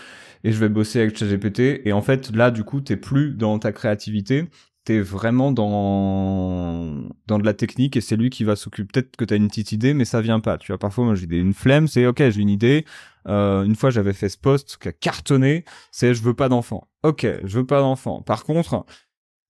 et 0.44 0.52
je 0.52 0.60
vais 0.60 0.70
bosser 0.70 1.02
avec 1.02 1.18
ChatGPT. 1.18 1.82
Et 1.86 1.92
en 1.92 2.02
fait 2.02 2.36
là 2.36 2.52
du 2.52 2.64
coup 2.64 2.82
t'es 2.82 2.98
plus 2.98 3.34
dans 3.34 3.60
ta 3.60 3.72
créativité, 3.72 4.48
t'es 4.88 5.02
vraiment 5.02 5.52
dans 5.52 6.94
dans 7.28 7.40
de 7.40 7.44
la 7.44 7.54
technique 7.54 7.98
et 7.98 8.02
c'est 8.02 8.16
lui 8.16 8.30
qui 8.30 8.46
va 8.46 8.56
s'occuper. 8.56 8.88
Peut-être 8.94 9.18
que 9.18 9.26
t'as 9.26 9.36
une 9.36 9.50
petite 9.50 9.74
idée 9.74 9.94
mais 9.94 10.06
ça 10.06 10.22
vient 10.22 10.40
pas, 10.40 10.58
tu 10.58 10.72
vois. 10.72 10.78
Parfois 10.78 11.04
moi 11.04 11.16
j'ai 11.16 11.26
une 11.26 11.54
flemme, 11.54 11.90
c'est 11.90 12.08
ok 12.08 12.30
j'ai 12.30 12.42
une 12.42 12.50
idée. 12.50 12.86
Euh, 13.28 13.64
une 13.64 13.76
fois 13.76 13.90
j'avais 13.90 14.14
fait 14.14 14.30
ce 14.30 14.38
post 14.38 14.78
qui 14.82 14.88
a 14.88 14.94
cartonné, 14.94 15.66
c'est 15.92 16.14
je 16.14 16.24
veux 16.24 16.36
pas 16.36 16.48
d'enfant. 16.48 16.88
Ok, 17.04 17.28
je 17.44 17.60
veux 17.60 17.66
pas 17.66 17.82
d'enfant. 17.82 18.22
Par 18.22 18.46
contre 18.46 18.86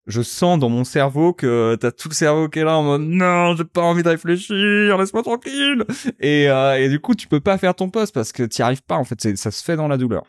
je 0.08 0.24
sens 0.24 0.58
dans 0.58 0.70
mon 0.70 0.84
cerveau 0.84 1.34
que 1.34 1.78
t'as 1.80 1.92
tout 1.92 2.10
le 2.10 2.16
cerveau 2.16 2.50
qui 2.50 2.58
est 2.60 2.64
là 2.64 2.78
en 2.78 2.84
mode 2.84 3.02
non 3.02 3.56
j'ai 3.56 3.66
pas 3.66 3.82
envie 3.82 4.02
de 4.04 4.10
réfléchir 4.10 4.98
laisse-moi 4.98 5.22
tranquille 5.22 5.84
et, 6.20 6.50
euh, 6.50 6.80
et 6.80 6.90
du 6.90 7.00
coup 7.00 7.14
tu 7.14 7.28
peux 7.28 7.42
pas 7.42 7.58
faire 7.58 7.76
ton 7.76 7.90
post 7.90 8.14
parce 8.14 8.32
que 8.32 8.44
t'y 8.44 8.62
arrives 8.62 8.84
pas 8.84 8.96
en 8.96 9.04
fait 9.04 9.36
ça 9.36 9.52
se 9.52 9.64
fait 9.64 9.76
dans 9.76 9.90
la 9.90 9.98
douleur 9.98 10.24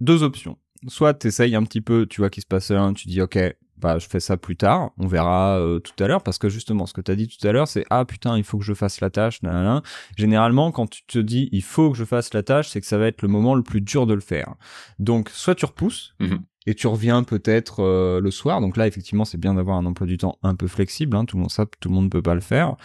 deux 0.00 0.22
options 0.22 0.56
soit 0.86 1.14
t'essayes 1.14 1.56
un 1.56 1.64
petit 1.64 1.80
peu 1.80 2.06
tu 2.06 2.20
vois 2.20 2.30
qu'il 2.30 2.44
se 2.44 2.46
passe 2.46 2.70
rien 2.70 2.94
tu 2.94 3.08
dis 3.08 3.20
ok 3.20 3.36
bah 3.78 3.98
je 3.98 4.06
fais 4.08 4.20
ça 4.20 4.36
plus 4.36 4.56
tard 4.56 4.90
on 4.98 5.06
verra 5.06 5.58
euh, 5.58 5.78
tout 5.80 6.02
à 6.02 6.06
l'heure 6.06 6.22
parce 6.22 6.38
que 6.38 6.48
justement 6.48 6.86
ce 6.86 6.92
que 6.92 7.00
t'as 7.00 7.14
dit 7.14 7.28
tout 7.28 7.46
à 7.46 7.52
l'heure 7.52 7.68
c'est 7.68 7.84
ah 7.90 8.04
putain 8.04 8.36
il 8.38 8.44
faut 8.44 8.58
que 8.58 8.64
je 8.64 8.74
fasse 8.74 9.00
la 9.00 9.10
tâche 9.10 9.42
nanana. 9.42 9.82
généralement 10.16 10.70
quand 10.72 10.88
tu 10.88 11.04
te 11.06 11.18
dis 11.18 11.48
il 11.52 11.62
faut 11.62 11.90
que 11.90 11.96
je 11.98 12.04
fasse 12.04 12.32
la 12.34 12.42
tâche 12.42 12.68
c'est 12.68 12.80
que 12.80 12.86
ça 12.86 12.98
va 12.98 13.06
être 13.06 13.22
le 13.22 13.28
moment 13.28 13.54
le 13.54 13.62
plus 13.62 13.80
dur 13.80 14.06
de 14.06 14.14
le 14.14 14.20
faire 14.20 14.54
donc 14.98 15.28
soit 15.30 15.54
tu 15.54 15.64
repousses 15.64 16.14
Mhm. 16.20 16.40
et 16.66 16.74
tu 16.74 16.86
reviens 16.86 17.22
peut-être 17.24 17.80
euh, 17.80 18.20
le 18.20 18.30
soir. 18.30 18.60
Donc 18.60 18.76
là, 18.78 18.86
effectivement, 18.86 19.24
c'est 19.26 19.36
bien 19.38 19.54
d'avoir 19.54 19.76
un 19.76 19.84
emploi 19.84 20.06
du 20.06 20.16
temps 20.16 20.38
un 20.42 20.54
peu 20.54 20.66
flexible. 20.66 21.14
Hein. 21.16 21.24
Tout 21.26 21.36
le 21.36 21.42
monde, 21.42 21.50
ça, 21.50 21.66
tout 21.80 21.88
le 21.90 21.94
monde 21.94 22.10
peut 22.10 22.22
pas 22.22 22.34
le 22.34 22.40
faire. 22.40 22.76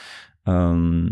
Euh, 0.49 1.07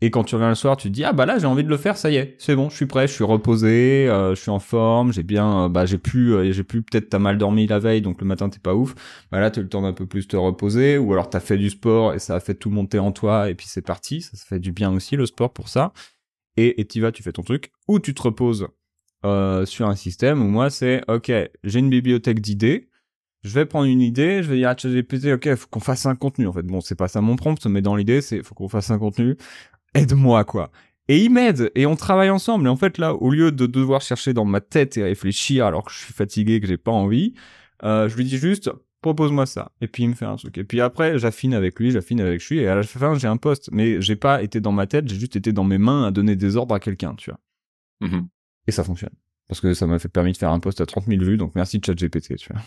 Et 0.00 0.10
quand 0.12 0.22
tu 0.22 0.36
reviens 0.36 0.48
le 0.48 0.54
soir, 0.54 0.76
tu 0.76 0.88
te 0.88 0.94
dis 0.94 1.02
ah 1.02 1.12
bah 1.12 1.26
là 1.26 1.38
j'ai 1.40 1.46
envie 1.46 1.64
de 1.64 1.68
le 1.68 1.76
faire, 1.76 1.96
ça 1.96 2.08
y 2.08 2.16
est, 2.16 2.36
c'est 2.38 2.54
bon, 2.54 2.70
je 2.70 2.76
suis 2.76 2.86
prêt, 2.86 3.08
je 3.08 3.12
suis 3.12 3.24
reposé, 3.24 4.08
euh, 4.08 4.36
je 4.36 4.40
suis 4.40 4.50
en 4.50 4.60
forme, 4.60 5.12
j'ai 5.12 5.24
bien, 5.24 5.64
euh, 5.64 5.68
bah 5.68 5.86
j'ai 5.86 5.98
pu, 5.98 6.32
euh, 6.34 6.52
j'ai 6.52 6.62
pu 6.62 6.82
peut-être 6.82 7.08
t'as 7.08 7.18
mal 7.18 7.36
dormi 7.36 7.66
la 7.66 7.80
veille, 7.80 8.00
donc 8.00 8.20
le 8.20 8.26
matin 8.26 8.48
t'es 8.48 8.60
pas 8.60 8.74
ouf. 8.76 8.94
Bah 9.32 9.40
là 9.40 9.50
eu 9.56 9.60
le 9.60 9.68
temps 9.68 9.82
d'un 9.82 9.92
peu 9.92 10.06
plus 10.06 10.28
te 10.28 10.36
reposer, 10.36 10.98
ou 10.98 11.12
alors 11.12 11.28
t'as 11.28 11.40
fait 11.40 11.58
du 11.58 11.68
sport 11.70 12.14
et 12.14 12.20
ça 12.20 12.36
a 12.36 12.40
fait 12.40 12.54
tout 12.54 12.70
monter 12.70 13.00
en 13.00 13.10
toi 13.10 13.50
et 13.50 13.56
puis 13.56 13.66
c'est 13.68 13.82
parti, 13.82 14.20
ça, 14.22 14.36
ça 14.36 14.44
fait 14.46 14.60
du 14.60 14.70
bien 14.70 14.92
aussi 14.92 15.16
le 15.16 15.26
sport 15.26 15.52
pour 15.52 15.68
ça. 15.68 15.92
Et 16.56 16.80
et 16.80 16.84
t'y 16.84 17.00
vas, 17.00 17.10
tu 17.10 17.24
fais 17.24 17.32
ton 17.32 17.42
truc, 17.42 17.72
ou 17.88 17.98
tu 17.98 18.14
te 18.14 18.22
reposes 18.22 18.68
euh, 19.24 19.66
sur 19.66 19.88
un 19.88 19.96
système 19.96 20.40
où 20.42 20.48
moi 20.48 20.70
c'est 20.70 21.02
ok, 21.08 21.32
j'ai 21.64 21.78
une 21.80 21.90
bibliothèque 21.90 22.40
d'idées, 22.40 22.88
je 23.42 23.50
vais 23.50 23.66
prendre 23.66 23.86
une 23.86 24.00
idée, 24.00 24.42
je 24.44 24.50
vais 24.50 24.56
dire 24.58 24.68
à 24.68 24.76
ChatGPT 24.76 25.26
ok, 25.34 25.54
faut 25.56 25.66
qu'on 25.68 25.80
fasse 25.80 26.06
un 26.06 26.14
contenu 26.14 26.46
en 26.46 26.52
fait. 26.52 26.62
Bon, 26.62 26.80
c'est 26.80 26.94
pas 26.94 27.08
ça 27.08 27.20
mon 27.20 27.34
prompt, 27.36 27.66
mais 27.66 27.82
dans 27.82 27.96
l'idée 27.96 28.20
c'est 28.20 28.44
faut 28.44 28.54
qu'on 28.54 28.68
fasse 28.68 28.90
un 28.90 28.98
contenu. 28.98 29.36
Aide-moi 29.94 30.44
quoi. 30.44 30.70
Et 31.08 31.22
il 31.24 31.30
m'aide 31.30 31.70
et 31.74 31.86
on 31.86 31.96
travaille 31.96 32.30
ensemble. 32.30 32.66
Et 32.66 32.68
en 32.68 32.76
fait 32.76 32.98
là, 32.98 33.14
au 33.14 33.30
lieu 33.30 33.50
de 33.50 33.66
devoir 33.66 34.00
chercher 34.02 34.34
dans 34.34 34.44
ma 34.44 34.60
tête 34.60 34.96
et 34.96 35.02
réfléchir 35.02 35.66
alors 35.66 35.84
que 35.84 35.92
je 35.92 35.98
suis 35.98 36.12
fatigué, 36.12 36.60
que 36.60 36.66
j'ai 36.66 36.76
pas 36.76 36.92
envie, 36.92 37.34
euh, 37.82 38.08
je 38.08 38.16
lui 38.16 38.24
dis 38.24 38.36
juste 38.36 38.70
propose-moi 39.00 39.46
ça. 39.46 39.72
Et 39.80 39.88
puis 39.88 40.02
il 40.02 40.10
me 40.10 40.14
fait 40.14 40.26
un 40.26 40.36
truc. 40.36 40.58
Et 40.58 40.64
puis 40.64 40.80
après 40.80 41.18
j'affine 41.18 41.54
avec 41.54 41.78
lui, 41.78 41.90
j'affine 41.90 42.20
avec 42.20 42.44
lui 42.46 42.58
et 42.58 42.68
à 42.68 42.74
la 42.74 42.82
fin 42.82 43.14
j'ai 43.14 43.28
un 43.28 43.36
poste. 43.36 43.70
Mais 43.72 44.00
j'ai 44.02 44.16
pas 44.16 44.42
été 44.42 44.60
dans 44.60 44.72
ma 44.72 44.86
tête, 44.86 45.08
j'ai 45.08 45.18
juste 45.18 45.36
été 45.36 45.52
dans 45.52 45.64
mes 45.64 45.78
mains 45.78 46.06
à 46.06 46.10
donner 46.10 46.36
des 46.36 46.56
ordres 46.56 46.74
à 46.74 46.80
quelqu'un, 46.80 47.14
tu 47.14 47.30
vois. 47.30 47.40
Mhm. 48.00 48.28
Et 48.66 48.72
ça 48.72 48.84
fonctionne. 48.84 49.14
Parce 49.48 49.60
que 49.62 49.72
ça 49.72 49.86
m'a 49.86 49.98
fait 49.98 50.10
permis 50.10 50.32
de 50.32 50.36
faire 50.36 50.50
un 50.52 50.60
post 50.60 50.80
à 50.80 50.86
30 50.86 51.06
000 51.06 51.22
vues, 51.22 51.38
donc 51.38 51.54
merci 51.54 51.80
ChatGPT, 51.84 52.36
tu 52.36 52.52
vois. 52.52 52.62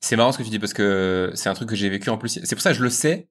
C'est 0.00 0.16
marrant 0.16 0.32
ce 0.32 0.38
que 0.38 0.42
tu 0.42 0.50
dis 0.50 0.58
parce 0.58 0.74
que 0.74 1.30
c'est 1.34 1.48
un 1.48 1.54
truc 1.54 1.68
que 1.68 1.76
j'ai 1.76 1.88
vécu 1.88 2.10
en 2.10 2.18
plus. 2.18 2.40
C'est 2.42 2.54
pour 2.54 2.62
ça 2.62 2.70
que 2.70 2.76
je 2.76 2.82
le 2.82 2.90
sais, 2.90 3.28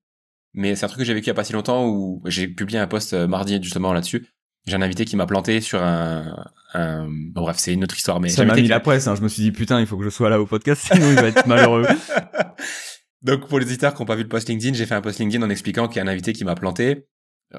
mais 0.57 0.75
c'est 0.75 0.83
un 0.85 0.87
truc 0.89 0.99
que 0.99 1.05
j'ai 1.05 1.13
vécu 1.13 1.25
il 1.25 1.29
y 1.29 1.31
a 1.31 1.35
pas 1.35 1.43
si 1.45 1.53
longtemps 1.53 1.87
où 1.87 2.21
j'ai 2.25 2.47
publié 2.49 2.77
un 2.79 2.87
post 2.87 3.13
euh, 3.13 3.27
mardi 3.27 3.57
justement 3.63 3.93
là-dessus. 3.93 4.27
J'ai 4.65 4.75
un 4.75 4.81
invité 4.81 5.05
qui 5.05 5.15
m'a 5.15 5.25
planté 5.25 5.61
sur 5.61 5.81
un, 5.81 6.43
un... 6.73 7.07
bon, 7.07 7.41
bref, 7.43 7.55
c'est 7.57 7.71
une 7.73 7.85
autre 7.85 7.95
histoire, 7.95 8.19
mais 8.19 8.27
Ça 8.27 8.43
m'a 8.43 8.53
mis 8.55 8.63
qui- 8.63 8.67
la 8.67 8.81
presse, 8.81 9.07
hein. 9.07 9.15
je 9.15 9.21
me 9.21 9.29
suis 9.29 9.41
dit 9.43 9.51
putain, 9.53 9.79
il 9.79 9.85
faut 9.87 9.97
que 9.97 10.03
je 10.03 10.09
sois 10.09 10.29
là 10.29 10.41
au 10.41 10.45
podcast, 10.45 10.81
sinon 10.91 11.09
il 11.09 11.15
va 11.15 11.27
être 11.27 11.47
malheureux. 11.47 11.85
Donc 13.21 13.47
pour 13.47 13.59
les 13.59 13.65
auditeurs 13.65 13.93
qui 13.93 14.01
n'ont 14.01 14.05
pas 14.05 14.15
vu 14.15 14.23
le 14.23 14.29
post 14.29 14.47
LinkedIn, 14.49 14.73
j'ai 14.75 14.85
fait 14.85 14.95
un 14.95 15.01
post 15.01 15.19
LinkedIn 15.19 15.43
en 15.45 15.49
expliquant 15.49 15.87
qu'il 15.87 15.97
y 15.97 15.99
a 15.99 16.03
un 16.03 16.07
invité 16.11 16.33
qui 16.33 16.43
m'a 16.43 16.55
planté. 16.55 17.05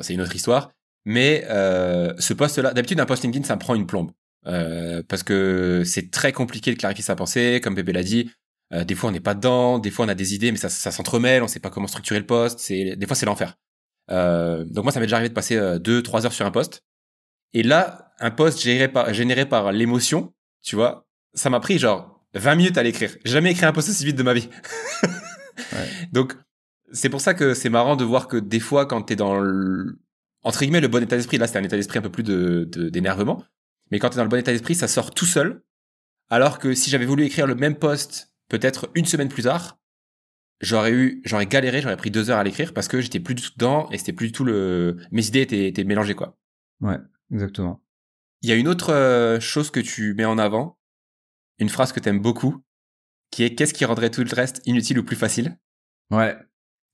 C'est 0.03 0.13
une 0.15 0.21
autre 0.21 0.37
histoire, 0.37 0.71
mais 1.07 1.45
euh, 1.49 2.13
ce 2.19 2.35
post-là, 2.35 2.73
d'habitude 2.75 3.01
un 3.01 3.07
post 3.07 3.23
LinkedIn, 3.23 3.45
ça 3.45 3.55
me 3.55 3.61
prend 3.61 3.75
une 3.75 3.87
plombe 3.87 4.11
euh, 4.47 5.03
parce 5.09 5.23
que 5.23 5.83
c'est 5.85 6.11
très 6.11 6.33
compliqué 6.33 6.73
de 6.73 6.77
clarifier 6.79 7.03
sa 7.03 7.17
pensée, 7.17 7.61
comme 7.63 7.75
Bébé 7.75 7.93
l'a 7.93 8.03
dit. 8.03 8.31
Euh, 8.73 8.85
des 8.85 8.95
fois 8.95 9.09
on 9.11 9.13
n'est 9.13 9.21
pas 9.21 9.35
dedans, 9.35 9.79
des 9.79 9.91
fois 9.91 10.05
on 10.05 10.09
a 10.09 10.15
des 10.15 10.35
idées, 10.35 10.53
mais 10.53 10.59
ça, 10.59 10.69
ça 10.69 10.91
s'entremêle, 10.91 11.43
on 11.43 11.49
sait 11.49 11.61
pas 11.61 11.71
comment 11.71 11.87
structurer 11.87 12.21
le 12.21 12.27
post. 12.27 12.59
C'est 12.59 12.97
des 12.97 13.07
fois 13.07 13.17
c'est 13.17 13.27
l'enfer. 13.27 13.57
Euh, 14.11 14.65
donc 14.65 14.85
moi 14.85 14.93
ça 14.93 15.01
m'est 15.01 15.07
déjà 15.07 15.17
arrivé 15.17 15.29
de 15.31 15.35
passer 15.35 15.57
euh, 15.57 15.79
deux, 15.79 16.03
trois 16.03 16.27
heures 16.27 16.33
sur 16.33 16.47
un 16.47 16.51
post. 16.51 16.83
Et 17.55 17.63
là, 17.63 18.13
un 18.21 18.31
post 18.31 18.61
généré 18.63 18.89
par, 18.89 19.13
généré 19.15 19.47
par 19.47 19.73
l'émotion, 19.73 20.35
tu 20.63 20.77
vois, 20.77 21.07
ça 21.35 21.49
m'a 21.51 21.61
pris 21.61 21.79
genre 21.79 22.23
20 22.35 22.55
minutes 22.57 22.77
à 22.79 22.83
l'écrire. 22.83 23.11
J'ai 23.25 23.33
jamais 23.33 23.53
écrit 23.53 23.65
un 23.65 23.73
post 23.73 23.89
aussi 23.89 24.05
vite 24.05 24.17
de 24.17 24.23
ma 24.23 24.35
vie. 24.35 24.49
Donc, 26.13 26.35
c'est 26.93 27.09
pour 27.09 27.21
ça 27.21 27.35
que 27.35 27.55
c'est 27.55 27.71
marrant 27.71 27.97
de 27.97 28.05
voir 28.05 28.29
que 28.29 28.37
des 28.37 28.61
fois, 28.61 28.87
quand 28.87 29.03
t'es 29.03 29.17
dans 29.17 29.41
le, 29.41 29.99
entre 30.43 30.61
guillemets, 30.61 30.81
le 30.81 30.89
bon 30.89 31.03
état 31.03 31.17
d'esprit, 31.17 31.39
là, 31.39 31.47
c'était 31.47 31.59
un 31.59 31.65
état 31.65 31.77
d'esprit 31.77 31.99
un 31.99 32.03
peu 32.03 32.11
plus 32.11 32.23
de, 32.23 32.69
de- 32.71 32.89
d'énervement. 32.89 33.43
Mais 33.91 33.99
quand 33.99 34.11
t'es 34.11 34.17
dans 34.17 34.25
le 34.25 34.29
bon 34.29 34.39
état 34.39 34.53
d'esprit, 34.53 34.75
ça 34.75 34.89
sort 34.89 35.13
tout 35.13 35.27
seul. 35.27 35.63
Alors 36.31 36.59
que 36.59 36.75
si 36.75 36.91
j'avais 36.91 37.07
voulu 37.07 37.25
écrire 37.25 37.47
le 37.47 37.55
même 37.55 37.77
post, 37.77 38.28
peut-être 38.49 38.91
une 38.95 39.05
semaine 39.05 39.29
plus 39.29 39.45
tard, 39.45 39.79
j'aurais 40.61 40.93
eu, 40.93 41.23
j'aurais 41.25 41.47
galéré, 41.47 41.81
j'aurais 41.81 41.97
pris 41.97 42.11
deux 42.11 42.31
heures 42.31 42.39
à 42.39 42.45
l'écrire 42.45 42.73
parce 42.75 42.89
que 42.89 43.01
j'étais 43.01 43.21
plus 43.21 43.35
du 43.35 43.43
tout 43.43 43.53
dedans 43.57 43.89
et 43.91 43.99
c'était 43.99 44.13
plus 44.13 44.29
du 44.29 44.33
tout 44.33 44.45
le, 44.45 44.97
mes 45.13 45.27
idées 45.27 45.43
étaient, 45.43 45.69
étaient 45.69 45.85
mélangées, 45.85 46.15
quoi. 46.15 46.37
Exactement. 47.33 47.83
Il 48.43 48.49
y 48.49 48.53
a 48.53 48.57
une 48.57 48.69
autre 48.69 48.93
euh, 48.93 49.41
chose 49.41 49.71
que 49.71 49.81
tu 49.81 50.15
mets 50.15 50.25
en 50.25 50.39
avant, 50.39 50.79
une 51.59 51.69
phrase 51.69 51.93
que 51.93 52.01
t'aimes 52.01 52.21
beaucoup, 52.21 52.63
qui 53.31 53.43
est 53.43 53.55
qu'est-ce 53.55 53.75
qui 53.75 53.85
rendrait 53.85 54.11
tout 54.11 54.23
le 54.23 54.35
reste 54.35 54.63
inutile 54.65 54.99
ou 54.99 55.05
plus 55.05 55.17
facile? 55.17 55.59
Ouais. 56.11 56.37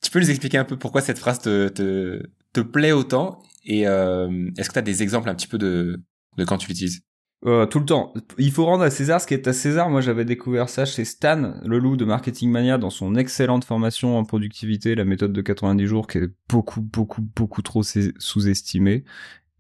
Tu 0.03 0.11
peux 0.11 0.21
nous 0.21 0.31
expliquer 0.31 0.59
un 0.59 0.64
peu 0.64 0.79
pourquoi 0.79 1.01
cette 1.01 1.19
phrase 1.19 1.38
te, 1.38 1.69
te, 1.69 2.23
te 2.53 2.61
plaît 2.61 2.93
autant 2.93 3.43
et 3.64 3.87
euh, 3.87 4.51
est-ce 4.57 4.69
que 4.69 4.75
tu 4.75 4.79
as 4.79 4.83
des 4.83 5.03
exemples 5.03 5.29
un 5.29 5.35
petit 5.35 5.47
peu 5.47 5.59
de, 5.59 6.03
de 6.37 6.45
quand 6.45 6.59
tu 6.59 6.69
l'utilises? 6.69 7.03
Euh, 7.46 7.66
tout 7.66 7.78
le 7.78 7.85
temps. 7.85 8.14
Il 8.38 8.50
faut 8.50 8.64
rendre 8.64 8.85
à 8.85 8.90
César 8.90 9.20
ce 9.20 9.26
qui 9.26 9.35
est 9.35 9.46
à 9.46 9.52
César. 9.52 9.90
Moi, 9.90 10.00
j'avais 10.00 10.24
découvert 10.24 10.70
ça 10.70 10.87
chez 10.87 11.04
Stan, 11.04 11.54
le 11.62 11.78
loup 11.78 11.96
de 11.96 12.07
Marketing 12.07 12.50
Mania, 12.50 12.78
dans 12.78 12.90
son 12.90 13.16
excellente 13.16 13.64
formation 13.64 14.16
en 14.16 14.24
productivité, 14.24 14.94
la 14.94 15.04
méthode 15.04 15.33
de 15.33 15.42
90 15.42 15.87
jours, 15.87 16.07
qui 16.07 16.18
est 16.18 16.30
beaucoup, 16.48 16.80
beaucoup, 16.80 17.20
beaucoup 17.20 17.61
trop 17.61 17.83
sous-estimée 17.83 19.04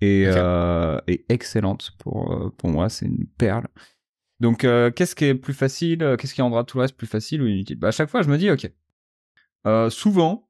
et, 0.00 0.24
euh, 0.26 0.98
et 1.06 1.26
excellente 1.28 1.92
pour, 1.98 2.32
euh, 2.32 2.54
pour 2.56 2.70
moi. 2.70 2.88
C'est 2.88 3.06
une 3.06 3.26
perle. 3.38 3.66
Donc, 4.40 4.64
euh, 4.64 4.90
qu'est-ce 4.90 5.14
qui 5.14 5.26
est 5.26 5.34
plus 5.34 5.54
facile 5.54 6.16
Qu'est-ce 6.18 6.34
qui 6.34 6.42
rendra 6.42 6.64
tout 6.64 6.78
le 6.78 6.82
reste 6.82 6.96
plus 6.96 7.06
facile 7.06 7.42
ou 7.42 7.46
inutile? 7.46 7.78
Bah, 7.78 7.88
À 7.88 7.92
chaque 7.92 8.10
fois, 8.10 8.22
je 8.22 8.30
me 8.30 8.38
dis, 8.38 8.50
ok. 8.50 8.70
Souvent, 9.90 10.48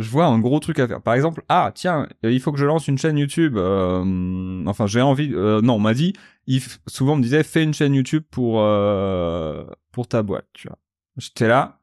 je 0.00 0.10
vois 0.10 0.24
un 0.26 0.38
gros 0.38 0.58
truc 0.60 0.78
à 0.78 0.88
faire. 0.88 1.02
Par 1.02 1.14
exemple, 1.14 1.44
ah 1.48 1.70
tiens, 1.74 2.08
euh, 2.24 2.32
il 2.32 2.40
faut 2.40 2.52
que 2.52 2.58
je 2.58 2.64
lance 2.64 2.88
une 2.88 2.98
chaîne 2.98 3.18
YouTube. 3.18 3.56
euh, 3.56 4.64
enfin, 4.66 4.86
j'ai 4.86 5.02
envie. 5.02 5.30
euh, 5.34 5.60
non, 5.60 5.74
on 5.74 5.78
m'a 5.78 5.94
dit. 5.94 6.14
Il 6.46 6.62
souvent 6.88 7.12
on 7.12 7.16
me 7.16 7.22
disait 7.22 7.42
fais 7.42 7.62
une 7.62 7.74
chaîne 7.74 7.94
YouTube 7.94 8.24
pour 8.30 8.60
euh, 8.60 9.64
pour 9.92 10.08
ta 10.08 10.22
boîte. 10.22 10.46
Tu 10.54 10.68
vois. 10.68 10.78
J'étais 11.18 11.48
là. 11.48 11.80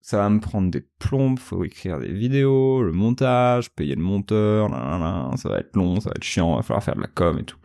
Ça 0.00 0.18
va 0.18 0.30
me 0.30 0.38
prendre 0.38 0.70
des 0.70 0.86
plombes. 1.00 1.38
Faut 1.40 1.64
écrire 1.64 1.98
des 1.98 2.12
vidéos, 2.12 2.82
le 2.82 2.92
montage, 2.92 3.70
payer 3.72 3.96
le 3.96 4.02
monteur. 4.02 4.68
là, 4.68 4.78
là, 4.78 4.98
là, 4.98 5.36
ça 5.36 5.48
va 5.48 5.58
être 5.58 5.74
long, 5.76 6.00
ça 6.00 6.10
va 6.10 6.14
être 6.16 6.24
chiant. 6.24 6.54
Va 6.56 6.62
falloir 6.62 6.84
faire 6.84 6.94
de 6.94 7.00
la 7.00 7.08
com 7.08 7.38
et 7.40 7.44
tout. 7.44 7.58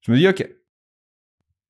Je 0.00 0.12
me 0.12 0.16
dis 0.16 0.26
ok. 0.26 0.55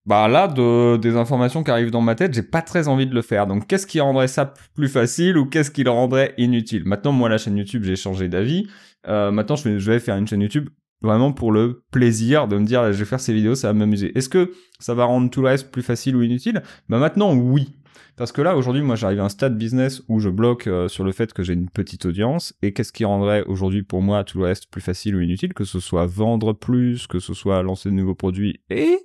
Bah 0.06 0.28
là, 0.28 0.46
de, 0.46 0.96
des 0.98 1.16
informations 1.16 1.64
qui 1.64 1.70
arrivent 1.72 1.90
dans 1.90 2.00
ma 2.00 2.14
tête, 2.14 2.32
j'ai 2.32 2.44
pas 2.44 2.62
très 2.62 2.86
envie 2.86 3.08
de 3.08 3.14
le 3.14 3.22
faire. 3.22 3.48
Donc, 3.48 3.66
qu'est-ce 3.66 3.88
qui 3.88 4.00
rendrait 4.00 4.28
ça 4.28 4.54
plus 4.74 4.88
facile 4.88 5.36
ou 5.36 5.46
qu'est-ce 5.46 5.72
qui 5.72 5.82
le 5.82 5.90
rendrait 5.90 6.32
inutile? 6.38 6.84
Maintenant, 6.84 7.10
moi, 7.10 7.28
la 7.28 7.38
chaîne 7.38 7.56
YouTube, 7.56 7.82
j'ai 7.82 7.96
changé 7.96 8.28
d'avis. 8.28 8.68
Euh, 9.08 9.32
maintenant, 9.32 9.56
je 9.56 9.68
vais, 9.68 9.98
faire 9.98 10.16
une 10.16 10.28
chaîne 10.28 10.42
YouTube 10.42 10.68
vraiment 11.02 11.32
pour 11.32 11.50
le 11.50 11.82
plaisir 11.90 12.46
de 12.46 12.56
me 12.56 12.64
dire, 12.64 12.92
je 12.92 12.98
vais 12.98 13.04
faire 13.04 13.18
ces 13.18 13.34
vidéos, 13.34 13.56
ça 13.56 13.68
va 13.68 13.74
m'amuser. 13.74 14.16
Est-ce 14.16 14.28
que 14.28 14.52
ça 14.78 14.94
va 14.94 15.04
rendre 15.04 15.28
tout 15.28 15.42
le 15.42 15.48
reste 15.48 15.72
plus 15.72 15.82
facile 15.82 16.14
ou 16.14 16.22
inutile? 16.22 16.62
Bah 16.88 16.98
maintenant, 16.98 17.34
oui. 17.34 17.74
Parce 18.16 18.30
que 18.30 18.42
là, 18.42 18.56
aujourd'hui, 18.56 18.82
moi, 18.82 18.94
j'arrive 18.94 19.20
à 19.20 19.24
un 19.24 19.28
stade 19.28 19.58
business 19.58 20.02
où 20.08 20.20
je 20.20 20.28
bloque 20.28 20.68
euh, 20.68 20.86
sur 20.86 21.02
le 21.02 21.10
fait 21.10 21.32
que 21.32 21.42
j'ai 21.42 21.52
une 21.52 21.68
petite 21.68 22.06
audience. 22.06 22.54
Et 22.62 22.72
qu'est-ce 22.72 22.92
qui 22.92 23.04
rendrait 23.04 23.42
aujourd'hui 23.46 23.82
pour 23.82 24.02
moi 24.02 24.22
tout 24.22 24.38
le 24.38 24.44
reste 24.44 24.70
plus 24.70 24.80
facile 24.80 25.16
ou 25.16 25.20
inutile? 25.20 25.52
Que 25.52 25.64
ce 25.64 25.80
soit 25.80 26.06
vendre 26.06 26.52
plus, 26.52 27.08
que 27.08 27.18
ce 27.18 27.34
soit 27.34 27.60
lancer 27.64 27.90
de 27.90 27.94
nouveaux 27.94 28.14
produits 28.14 28.60
et 28.70 29.00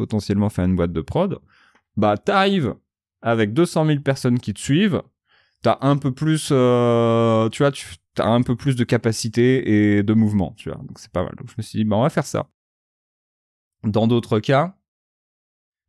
potentiellement 0.00 0.48
faire 0.48 0.64
une 0.64 0.76
boîte 0.76 0.94
de 0.94 1.02
prod. 1.02 1.38
Bah, 1.98 2.16
t'arrives 2.16 2.74
avec 3.20 3.52
200 3.52 3.84
000 3.84 4.00
personnes 4.00 4.38
qui 4.38 4.54
te 4.54 4.58
suivent. 4.58 5.02
T'as 5.62 5.76
un 5.82 5.98
peu 5.98 6.10
plus, 6.10 6.48
euh, 6.52 7.50
tu 7.50 7.62
vois, 7.62 7.70
as 8.18 8.28
un 8.28 8.40
peu 8.40 8.56
plus 8.56 8.76
de 8.76 8.84
capacité 8.84 9.98
et 9.98 10.02
de 10.02 10.14
mouvement, 10.14 10.54
tu 10.56 10.70
vois. 10.70 10.78
Donc 10.78 10.98
c'est 10.98 11.12
pas 11.12 11.22
mal. 11.22 11.34
Donc 11.36 11.50
je 11.50 11.54
me 11.58 11.62
suis 11.62 11.80
dit, 11.80 11.84
bah, 11.84 11.96
on 11.96 12.02
va 12.02 12.08
faire 12.08 12.24
ça. 12.24 12.48
Dans 13.84 14.06
d'autres 14.06 14.40
cas, 14.40 14.74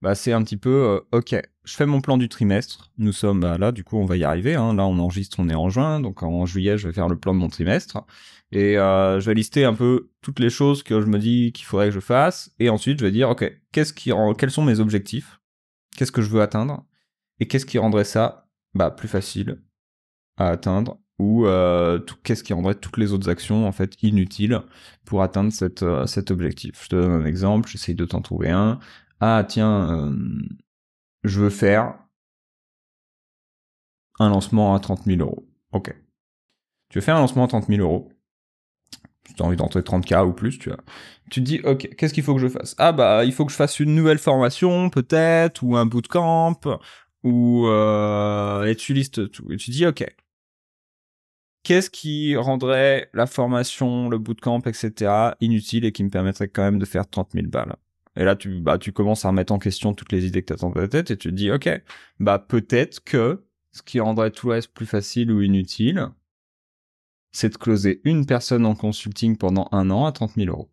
bah, 0.01 0.13
c'est 0.13 0.33
un 0.33 0.43
petit 0.43 0.57
peu, 0.57 0.99
euh, 1.13 1.17
ok, 1.17 1.41
je 1.63 1.73
fais 1.73 1.85
mon 1.85 2.01
plan 2.01 2.17
du 2.17 2.27
trimestre. 2.27 2.91
Nous 2.97 3.13
sommes 3.13 3.39
bah, 3.39 3.57
là, 3.57 3.71
du 3.71 3.85
coup, 3.85 3.95
on 3.95 4.05
va 4.05 4.17
y 4.17 4.25
arriver. 4.25 4.55
Hein. 4.55 4.73
Là, 4.73 4.85
on 4.87 4.99
enregistre, 4.99 5.39
on 5.39 5.47
est 5.47 5.55
en 5.55 5.69
juin, 5.69 6.01
donc 6.01 6.21
en 6.21 6.45
juillet, 6.45 6.77
je 6.77 6.89
vais 6.89 6.93
faire 6.93 7.07
le 7.07 7.17
plan 7.17 7.33
de 7.33 7.39
mon 7.39 7.47
trimestre 7.47 8.03
et 8.51 8.77
euh, 8.77 9.19
je 9.19 9.25
vais 9.25 9.33
lister 9.33 9.63
un 9.65 9.73
peu 9.73 10.11
toutes 10.21 10.39
les 10.39 10.49
choses 10.49 10.83
que 10.83 11.01
je 11.01 11.07
me 11.07 11.19
dis 11.19 11.51
qu'il 11.53 11.65
faudrait 11.65 11.87
que 11.87 11.95
je 11.95 11.99
fasse. 11.99 12.53
Et 12.59 12.69
ensuite, 12.69 12.99
je 12.99 13.05
vais 13.05 13.11
dire, 13.11 13.29
ok, 13.29 13.51
qu'est-ce 13.71 13.93
qui 13.93 14.11
rend, 14.11 14.33
quels 14.33 14.51
sont 14.51 14.63
mes 14.63 14.79
objectifs? 14.79 15.39
Qu'est-ce 15.95 16.11
que 16.11 16.21
je 16.21 16.29
veux 16.29 16.41
atteindre? 16.41 16.85
Et 17.39 17.47
qu'est-ce 17.47 17.65
qui 17.65 17.77
rendrait 17.77 18.03
ça 18.03 18.49
bah, 18.73 18.91
plus 18.91 19.07
facile 19.07 19.61
à 20.37 20.49
atteindre? 20.49 20.99
Ou 21.19 21.45
euh, 21.45 21.99
qu'est-ce 22.23 22.43
qui 22.43 22.53
rendrait 22.53 22.75
toutes 22.75 22.97
les 22.97 23.13
autres 23.13 23.29
actions 23.29 23.67
en 23.67 23.71
fait 23.71 24.01
inutiles 24.01 24.59
pour 25.05 25.21
atteindre 25.21 25.53
euh, 25.83 26.05
cet 26.07 26.31
objectif? 26.31 26.83
Je 26.83 26.89
te 26.89 26.95
donne 26.95 27.11
un 27.11 27.25
exemple, 27.25 27.69
j'essaye 27.69 27.95
de 27.95 28.05
t'en 28.05 28.21
trouver 28.21 28.49
un 28.49 28.79
ah 29.23 29.45
tiens, 29.47 29.91
euh, 29.91 30.41
je 31.23 31.41
veux 31.41 31.51
faire 31.51 31.95
un 34.17 34.29
lancement 34.29 34.73
à 34.73 34.79
30 34.79 35.03
000 35.03 35.21
euros. 35.21 35.47
Ok. 35.71 35.95
Tu 36.89 36.97
veux 36.97 37.03
faire 37.03 37.15
un 37.17 37.19
lancement 37.19 37.45
à 37.45 37.47
30 37.47 37.67
000 37.67 37.81
euros. 37.81 38.11
Tu 39.35 39.43
as 39.43 39.45
envie 39.45 39.57
d'entrer 39.57 39.81
30K 39.81 40.25
ou 40.25 40.33
plus, 40.33 40.59
tu 40.59 40.69
vois. 40.69 40.79
Tu 41.29 41.41
te 41.41 41.45
dis, 41.45 41.59
ok, 41.63 41.95
qu'est-ce 41.95 42.13
qu'il 42.13 42.23
faut 42.23 42.33
que 42.33 42.41
je 42.41 42.47
fasse? 42.47 42.75
Ah 42.77 42.91
bah, 42.91 43.23
il 43.25 43.33
faut 43.33 43.45
que 43.45 43.51
je 43.51 43.57
fasse 43.57 43.79
une 43.79 43.95
nouvelle 43.95 44.19
formation, 44.19 44.89
peut-être, 44.89 45.63
ou 45.63 45.75
un 45.77 45.85
bootcamp, 45.85 46.59
ou... 47.23 47.67
Euh, 47.67 48.65
et 48.65 48.75
tu 48.75 48.93
listes 48.93 49.31
tout. 49.31 49.51
Et 49.51 49.57
tu 49.57 49.71
dis, 49.71 49.85
ok, 49.85 50.05
qu'est-ce 51.63 51.89
qui 51.89 52.35
rendrait 52.35 53.09
la 53.13 53.27
formation, 53.27 54.09
le 54.09 54.17
bootcamp, 54.17 54.61
etc. 54.65 55.35
inutile 55.41 55.85
et 55.85 55.91
qui 55.91 56.03
me 56.03 56.09
permettrait 56.09 56.47
quand 56.47 56.63
même 56.63 56.79
de 56.79 56.85
faire 56.85 57.09
30 57.09 57.31
000 57.33 57.47
balles? 57.47 57.75
Et 58.15 58.23
là, 58.25 58.35
tu, 58.35 58.59
bah, 58.59 58.77
tu 58.77 58.91
commences 58.91 59.23
à 59.25 59.29
remettre 59.29 59.53
en 59.53 59.59
question 59.59 59.93
toutes 59.93 60.11
les 60.11 60.25
idées 60.25 60.41
que 60.41 60.47
tu 60.47 60.53
as 60.53 60.57
dans 60.57 60.71
ta 60.71 60.87
tête 60.87 61.11
et 61.11 61.17
tu 61.17 61.29
te 61.29 61.33
dis, 61.35 61.51
OK, 61.51 61.69
bah, 62.19 62.39
peut-être 62.39 63.03
que 63.03 63.43
ce 63.71 63.81
qui 63.81 63.99
rendrait 63.99 64.31
tout 64.31 64.47
le 64.47 64.55
reste 64.55 64.73
plus 64.73 64.85
facile 64.85 65.31
ou 65.31 65.41
inutile, 65.41 66.09
c'est 67.31 67.49
de 67.49 67.57
closer 67.57 68.01
une 68.03 68.25
personne 68.25 68.65
en 68.65 68.75
consulting 68.75 69.37
pendant 69.37 69.67
un 69.71 69.89
an 69.89 70.05
à 70.05 70.11
30 70.11 70.33
000 70.35 70.49
euros. 70.49 70.69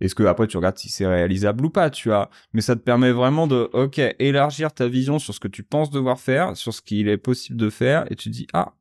Est-ce 0.00 0.14
que 0.14 0.22
après 0.22 0.46
tu 0.46 0.56
regardes 0.56 0.78
si 0.78 0.88
c'est 0.88 1.06
réalisable 1.06 1.64
ou 1.66 1.70
pas, 1.70 1.90
tu. 1.90 2.10
Mais 2.52 2.62
ça 2.62 2.74
te 2.74 2.80
permet 2.80 3.12
vraiment 3.12 3.46
de, 3.46 3.68
ok, 3.72 4.00
élargir 4.18 4.72
ta 4.72 4.88
vision 4.88 5.18
sur 5.18 5.34
ce 5.34 5.40
que 5.40 5.48
tu 5.48 5.62
penses 5.62 5.90
devoir 5.90 6.18
faire, 6.18 6.56
sur 6.56 6.72
ce 6.72 6.80
qu'il 6.80 7.08
est 7.08 7.18
possible 7.18 7.58
de 7.58 7.68
faire, 7.68 8.10
et 8.10 8.16
tu 8.16 8.30
dis, 8.30 8.46
ah, 8.54 8.74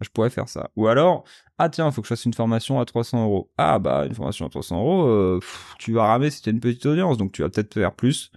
je 0.00 0.08
pourrais 0.08 0.30
faire 0.30 0.48
ça. 0.48 0.70
Ou 0.76 0.86
alors, 0.88 1.24
ah 1.58 1.68
tiens, 1.68 1.88
il 1.88 1.92
faut 1.92 2.00
que 2.00 2.06
je 2.06 2.14
fasse 2.14 2.24
une 2.24 2.32
formation 2.32 2.80
à 2.80 2.86
300 2.86 3.24
euros. 3.24 3.50
Ah 3.58 3.78
bah, 3.78 4.06
une 4.06 4.14
formation 4.14 4.46
à 4.46 4.48
300 4.48 4.78
euros, 4.78 5.06
euh, 5.06 5.40
tu 5.78 5.92
vas 5.92 6.06
ramer 6.06 6.30
si 6.30 6.40
tu 6.40 6.50
une 6.50 6.60
petite 6.60 6.86
audience, 6.86 7.18
donc 7.18 7.32
tu 7.32 7.42
vas 7.42 7.50
peut-être 7.50 7.74
faire 7.74 7.94
plus 7.94 8.30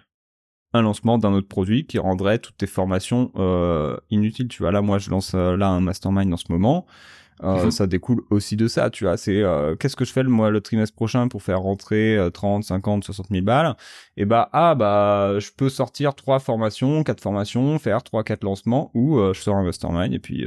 un 0.73 0.81
lancement 0.81 1.17
d'un 1.17 1.31
autre 1.33 1.47
produit 1.47 1.85
qui 1.85 1.99
rendrait 1.99 2.39
toutes 2.39 2.57
tes 2.57 2.67
formations 2.67 3.31
euh, 3.35 3.95
inutiles. 4.09 4.47
Tu 4.47 4.63
vois, 4.63 4.71
là, 4.71 4.81
moi, 4.81 4.97
je 4.97 5.09
lance 5.09 5.33
euh, 5.35 5.55
là 5.55 5.69
un 5.69 5.79
mastermind 5.79 6.33
en 6.33 6.37
ce 6.37 6.51
moment. 6.51 6.85
Euh, 7.43 7.65
mhm. 7.65 7.71
ça 7.71 7.87
découle 7.87 8.21
aussi 8.29 8.55
de 8.55 8.67
ça, 8.67 8.89
tu 8.89 9.03
vois. 9.03 9.17
C'est 9.17 9.41
euh, 9.41 9.75
qu'est-ce 9.75 9.95
que 9.95 10.05
je 10.05 10.13
fais 10.13 10.23
le 10.23 10.29
mois 10.29 10.49
le 10.49 10.61
trimestre 10.61 10.95
prochain 10.95 11.27
pour 11.27 11.43
faire 11.43 11.59
rentrer 11.59 12.17
30, 12.33 12.63
50, 12.63 13.03
60 13.03 13.27
000 13.29 13.43
balles? 13.43 13.75
Et 14.17 14.25
bah 14.25 14.49
ah 14.53 14.75
bah 14.75 15.39
je 15.39 15.49
peux 15.55 15.69
sortir 15.69 16.15
trois 16.15 16.39
formations, 16.39 17.03
quatre 17.03 17.21
formations, 17.21 17.77
faire 17.79 18.03
trois, 18.03 18.23
quatre 18.23 18.43
lancements 18.43 18.91
ou 18.93 19.17
euh, 19.17 19.33
je 19.33 19.41
sors 19.41 19.55
un 19.55 19.63
mastermind 19.63 20.13
et 20.13 20.19
puis 20.19 20.45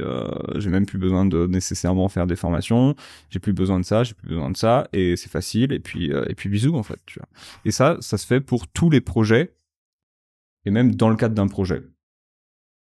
j'ai 0.55 0.69
même 0.69 0.85
plus 0.85 0.97
besoin 0.97 1.25
de 1.25 1.45
nécessairement 1.47 2.09
faire 2.09 2.27
des 2.27 2.35
formations. 2.35 2.95
J'ai 3.29 3.39
plus 3.39 3.53
besoin 3.53 3.79
de 3.79 3.85
ça, 3.85 4.03
j'ai 4.03 4.13
plus 4.13 4.29
besoin 4.29 4.49
de 4.49 4.57
ça 4.57 4.87
et 4.93 5.15
c'est 5.15 5.31
facile 5.31 5.71
et 5.73 5.79
puis 5.79 6.11
et 6.11 6.35
puis 6.35 6.49
bisous 6.49 6.75
en 6.75 6.83
fait, 6.83 6.99
tu 7.05 7.19
vois. 7.19 7.27
Et 7.65 7.71
ça, 7.71 7.97
ça 7.99 8.17
se 8.17 8.25
fait 8.25 8.41
pour 8.41 8.67
tous 8.67 8.89
les 8.89 9.01
projets 9.01 9.53
et 10.65 10.71
même 10.71 10.95
dans 10.95 11.09
le 11.09 11.15
cadre 11.15 11.35
d'un 11.35 11.47
projet. 11.47 11.83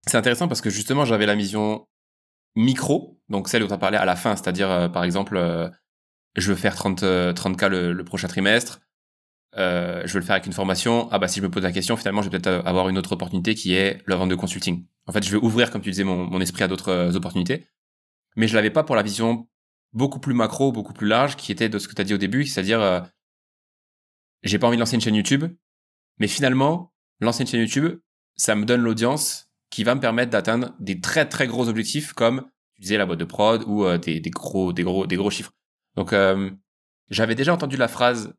C'est 0.06 0.16
intéressant 0.16 0.48
parce 0.48 0.60
que 0.60 0.70
justement 0.70 1.04
j'avais 1.04 1.26
la 1.26 1.34
vision 1.34 1.86
micro, 2.56 3.20
donc 3.28 3.48
celle 3.48 3.62
dont 3.62 3.68
tu 3.68 3.74
as 3.74 3.78
parlé 3.78 3.96
à 3.96 4.04
la 4.04 4.16
fin, 4.16 4.36
c'est-à-dire 4.36 4.70
euh, 4.70 4.88
par 4.88 5.04
exemple, 5.04 5.36
euh, 5.36 5.68
je 6.36 6.50
veux 6.50 6.56
faire 6.56 6.74
30, 6.74 7.02
30K 7.02 7.72
euh, 7.72 7.92
le, 7.92 8.04
prochain 8.04 8.28
trimestre, 8.28 8.80
je 9.56 10.12
veux 10.12 10.20
le 10.20 10.24
faire 10.24 10.34
avec 10.34 10.46
une 10.46 10.52
formation, 10.52 11.08
ah 11.10 11.18
bah 11.18 11.28
si 11.28 11.40
je 11.40 11.44
me 11.44 11.50
pose 11.50 11.62
la 11.62 11.72
question, 11.72 11.96
finalement 11.96 12.22
je 12.22 12.30
vais 12.30 12.38
peut-être 12.38 12.66
avoir 12.66 12.88
une 12.88 12.98
autre 12.98 13.12
opportunité 13.12 13.54
qui 13.54 13.74
est 13.74 14.02
la 14.06 14.16
vente 14.16 14.28
de 14.28 14.34
consulting. 14.34 14.86
En 15.06 15.12
fait, 15.12 15.24
je 15.24 15.30
vais 15.30 15.38
ouvrir, 15.38 15.70
comme 15.70 15.82
tu 15.82 15.90
disais, 15.90 16.04
mon, 16.04 16.24
mon 16.26 16.40
esprit 16.40 16.62
à 16.62 16.68
d'autres 16.68 17.16
opportunités, 17.16 17.66
mais 18.36 18.46
je 18.46 18.54
l'avais 18.54 18.70
pas 18.70 18.84
pour 18.84 18.96
la 18.96 19.02
vision 19.02 19.48
beaucoup 19.92 20.20
plus 20.20 20.34
macro, 20.34 20.70
beaucoup 20.70 20.92
plus 20.92 21.08
large, 21.08 21.36
qui 21.36 21.50
était 21.50 21.68
de 21.68 21.78
ce 21.78 21.88
que 21.88 21.94
tu 21.94 22.00
as 22.00 22.04
dit 22.04 22.14
au 22.14 22.18
début, 22.18 22.46
c'est-à-dire, 22.46 23.04
j'ai 24.42 24.58
pas 24.58 24.68
envie 24.68 24.76
de 24.76 24.80
lancer 24.80 24.94
une 24.94 25.00
chaîne 25.00 25.16
YouTube, 25.16 25.44
mais 26.18 26.28
finalement, 26.28 26.92
lancer 27.20 27.42
une 27.42 27.48
chaîne 27.48 27.60
YouTube, 27.60 27.98
ça 28.36 28.54
me 28.54 28.64
donne 28.64 28.82
l'audience 28.82 29.49
qui 29.70 29.84
va 29.84 29.94
me 29.94 30.00
permettre 30.00 30.30
d'atteindre 30.30 30.74
des 30.80 31.00
très 31.00 31.28
très 31.28 31.46
gros 31.46 31.68
objectifs 31.68 32.12
comme 32.12 32.44
tu 32.74 32.82
disais 32.82 32.98
la 32.98 33.06
boîte 33.06 33.20
de 33.20 33.24
prod 33.24 33.64
ou 33.66 33.84
euh, 33.84 33.98
des, 33.98 34.20
gros 34.30 34.72
des 34.72 34.82
gros 34.82 35.06
des 35.06 35.16
gros 35.16 35.30
chiffres. 35.30 35.52
Donc 35.96 36.12
euh, 36.12 36.50
j'avais 37.08 37.34
déjà 37.34 37.52
entendu 37.52 37.76
la 37.76 37.88
phrase 37.88 38.34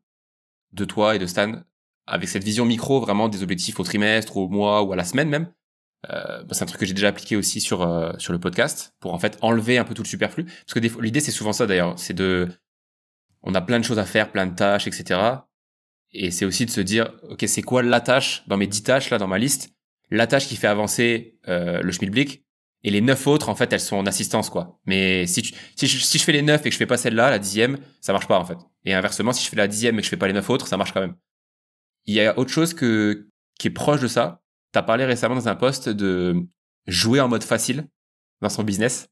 de 0.72 0.84
toi 0.84 1.16
et 1.16 1.18
de 1.18 1.26
Stan 1.26 1.62
avec 2.06 2.28
cette 2.28 2.44
vision 2.44 2.64
micro 2.64 3.00
vraiment 3.00 3.28
des 3.28 3.42
objectifs 3.42 3.78
au 3.78 3.84
trimestre, 3.84 4.36
au 4.36 4.48
mois 4.48 4.82
ou 4.82 4.92
à 4.92 4.96
la 4.96 5.04
semaine 5.04 5.28
même. 5.28 5.52
Euh, 6.10 6.42
bah, 6.42 6.48
c'est 6.52 6.64
un 6.64 6.66
truc 6.66 6.80
que 6.80 6.86
j'ai 6.86 6.94
déjà 6.94 7.08
appliqué 7.08 7.36
aussi 7.36 7.60
sur 7.60 7.82
euh, 7.82 8.12
sur 8.18 8.32
le 8.32 8.40
podcast 8.40 8.94
pour 8.98 9.14
en 9.14 9.18
fait 9.18 9.38
enlever 9.40 9.78
un 9.78 9.84
peu 9.84 9.94
tout 9.94 10.02
le 10.02 10.08
superflu 10.08 10.44
parce 10.44 10.74
que 10.74 10.80
l'idée 11.00 11.20
c'est 11.20 11.30
souvent 11.30 11.52
ça 11.52 11.66
d'ailleurs, 11.66 11.96
c'est 11.98 12.14
de 12.14 12.48
on 13.42 13.54
a 13.54 13.60
plein 13.60 13.78
de 13.78 13.84
choses 13.84 13.98
à 13.98 14.04
faire, 14.04 14.30
plein 14.30 14.46
de 14.46 14.54
tâches, 14.54 14.86
etc. 14.86 15.20
Et 16.12 16.30
c'est 16.30 16.44
aussi 16.44 16.66
de 16.66 16.70
se 16.70 16.80
dire, 16.80 17.12
ok, 17.28 17.44
c'est 17.46 17.62
quoi 17.62 17.82
la 17.82 18.00
tâche 18.00 18.44
dans 18.46 18.56
mes 18.56 18.66
dix 18.66 18.82
tâches 18.82 19.10
là 19.10 19.18
dans 19.18 19.26
ma 19.26 19.38
liste? 19.38 19.70
La 20.16 20.26
tâche 20.26 20.46
qui 20.46 20.56
fait 20.56 20.66
avancer 20.66 21.38
euh, 21.48 21.80
le 21.82 21.92
schmilblick. 21.92 22.44
Et 22.84 22.90
les 22.90 23.00
neuf 23.00 23.28
autres 23.28 23.48
en 23.48 23.54
fait 23.54 23.72
elles 23.72 23.80
sont 23.80 23.96
en 23.96 24.06
assistance 24.06 24.50
quoi. 24.50 24.80
Mais 24.86 25.26
si, 25.28 25.44
je, 25.44 26.18
fais 26.18 26.32
les 26.32 26.42
neuf 26.42 26.62
et 26.62 26.64
que 26.64 26.72
je 26.72 26.78
fais 26.78 26.86
pas 26.86 26.96
celle-là 26.96 27.30
la 27.30 27.38
dixième 27.38 27.78
ça 28.00 28.12
marche 28.12 28.26
pas 28.26 28.38
en 28.38 28.44
fait. 28.44 28.58
Et 28.84 28.92
inversement 28.92 29.32
si 29.32 29.44
je 29.44 29.48
fais 29.48 29.56
la 29.56 29.68
dixième 29.68 29.96
et 29.96 29.98
que 29.98 30.04
je 30.04 30.08
fais 30.08 30.16
pas 30.16 30.26
les 30.26 30.32
neuf 30.32 30.50
autres 30.50 30.66
ça 30.66 30.76
marche 30.76 30.92
quand 30.92 31.00
même. 31.00 31.14
Il 32.06 32.14
y 32.14 32.20
a 32.20 32.36
autre 32.36 32.50
chose 32.50 32.74
que 32.74 33.28
qui 33.56 33.68
est 33.68 33.70
proche 33.70 34.00
de 34.00 34.08
ça. 34.08 34.42
T'as 34.72 34.82
parlé 34.82 35.04
récemment 35.04 35.36
dans 35.36 35.48
un 35.48 35.54
post 35.54 35.88
de 35.88 36.34
jouer 36.88 37.20
en 37.20 37.28
mode 37.28 37.44
facile 37.44 37.86
dans 38.40 38.48
son 38.48 38.64
business. 38.64 39.06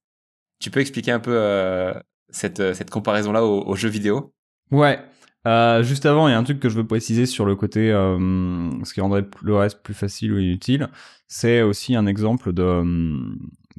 Tu 0.58 0.72
peux 0.72 0.80
expliquer 0.80 1.12
un 1.12 1.20
peu 1.20 1.32
euh, 1.32 1.94
cette, 2.30 2.74
cette 2.74 2.90
comparaison 2.90 3.30
là 3.30 3.44
aux 3.44 3.76
jeux 3.76 3.88
vidéo? 3.88 4.34
Ouais 4.72 4.98
euh, 5.46 5.82
juste 5.82 6.04
avant, 6.04 6.28
il 6.28 6.32
y 6.32 6.34
a 6.34 6.38
un 6.38 6.44
truc 6.44 6.60
que 6.60 6.68
je 6.68 6.76
veux 6.76 6.86
préciser 6.86 7.24
sur 7.26 7.46
le 7.46 7.56
côté 7.56 7.90
euh, 7.90 8.18
ce 8.84 8.92
qui 8.92 9.00
rendrait 9.00 9.26
le 9.42 9.54
reste 9.54 9.82
plus 9.82 9.94
facile 9.94 10.32
ou 10.32 10.38
inutile. 10.38 10.88
C'est 11.28 11.62
aussi 11.62 11.94
un 11.94 12.06
exemple 12.06 12.52
de 12.52 12.62
euh, 12.62 13.18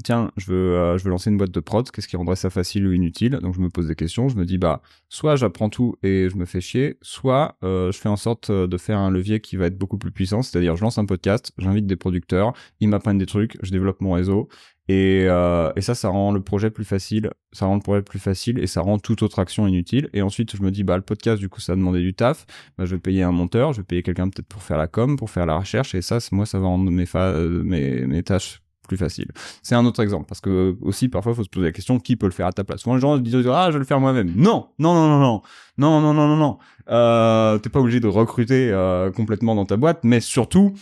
tiens, 0.04 0.32
je 0.38 0.52
veux 0.52 0.98
je 0.98 1.04
veux 1.04 1.10
lancer 1.10 1.30
une 1.30 1.38
boîte 1.38 1.52
de 1.52 1.60
prod, 1.60 1.90
qu'est-ce 1.92 2.08
qui 2.08 2.16
rendrait 2.18 2.38
ça 2.38 2.50
facile 2.50 2.88
ou 2.88 2.94
inutile? 2.94 3.38
Donc 3.44 3.54
je 3.54 3.60
me 3.60 3.70
pose 3.70 3.88
des 3.88 3.96
questions, 3.96 4.30
je 4.30 4.38
me 4.38 4.46
dis 4.46 4.58
bah 4.58 4.82
soit 5.10 5.36
j'apprends 5.36 5.70
tout 5.70 5.96
et 6.02 6.30
je 6.30 6.38
me 6.38 6.46
fais 6.46 6.62
chier, 6.62 6.98
soit 7.02 7.58
je 7.62 7.92
fais 7.92 8.10
en 8.10 8.16
sorte 8.16 8.52
de 8.52 8.78
faire 8.78 8.98
un 8.98 9.12
levier 9.12 9.42
qui 9.42 9.58
va 9.58 9.68
être 9.68 9.78
beaucoup 9.78 9.98
plus 9.98 10.12
puissant, 10.12 10.42
c'est-à-dire 10.42 10.78
je 10.78 10.82
lance 10.82 10.98
un 10.98 11.06
podcast, 11.06 11.52
j'invite 11.58 11.86
des 11.86 11.98
producteurs, 11.98 12.54
ils 12.80 12.88
m'apprennent 12.88 13.18
des 13.18 13.26
trucs, 13.26 13.58
je 13.62 13.72
développe 13.72 14.00
mon 14.00 14.14
réseau 14.14 14.48
et, 14.88 15.26
euh, 15.28 15.72
et, 15.76 15.82
ça, 15.82 15.96
ça 15.96 16.10
rend 16.10 16.32
le 16.32 16.42
projet 16.42 16.70
plus 16.70 16.84
facile, 16.84 17.30
ça 17.54 17.66
rend 17.66 17.76
le 17.76 17.82
projet 17.82 18.02
plus 18.02 18.20
facile 18.20 18.60
et 18.60 18.68
ça 18.68 18.82
rend 18.82 18.98
toute 18.98 19.22
autre 19.22 19.40
action 19.40 19.68
inutile. 19.68 20.10
Et 20.14 20.22
ensuite, 20.22 20.56
je 20.56 20.62
me 20.64 20.72
dis, 20.72 20.84
bah, 20.84 20.98
le 20.98 21.04
podcast, 21.04 21.40
du 21.40 21.50
coup, 21.50 21.62
ça 21.62 21.74
a 21.74 21.76
demandé 21.76 22.00
du 22.00 22.14
taf. 22.14 22.46
Bah, 22.78 22.86
je 22.86 22.96
vais 22.96 23.00
payer 23.00 23.24
un 23.24 23.32
monteur, 23.32 23.74
je 23.74 23.82
vais 23.82 23.86
payer 23.86 24.04
quelqu'un 24.04 24.30
peut-être 24.30 24.48
pour 24.48 24.64
faire 24.64 24.78
la 24.78 24.88
com, 24.88 25.18
pour 25.18 25.30
faire 25.30 25.46
la 25.46 25.58
recherche. 25.58 25.96
Et 25.96 26.02
ça, 26.02 26.18
moi, 26.32 26.46
ça 26.46 26.60
va 26.60 26.68
rendre 26.68 26.90
mes, 26.90 27.06
euh, 27.16 27.64
mes, 27.64 28.06
mes 28.06 28.24
tâches 28.24 28.62
plus 28.88 28.98
faciles. 28.98 29.32
C'est 29.64 29.76
un 29.76 29.86
autre 29.86 30.02
exemple 30.02 30.26
parce 30.28 30.42
que 30.42 30.76
aussi, 30.82 31.08
parfois, 31.08 31.34
il 31.34 31.36
faut 31.36 31.44
se 31.44 31.50
poser 31.50 31.68
la 31.68 31.72
question, 31.72 32.00
qui 32.00 32.16
peut 32.16 32.26
le 32.26 32.32
faire 32.32 32.48
à 32.48 32.52
ta 32.52 32.64
place? 32.64 32.82
Souvent, 32.82 32.96
les 32.96 33.02
gens 33.02 33.18
disent, 33.18 33.48
ah, 33.48 33.68
je 33.68 33.74
vais 33.74 33.80
le 33.80 33.86
faire 33.86 34.00
moi-même. 34.00 34.34
Non, 34.36 34.68
non, 34.80 34.94
non, 34.94 35.08
non, 35.08 35.20
non, 35.20 35.42
non, 35.78 36.02
non, 36.02 36.14
non, 36.14 36.28
non, 36.28 36.36
non. 36.36 36.58
Euh, 36.90 37.58
t'es 37.60 37.70
pas 37.70 37.80
obligé 37.80 38.00
de 38.00 38.08
recruter 38.08 38.70
euh, 38.72 39.12
complètement 39.12 39.56
dans 39.56 39.66
ta 39.66 39.78
boîte, 39.78 40.00
mais 40.04 40.20
surtout, 40.20 40.74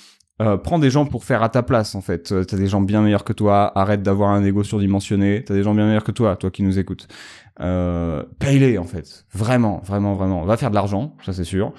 euh, 0.42 0.56
prends 0.56 0.80
des 0.80 0.90
gens 0.90 1.06
pour 1.06 1.26
faire 1.26 1.44
à 1.44 1.50
ta 1.50 1.64
place 1.64 1.96
en 1.96 2.02
fait. 2.02 2.32
Euh, 2.32 2.46
t'as 2.46 2.56
des 2.56 2.68
gens 2.68 2.80
bien 2.80 3.02
meilleurs 3.02 3.26
que 3.26 3.34
toi. 3.34 3.78
Arrête 3.78 4.02
d'avoir 4.02 4.30
un 4.30 4.44
ego 4.44 4.64
surdimensionné. 4.64 5.44
T'as 5.44 5.54
des 5.54 5.64
gens 5.64 5.76
bien 5.76 5.86
meilleurs 5.86 6.06
que 6.06 6.14
toi, 6.14 6.38
toi 6.38 6.50
qui 6.50 6.64
nous 6.64 6.80
écoutes. 6.80 7.08
Euh, 7.60 8.24
paye-les 8.40 8.78
en 8.78 8.86
fait. 8.86 9.26
Vraiment, 9.34 9.82
vraiment, 9.84 10.14
vraiment. 10.14 10.46
Va 10.46 10.56
faire 10.56 10.70
de 10.70 10.76
l'argent, 10.76 11.18
ça 11.26 11.34
c'est 11.34 11.44
sûr, 11.44 11.74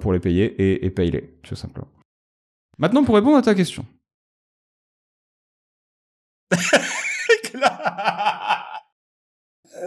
pour 0.00 0.12
les 0.12 0.20
payer 0.20 0.84
et, 0.84 0.90
paye-les, 0.90 1.34
tout 1.42 1.56
simplement. 1.56 1.88
Maintenant 2.78 3.02
pour 3.02 3.16
répondre 3.16 3.36
à 3.36 3.42
ta 3.42 3.54
question. 3.54 3.84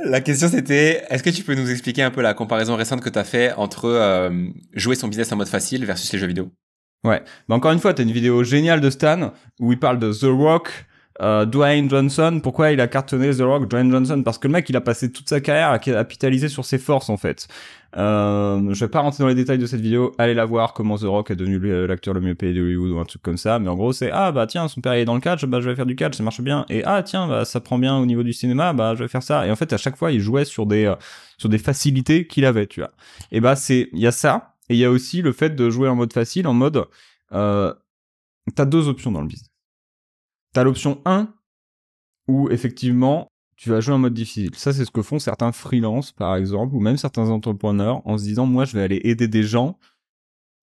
La 0.03 0.21
question 0.21 0.47
c'était, 0.49 1.05
est-ce 1.09 1.23
que 1.23 1.29
tu 1.29 1.43
peux 1.43 1.55
nous 1.55 1.71
expliquer 1.71 2.03
un 2.03 2.11
peu 2.11 2.21
la 2.21 2.33
comparaison 2.33 2.75
récente 2.75 3.01
que 3.01 3.09
tu 3.09 3.17
as 3.17 3.23
fait 3.23 3.53
entre 3.53 4.29
jouer 4.73 4.95
son 4.95 5.07
business 5.07 5.31
en 5.31 5.37
mode 5.37 5.47
facile 5.47 5.85
versus 5.85 6.11
les 6.11 6.19
jeux 6.19 6.27
vidéo? 6.27 6.51
Ouais, 7.07 7.23
mais 7.47 7.55
encore 7.55 7.71
une 7.71 7.79
fois, 7.79 7.93
t'as 7.93 8.03
une 8.03 8.11
vidéo 8.11 8.43
géniale 8.43 8.81
de 8.81 8.89
Stan 8.89 9.31
où 9.61 9.71
il 9.71 9.79
parle 9.79 9.97
de 9.97 10.11
The 10.11 10.25
Rock, 10.25 10.85
euh, 11.21 11.45
Dwayne 11.45 11.89
Johnson. 11.89 12.41
Pourquoi 12.43 12.71
il 12.71 12.81
a 12.81 12.87
cartonné 12.87 13.31
The 13.31 13.41
Rock, 13.41 13.69
Dwayne 13.69 13.89
Johnson? 13.89 14.21
Parce 14.23 14.37
que 14.37 14.47
le 14.47 14.53
mec, 14.53 14.69
il 14.69 14.75
a 14.75 14.81
passé 14.81 15.09
toute 15.11 15.29
sa 15.29 15.39
carrière 15.39 15.69
à 15.69 15.79
capitaliser 15.79 16.49
sur 16.49 16.65
ses 16.65 16.77
forces 16.77 17.09
en 17.09 17.15
fait. 17.15 17.47
Euh, 17.95 18.73
je 18.73 18.83
vais 18.83 18.89
pas 18.89 18.99
rentrer 18.99 19.23
dans 19.23 19.29
les 19.29 19.35
détails 19.35 19.57
de 19.57 19.65
cette 19.65 19.79
vidéo, 19.79 20.11
allez 20.17 20.33
la 20.33 20.43
voir 20.43 20.73
comment 20.73 20.97
The 20.97 21.03
Rock 21.03 21.31
est 21.31 21.37
devenu 21.37 21.87
l'acteur 21.87 22.13
le 22.13 22.19
mieux 22.19 22.35
payé 22.35 22.53
de 22.53 22.61
Hollywood 22.61 22.91
ou 22.91 22.99
un 22.99 23.05
truc 23.05 23.21
comme 23.21 23.37
ça, 23.37 23.57
mais 23.59 23.69
en 23.69 23.75
gros 23.75 23.93
c'est 23.93 24.11
ah 24.11 24.33
bah 24.33 24.45
tiens 24.45 24.67
son 24.67 24.81
père 24.81 24.91
est 24.91 25.05
dans 25.05 25.15
le 25.15 25.21
catch, 25.21 25.45
bah 25.45 25.61
je 25.61 25.69
vais 25.69 25.75
faire 25.75 25.85
du 25.85 25.95
catch, 25.95 26.15
ça 26.17 26.21
marche 26.21 26.41
bien, 26.41 26.65
et 26.69 26.83
ah 26.83 27.01
tiens 27.01 27.29
bah 27.29 27.45
ça 27.45 27.61
prend 27.61 27.79
bien 27.79 27.97
au 27.97 28.05
niveau 28.05 28.23
du 28.23 28.33
cinéma, 28.33 28.73
bah 28.73 28.93
je 28.93 29.03
vais 29.03 29.07
faire 29.07 29.23
ça, 29.23 29.47
et 29.47 29.51
en 29.51 29.55
fait 29.55 29.71
à 29.71 29.77
chaque 29.77 29.95
fois 29.95 30.11
il 30.11 30.19
jouait 30.19 30.43
sur 30.43 30.65
des 30.65 30.83
euh, 30.85 30.95
sur 31.37 31.47
des 31.47 31.57
facilités 31.57 32.27
qu'il 32.27 32.43
avait, 32.43 32.67
tu 32.67 32.81
vois. 32.81 32.91
Et 33.31 33.39
bah 33.39 33.55
c'est 33.55 33.87
il 33.93 33.99
y 33.99 34.05
a 34.05 34.11
ça, 34.11 34.56
et 34.69 34.75
il 34.75 34.77
y 34.77 34.85
a 34.85 34.91
aussi 34.91 35.21
le 35.21 35.31
fait 35.31 35.55
de 35.55 35.69
jouer 35.69 35.87
en 35.89 35.95
mode 35.95 36.13
facile, 36.13 36.47
en 36.47 36.53
mode 36.53 36.85
euh, 37.33 37.73
t'as 38.55 38.65
deux 38.65 38.87
options 38.87 39.11
dans 39.11 39.21
le 39.21 39.27
business. 39.27 39.51
T'as 40.53 40.63
l'option 40.63 41.01
1 41.05 41.33
où 42.27 42.49
effectivement 42.49 43.29
tu 43.57 43.69
vas 43.69 43.79
jouer 43.79 43.95
en 43.95 43.99
mode 43.99 44.13
difficile. 44.13 44.53
Ça, 44.55 44.71
c'est 44.71 44.85
ce 44.85 44.91
que 44.91 45.01
font 45.01 45.17
certains 45.17 45.51
freelances, 45.51 46.11
par 46.11 46.35
exemple, 46.35 46.75
ou 46.75 46.79
même 46.79 46.95
certains 46.97 47.29
entrepreneurs, 47.29 48.05
en 48.05 48.17
se 48.17 48.23
disant, 48.23 48.45
moi, 48.45 48.65
je 48.65 48.73
vais 48.73 48.83
aller 48.83 49.01
aider 49.03 49.27
des 49.27 49.41
gens 49.41 49.79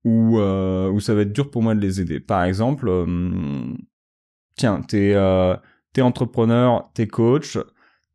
où, 0.05 0.38
euh, 0.38 0.90
où 0.90 1.00
ça 1.00 1.14
va 1.14 1.22
être 1.22 1.32
dur 1.32 1.50
pour 1.50 1.62
moi 1.62 1.74
de 1.74 1.80
les 1.80 2.00
aider. 2.00 2.20
Par 2.20 2.44
exemple, 2.44 2.86
euh, 2.88 3.74
tiens, 4.57 4.82
t'es 4.82 5.12
euh, 5.14 5.57
es 5.96 6.02
entrepreneur, 6.02 6.90
t'es 6.94 7.09
coach, 7.09 7.59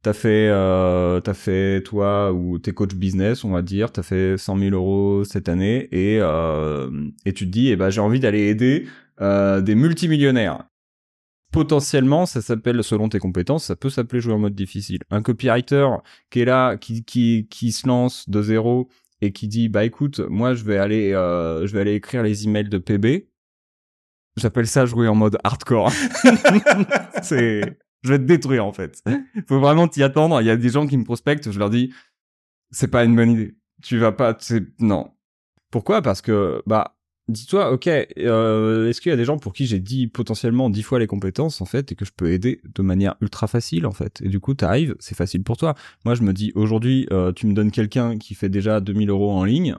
t'as 0.01 0.13
fait, 0.13 0.49
euh, 0.49 1.19
t'as 1.19 1.33
fait 1.33 1.81
toi 1.83 2.31
ou 2.33 2.59
t'es 2.59 2.71
coach 2.71 2.95
business, 2.95 3.43
on 3.43 3.51
va 3.51 3.61
dire, 3.61 3.91
t'as 3.91 4.03
fait 4.03 4.37
100 4.37 4.57
000 4.57 4.71
euros 4.75 5.23
cette 5.23 5.49
année 5.49 5.87
et 5.91 6.19
euh, 6.21 6.89
et 7.25 7.33
tu 7.33 7.45
te 7.45 7.51
dis, 7.51 7.69
eh 7.69 7.75
ben 7.75 7.89
j'ai 7.89 8.01
envie 8.01 8.19
d'aller 8.19 8.47
aider 8.47 8.87
euh, 9.21 9.61
des 9.61 9.75
multimillionnaires 9.75 10.69
potentiellement, 11.51 12.25
ça 12.25 12.41
s'appelle, 12.41 12.83
selon 12.83 13.09
tes 13.09 13.19
compétences, 13.19 13.65
ça 13.65 13.75
peut 13.75 13.89
s'appeler 13.89 14.21
jouer 14.21 14.33
en 14.33 14.39
mode 14.39 14.55
difficile. 14.55 14.99
Un 15.09 15.21
copywriter 15.21 15.87
qui 16.29 16.41
est 16.41 16.45
là, 16.45 16.77
qui, 16.77 17.03
qui, 17.03 17.47
qui 17.49 17.71
se 17.71 17.87
lance 17.87 18.29
de 18.29 18.41
zéro 18.41 18.89
et 19.21 19.31
qui 19.31 19.47
dit, 19.47 19.69
bah 19.69 19.83
écoute, 19.83 20.19
moi 20.19 20.53
je 20.53 20.63
vais 20.63 20.77
aller, 20.77 21.13
euh, 21.13 21.65
je 21.65 21.73
vais 21.73 21.81
aller 21.81 21.95
écrire 21.95 22.23
les 22.23 22.45
emails 22.45 22.69
de 22.69 22.77
PB. 22.77 23.27
J'appelle 24.37 24.67
ça 24.67 24.85
jouer 24.85 25.07
en 25.07 25.15
mode 25.15 25.37
hardcore. 25.43 25.91
c'est, 27.23 27.77
je 28.03 28.13
vais 28.13 28.19
te 28.19 28.23
détruire 28.23 28.65
en 28.65 28.73
fait. 28.73 29.03
Faut 29.47 29.59
vraiment 29.59 29.87
t'y 29.87 30.03
attendre. 30.03 30.41
Il 30.41 30.47
y 30.47 30.49
a 30.49 30.57
des 30.57 30.69
gens 30.69 30.87
qui 30.87 30.97
me 30.97 31.03
prospectent, 31.03 31.51
je 31.51 31.59
leur 31.59 31.69
dis, 31.69 31.93
c'est 32.71 32.89
pas 32.89 33.03
une 33.03 33.15
bonne 33.15 33.31
idée. 33.31 33.55
Tu 33.81 33.97
vas 33.97 34.11
pas, 34.11 34.35
c'est, 34.39 34.63
non. 34.79 35.11
Pourquoi? 35.71 36.01
Parce 36.01 36.21
que, 36.21 36.61
bah, 36.65 36.99
dis-toi, 37.29 37.71
ok, 37.71 37.87
euh, 37.87 38.89
est-ce 38.89 39.01
qu'il 39.01 39.09
y 39.09 39.13
a 39.13 39.15
des 39.15 39.25
gens 39.25 39.37
pour 39.37 39.53
qui 39.53 39.65
j'ai 39.65 39.79
dit 39.79 40.07
potentiellement 40.07 40.69
dix 40.69 40.83
fois 40.83 40.99
les 40.99 41.07
compétences 41.07 41.61
en 41.61 41.65
fait 41.65 41.91
et 41.91 41.95
que 41.95 42.05
je 42.05 42.11
peux 42.15 42.31
aider 42.31 42.61
de 42.63 42.81
manière 42.81 43.15
ultra 43.21 43.47
facile 43.47 43.85
en 43.85 43.91
fait? 43.91 44.21
Et 44.21 44.29
du 44.29 44.39
coup 44.39 44.53
t'arrives, 44.53 44.95
c'est 44.99 45.15
facile 45.15 45.43
pour 45.43 45.57
toi. 45.57 45.75
Moi 46.05 46.15
je 46.15 46.23
me 46.23 46.33
dis 46.33 46.51
aujourd'hui, 46.55 47.07
euh, 47.11 47.31
tu 47.31 47.47
me 47.47 47.53
donnes 47.53 47.71
quelqu'un 47.71 48.17
qui 48.17 48.35
fait 48.35 48.49
déjà 48.49 48.81
2000 48.81 49.09
euros 49.09 49.31
en 49.31 49.43
ligne, 49.43 49.75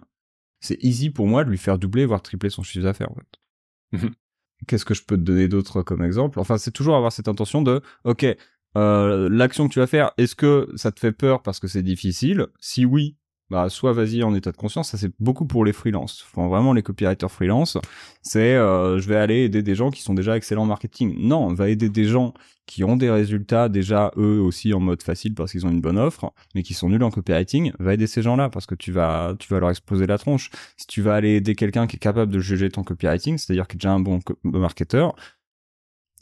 c'est 0.60 0.82
easy 0.82 1.10
pour 1.10 1.26
moi 1.26 1.44
de 1.44 1.50
lui 1.50 1.58
faire 1.58 1.78
doubler 1.78 2.06
voire 2.06 2.22
tripler 2.22 2.50
son 2.50 2.62
chiffre 2.62 2.84
d'affaires 2.84 3.10
en 3.10 3.16
fait. 3.16 4.06
Qu'est-ce 4.66 4.84
que 4.84 4.94
je 4.94 5.02
peux 5.04 5.16
te 5.16 5.22
donner 5.22 5.48
d'autre 5.48 5.82
comme 5.82 6.02
exemple? 6.02 6.38
Enfin 6.38 6.58
c'est 6.58 6.70
toujours 6.70 6.96
avoir 6.96 7.12
cette 7.12 7.28
intention 7.28 7.62
de, 7.62 7.80
ok, 8.04 8.26
euh, 8.76 9.28
l'action 9.30 9.68
que 9.68 9.72
tu 9.72 9.80
vas 9.80 9.86
faire, 9.86 10.12
est-ce 10.16 10.34
que 10.34 10.68
ça 10.76 10.92
te 10.92 11.00
fait 11.00 11.12
peur 11.12 11.42
parce 11.42 11.58
que 11.58 11.68
c'est 11.68 11.82
difficile? 11.82 12.46
Si 12.60 12.84
oui, 12.84 13.16
bah 13.50 13.68
soit 13.68 13.92
vas-y 13.92 14.22
en 14.22 14.34
état 14.34 14.52
de 14.52 14.56
conscience, 14.56 14.90
ça 14.90 14.98
c'est 14.98 15.12
beaucoup 15.18 15.44
pour 15.44 15.64
les 15.64 15.72
freelances. 15.72 16.24
Enfin, 16.32 16.48
vraiment 16.48 16.72
les 16.72 16.82
copywriters 16.82 17.30
freelance, 17.30 17.78
c'est 18.22 18.54
euh, 18.54 18.98
je 19.00 19.08
vais 19.08 19.16
aller 19.16 19.44
aider 19.44 19.62
des 19.62 19.74
gens 19.74 19.90
qui 19.90 20.02
sont 20.02 20.14
déjà 20.14 20.36
excellents 20.36 20.62
en 20.62 20.66
marketing. 20.66 21.16
Non, 21.18 21.46
on 21.46 21.54
va 21.54 21.68
aider 21.68 21.88
des 21.88 22.04
gens 22.04 22.32
qui 22.66 22.84
ont 22.84 22.96
des 22.96 23.10
résultats 23.10 23.68
déjà 23.68 24.12
eux 24.16 24.40
aussi 24.40 24.72
en 24.72 24.78
mode 24.78 25.02
facile 25.02 25.34
parce 25.34 25.50
qu'ils 25.50 25.66
ont 25.66 25.70
une 25.70 25.80
bonne 25.80 25.98
offre, 25.98 26.32
mais 26.54 26.62
qui 26.62 26.74
sont 26.74 26.88
nuls 26.88 27.02
en 27.02 27.10
copywriting, 27.10 27.72
va 27.80 27.94
aider 27.94 28.06
ces 28.06 28.22
gens-là 28.22 28.48
parce 28.48 28.66
que 28.66 28.76
tu 28.76 28.92
vas 28.92 29.34
tu 29.40 29.52
vas 29.52 29.58
leur 29.58 29.70
exposer 29.70 30.06
la 30.06 30.18
tronche. 30.18 30.50
Si 30.76 30.86
tu 30.86 31.02
vas 31.02 31.14
aller 31.16 31.30
aider 31.30 31.56
quelqu'un 31.56 31.88
qui 31.88 31.96
est 31.96 32.00
capable 32.00 32.32
de 32.32 32.38
juger 32.38 32.68
ton 32.70 32.84
copywriting, 32.84 33.38
c'est-à-dire 33.38 33.66
qui 33.66 33.76
est 33.76 33.78
déjà 33.78 33.92
un 33.92 34.00
bon 34.00 34.20
marketeur, 34.44 35.16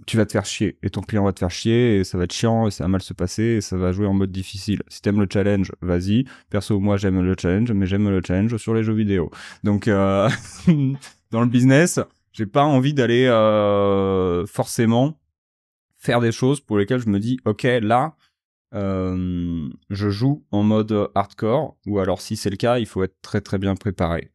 tu 0.07 0.17
vas 0.17 0.27
te 0.27 0.33
faire 0.33 0.45
chier 0.45 0.79
et 0.83 0.91
ton 0.91 1.01
client 1.01 1.25
va 1.25 1.33
te 1.33 1.39
faire 1.39 1.51
chier 1.51 1.99
et 1.99 2.05
ça 2.05 2.19
va 2.19 2.25
être 2.25 2.33
chiant 2.33 2.67
et 2.67 2.71
ça 2.71 2.85
va 2.85 2.89
mal 2.89 3.03
se 3.03 3.13
passer 3.13 3.43
et 3.43 3.61
ça 3.61 3.77
va 3.77 3.93
jouer 3.93 4.07
en 4.07 4.15
mode 4.15 4.31
difficile. 4.31 4.83
Si 4.89 5.03
t'aimes 5.03 5.21
le 5.21 5.29
challenge, 5.31 5.73
vas-y. 5.81 6.25
Perso, 6.51 6.79
moi 6.79 6.97
j'aime 6.97 7.21
le 7.21 7.35
challenge, 7.39 7.73
mais 7.73 7.87
j'aime 7.87 8.09
le 8.09 8.21
challenge 8.25 8.57
sur 8.57 8.75
les 8.75 8.83
jeux 8.83 8.95
vidéo. 8.95 9.31
Donc 9.65 9.89
euh, 9.89 10.29
dans 11.31 11.41
le 11.41 11.47
business, 11.47 12.01
j'ai 12.33 12.47
pas 12.47 12.65
envie 12.65 12.95
d'aller 12.95 13.27
euh, 13.27 14.47
forcément 14.47 15.19
faire 15.97 16.21
des 16.21 16.33
choses 16.33 16.61
pour 16.61 16.79
lesquelles 16.79 17.01
je 17.01 17.09
me 17.09 17.19
dis 17.19 17.39
ok 17.45 17.65
là 17.83 18.15
euh, 18.75 19.69
je 19.91 20.11
joue 20.11 20.45
en 20.53 20.63
mode 20.63 21.11
hardcore 21.15 21.77
ou 21.87 21.99
alors 21.99 22.21
si 22.21 22.37
c'est 22.37 22.51
le 22.51 22.57
cas, 22.57 22.79
il 22.79 22.87
faut 22.87 23.03
être 23.03 23.17
très 23.21 23.41
très 23.41 23.59
bien 23.59 23.75
préparé. 23.75 24.31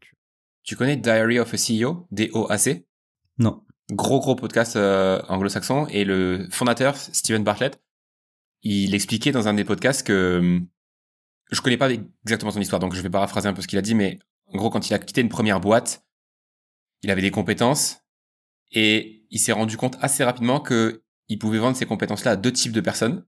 Tu 0.64 0.76
connais 0.76 0.98
Diary 0.98 1.40
of 1.40 1.54
a 1.54 1.58
CEO, 1.58 2.08
D-O-A-C 2.12 2.86
Non 3.38 3.64
gros 3.92 4.20
gros 4.20 4.36
podcast 4.36 4.76
euh, 4.76 5.22
anglo-saxon. 5.28 5.88
Et 5.88 6.06
le 6.06 6.48
fondateur 6.52 6.96
Steven 6.96 7.44
Bartlett 7.44 7.80
il 8.66 8.96
expliquait 8.96 9.32
dans 9.32 9.48
un 9.48 9.54
des 9.54 9.66
podcasts 9.66 10.08
que 10.08 10.62
je 11.52 11.62
connais 11.62 11.78
pas 11.78 11.90
exactement 12.24 12.52
son 12.52 12.62
histoire 12.62 12.80
donc 12.80 12.96
je 12.96 13.02
vais 13.02 13.10
paraphraser 13.10 13.50
un 13.50 13.54
peu 13.54 13.62
ce 13.62 13.68
qu'il 13.68 13.78
a 13.78 13.82
dit 13.82 13.94
mais 13.94 14.20
en 14.48 14.58
gros 14.58 14.70
quand 14.70 14.90
il 14.90 14.94
a 14.94 15.00
quitté 15.00 15.20
une 15.20 15.28
première 15.28 15.60
boîte 15.60 16.06
il 17.02 17.12
avait 17.12 17.22
des 17.22 17.30
compétences 17.30 18.04
et 18.72 19.26
il 19.30 19.40
s'est 19.40 19.52
rendu 19.52 19.78
compte 19.78 19.98
assez 20.02 20.24
rapidement 20.24 20.60
que 20.60 21.04
il 21.30 21.40
pouvait 21.40 21.60
vendre 21.60 21.78
ces 21.78 21.86
compétences 21.86 22.26
là 22.26 22.32
à 22.32 22.36
deux 22.36 22.52
types 22.52 22.72
de 22.72 22.82
personnes. 22.82 23.26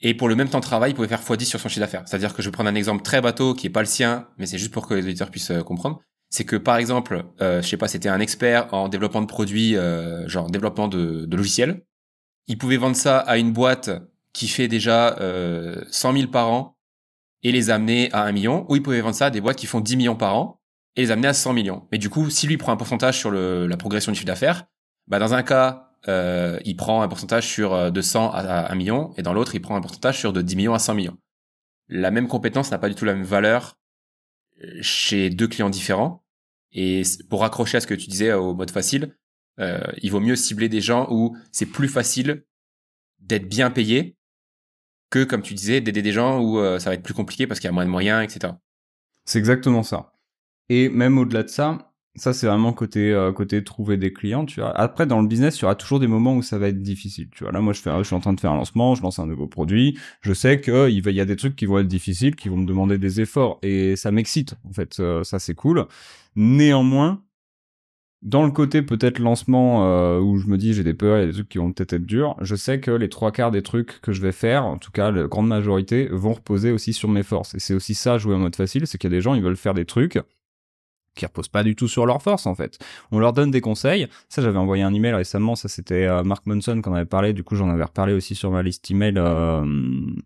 Et 0.00 0.14
pour 0.14 0.28
le 0.28 0.36
même 0.36 0.48
temps 0.48 0.60
de 0.60 0.64
travail, 0.64 0.92
il 0.92 0.94
pouvait 0.94 1.08
faire 1.08 1.22
x10 1.22 1.44
sur 1.44 1.60
son 1.60 1.68
chiffre 1.68 1.80
d'affaires. 1.80 2.06
C'est-à-dire 2.06 2.34
que 2.34 2.42
je 2.42 2.48
vais 2.48 2.52
prendre 2.52 2.70
un 2.70 2.74
exemple 2.74 3.02
très 3.02 3.20
bateau 3.20 3.54
qui 3.54 3.66
est 3.66 3.70
pas 3.70 3.80
le 3.80 3.86
sien, 3.86 4.28
mais 4.38 4.46
c'est 4.46 4.58
juste 4.58 4.72
pour 4.72 4.86
que 4.86 4.94
les 4.94 5.02
auditeurs 5.02 5.30
puissent 5.30 5.50
euh, 5.50 5.62
comprendre 5.62 6.00
c'est 6.30 6.44
que 6.44 6.56
par 6.56 6.76
exemple, 6.76 7.24
euh, 7.40 7.62
je 7.62 7.68
sais 7.68 7.76
pas, 7.76 7.88
c'était 7.88 8.08
un 8.08 8.20
expert 8.20 8.72
en 8.72 8.88
développement 8.88 9.22
de 9.22 9.26
produits, 9.26 9.76
euh, 9.76 10.28
genre 10.28 10.50
développement 10.50 10.88
de, 10.88 11.24
de, 11.24 11.36
logiciels. 11.36 11.82
Il 12.46 12.58
pouvait 12.58 12.76
vendre 12.76 12.96
ça 12.96 13.18
à 13.18 13.38
une 13.38 13.52
boîte 13.52 13.90
qui 14.32 14.48
fait 14.48 14.68
déjà 14.68 15.18
euh, 15.20 15.82
100 15.90 16.12
000 16.12 16.30
par 16.30 16.50
an 16.50 16.76
et 17.42 17.52
les 17.52 17.70
amener 17.70 18.10
à 18.12 18.24
un 18.24 18.32
million, 18.32 18.66
ou 18.68 18.76
il 18.76 18.82
pouvait 18.82 19.00
vendre 19.00 19.14
ça 19.14 19.26
à 19.26 19.30
des 19.30 19.40
boîtes 19.40 19.56
qui 19.56 19.66
font 19.66 19.80
10 19.80 19.96
millions 19.96 20.16
par 20.16 20.36
an 20.36 20.60
et 20.96 21.02
les 21.02 21.10
amener 21.10 21.28
à 21.28 21.34
100 21.34 21.52
millions. 21.52 21.86
Mais 21.92 21.98
du 21.98 22.10
coup, 22.10 22.28
si 22.30 22.46
lui 22.46 22.56
prend 22.56 22.72
un 22.72 22.76
pourcentage 22.76 23.18
sur 23.18 23.30
la 23.30 23.76
progression 23.76 24.12
du 24.12 24.16
chiffre 24.16 24.26
d'affaires, 24.26 24.64
bah 25.06 25.18
dans 25.18 25.34
un 25.34 25.42
cas, 25.42 25.88
euh, 26.06 26.58
il 26.64 26.76
prend 26.76 27.02
un 27.02 27.08
pourcentage 27.08 27.46
sur 27.46 27.74
euh, 27.74 27.90
de 27.90 28.00
100 28.00 28.30
à 28.30 28.70
1 28.70 28.74
million, 28.74 29.12
et 29.16 29.22
dans 29.22 29.32
l'autre, 29.32 29.54
il 29.54 29.60
prend 29.60 29.76
un 29.76 29.80
pourcentage 29.80 30.18
sur 30.18 30.32
de 30.32 30.42
10 30.42 30.56
millions 30.56 30.74
à 30.74 30.78
100 30.78 30.94
millions. 30.94 31.16
La 31.88 32.10
même 32.10 32.28
compétence 32.28 32.70
n'a 32.70 32.78
pas 32.78 32.88
du 32.88 32.94
tout 32.94 33.04
la 33.04 33.14
même 33.14 33.24
valeur 33.24 33.77
chez 34.80 35.30
deux 35.30 35.48
clients 35.48 35.70
différents. 35.70 36.24
Et 36.72 37.02
pour 37.28 37.40
raccrocher 37.40 37.78
à 37.78 37.80
ce 37.80 37.86
que 37.86 37.94
tu 37.94 38.08
disais 38.08 38.32
au 38.32 38.54
mode 38.54 38.70
facile, 38.70 39.16
euh, 39.58 39.80
il 40.02 40.10
vaut 40.10 40.20
mieux 40.20 40.36
cibler 40.36 40.68
des 40.68 40.80
gens 40.80 41.08
où 41.10 41.36
c'est 41.52 41.66
plus 41.66 41.88
facile 41.88 42.44
d'être 43.18 43.48
bien 43.48 43.70
payé 43.70 44.16
que, 45.10 45.24
comme 45.24 45.42
tu 45.42 45.54
disais, 45.54 45.80
d'aider 45.80 46.02
des 46.02 46.12
gens 46.12 46.40
où 46.40 46.58
euh, 46.58 46.78
ça 46.78 46.90
va 46.90 46.94
être 46.94 47.02
plus 47.02 47.14
compliqué 47.14 47.46
parce 47.46 47.60
qu'il 47.60 47.68
y 47.68 47.70
a 47.70 47.72
moins 47.72 47.86
de 47.86 47.90
moyens, 47.90 48.22
etc. 48.22 48.52
C'est 49.24 49.38
exactement 49.38 49.82
ça. 49.82 50.12
Et 50.68 50.88
même 50.88 51.18
au-delà 51.18 51.42
de 51.42 51.48
ça, 51.48 51.87
ça, 52.18 52.32
c'est 52.32 52.46
vraiment 52.46 52.72
côté 52.72 53.12
euh, 53.12 53.32
côté 53.32 53.62
trouver 53.64 53.96
des 53.96 54.12
clients, 54.12 54.44
tu 54.44 54.60
vois. 54.60 54.76
Après, 54.78 55.06
dans 55.06 55.20
le 55.20 55.28
business, 55.28 55.58
il 55.58 55.62
y 55.62 55.64
aura 55.64 55.74
toujours 55.74 56.00
des 56.00 56.06
moments 56.06 56.34
où 56.36 56.42
ça 56.42 56.58
va 56.58 56.68
être 56.68 56.82
difficile, 56.82 57.28
tu 57.30 57.44
vois. 57.44 57.52
Là, 57.52 57.60
moi, 57.60 57.72
je 57.72 57.80
fais, 57.80 57.90
je 57.98 58.02
suis 58.04 58.16
en 58.16 58.20
train 58.20 58.32
de 58.32 58.40
faire 58.40 58.52
un 58.52 58.56
lancement, 58.56 58.94
je 58.94 59.02
lance 59.02 59.18
un 59.18 59.26
nouveau 59.26 59.46
produit. 59.46 59.98
Je 60.20 60.32
sais 60.32 60.60
que 60.60 60.90
il 60.90 61.02
va, 61.02 61.10
il 61.10 61.16
y 61.16 61.20
a 61.20 61.24
des 61.24 61.36
trucs 61.36 61.56
qui 61.56 61.66
vont 61.66 61.78
être 61.78 61.88
difficiles, 61.88 62.36
qui 62.36 62.48
vont 62.48 62.56
me 62.56 62.66
demander 62.66 62.98
des 62.98 63.20
efforts, 63.20 63.58
et 63.62 63.96
ça 63.96 64.10
m'excite. 64.10 64.54
En 64.68 64.72
fait, 64.72 65.00
euh, 65.00 65.24
ça 65.24 65.38
c'est 65.38 65.54
cool. 65.54 65.86
Néanmoins, 66.36 67.22
dans 68.22 68.44
le 68.44 68.50
côté 68.50 68.82
peut-être 68.82 69.18
lancement 69.20 69.86
euh, 69.86 70.18
où 70.18 70.38
je 70.38 70.48
me 70.48 70.58
dis 70.58 70.74
j'ai 70.74 70.82
des 70.82 70.94
peurs, 70.94 71.18
il 71.18 71.20
y 71.20 71.24
a 71.24 71.26
des 71.28 71.32
trucs 71.32 71.48
qui 71.48 71.58
vont 71.58 71.72
peut-être 71.72 71.92
être 71.92 72.06
durs, 72.06 72.36
je 72.40 72.56
sais 72.56 72.80
que 72.80 72.90
les 72.90 73.08
trois 73.08 73.30
quarts 73.30 73.50
des 73.50 73.62
trucs 73.62 74.00
que 74.00 74.12
je 74.12 74.20
vais 74.20 74.32
faire, 74.32 74.64
en 74.64 74.76
tout 74.78 74.90
cas 74.90 75.10
la 75.10 75.28
grande 75.28 75.46
majorité, 75.46 76.08
vont 76.10 76.32
reposer 76.32 76.72
aussi 76.72 76.92
sur 76.92 77.08
mes 77.08 77.22
forces. 77.22 77.54
Et 77.54 77.60
c'est 77.60 77.74
aussi 77.74 77.94
ça 77.94 78.18
jouer 78.18 78.34
en 78.34 78.38
mode 78.38 78.56
facile, 78.56 78.86
c'est 78.86 78.98
qu'il 78.98 79.10
y 79.10 79.14
a 79.14 79.16
des 79.16 79.20
gens 79.20 79.34
ils 79.34 79.42
veulent 79.42 79.56
faire 79.56 79.74
des 79.74 79.84
trucs 79.84 80.18
qui 81.18 81.26
reposent 81.26 81.48
pas 81.48 81.62
du 81.62 81.76
tout 81.76 81.88
sur 81.88 82.06
leur 82.06 82.22
force 82.22 82.46
en 82.46 82.54
fait. 82.54 82.78
On 83.12 83.18
leur 83.18 83.32
donne 83.32 83.50
des 83.50 83.60
conseils. 83.60 84.06
Ça, 84.28 84.40
j'avais 84.40 84.58
envoyé 84.58 84.82
un 84.82 84.94
email 84.94 85.12
récemment. 85.12 85.56
Ça, 85.56 85.68
c'était 85.68 86.06
euh, 86.06 86.22
Mark 86.22 86.46
Monson 86.46 86.80
qu'on 86.82 86.94
avait 86.94 87.04
parlé. 87.04 87.32
Du 87.32 87.44
coup, 87.44 87.56
j'en 87.56 87.68
avais 87.68 87.84
reparlé 87.84 88.12
aussi 88.12 88.34
sur 88.34 88.50
ma 88.50 88.62
liste 88.62 88.90
email 88.90 89.14
euh, 89.16 89.64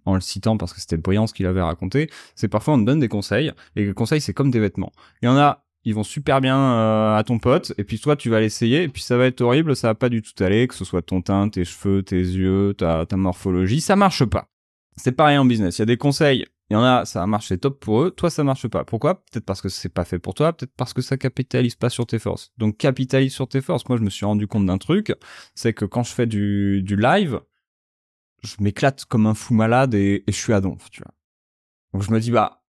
en 0.05 0.15
le 0.15 0.21
citant 0.21 0.57
parce 0.57 0.73
que 0.73 0.81
c'était 0.81 0.97
brillant 0.97 1.27
ce 1.27 1.35
qu'il 1.35 1.47
avait 1.47 1.63
raconté. 1.63 2.11
C'est 2.37 2.49
parfois 2.49 2.75
on 2.75 2.79
donne 2.79 3.01
des 3.01 3.09
conseils 3.09 3.53
et 3.77 3.85
les 3.85 3.95
conseils 3.95 4.21
c'est 4.21 4.35
comme 4.35 4.51
des 4.51 4.61
vêtements. 4.61 4.93
Il 5.23 5.27
y 5.27 5.29
en 5.29 5.37
a 5.37 5.65
ils 5.85 5.95
vont 5.95 6.05
super 6.05 6.41
bien 6.41 6.57
euh, 6.57 7.17
à 7.17 7.25
ton 7.25 7.39
pote 7.39 7.73
et 7.77 7.85
puis 7.85 7.99
toi 7.99 8.15
tu 8.15 8.31
vas 8.31 8.41
l'essayer 8.41 8.85
et 8.85 8.89
puis 8.89 9.03
ça 9.03 9.17
va 9.17 9.27
être 9.27 9.41
horrible 9.41 9.75
ça 9.75 9.89
va 9.89 9.95
pas 9.97 10.09
du 10.09 10.23
tout 10.23 10.33
aller 10.43 10.69
que 10.69 10.75
ce 10.75 10.85
soit 10.85 11.03
ton 11.03 11.23
teint 11.23 11.49
tes 11.49 11.65
cheveux 11.65 12.05
tes 12.05 12.21
yeux 12.21 12.75
ta, 12.75 13.05
ta 13.05 13.17
morphologie 13.17 13.81
ça 13.81 13.97
marche 13.97 14.25
pas 14.25 14.47
c'est 14.97 15.11
pareil 15.11 15.39
en 15.39 15.45
business 15.45 15.79
il 15.79 15.81
y 15.81 15.83
a 15.83 15.87
des 15.87 15.97
conseils 15.97 16.47
il 16.73 16.75
y 16.75 16.77
en 16.79 16.85
a, 16.85 17.05
ça 17.05 17.23
a 17.23 17.27
marché 17.27 17.59
top 17.59 17.81
pour 17.81 18.03
eux. 18.03 18.11
Toi, 18.11 18.31
ça 18.31 18.45
marche 18.45 18.67
pas. 18.67 18.83
Pourquoi? 18.83 19.17
Peut-être 19.27 19.45
parce 19.45 19.61
que 19.61 19.69
c'est 19.69 19.91
pas 19.91 20.07
fait 20.07 20.19
pour 20.19 20.33
toi. 20.33 20.55
Peut-être 20.55 20.73
parce 20.75 20.95
que 20.95 21.03
ça 21.03 21.19
capitalise 21.19 21.75
pas 21.75 21.91
sur 21.91 22.07
tes 22.07 22.19
forces. 22.19 22.51
Donc, 22.57 22.79
capitalise 22.79 23.35
sur 23.35 23.47
tes 23.47 23.61
forces. 23.61 23.87
Moi, 23.91 23.99
je 23.99 24.03
me 24.03 24.09
suis 24.09 24.25
rendu 24.25 24.47
compte 24.47 24.65
d'un 24.65 24.79
truc. 24.79 25.13
C'est 25.55 25.75
que 25.75 25.85
quand 25.85 26.03
je 26.03 26.15
fais 26.15 26.25
du, 26.25 26.81
du 26.83 26.97
live, 26.97 27.43
je 28.43 28.55
m'éclate 28.61 29.05
comme 29.05 29.27
un 29.27 29.35
fou 29.35 29.53
malade 29.53 29.93
et, 29.93 30.25
je 30.27 30.33
suis 30.33 30.55
à 30.55 30.63
donf, 30.63 30.91
tu 30.91 31.03
vois. 31.03 31.13
Donc, 31.93 32.05
je 32.05 32.11
me 32.11 32.19
dis, 32.21 32.31
bah, 32.31 32.65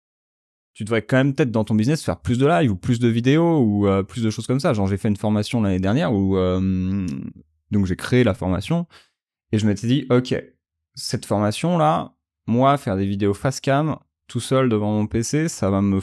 tu 0.71 0.85
devrais 0.85 1.01
quand 1.01 1.17
même 1.17 1.35
peut-être 1.35 1.51
dans 1.51 1.65
ton 1.65 1.75
business 1.75 2.01
faire 2.01 2.21
plus 2.21 2.37
de 2.37 2.47
live 2.47 2.71
ou 2.71 2.77
plus 2.77 2.99
de 2.99 3.09
vidéos 3.09 3.59
ou 3.59 3.85
euh, 3.85 4.01
plus 4.01 4.23
de 4.23 4.29
choses 4.29 4.47
comme 4.47 4.61
ça. 4.61 4.71
Genre, 4.71 4.87
j'ai 4.87 4.95
fait 4.95 5.09
une 5.09 5.17
formation 5.17 5.59
l'année 5.59 5.81
dernière 5.81 6.13
où, 6.13 6.37
euh, 6.37 7.05
donc 7.71 7.85
j'ai 7.85 7.97
créé 7.97 8.23
la 8.23 8.33
formation 8.33 8.87
et 9.51 9.59
je 9.59 9.67
m'étais 9.67 9.87
dit, 9.87 10.05
ok, 10.09 10.41
cette 10.95 11.25
formation 11.25 11.77
là, 11.77 12.15
moi, 12.49 12.77
faire 12.77 12.97
des 12.97 13.05
vidéos 13.05 13.33
face 13.33 13.61
cam, 13.61 13.97
tout 14.27 14.39
seul 14.39 14.69
devant 14.69 14.91
mon 14.91 15.07
PC, 15.07 15.47
ça 15.47 15.69
va 15.69 15.81
me 15.81 15.99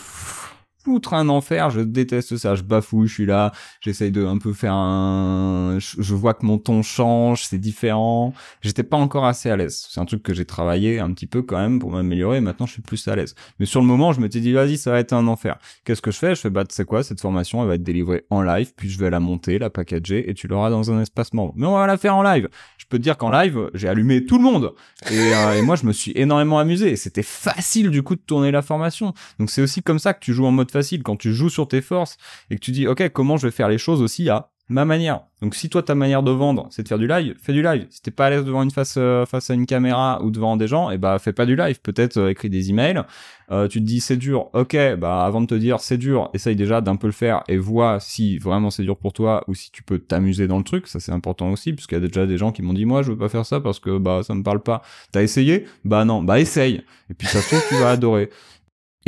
foutre 0.87 1.15
un 1.15 1.29
enfer, 1.29 1.71
je 1.71 1.81
déteste 1.81 2.37
ça, 2.37 2.55
je 2.55 2.63
bafouille, 2.63 3.09
je 3.09 3.15
suis 3.15 3.27
là, 3.27 3.51
j'essaye 3.81 4.13
de 4.13 4.25
un 4.25 4.39
peu 4.39 4.53
faire 4.53 4.73
un... 4.73 5.79
Je 5.81 6.15
vois 6.15 6.33
que 6.33 6.47
mon 6.47 6.59
ton 6.59 6.83
change, 6.83 7.43
c'est 7.45 7.59
différent, 7.59 8.33
j'étais 8.61 8.85
pas 8.85 8.97
encore 8.97 9.25
assez 9.25 9.51
à 9.51 9.57
l'aise. 9.57 9.89
C'est 9.91 9.99
un 9.99 10.05
truc 10.05 10.23
que 10.23 10.33
j'ai 10.33 10.45
travaillé 10.45 11.01
un 11.01 11.13
petit 11.13 11.27
peu 11.27 11.43
quand 11.43 11.59
même 11.59 11.81
pour 11.81 11.91
m'améliorer, 11.91 12.41
maintenant 12.41 12.67
je 12.67 12.73
suis 12.75 12.83
plus 12.83 13.09
à 13.09 13.17
l'aise. 13.17 13.35
Mais 13.59 13.67
sur 13.67 13.81
le 13.81 13.87
moment, 13.89 14.13
je 14.13 14.21
m'étais 14.21 14.39
dit, 14.39 14.53
vas-y, 14.53 14.79
ça 14.79 14.93
va 14.93 15.01
être 15.01 15.13
un 15.13 15.27
enfer. 15.27 15.59
Qu'est-ce 15.85 16.01
que 16.01 16.13
je 16.13 16.19
fais? 16.19 16.37
Je 16.37 16.41
fais, 16.41 16.51
bah, 16.51 16.63
sais 16.69 16.85
quoi, 16.85 17.03
cette 17.03 17.21
formation, 17.21 17.63
elle 17.63 17.69
va 17.69 17.75
être 17.75 17.83
délivrée 17.83 18.25
en 18.31 18.43
live, 18.43 18.73
puis 18.77 18.89
je 18.89 19.01
vais 19.01 19.11
la 19.11 19.19
monter, 19.19 19.59
la 19.59 19.71
packager, 19.71 20.31
et 20.31 20.35
tu 20.35 20.47
l'auras 20.47 20.71
dans 20.71 20.93
un 20.93 21.03
espace 21.03 21.33
membre. 21.33 21.53
Mais 21.57 21.67
on 21.67 21.73
va 21.73 21.89
la 21.89 21.97
faire 21.97 22.15
en 22.15 22.23
live. 22.23 22.49
Je 22.79 22.85
peux 22.89 22.99
te 22.99 23.03
dire 23.03 23.17
qu'en 23.17 23.33
live, 23.33 23.71
j'ai 23.75 23.89
allumé 23.89 24.25
tout 24.25 24.39
le 24.39 24.45
monde. 24.45 24.73
Et, 25.11 25.35
euh, 25.35 25.59
et 25.59 25.63
moi, 25.63 25.75
je 25.75 25.85
me 25.85 25.93
suis 25.93 26.13
énormément 26.15 26.61
amusé. 26.61 26.95
C'était 26.95 27.25
facile, 27.25 27.91
du 27.91 28.05
coup, 28.05 28.15
de 28.15 28.21
tourner 28.21 28.53
la 28.53 28.63
formation. 28.63 29.15
Donc 29.41 29.51
c'est 29.51 29.63
aussi 29.63 29.83
comme 29.83 29.99
ça 29.99 30.15
que 30.15 30.21
tu 30.21 30.33
joues 30.33 30.47
en 30.47 30.53
mode 30.53 30.71
facile 30.77 31.03
quand 31.03 31.17
tu 31.17 31.33
joues 31.33 31.49
sur 31.49 31.69
tes 31.69 31.81
forces 31.81 32.19
et 32.51 32.57
que 32.57 32.61
tu 32.61 32.71
dis 32.71 32.87
ok 32.87 33.09
comment 33.09 33.39
je 33.39 33.47
vais 33.47 33.51
faire 33.51 33.69
les 33.69 33.79
choses 33.79 34.03
aussi 34.03 34.29
à 34.29 34.51
ma 34.69 34.85
manière. 34.85 35.21
Donc 35.43 35.55
si 35.55 35.69
toi 35.69 35.83
ta 35.83 35.95
manière 35.95 36.23
de 36.23 36.31
vendre 36.31 36.67
c'est 36.71 36.83
de 36.83 36.89
faire 36.89 36.99
du 36.99 37.07
live, 37.07 37.35
fais 37.41 37.53
du 37.53 37.63
live. 37.63 37.87
Si 37.91 38.03
t'es 38.03 38.11
pas 38.11 38.27
à 38.27 38.31
l'aise 38.31 38.45
devant 38.45 38.63
une 38.63 38.71
face 38.71 38.97
euh, 38.99 39.25
face 39.27 39.51
à 39.51 39.55
une 39.55 39.67
caméra 39.67 40.21
ou 40.25 40.31
devant 40.31 40.57
des 40.57 40.67
gens, 40.67 40.91
et 40.91 40.95
eh 40.95 40.99
bah 40.99 41.19
fais 41.19 41.33
pas 41.33 41.47
du 41.47 41.55
live. 41.55 41.81
Peut-être 41.81 42.17
euh, 42.17 42.31
écris 42.31 42.51
des 42.51 42.71
emails. 42.71 43.03
Euh, 43.53 43.69
tu 43.69 43.79
te 43.79 43.85
dis 43.85 44.01
c'est 44.01 44.17
dur, 44.17 44.49
ok. 44.55 44.77
Bah 44.99 45.25
avant 45.25 45.41
de 45.41 45.47
te 45.47 45.55
dire 45.55 45.79
c'est 45.79 45.99
dur, 45.99 46.31
essaye 46.35 46.57
déjà 46.57 46.81
d'un 46.81 46.97
peu 46.97 47.07
le 47.07 47.13
faire 47.13 47.45
et 47.49 47.59
vois 47.59 48.01
si 48.01 48.39
vraiment 48.39 48.71
c'est 48.71 48.83
dur 48.83 48.97
pour 48.97 49.13
toi 49.13 49.45
ou 49.47 49.55
si 49.55 49.71
tu 49.71 49.83
peux 49.85 49.99
t'amuser 49.99 50.49
dans 50.49 50.59
le 50.59 50.65
truc. 50.65 50.89
Ça 50.89 50.99
c'est 50.99 51.13
important 51.13 51.51
aussi 51.53 51.73
puisqu'il 51.73 51.95
y 51.95 51.99
a 51.99 52.07
déjà 52.07 52.27
des 52.27 52.39
gens 52.39 52.51
qui 52.51 52.63
m'ont 52.63 52.75
dit 52.75 52.87
moi 52.87 53.03
je 53.03 53.13
veux 53.13 53.19
pas 53.19 53.29
faire 53.29 53.47
ça 53.47 53.61
parce 53.61 53.79
que 53.79 53.99
bah 53.99 54.23
ça 54.25 54.35
me 54.35 54.43
parle 54.43 54.61
pas. 54.61 54.83
T'as 55.13 55.23
essayé? 55.23 55.67
Bah 55.85 56.05
non, 56.05 56.23
bah 56.23 56.41
essaye. 56.41 56.83
Et 57.09 57.15
puis 57.15 57.29
ça 57.29 57.41
se 57.41 57.49
trouve 57.49 57.63
tu 57.69 57.75
vas 57.77 57.91
adorer. 57.91 58.31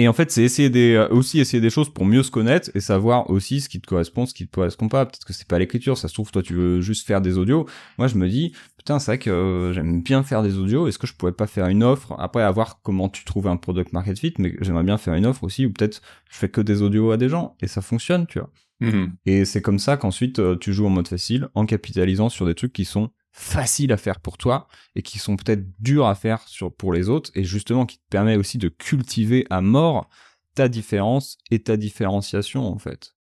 Et 0.00 0.06
en 0.06 0.12
fait, 0.12 0.30
c'est 0.30 0.44
essayer 0.44 0.70
des, 0.70 0.94
euh, 0.94 1.08
aussi 1.08 1.40
essayer 1.40 1.60
des 1.60 1.70
choses 1.70 1.92
pour 1.92 2.04
mieux 2.04 2.22
se 2.22 2.30
connaître 2.30 2.70
et 2.74 2.80
savoir 2.80 3.28
aussi 3.30 3.60
ce 3.60 3.68
qui 3.68 3.80
te 3.80 3.86
correspond, 3.86 4.26
ce 4.26 4.32
qui 4.32 4.46
te 4.46 4.52
correspond 4.52 4.88
pas. 4.88 5.04
Peut-être 5.04 5.24
que 5.24 5.32
c'est 5.32 5.48
pas 5.48 5.58
l'écriture, 5.58 5.98
ça 5.98 6.06
se 6.06 6.14
trouve, 6.14 6.30
toi, 6.30 6.40
tu 6.40 6.54
veux 6.54 6.80
juste 6.80 7.04
faire 7.04 7.20
des 7.20 7.36
audios. 7.36 7.66
Moi, 7.98 8.06
je 8.06 8.14
me 8.14 8.28
dis, 8.28 8.52
putain, 8.76 9.00
c'est 9.00 9.10
vrai 9.10 9.18
que 9.18 9.28
euh, 9.28 9.72
j'aime 9.72 10.00
bien 10.02 10.22
faire 10.22 10.44
des 10.44 10.56
audios. 10.56 10.86
Est-ce 10.86 10.98
que 10.98 11.08
je 11.08 11.14
pourrais 11.14 11.32
pas 11.32 11.48
faire 11.48 11.66
une 11.66 11.82
offre? 11.82 12.14
Après 12.20 12.42
à 12.42 12.50
voir 12.52 12.80
comment 12.82 13.08
tu 13.08 13.24
trouves 13.24 13.48
un 13.48 13.56
product 13.56 13.92
market 13.92 14.20
fit, 14.20 14.34
mais 14.38 14.54
j'aimerais 14.60 14.84
bien 14.84 14.98
faire 14.98 15.14
une 15.14 15.26
offre 15.26 15.42
aussi 15.42 15.66
où 15.66 15.72
peut-être 15.72 16.00
je 16.30 16.36
fais 16.38 16.48
que 16.48 16.60
des 16.60 16.80
audios 16.80 17.10
à 17.10 17.16
des 17.16 17.28
gens 17.28 17.56
et 17.60 17.66
ça 17.66 17.82
fonctionne, 17.82 18.26
tu 18.28 18.38
vois. 18.38 18.50
Mm-hmm. 18.80 19.10
Et 19.26 19.44
c'est 19.44 19.62
comme 19.62 19.80
ça 19.80 19.96
qu'ensuite 19.96 20.38
euh, 20.38 20.56
tu 20.56 20.72
joues 20.72 20.86
en 20.86 20.90
mode 20.90 21.08
facile 21.08 21.48
en 21.54 21.66
capitalisant 21.66 22.28
sur 22.28 22.46
des 22.46 22.54
trucs 22.54 22.72
qui 22.72 22.84
sont 22.84 23.10
faciles 23.38 23.92
à 23.92 23.96
faire 23.96 24.20
pour 24.20 24.36
toi 24.36 24.66
et 24.96 25.02
qui 25.02 25.18
sont 25.18 25.36
peut-être 25.36 25.64
durs 25.80 26.06
à 26.06 26.14
faire 26.14 26.44
pour 26.76 26.92
les 26.92 27.08
autres 27.08 27.30
et 27.34 27.44
justement 27.44 27.86
qui 27.86 27.98
te 27.98 28.08
permet 28.10 28.36
aussi 28.36 28.58
de 28.58 28.68
cultiver 28.68 29.46
à 29.48 29.60
mort 29.60 30.08
ta 30.54 30.68
différence 30.68 31.38
et 31.50 31.62
ta 31.62 31.76
différenciation 31.76 32.66
en 32.66 32.78
fait. 32.78 33.14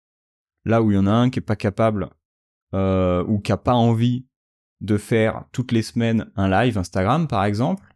Là 0.65 0.81
où 0.81 0.91
il 0.91 0.95
y 0.95 0.97
en 0.97 1.05
a 1.05 1.11
un 1.11 1.29
qui 1.29 1.37
est 1.39 1.41
pas 1.41 1.55
capable 1.55 2.09
euh, 2.73 3.23
ou 3.27 3.39
qui 3.39 3.51
a 3.51 3.57
pas 3.57 3.75
envie 3.75 4.25
de 4.81 4.97
faire 4.97 5.45
toutes 5.51 5.71
les 5.71 5.83
semaines 5.83 6.31
un 6.35 6.49
live 6.49 6.79
Instagram 6.79 7.27
par 7.27 7.45
exemple, 7.45 7.95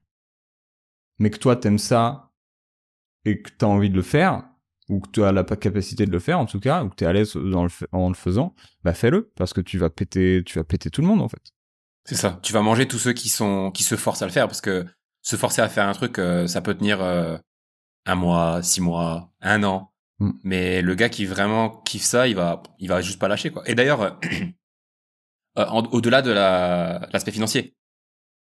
mais 1.17 1.31
que 1.31 1.39
toi 1.39 1.55
t'aimes 1.55 1.79
ça 1.79 2.31
et 3.25 3.41
que 3.41 3.49
t'as 3.57 3.67
envie 3.67 3.89
de 3.89 3.95
le 3.95 4.01
faire, 4.01 4.43
ou 4.89 4.99
que 4.99 5.09
tu 5.11 5.23
as 5.23 5.31
la 5.31 5.43
capacité 5.43 6.05
de 6.05 6.11
le 6.11 6.19
faire 6.19 6.39
en 6.39 6.45
tout 6.45 6.59
cas, 6.59 6.83
ou 6.83 6.89
que 6.89 6.95
tu 6.95 7.03
es 7.03 7.07
à 7.07 7.13
l'aise 7.13 7.35
en 7.91 8.09
le 8.09 8.15
faisant, 8.15 8.55
bah 8.83 8.93
fais-le 8.93 9.31
parce 9.35 9.53
que 9.53 9.61
tu 9.61 9.77
vas 9.77 9.89
péter 9.89 10.43
tu 10.45 10.59
vas 10.59 10.63
péter 10.63 10.89
tout 10.89 11.01
le 11.01 11.07
monde 11.07 11.21
en 11.21 11.29
fait. 11.29 11.51
C'est 12.05 12.15
ça. 12.15 12.39
Tu 12.41 12.53
vas 12.53 12.61
manger 12.61 12.87
tous 12.87 12.99
ceux 12.99 13.13
qui 13.13 13.29
sont 13.29 13.71
qui 13.71 13.83
se 13.83 13.95
forcent 13.95 14.21
à 14.21 14.25
le 14.25 14.31
faire 14.31 14.47
parce 14.47 14.61
que 14.61 14.85
se 15.21 15.35
forcer 15.35 15.61
à 15.61 15.69
faire 15.69 15.87
un 15.87 15.93
truc, 15.93 16.19
euh, 16.19 16.47
ça 16.47 16.61
peut 16.61 16.73
tenir 16.73 17.01
euh, 17.01 17.37
un 18.05 18.15
mois, 18.15 18.63
six 18.63 18.81
mois, 18.81 19.31
un 19.41 19.63
an. 19.63 19.93
Mm. 20.19 20.31
Mais 20.43 20.81
le 20.81 20.95
gars 20.95 21.09
qui 21.09 21.25
vraiment 21.25 21.69
kiffe 21.69 22.03
ça, 22.03 22.27
il 22.27 22.35
va 22.35 22.63
il 22.79 22.87
va 22.87 23.01
juste 23.01 23.19
pas 23.19 23.27
lâcher 23.27 23.51
quoi. 23.51 23.63
Et 23.69 23.75
d'ailleurs, 23.75 24.19
euh, 25.57 25.65
au-delà 25.65 26.21
de 26.21 26.31
l'aspect 26.31 27.31
financier, 27.31 27.75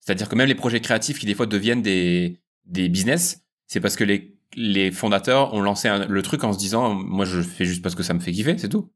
c'est-à-dire 0.00 0.28
que 0.28 0.36
même 0.36 0.48
les 0.48 0.54
projets 0.54 0.80
créatifs 0.80 1.18
qui 1.18 1.26
des 1.26 1.34
fois 1.34 1.46
deviennent 1.46 1.82
des 1.82 2.40
des 2.64 2.88
business, 2.88 3.42
c'est 3.66 3.80
parce 3.80 3.96
que 3.96 4.04
les 4.04 4.38
les 4.54 4.92
fondateurs 4.92 5.54
ont 5.54 5.62
lancé 5.62 5.90
le 6.06 6.22
truc 6.22 6.44
en 6.44 6.52
se 6.52 6.58
disant 6.58 6.94
moi 6.94 7.24
je 7.24 7.40
fais 7.40 7.64
juste 7.64 7.82
parce 7.82 7.94
que 7.94 8.02
ça 8.02 8.14
me 8.14 8.20
fait 8.20 8.32
kiffer, 8.32 8.58
c'est 8.58 8.68
tout. 8.68 8.92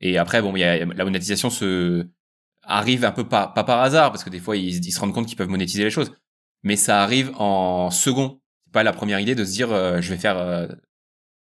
Et 0.00 0.18
après 0.18 0.42
bon, 0.42 0.54
il 0.56 0.60
y 0.60 0.64
a 0.64 0.84
la 0.84 1.04
monétisation 1.04 1.50
se 1.50 2.06
arrive 2.70 3.04
un 3.04 3.12
peu 3.12 3.24
pas, 3.24 3.48
pas 3.48 3.64
par 3.64 3.80
hasard, 3.80 4.10
parce 4.12 4.24
que 4.24 4.30
des 4.30 4.38
fois, 4.38 4.56
ils, 4.56 4.92
se 4.92 5.00
rendent 5.00 5.12
compte 5.12 5.26
qu'ils 5.26 5.36
peuvent 5.36 5.48
monétiser 5.48 5.84
les 5.84 5.90
choses. 5.90 6.12
Mais 6.62 6.76
ça 6.76 7.02
arrive 7.02 7.32
en 7.36 7.90
second. 7.90 8.40
C'est 8.64 8.72
pas 8.72 8.82
la 8.82 8.92
première 8.92 9.20
idée 9.20 9.34
de 9.34 9.44
se 9.44 9.52
dire, 9.52 9.72
euh, 9.72 10.00
je 10.00 10.10
vais 10.10 10.18
faire 10.18 10.38
euh, 10.38 10.68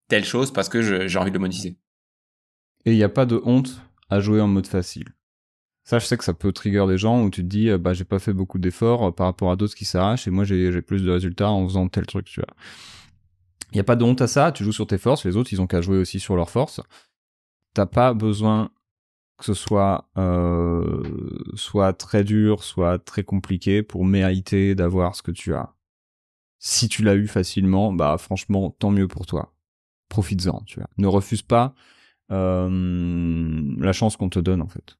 telle 0.07 0.25
chose 0.25 0.51
parce 0.51 0.69
que 0.69 1.07
j'ai 1.07 1.19
envie 1.19 1.31
de 1.31 1.35
le 1.35 1.39
monétiser. 1.39 1.77
Et 2.85 2.91
il 2.91 2.97
n'y 2.97 3.03
a 3.03 3.09
pas 3.09 3.25
de 3.25 3.41
honte 3.45 3.81
à 4.09 4.19
jouer 4.19 4.41
en 4.41 4.47
mode 4.47 4.67
facile. 4.67 5.07
Ça, 5.83 5.99
je 5.99 6.05
sais 6.05 6.17
que 6.17 6.23
ça 6.23 6.33
peut 6.33 6.51
trigger 6.51 6.85
des 6.87 6.97
gens 6.97 7.23
où 7.23 7.29
tu 7.29 7.41
te 7.41 7.47
dis, 7.47 7.69
euh, 7.69 7.77
bah, 7.77 7.93
j'ai 7.93 8.05
pas 8.05 8.19
fait 8.19 8.33
beaucoup 8.33 8.59
d'efforts 8.59 9.13
par 9.15 9.27
rapport 9.27 9.51
à 9.51 9.55
d'autres 9.55 9.75
qui 9.75 9.85
s'arrachent 9.85 10.27
et 10.27 10.31
moi, 10.31 10.43
j'ai 10.43 10.81
plus 10.81 11.03
de 11.03 11.11
résultats 11.11 11.49
en 11.49 11.67
faisant 11.67 11.87
tel 11.87 12.05
truc, 12.05 12.25
tu 12.25 12.41
vois. 12.41 12.53
Il 13.71 13.75
n'y 13.75 13.81
a 13.81 13.85
pas 13.85 13.95
de 13.95 14.03
honte 14.03 14.21
à 14.21 14.27
ça, 14.27 14.51
tu 14.51 14.63
joues 14.63 14.71
sur 14.71 14.87
tes 14.87 14.97
forces, 14.97 15.25
les 15.25 15.35
autres, 15.37 15.53
ils 15.53 15.61
ont 15.61 15.67
qu'à 15.67 15.81
jouer 15.81 15.97
aussi 15.97 16.19
sur 16.19 16.35
leurs 16.35 16.49
forces. 16.49 16.81
T'as 17.73 17.85
pas 17.85 18.13
besoin 18.13 18.71
que 19.37 19.45
ce 19.45 19.53
soit 19.53 20.09
euh, 20.17 21.03
soit 21.55 21.93
très 21.93 22.23
dur, 22.23 22.63
soit 22.63 22.99
très 22.99 23.23
compliqué 23.23 23.83
pour 23.83 24.05
mériter 24.05 24.75
d'avoir 24.75 25.15
ce 25.15 25.21
que 25.21 25.31
tu 25.31 25.53
as. 25.53 25.73
Si 26.59 26.87
tu 26.87 27.03
l'as 27.03 27.15
eu 27.15 27.27
facilement, 27.27 27.91
bah 27.91 28.17
franchement, 28.17 28.71
tant 28.71 28.91
mieux 28.91 29.07
pour 29.07 29.25
toi. 29.25 29.53
Profites-en, 30.09 30.61
tu 30.65 30.79
vois. 30.79 30.89
Ne 30.97 31.07
refuse 31.07 31.41
pas 31.41 31.75
euh, 32.31 33.75
la 33.77 33.93
chance 33.93 34.17
qu'on 34.17 34.29
te 34.29 34.39
donne 34.39 34.61
en 34.61 34.67
fait. 34.67 34.97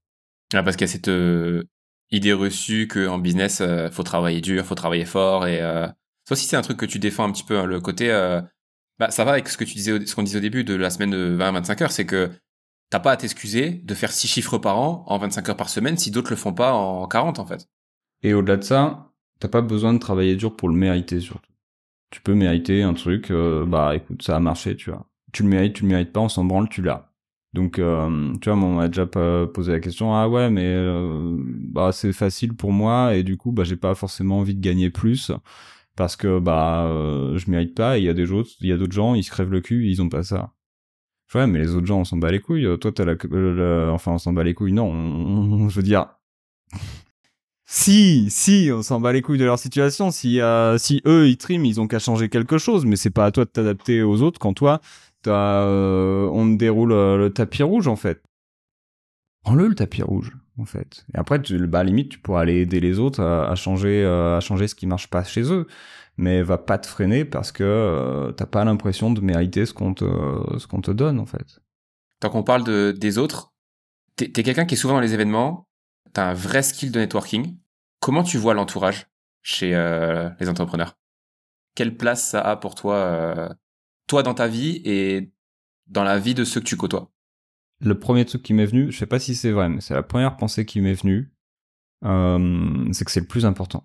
Ah, 0.54 0.64
parce 0.64 0.76
qu'il 0.76 0.86
y 0.86 0.90
a 0.90 0.94
cette 0.94 1.08
euh, 1.08 1.64
idée 2.12 2.34
reçue 2.34 2.88
qu'en 2.88 3.18
business, 3.18 3.64
faut 3.92 4.04
travailler 4.04 4.42
dur, 4.42 4.66
faut 4.66 4.76
travailler 4.76 5.06
fort 5.06 5.48
et 5.48 5.60
ça 5.60 6.32
aussi 6.32 6.46
c'est 6.46 6.58
un 6.58 6.62
truc 6.62 6.78
que 6.78 6.86
tu 6.86 7.00
défends 7.00 7.24
un 7.24 7.32
petit 7.32 7.44
peu 7.44 7.58
hein, 7.58 7.66
le 7.66 7.80
côté. 7.80 8.10
bah 9.00 9.12
ça 9.12 9.24
va 9.24 9.32
avec 9.32 9.48
ce 9.48 9.58
que 9.58 9.64
tu 9.64 9.76
disais, 9.76 10.06
ce 10.06 10.14
qu'on 10.14 10.24
disait 10.24 10.40
au 10.40 10.42
début 10.42 10.64
de 10.64 10.76
la 10.76 10.90
semaine 10.90 11.12
de 11.12 11.38
20-25 11.40 11.84
heures, 11.84 11.92
c'est 11.92 12.06
que 12.06 12.32
t'as 12.96 13.02
pas 13.02 13.12
à 13.12 13.18
t'excuser 13.18 13.82
de 13.84 13.94
faire 13.94 14.14
6 14.14 14.30
chiffres 14.30 14.58
par 14.58 14.80
an 14.80 15.04
en 15.08 15.18
25 15.18 15.50
heures 15.50 15.58
par 15.58 15.68
semaine 15.68 15.98
si 15.98 16.12
d'autres 16.12 16.30
le 16.30 16.38
font 16.38 16.54
pas 16.54 16.72
en 16.72 17.06
40 17.08 17.40
en 17.40 17.46
fait. 17.46 17.68
Et 18.24 18.34
au-delà 18.34 18.56
de 18.56 18.64
ça, 18.64 19.12
t'as 19.42 19.50
pas 19.50 19.62
besoin 19.62 19.94
de 19.94 20.00
travailler 20.00 20.38
dur 20.38 20.56
pour 20.56 20.70
le 20.70 20.76
mériter 20.76 21.20
surtout. 21.20 21.52
Tu 22.10 22.22
peux 22.22 22.34
mériter 22.34 22.84
un 22.84 22.94
truc, 22.94 23.32
euh, 23.32 23.66
bah 23.66 23.98
écoute, 23.98 24.22
ça 24.22 24.38
a 24.38 24.40
marché, 24.40 24.78
tu 24.78 24.92
vois. 24.92 25.10
Tu 25.34 25.44
le 25.44 25.50
mérites, 25.50 25.74
tu 25.74 25.84
le 25.84 25.90
mérites 25.90 26.14
pas, 26.14 26.22
on 26.22 26.30
s'en 26.30 26.46
branle, 26.46 26.70
tu 26.70 26.82
l'as. 26.82 27.12
Donc, 27.52 27.80
euh, 27.80 28.34
tu 28.40 28.50
vois, 28.50 28.58
on 28.58 28.76
m'a 28.76 28.88
déjà 28.88 29.06
posé 29.06 29.74
la 29.74 29.82
question, 29.82 30.16
ah 30.16 30.30
ouais, 30.30 30.50
mais 30.50 30.64
euh, 30.66 31.36
bah 31.38 31.92
c'est 31.92 32.14
facile 32.14 32.54
pour 32.54 32.72
moi 32.72 33.14
et 33.14 33.24
du 33.24 33.36
coup, 33.36 33.52
bah 33.52 33.66
j'ai 33.66 33.76
pas 33.76 33.94
forcément 33.96 34.40
envie 34.40 34.56
de 34.56 34.62
gagner 34.62 34.90
plus 34.90 35.34
parce 35.98 36.16
que 36.16 36.40
bah 36.40 36.88
je 37.36 37.52
mérite 37.52 37.76
pas. 37.76 37.98
Et 37.98 38.04
il 38.04 38.06
y 38.06 38.10
a 38.10 38.14
des 38.14 38.24
il 38.62 38.68
y 38.68 38.72
a 38.72 38.78
d'autres 38.78 38.94
gens, 38.94 39.16
ils 39.16 39.24
se 39.24 39.32
crèvent 39.32 39.52
le 39.52 39.60
cul, 39.60 39.90
ils 39.90 40.02
ont 40.02 40.08
pas 40.08 40.24
ça. 40.24 40.55
Ouais, 41.34 41.48
mais 41.48 41.60
les 41.60 41.76
autres 41.76 41.88
gens, 41.88 42.00
on 42.00 42.06
s'en 42.06 42.18
bat 42.18 42.32
les 42.32 42.40
couilles. 42.40 42.68
Toi, 42.80 42.92
t'as 42.92 43.04
la, 43.04 43.92
enfin, 43.92 44.14
on 44.14 44.18
s'en 44.18 44.32
bat 44.32 44.44
les 44.44 44.54
couilles. 44.54 44.74
Non, 44.74 45.68
je 45.70 45.76
veux 45.76 45.84
dire, 45.84 46.08
Si, 47.68 48.30
si, 48.30 48.70
on 48.72 48.84
s'en 48.84 49.00
bat 49.00 49.12
les 49.12 49.24
couilles 49.24 49.40
de 49.40 49.46
leur 49.46 49.58
situation. 49.58 50.12
Si, 50.12 50.40
euh, 50.40 50.78
si 50.78 51.02
eux 51.08 51.28
ils 51.28 51.38
triment, 51.38 51.66
ils 51.66 51.82
ont 51.82 51.88
qu'à 51.88 51.98
changer 51.98 52.30
quelque 52.30 52.60
chose, 52.60 52.86
mais 52.86 52.96
c'est 52.96 53.10
pas 53.10 53.26
à 53.26 53.32
toi 53.32 53.46
de 53.46 53.50
t'adapter 53.50 54.04
aux 54.04 54.22
autres 54.22 54.40
quand 54.40 54.54
toi, 54.54 54.82
t'as, 55.24 55.64
euh, 55.64 56.30
on 56.32 56.46
te 56.54 56.58
déroule 56.58 56.92
euh, 56.92 57.18
le 57.18 57.32
tapis 57.32 57.64
rouge 57.64 57.88
en 57.88 57.96
fait. 57.96 58.22
Prends-le 59.44 59.68
le 59.68 59.76
tapis 59.76 60.04
rouge 60.04 60.32
en 60.60 60.66
fait. 60.66 61.06
Et 61.16 61.18
après, 61.18 61.42
tu, 61.42 61.58
bah 61.66 61.84
limite, 61.84 62.10
tu 62.10 62.20
pourras 62.20 62.42
aller 62.42 62.58
aider 62.58 62.80
les 62.80 63.00
autres 63.00 63.22
à, 63.22 63.50
à 63.50 63.56
changer, 63.56 64.04
euh, 64.04 64.38
à 64.38 64.42
changer 64.42 64.68
ce 64.68 64.76
qui 64.76 64.86
marche 64.86 65.08
pas 65.08 65.24
chez 65.24 65.52
eux, 65.52 65.66
mais 66.18 66.42
va 66.44 66.58
pas 66.58 66.78
te 66.78 66.88
freiner 66.88 67.26
parce 67.26 67.52
que 67.52 67.64
euh, 67.64 68.32
t'as 68.32 68.46
pas 68.46 68.64
l'impression 68.64 69.12
de 69.12 69.22
mériter 69.22 69.66
ce 69.66 69.74
qu'on 69.74 69.94
te, 69.94 70.06
ce 70.58 70.68
qu'on 70.68 70.82
te 70.82 70.92
donne 70.92 71.20
en 71.20 71.26
fait. 71.26 71.60
Tant 72.20 72.30
qu'on 72.30 72.44
parle 72.44 72.64
de, 72.64 72.94
des 72.98 73.18
autres, 73.18 73.54
t'es 74.16 74.26
es, 74.26 74.44
quelqu'un 74.44 74.66
qui 74.66 74.76
est 74.76 74.78
souvent 74.78 74.96
dans 74.96 75.02
les 75.02 75.14
événements, 75.14 75.68
t'as 76.14 76.30
un 76.30 76.34
vrai 76.34 76.64
skill 76.64 76.92
de 76.92 77.00
networking. 77.00 77.58
Comment 78.00 78.24
tu 78.24 78.38
vois 78.38 78.54
l'entourage 78.54 79.08
chez 79.42 79.76
euh, 79.76 80.30
les 80.40 80.48
entrepreneurs? 80.48 80.98
Quelle 81.76 81.98
place 81.98 82.24
ça 82.30 82.42
a 82.42 82.56
pour 82.56 82.76
toi, 82.76 82.96
euh, 82.96 83.50
toi 84.08 84.24
dans 84.24 84.34
ta 84.34 84.48
vie 84.48 84.82
et 84.86 85.34
dans 85.88 86.04
la 86.04 86.18
vie 86.20 86.34
de 86.34 86.46
ceux 86.46 86.62
que 86.62 86.66
tu 86.66 86.78
côtoies? 86.78 87.12
Le 87.82 88.00
premier 88.00 88.24
truc 88.24 88.42
qui 88.42 88.54
m'est 88.54 88.66
venu, 88.66 88.92
je 88.92 88.98
sais 88.98 89.06
pas 89.06 89.20
si 89.20 89.36
c'est 89.36 89.52
vrai, 89.52 89.68
mais 89.68 89.82
c'est 89.82 89.94
la 89.94 90.04
première 90.04 90.38
pensée 90.38 90.66
qui 90.66 90.80
m'est 90.80 90.94
venue, 90.94 91.34
c'est 92.02 93.04
que 93.04 93.12
c'est 93.12 93.20
le 93.20 93.28
plus 93.28 93.46
important. 93.46 93.84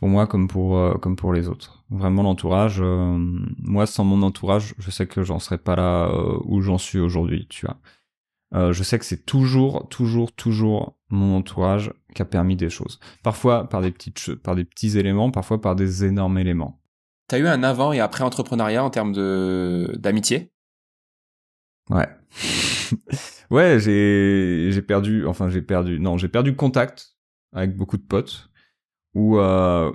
Pour 0.00 0.08
moi, 0.08 0.26
comme 0.26 0.48
pour 0.48 0.78
euh, 0.78 0.94
comme 0.94 1.14
pour 1.14 1.34
les 1.34 1.46
autres. 1.46 1.84
Vraiment 1.90 2.22
l'entourage. 2.22 2.78
euh, 2.80 3.18
moi, 3.58 3.84
sans 3.84 4.02
mon 4.02 4.22
entourage, 4.22 4.74
je 4.78 4.90
sais 4.90 5.06
que 5.06 5.22
j'en 5.22 5.38
serais 5.38 5.58
pas 5.58 5.76
là 5.76 6.08
euh, 6.08 6.38
où 6.46 6.62
j'en 6.62 6.78
suis 6.78 6.98
aujourd'hui. 6.98 7.46
Tu 7.50 7.66
vois. 7.66 7.76
Euh, 8.54 8.72
je 8.72 8.82
sais 8.82 8.98
que 8.98 9.04
c'est 9.04 9.26
toujours, 9.26 9.90
toujours, 9.90 10.32
toujours 10.32 10.96
mon 11.10 11.36
entourage 11.36 11.92
qui 12.14 12.22
a 12.22 12.24
permis 12.24 12.56
des 12.56 12.70
choses. 12.70 12.98
Parfois 13.22 13.68
par 13.68 13.82
des 13.82 13.90
petites, 13.90 14.36
par 14.36 14.54
des 14.56 14.64
petits 14.64 14.98
éléments, 14.98 15.30
parfois 15.30 15.60
par 15.60 15.76
des 15.76 16.02
énormes 16.06 16.38
éléments. 16.38 16.80
T'as 17.28 17.38
eu 17.38 17.46
un 17.46 17.62
avant 17.62 17.92
et 17.92 18.00
après 18.00 18.24
entrepreneuriat 18.24 18.82
en 18.82 18.88
termes 18.88 19.12
de 19.12 19.94
d'amitié? 19.98 20.50
Ouais. 21.90 22.08
ouais, 23.50 23.78
j'ai 23.80 24.70
j'ai 24.72 24.82
perdu, 24.82 25.26
enfin 25.26 25.50
j'ai 25.50 25.60
perdu, 25.60 26.00
non, 26.00 26.16
j'ai 26.16 26.28
perdu 26.28 26.56
contact 26.56 27.16
avec 27.52 27.76
beaucoup 27.76 27.98
de 27.98 28.02
potes. 28.02 28.49
Où 29.14 29.38
euh, 29.38 29.92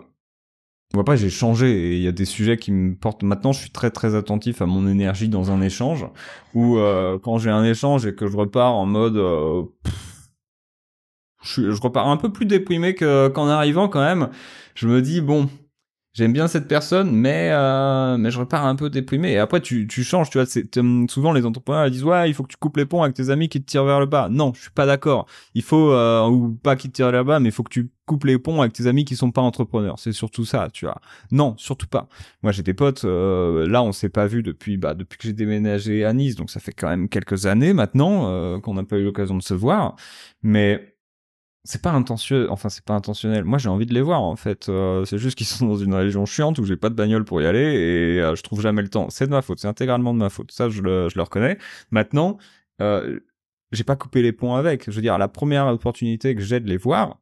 ou 0.96 1.00
après 1.00 1.18
j'ai 1.18 1.30
changé 1.30 1.72
et 1.72 1.96
il 1.96 2.02
y 2.02 2.08
a 2.08 2.12
des 2.12 2.26
sujets 2.26 2.58
qui 2.58 2.72
me 2.72 2.96
portent. 2.96 3.24
Maintenant, 3.24 3.52
je 3.52 3.60
suis 3.60 3.72
très 3.72 3.92
très 3.92 4.16
attentif 4.16 4.62
à 4.62 4.66
mon 4.66 4.88
énergie 4.88 5.30
dans 5.30 5.52
un 5.52 5.62
échange. 5.62 6.06
Où 6.54 6.78
euh, 6.78 7.20
quand 7.20 7.38
j'ai 7.38 7.50
un 7.50 7.64
échange 7.64 8.06
et 8.06 8.16
que 8.16 8.28
je 8.28 8.38
repars 8.38 8.74
en 8.74 8.86
mode, 8.86 9.18
euh, 9.18 9.64
je, 11.44 11.82
repars 11.82 12.08
un 12.08 12.18
peu 12.18 12.32
plus 12.32 12.46
déprimé 12.46 12.96
que 12.96 13.28
qu'en 13.30 13.48
arrivant 13.48 13.90
quand 13.90 14.04
même. 14.04 14.30
Je 14.74 14.88
me 14.88 15.02
dis 15.02 15.22
bon, 15.22 15.50
j'aime 16.16 16.34
bien 16.34 16.48
cette 16.48 16.68
personne, 16.68 17.12
mais 17.12 17.50
euh, 17.52 18.18
mais 18.18 18.32
je 18.32 18.40
repars 18.40 18.66
un 18.66 18.76
peu 18.76 18.90
déprimé. 18.90 19.34
Et 19.34 19.38
après, 19.38 19.62
tu 19.62 19.86
tu 19.86 20.04
changes, 20.04 20.30
tu 20.32 20.38
vois. 20.40 20.48
C'est 20.48 20.68
souvent 21.10 21.34
les 21.34 21.46
entrepreneurs 21.46 21.92
disent 21.92 22.04
ouais, 22.04 22.30
il 22.30 22.34
faut 22.34 22.44
que 22.44 22.48
tu 22.50 22.58
coupes 22.58 22.78
les 22.78 22.86
ponts 22.86 23.04
avec 23.04 23.16
tes 23.16 23.30
amis 23.30 23.50
qui 23.50 23.62
te 23.62 23.70
tirent 23.70 23.86
vers 23.86 24.00
le 24.00 24.08
bas. 24.08 24.30
Non, 24.32 24.54
je 24.56 24.62
suis 24.62 24.72
pas 24.72 24.86
d'accord. 24.88 25.28
Il 25.54 25.62
faut 25.62 25.92
euh, 25.92 26.28
ou 26.28 26.54
pas 26.64 26.76
qui 26.76 26.90
te 26.90 26.96
tirent 26.96 27.12
vers 27.12 27.22
le 27.22 27.28
bas, 27.28 27.40
mais 27.40 27.50
il 27.50 27.52
faut 27.52 27.64
que 27.64 27.70
tu 27.70 27.92
coupes 28.06 28.24
les 28.24 28.40
ponts 28.40 28.62
avec 28.62 28.74
tes 28.74 28.88
amis 28.88 29.04
qui 29.06 29.16
sont 29.16 29.32
pas 29.32 29.42
entrepreneurs. 29.42 30.00
C'est 30.00 30.14
surtout 30.14 30.46
ça, 30.46 30.70
tu 30.72 30.86
vois. 30.86 31.02
Non, 31.32 31.56
surtout 31.58 31.88
pas. 31.88 32.08
Moi, 32.44 32.52
j'ai 32.52 32.64
des 32.64 32.74
potes. 32.74 33.04
euh, 33.06 33.68
là, 33.68 33.84
on 33.84 33.92
s'est 33.92 34.10
pas 34.10 34.26
vu 34.28 34.42
depuis 34.44 34.78
bah 34.78 34.94
depuis 34.94 35.18
que 35.18 35.24
j'ai 35.28 35.34
déménagé 35.34 36.06
à 36.06 36.14
Nice, 36.14 36.36
donc 36.36 36.50
ça 36.50 36.60
fait 36.60 36.72
quand 36.74 36.88
même 36.90 37.10
quelques 37.10 37.46
années 37.46 37.74
maintenant 37.74 38.30
euh, 38.30 38.60
qu'on 38.60 38.76
n'a 38.76 38.84
pas 38.84 38.98
eu 38.98 39.04
l'occasion 39.04 39.36
de 39.38 39.44
se 39.44 39.54
voir. 39.54 39.96
Mais 40.44 40.95
c'est 41.66 41.82
pas 41.82 41.92
intentionnel 41.92 42.48
enfin 42.50 42.70
c'est 42.70 42.86
pas 42.86 42.94
intentionnel. 42.94 43.44
Moi 43.44 43.58
j'ai 43.58 43.70
envie 43.70 43.86
de 43.86 43.94
les 43.94 44.02
voir 44.02 44.22
en 44.22 44.36
fait. 44.36 44.70
Euh, 44.70 45.04
c'est 45.06 45.18
juste 45.18 45.38
qu'ils 45.38 45.48
sont 45.48 45.68
dans 45.68 45.76
une 45.76 45.94
région 45.94 46.26
chiante 46.26 46.60
où 46.60 46.66
j'ai 46.66 46.78
pas 46.78 46.90
de 46.90 46.96
bagnole 46.96 47.26
pour 47.26 47.42
y 47.42 47.46
aller 47.46 47.60
et 47.60 48.22
euh, 48.22 48.36
je 48.36 48.44
trouve 48.44 48.62
jamais 48.62 48.82
le 48.82 48.90
temps. 48.90 49.10
C'est 49.10 49.26
de 49.28 49.32
ma 49.32 49.42
faute 49.42 49.60
c'est 49.60 49.68
intégralement 49.68 50.14
de 50.14 50.20
ma 50.20 50.30
faute. 50.30 50.52
Ça 50.52 50.70
je 50.70 50.82
le, 50.82 51.10
je 51.10 51.16
le 51.18 51.24
reconnais. 51.24 51.58
Maintenant 51.92 52.38
euh, 52.82 53.20
j'ai 53.72 53.84
pas 53.84 53.96
coupé 53.96 54.22
les 54.22 54.32
ponts 54.32 54.56
avec. 54.56 54.86
Je 54.90 54.96
veux 54.96 55.02
dire 55.02 55.18
la 55.18 55.28
première 55.28 55.68
opportunité 55.68 56.36
que 56.36 56.42
j'ai 56.42 56.60
de 56.60 56.70
les 56.70 56.78
voir 56.78 57.20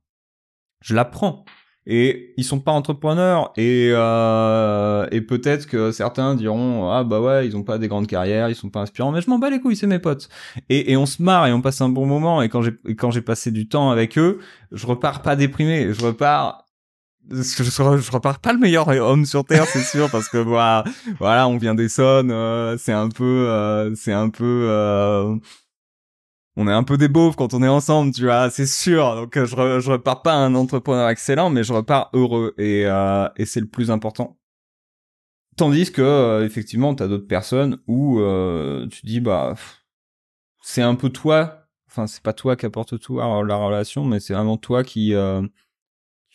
je 0.84 0.94
la 0.94 1.06
prends 1.06 1.46
et 1.86 2.34
ils 2.38 2.44
sont 2.44 2.60
pas 2.60 2.72
entrepreneurs. 2.72 3.52
Et 3.58 3.90
euh, 3.92 5.08
et 5.12 5.22
peut-être 5.22 5.68
que 5.68 5.92
certains 5.92 6.36
diront 6.36 6.90
ah 6.90 7.04
bah 7.04 7.22
ouais 7.22 7.48
ils 7.48 7.56
ont 7.58 7.64
pas 7.64 7.78
des 7.78 7.88
grandes 7.88 8.08
carrières 8.08 8.50
ils 8.50 8.56
sont 8.56 8.70
pas 8.70 8.82
inspirants. 8.82 9.12
Mais 9.12 9.22
je 9.22 9.30
m'en 9.30 9.40
bats 9.40 9.50
les 9.50 9.60
couilles 9.60 9.76
c'est 9.76 9.88
mes 9.88 10.00
potes. 10.00 10.30
Et, 10.70 10.92
et 10.92 10.98
on 10.98 11.06
se 11.06 11.22
marre 11.22 11.48
et 11.48 11.54
on 11.54 11.62
passe 11.62 11.82
un 11.82 11.90
bon 11.90 12.06
moment. 12.06 12.42
Et 12.42 12.50
quand 12.50 12.62
j'ai 12.62 12.74
quand 12.96 13.12
j'ai 13.12 13.22
passé 13.22 13.52
du 13.52 13.68
temps 13.68 13.92
avec 13.92 14.18
eux 14.18 14.40
je 14.72 14.88
repars 14.88 15.22
pas 15.22 15.36
déprimé. 15.36 15.94
Je 15.94 16.06
repars 16.06 16.64
je, 17.30 18.12
repars 18.12 18.40
pas 18.40 18.54
le 18.54 18.60
meilleur 18.60 18.88
homme 18.88 19.26
sur 19.26 19.46
terre 19.46 19.66
c'est 19.66 19.84
sûr 19.84 20.10
parce 20.10 20.28
que 20.28 20.38
voilà 20.38 20.84
voilà 21.20 21.48
on 21.48 21.58
vient 21.58 21.76
d'Essonne 21.76 22.32
euh, 22.32 22.78
c'est 22.78 22.92
un 22.92 23.10
peu 23.10 23.48
euh, 23.48 23.96
c'est 23.96 24.12
un 24.12 24.30
peu 24.30 24.68
euh, 24.70 25.36
on 26.56 26.68
est 26.68 26.72
un 26.72 26.84
peu 26.84 26.98
des 26.98 27.08
beaufs 27.08 27.36
quand 27.36 27.54
on 27.54 27.64
est 27.64 27.68
ensemble, 27.68 28.14
tu 28.14 28.24
vois, 28.24 28.50
c'est 28.50 28.68
sûr. 28.68 29.16
Donc 29.16 29.38
euh, 29.38 29.46
je, 29.46 29.80
je 29.80 29.92
repars 29.92 30.22
pas 30.22 30.34
un 30.34 30.54
entrepreneur 30.56 31.10
excellent, 31.10 31.50
mais 31.50 31.64
je 31.64 31.74
repars 31.74 32.10
heureux 32.14 32.54
et, 32.58 32.86
euh, 32.86 33.28
et 33.38 33.46
c'est 33.46 33.60
le 33.60 33.68
plus 33.68 33.92
important. 33.92 34.38
Tandis 35.58 35.92
que 35.92 36.02
euh, 36.02 36.46
effectivement, 36.46 36.96
t'as 36.96 37.08
d'autres 37.08 37.28
personnes 37.28 37.78
où 37.88 38.20
euh, 38.20 38.88
tu 38.88 39.06
dis 39.06 39.20
bah 39.20 39.56
c'est 40.62 40.82
un 40.82 40.96
peu 40.96 41.10
toi. 41.10 41.68
Enfin, 41.88 42.08
c'est 42.08 42.24
pas 42.24 42.34
toi 42.34 42.56
qui 42.56 42.66
apporte 42.66 43.00
tout 43.00 43.20
à 43.20 43.44
la 43.44 43.56
relation, 43.56 44.04
mais 44.04 44.20
c'est 44.20 44.34
vraiment 44.34 44.58
toi 44.58 44.84
qui 44.84 45.14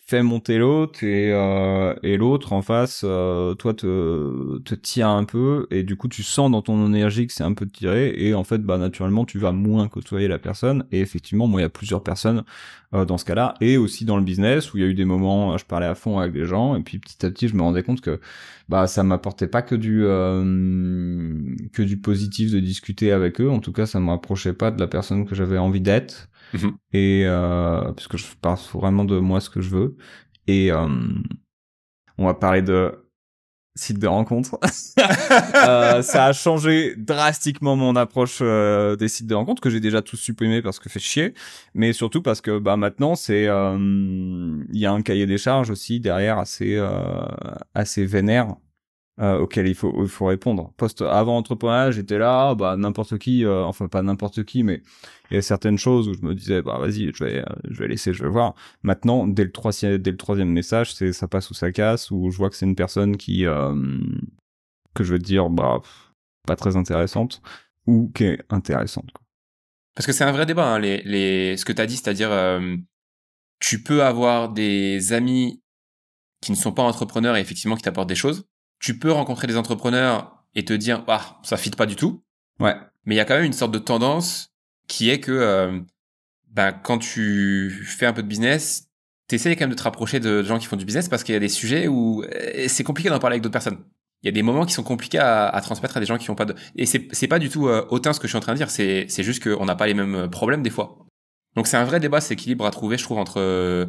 fait 0.08 0.22
monter 0.22 0.56
l'autre 0.56 1.04
et 1.04 1.30
euh, 1.32 1.94
et 2.02 2.16
l'autre 2.16 2.54
en 2.54 2.62
face, 2.62 3.02
euh, 3.04 3.54
toi 3.54 3.74
te 3.74 4.58
te 4.60 4.74
tire 4.74 5.08
un 5.08 5.24
peu 5.24 5.66
et 5.70 5.82
du 5.82 5.96
coup 5.96 6.08
tu 6.08 6.22
sens 6.22 6.50
dans 6.50 6.62
ton 6.62 6.86
énergie 6.86 7.26
que 7.26 7.32
c'est 7.34 7.44
un 7.44 7.52
peu 7.52 7.66
tiré 7.66 8.14
et 8.16 8.32
en 8.34 8.42
fait 8.42 8.62
bah 8.62 8.78
naturellement 8.78 9.26
tu 9.26 9.38
vas 9.38 9.52
moins 9.52 9.86
côtoyer 9.88 10.26
la 10.26 10.38
personne 10.38 10.86
et 10.92 11.00
effectivement 11.00 11.46
moi 11.46 11.60
il 11.60 11.64
y 11.64 11.66
a 11.66 11.68
plusieurs 11.68 12.02
personnes 12.02 12.44
euh, 12.94 13.04
dans 13.04 13.18
ce 13.18 13.26
cas-là 13.26 13.52
et 13.60 13.76
aussi 13.76 14.06
dans 14.06 14.16
le 14.16 14.22
business 14.22 14.72
où 14.72 14.78
il 14.78 14.80
y 14.82 14.86
a 14.86 14.88
eu 14.88 14.94
des 14.94 15.04
moments 15.04 15.58
je 15.58 15.66
parlais 15.66 15.86
à 15.86 15.94
fond 15.94 16.18
avec 16.18 16.32
des 16.32 16.46
gens 16.46 16.74
et 16.74 16.80
puis 16.80 16.98
petit 16.98 17.26
à 17.26 17.30
petit 17.30 17.46
je 17.46 17.54
me 17.54 17.60
rendais 17.60 17.82
compte 17.82 18.00
que 18.00 18.18
bah 18.70 18.86
ça 18.86 19.02
m'apportait 19.02 19.46
pas 19.46 19.60
que 19.60 19.74
du 19.74 20.00
que 21.72 21.82
du 21.82 21.98
positif 21.98 22.50
de 22.50 22.60
discuter 22.60 23.12
avec 23.12 23.40
eux. 23.40 23.50
En 23.50 23.60
tout 23.60 23.72
cas 23.72 23.86
ça 23.86 24.00
me 24.00 24.08
rapprochait 24.08 24.52
pas 24.54 24.70
de 24.70 24.80
la 24.80 24.86
personne 24.86 25.26
que 25.26 25.34
j'avais 25.34 25.58
envie 25.58 25.80
d'être 25.80 26.28
Mhm. 26.54 26.76
et 26.92 27.24
euh, 27.26 27.92
parce 27.92 28.08
je 28.16 28.24
parle 28.40 28.58
vraiment 28.74 29.04
de 29.04 29.18
moi 29.18 29.40
ce 29.40 29.50
que 29.50 29.60
je 29.60 29.70
veux. 29.70 29.96
Et 30.46 30.72
euh, 30.72 30.88
on 32.16 32.26
va 32.26 32.34
parler 32.34 32.62
de 32.62 33.08
site 33.78 33.98
de 33.98 34.06
rencontre. 34.06 34.58
Euh, 35.68 36.02
ça 36.02 36.26
a 36.26 36.32
changé 36.32 36.94
drastiquement 36.96 37.76
mon 37.76 37.94
approche 37.96 38.38
euh, 38.40 38.96
des 38.96 39.08
sites 39.08 39.26
de 39.26 39.34
rencontre 39.34 39.60
que 39.60 39.70
j'ai 39.70 39.80
déjà 39.80 40.02
tous 40.02 40.16
supprimés 40.16 40.62
parce 40.62 40.78
que 40.78 40.88
fait 40.88 41.00
chier. 41.00 41.34
Mais 41.74 41.92
surtout 41.92 42.22
parce 42.22 42.40
que 42.40 42.58
bah 42.58 42.76
maintenant 42.76 43.14
c'est 43.14 43.46
euh, 43.48 43.76
il 44.72 44.78
y 44.78 44.86
a 44.86 44.92
un 44.92 45.02
cahier 45.02 45.26
des 45.26 45.38
charges 45.38 45.70
aussi 45.70 46.00
derrière 46.00 46.38
assez 46.38 46.76
euh, 46.76 46.90
assez 47.74 48.04
vénère 48.06 48.54
euh, 49.20 49.38
auquel 49.40 49.66
il 49.66 49.74
faut 49.74 49.92
il 50.02 50.08
faut 50.08 50.26
répondre. 50.26 50.72
Post 50.76 51.02
avant 51.02 51.36
entrepreneuriat, 51.36 51.90
j'étais 51.90 52.18
là, 52.18 52.54
bah 52.54 52.76
n'importe 52.76 53.18
qui, 53.18 53.44
euh, 53.44 53.64
enfin 53.64 53.88
pas 53.88 54.02
n'importe 54.02 54.44
qui, 54.44 54.62
mais 54.62 54.82
il 55.30 55.34
y 55.34 55.38
a 55.38 55.42
certaines 55.42 55.78
choses 55.78 56.08
où 56.08 56.14
je 56.14 56.22
me 56.22 56.34
disais 56.34 56.62
bah 56.62 56.78
vas-y, 56.78 57.12
je 57.14 57.24
vais 57.24 57.38
euh, 57.40 57.54
je 57.70 57.78
vais 57.78 57.88
laisser, 57.88 58.12
je 58.12 58.22
vais 58.22 58.30
voir. 58.30 58.54
Maintenant, 58.82 59.26
dès 59.26 59.44
le 59.44 59.52
troisième 59.52 59.98
dès 59.98 60.10
le 60.10 60.16
troisième 60.16 60.50
message, 60.50 60.94
c'est 60.94 61.12
ça 61.12 61.28
passe 61.28 61.50
ou 61.50 61.54
ça 61.54 61.72
casse, 61.72 62.10
ou 62.10 62.30
je 62.30 62.36
vois 62.36 62.50
que 62.50 62.56
c'est 62.56 62.66
une 62.66 62.76
personne 62.76 63.16
qui 63.16 63.46
euh, 63.46 63.74
que 64.94 65.04
je 65.04 65.12
veux 65.12 65.18
dire 65.18 65.50
bah 65.50 65.80
pas 66.46 66.56
très 66.56 66.76
intéressante 66.76 67.42
ou 67.86 68.10
qui 68.14 68.24
est 68.24 68.42
intéressante. 68.50 69.10
Quoi. 69.12 69.22
Parce 69.98 70.06
que 70.06 70.12
c'est 70.12 70.22
un 70.22 70.30
vrai 70.30 70.46
débat, 70.46 70.74
hein, 70.74 70.78
les, 70.78 71.02
les, 71.02 71.56
ce 71.56 71.64
que 71.64 71.72
tu 71.72 71.82
as 71.82 71.86
dit, 71.86 71.96
c'est-à-dire, 71.96 72.30
euh, 72.30 72.76
tu 73.58 73.82
peux 73.82 74.04
avoir 74.04 74.48
des 74.48 75.12
amis 75.12 75.60
qui 76.40 76.52
ne 76.52 76.56
sont 76.56 76.70
pas 76.70 76.84
entrepreneurs 76.84 77.34
et 77.34 77.40
effectivement 77.40 77.74
qui 77.74 77.82
t'apportent 77.82 78.08
des 78.08 78.14
choses. 78.14 78.46
Tu 78.78 78.98
peux 78.98 79.12
rencontrer 79.12 79.46
des 79.46 79.56
entrepreneurs 79.56 80.44
et 80.54 80.64
te 80.64 80.72
dire, 80.72 81.04
ah, 81.08 81.38
ça 81.42 81.56
fit 81.56 81.70
pas 81.70 81.86
du 81.86 81.96
tout. 81.96 82.22
Ouais. 82.60 82.74
Mais 83.04 83.14
il 83.14 83.18
y 83.18 83.20
a 83.20 83.24
quand 83.24 83.34
même 83.34 83.44
une 83.44 83.52
sorte 83.52 83.72
de 83.72 83.78
tendance 83.78 84.52
qui 84.86 85.10
est 85.10 85.20
que, 85.20 85.32
euh, 85.32 85.80
ben, 86.50 86.72
quand 86.72 86.98
tu 86.98 87.70
fais 87.86 88.06
un 88.06 88.12
peu 88.12 88.22
de 88.22 88.28
business, 88.28 88.88
t'essayes 89.28 89.56
quand 89.56 89.64
même 89.64 89.70
de 89.70 89.76
te 89.76 89.82
rapprocher 89.82 90.20
de 90.20 90.42
gens 90.42 90.58
qui 90.58 90.66
font 90.66 90.76
du 90.76 90.84
business 90.84 91.08
parce 91.08 91.22
qu'il 91.22 91.34
y 91.34 91.36
a 91.36 91.40
des 91.40 91.48
sujets 91.48 91.86
où 91.86 92.22
euh, 92.22 92.66
c'est 92.68 92.84
compliqué 92.84 93.10
d'en 93.10 93.18
parler 93.18 93.34
avec 93.34 93.42
d'autres 93.42 93.52
personnes. 93.52 93.84
Il 94.22 94.26
y 94.26 94.28
a 94.28 94.32
des 94.32 94.42
moments 94.42 94.66
qui 94.66 94.72
sont 94.72 94.82
compliqués 94.82 95.18
à, 95.18 95.46
à 95.48 95.60
transmettre 95.60 95.96
à 95.96 96.00
des 96.00 96.06
gens 96.06 96.18
qui 96.18 96.28
n'ont 96.28 96.34
pas 96.34 96.46
de... 96.46 96.54
Et 96.74 96.86
c'est 96.86 97.06
c'est 97.12 97.28
pas 97.28 97.38
du 97.38 97.50
tout 97.50 97.68
euh, 97.68 97.86
hautain 97.90 98.12
ce 98.12 98.18
que 98.18 98.26
je 98.26 98.32
suis 98.32 98.38
en 98.38 98.40
train 98.40 98.52
de 98.52 98.58
dire, 98.58 98.70
c'est 98.70 99.06
c'est 99.08 99.22
juste 99.22 99.42
qu'on 99.42 99.64
n'a 99.64 99.76
pas 99.76 99.86
les 99.86 99.94
mêmes 99.94 100.28
problèmes 100.28 100.62
des 100.62 100.70
fois. 100.70 100.98
Donc 101.54 101.66
c'est 101.66 101.76
un 101.76 101.84
vrai 101.84 102.00
débat, 102.00 102.20
c'est 102.20 102.34
équilibre 102.34 102.66
à 102.66 102.70
trouver, 102.70 102.98
je 102.98 103.04
trouve, 103.04 103.18
entre 103.18 103.40
euh, 103.40 103.86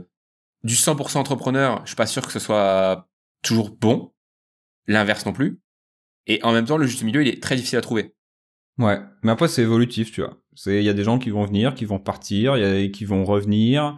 du 0.63 0.75
100% 0.75 1.17
entrepreneur, 1.17 1.81
je 1.83 1.89
suis 1.89 1.95
pas 1.95 2.05
sûr 2.05 2.25
que 2.25 2.31
ce 2.31 2.39
soit 2.39 3.07
toujours 3.41 3.71
bon, 3.71 4.11
l'inverse 4.89 5.25
non 5.25 5.33
plus, 5.33 5.61
et 6.27 6.43
en 6.43 6.51
même 6.51 6.65
temps, 6.65 6.77
le 6.77 6.85
juste 6.85 7.03
milieu, 7.03 7.21
il 7.21 7.29
est 7.29 7.41
très 7.41 7.55
difficile 7.55 7.77
à 7.79 7.81
trouver. 7.81 8.13
Ouais, 8.77 8.99
mais 9.23 9.31
après 9.31 9.47
c'est 9.47 9.61
évolutif, 9.63 10.11
tu 10.11 10.21
vois. 10.21 10.37
C'est 10.55 10.77
il 10.79 10.83
y 10.85 10.89
a 10.89 10.93
des 10.93 11.03
gens 11.03 11.19
qui 11.19 11.29
vont 11.31 11.45
venir, 11.45 11.73
qui 11.75 11.85
vont 11.85 11.99
partir, 11.99 12.57
il 12.57 12.61
y 12.61 12.85
a 12.85 12.89
qui 12.89 13.05
vont 13.05 13.23
revenir 13.25 13.97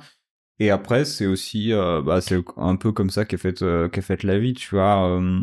Et 0.60 0.70
après, 0.70 1.06
c'est 1.06 1.26
aussi, 1.26 1.74
euh, 1.74 2.02
bah, 2.04 2.22
c'est 2.22 2.38
un 2.58 2.76
peu 2.76 2.92
comme 2.92 3.10
ça 3.10 3.26
qu'est 3.26 3.38
faite, 3.38 3.64
euh, 3.64 3.90
faite 3.90 4.24
la 4.24 4.38
vie, 4.40 4.54
tu 4.54 4.76
vois. 4.76 5.08
Euh, 5.10 5.40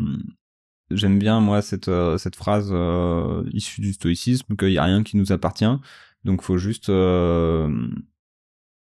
J'aime 0.91 1.19
bien 1.19 1.39
moi 1.39 1.61
cette 1.61 1.87
euh, 1.87 2.17
cette 2.17 2.35
phrase 2.35 2.69
euh, 2.71 3.43
issue 3.53 3.81
du 3.81 3.93
stoïcisme 3.93 4.55
qu'il 4.55 4.71
y 4.71 4.79
a 4.79 4.83
rien 4.83 5.03
qui 5.03 5.17
nous 5.17 5.31
appartient, 5.31 5.65
donc 6.23 6.41
faut 6.41 6.57
juste 6.57 6.89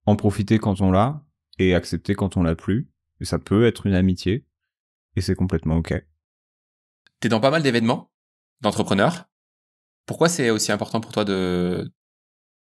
en 0.06 0.16
profiter 0.16 0.60
quand 0.60 0.82
on 0.82 0.92
l'a 0.92 1.24
et 1.58 1.74
accepter 1.76 2.16
quand 2.16 2.38
on 2.38 2.44
l'a 2.44 2.56
plus. 2.56 2.90
Et 3.22 3.26
ça 3.26 3.40
peut 3.40 3.66
être 3.66 3.86
une 3.88 3.94
amitié 3.94 4.46
et 5.16 5.22
c'est 5.22 5.36
complètement 5.36 5.78
ok. 5.78 5.94
T'es 7.26 7.30
dans 7.30 7.40
pas 7.40 7.50
mal 7.50 7.64
d'événements 7.64 8.12
d'entrepreneurs. 8.62 9.26
Pourquoi 10.06 10.30
c'est 10.30 10.52
aussi 10.52 10.72
important 10.72 11.02
pour 11.02 11.12
toi 11.12 11.26
de 11.26 11.92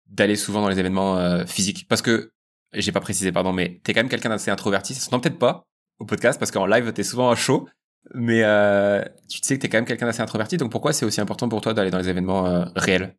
d'aller 0.06 0.36
souvent 0.36 0.62
dans 0.62 0.70
les 0.70 0.78
événements 0.78 1.44
physiques? 1.48 1.88
Parce 1.88 2.04
que 2.04 2.32
j'ai 2.72 2.92
pas 2.92 3.00
précisé, 3.00 3.32
pardon, 3.32 3.54
mais 3.54 3.82
t'es 3.84 3.96
quand 3.96 4.02
même 4.02 4.10
quelqu'un 4.10 4.30
d'assez 4.30 4.52
introverti. 4.52 4.94
Ça 4.94 5.02
s'entend 5.02 5.20
peut-être 5.20 5.40
pas 5.40 5.66
au 5.98 6.06
podcast 6.06 6.38
parce 6.38 6.52
qu'en 6.52 6.68
live 6.68 6.94
t'es 6.94 7.02
souvent 7.02 7.32
à 7.32 7.36
chaud, 7.36 7.68
mais 8.14 8.44
euh, 8.44 9.04
tu 9.28 9.40
sais 9.42 9.56
que 9.56 9.64
t'es 9.64 9.68
quand 9.68 9.80
même 9.80 9.86
quelqu'un 9.86 10.06
d'assez 10.06 10.22
introverti. 10.22 10.58
Donc 10.58 10.70
pourquoi 10.70 10.94
c'est 10.94 11.08
aussi 11.08 11.22
important 11.22 11.50
pour 11.50 11.62
toi 11.62 11.74
d'aller 11.74 11.90
dans 11.90 11.98
les 11.98 12.10
événements 12.10 12.46
euh, 12.46 12.66
réels? 12.76 13.18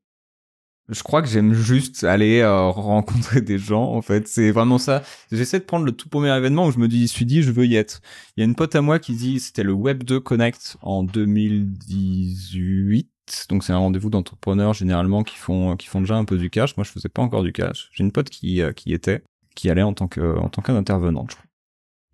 Je 0.89 1.03
crois 1.03 1.23
que 1.23 1.29
j'aime 1.29 1.55
juste 1.55 2.05
aller 2.05 2.41
euh, 2.41 2.69
rencontrer 2.69 3.41
des 3.41 3.59
gens 3.59 3.85
en 3.85 4.03
fait 4.03 4.29
c'est 4.29 4.51
vraiment 4.51 4.79
ça 4.79 5.03
j'essaie 5.31 5.61
de 5.61 5.65
prendre 5.65 5.85
le 5.85 5.93
tout 5.93 6.09
premier 6.09 6.37
événement 6.37 6.67
où 6.67 6.73
je 6.73 6.79
me 6.79 6.89
dis, 6.89 7.07
suis 7.09 7.27
dit 7.27 7.43
je 7.43 7.53
veux 7.53 7.67
y 7.67 7.77
être 7.77 8.01
il 8.37 8.41
y 8.41 8.43
a 8.43 8.47
une 8.47 8.55
pote 8.55 8.75
à 8.75 8.83
moi 8.83 8.99
qui 8.99 9.15
dit 9.15 9.41
c'était 9.41 9.63
le 9.63 9.73
Web 9.73 10.05
2 10.05 10.21
Connect 10.21 10.77
en 10.83 11.03
2018 11.03 13.09
donc 13.49 13.65
c'est 13.65 13.73
un 13.73 13.79
rendez-vous 13.79 14.11
d'entrepreneurs 14.11 14.75
généralement 14.75 15.23
qui 15.23 15.37
font 15.37 15.77
qui 15.77 15.87
font 15.87 16.01
déjà 16.01 16.17
un 16.17 16.25
peu 16.25 16.37
du 16.37 16.51
cash 16.51 16.77
moi 16.77 16.85
je 16.85 16.91
faisais 16.91 17.09
pas 17.09 17.23
encore 17.23 17.43
du 17.43 17.53
cash 17.53 17.89
j'ai 17.93 18.05
une 18.05 18.13
pote 18.13 18.29
qui 18.29 18.61
qui 18.77 18.93
était 18.93 19.23
qui 19.55 19.71
allait 19.71 19.83
en 19.83 19.93
tant 19.93 20.09
que 20.09 20.39
en 20.39 20.49
tant 20.49 20.63
qu'intervenante. 20.63 21.37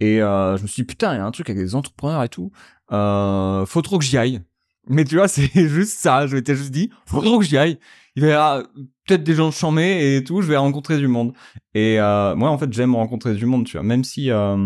Et 0.00 0.22
euh, 0.22 0.56
je 0.56 0.62
me 0.62 0.68
suis 0.68 0.82
dit 0.82 0.86
putain, 0.86 1.14
il 1.14 1.18
y 1.18 1.20
a 1.20 1.26
un 1.26 1.30
truc 1.30 1.50
avec 1.50 1.62
des 1.62 1.74
entrepreneurs 1.74 2.22
et 2.22 2.28
tout. 2.28 2.52
Euh, 2.92 3.66
faut 3.66 3.82
trop 3.82 3.98
que 3.98 4.04
j'y 4.04 4.16
aille. 4.16 4.40
Mais 4.89 5.05
tu 5.05 5.16
vois, 5.16 5.28
c'est 5.28 5.51
juste 5.68 5.99
ça. 5.99 6.26
Je 6.26 6.36
m'étais 6.36 6.55
juste 6.55 6.70
dit, 6.70 6.91
faut 7.07 7.39
que 7.39 7.45
j'y 7.45 7.57
aille. 7.57 7.78
Il 8.16 8.24
y 8.24 8.32
avoir 8.32 8.64
peut-être 9.07 9.22
des 9.22 9.34
gens 9.34 9.53
chamés 9.53 10.16
et 10.16 10.24
tout. 10.24 10.43
Je 10.43 10.49
vais 10.49 10.57
rencontrer 10.57 10.99
du 10.99 11.07
monde. 11.07 11.34
Et 11.74 12.01
euh, 12.01 12.34
moi, 12.34 12.51
en 12.51 12.59
fait, 12.59 12.72
j'aime 12.72 12.97
rencontrer 12.97 13.34
du 13.34 13.47
monde. 13.47 13.64
Tu 13.64 13.76
vois, 13.76 13.84
même 13.84 14.03
si 14.03 14.30
euh, 14.30 14.57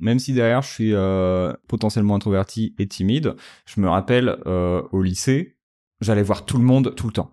même 0.00 0.18
si 0.18 0.32
derrière 0.32 0.62
je 0.62 0.70
suis 0.70 0.94
euh, 0.94 1.52
potentiellement 1.68 2.14
introverti 2.14 2.74
et 2.78 2.86
timide, 2.88 3.34
je 3.66 3.80
me 3.80 3.88
rappelle 3.88 4.38
euh, 4.46 4.82
au 4.92 5.02
lycée, 5.02 5.58
j'allais 6.00 6.22
voir 6.22 6.46
tout 6.46 6.56
le 6.56 6.64
monde 6.64 6.94
tout 6.96 7.06
le 7.06 7.12
temps. 7.12 7.30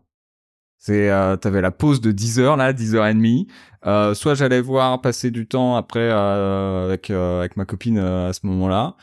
C'est, 0.78 1.12
euh, 1.12 1.38
t'avais 1.38 1.62
la 1.62 1.70
pause 1.70 2.02
de 2.02 2.12
10 2.12 2.40
heures 2.40 2.58
là, 2.58 2.74
10 2.74 2.96
heures 2.96 3.06
et 3.06 3.14
demie. 3.14 3.48
Euh, 3.86 4.16
soit 4.16 4.34
j'allais 4.34 4.62
voir 4.62 5.00
passer 5.00 5.30
du 5.30 5.48
temps 5.48 5.76
après 5.76 6.00
euh, 6.12 6.86
avec 6.86 7.12
euh, 7.12 7.40
avec 7.42 7.56
ma 7.56 7.66
copine 7.66 8.00
euh, 8.00 8.30
à 8.30 8.34
ce 8.34 8.46
moment-là. 8.48 8.96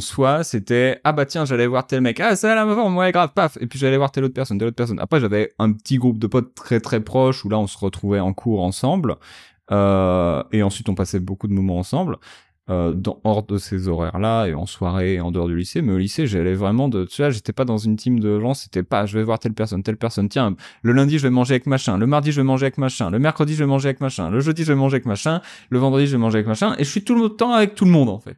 Soit 0.00 0.44
c'était 0.44 1.00
ah 1.04 1.12
bah 1.12 1.26
tiens 1.26 1.44
j'allais 1.44 1.66
voir 1.66 1.86
tel 1.86 2.00
mec. 2.00 2.20
Ah 2.20 2.36
ça 2.36 2.54
là 2.54 2.64
ma 2.64 2.74
ouais 2.74 3.12
grave. 3.12 3.32
Paf. 3.34 3.58
Et 3.60 3.66
puis 3.66 3.78
j'allais 3.78 3.96
voir 3.96 4.12
telle 4.12 4.24
autre 4.24 4.34
personne 4.34 4.58
telle 4.58 4.68
autre 4.68 4.76
personne. 4.76 5.00
Après 5.00 5.20
j'avais 5.20 5.52
un 5.58 5.72
petit 5.72 5.98
groupe 5.98 6.18
de 6.18 6.26
potes 6.26 6.54
très 6.54 6.80
très 6.80 7.00
proches 7.00 7.44
où 7.44 7.48
là 7.48 7.58
on 7.58 7.66
se 7.66 7.76
retrouvait 7.78 8.20
en 8.20 8.32
cours 8.32 8.62
ensemble. 8.62 9.16
Et 9.70 10.62
ensuite 10.62 10.88
on 10.88 10.94
passait 10.94 11.20
beaucoup 11.20 11.48
de 11.48 11.52
moments 11.52 11.78
ensemble 11.78 12.18
euh, 12.70 12.92
dans, 12.92 13.18
hors 13.24 13.44
de 13.44 13.56
ces 13.56 13.88
horaires-là 13.88 14.46
et 14.46 14.54
en 14.54 14.66
soirée 14.66 15.14
et 15.14 15.20
en 15.20 15.30
dehors 15.30 15.48
du 15.48 15.56
lycée. 15.56 15.80
Mais 15.80 15.92
au 15.92 15.98
lycée, 15.98 16.26
j'allais 16.26 16.54
vraiment 16.54 16.88
de, 16.88 17.04
tu 17.04 17.22
vois, 17.22 17.30
j'étais 17.30 17.52
pas 17.52 17.64
dans 17.64 17.78
une 17.78 17.96
team 17.96 18.20
de 18.20 18.38
gens, 18.40 18.52
c'était 18.52 18.82
pas, 18.82 19.06
je 19.06 19.16
vais 19.16 19.24
voir 19.24 19.38
telle 19.38 19.54
personne, 19.54 19.82
telle 19.82 19.96
personne. 19.96 20.28
Tiens, 20.28 20.54
le 20.82 20.92
lundi, 20.92 21.18
je 21.18 21.22
vais 21.22 21.30
manger 21.30 21.54
avec 21.54 21.66
machin. 21.66 21.96
Le 21.96 22.06
mardi, 22.06 22.30
je 22.30 22.40
vais 22.40 22.44
manger 22.44 22.66
avec 22.66 22.76
machin. 22.76 23.10
Le 23.10 23.18
mercredi, 23.18 23.54
je 23.54 23.60
vais 23.60 23.66
manger 23.66 23.88
avec 23.88 24.00
machin. 24.00 24.28
Le 24.28 24.40
jeudi, 24.40 24.64
je 24.64 24.72
vais 24.72 24.78
manger 24.78 24.96
avec 24.96 25.06
machin. 25.06 25.40
Le 25.70 25.78
vendredi, 25.78 26.06
je 26.06 26.12
vais 26.12 26.18
manger 26.18 26.36
avec 26.36 26.46
machin. 26.46 26.74
Et 26.78 26.84
je 26.84 26.90
suis 26.90 27.04
tout 27.04 27.14
le 27.14 27.30
temps 27.30 27.52
avec 27.52 27.74
tout 27.74 27.86
le 27.86 27.90
monde, 27.90 28.10
en 28.10 28.18
fait. 28.18 28.36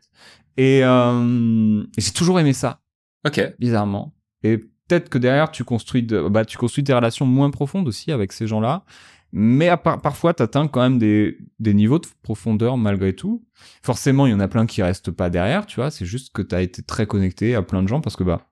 Et, 0.57 0.85
euh, 0.85 1.83
j'ai 1.99 2.13
toujours 2.13 2.39
aimé 2.39 2.53
ça. 2.53 2.81
Ok. 3.27 3.41
Bizarrement. 3.59 4.15
Et 4.45 4.59
peut-être 4.59 5.09
que 5.09 5.19
derrière, 5.19 5.51
tu 5.51 5.65
construis 5.65 6.05
de, 6.05 6.29
bah, 6.29 6.45
tu 6.45 6.57
construis 6.57 6.85
des 6.85 6.95
relations 6.95 7.27
moins 7.27 7.51
profondes 7.51 7.89
aussi 7.89 8.13
avec 8.13 8.33
ces 8.33 8.47
gens-là 8.47 8.85
mais 9.33 9.69
à 9.69 9.77
part, 9.77 10.01
parfois 10.01 10.35
t'atteins 10.35 10.69
quand 10.69 10.81
même 10.81 10.99
des, 10.99 11.39
des 11.59 11.75
niveaux 11.75 11.99
de 11.99 12.07
profondeur 12.23 12.77
malgré 12.77 13.15
tout. 13.15 13.45
Forcément, 13.83 14.27
il 14.27 14.31
y 14.31 14.35
en 14.35 14.41
a 14.41 14.49
plein 14.49 14.67
qui 14.67 14.83
restent 14.83 15.11
pas 15.11 15.31
derrière, 15.31 15.67
tu 15.67 15.77
vois, 15.77 15.91
c'est 15.91 16.07
juste 16.07 16.33
que 16.33 16.43
t'as 16.43 16.63
été 16.63 16.83
très 16.83 17.07
connecté 17.07 17.55
à 17.55 17.63
plein 17.63 17.83
de 17.83 17.89
gens 17.89 18.01
parce 18.01 18.17
que 18.17 18.25
bah 18.25 18.47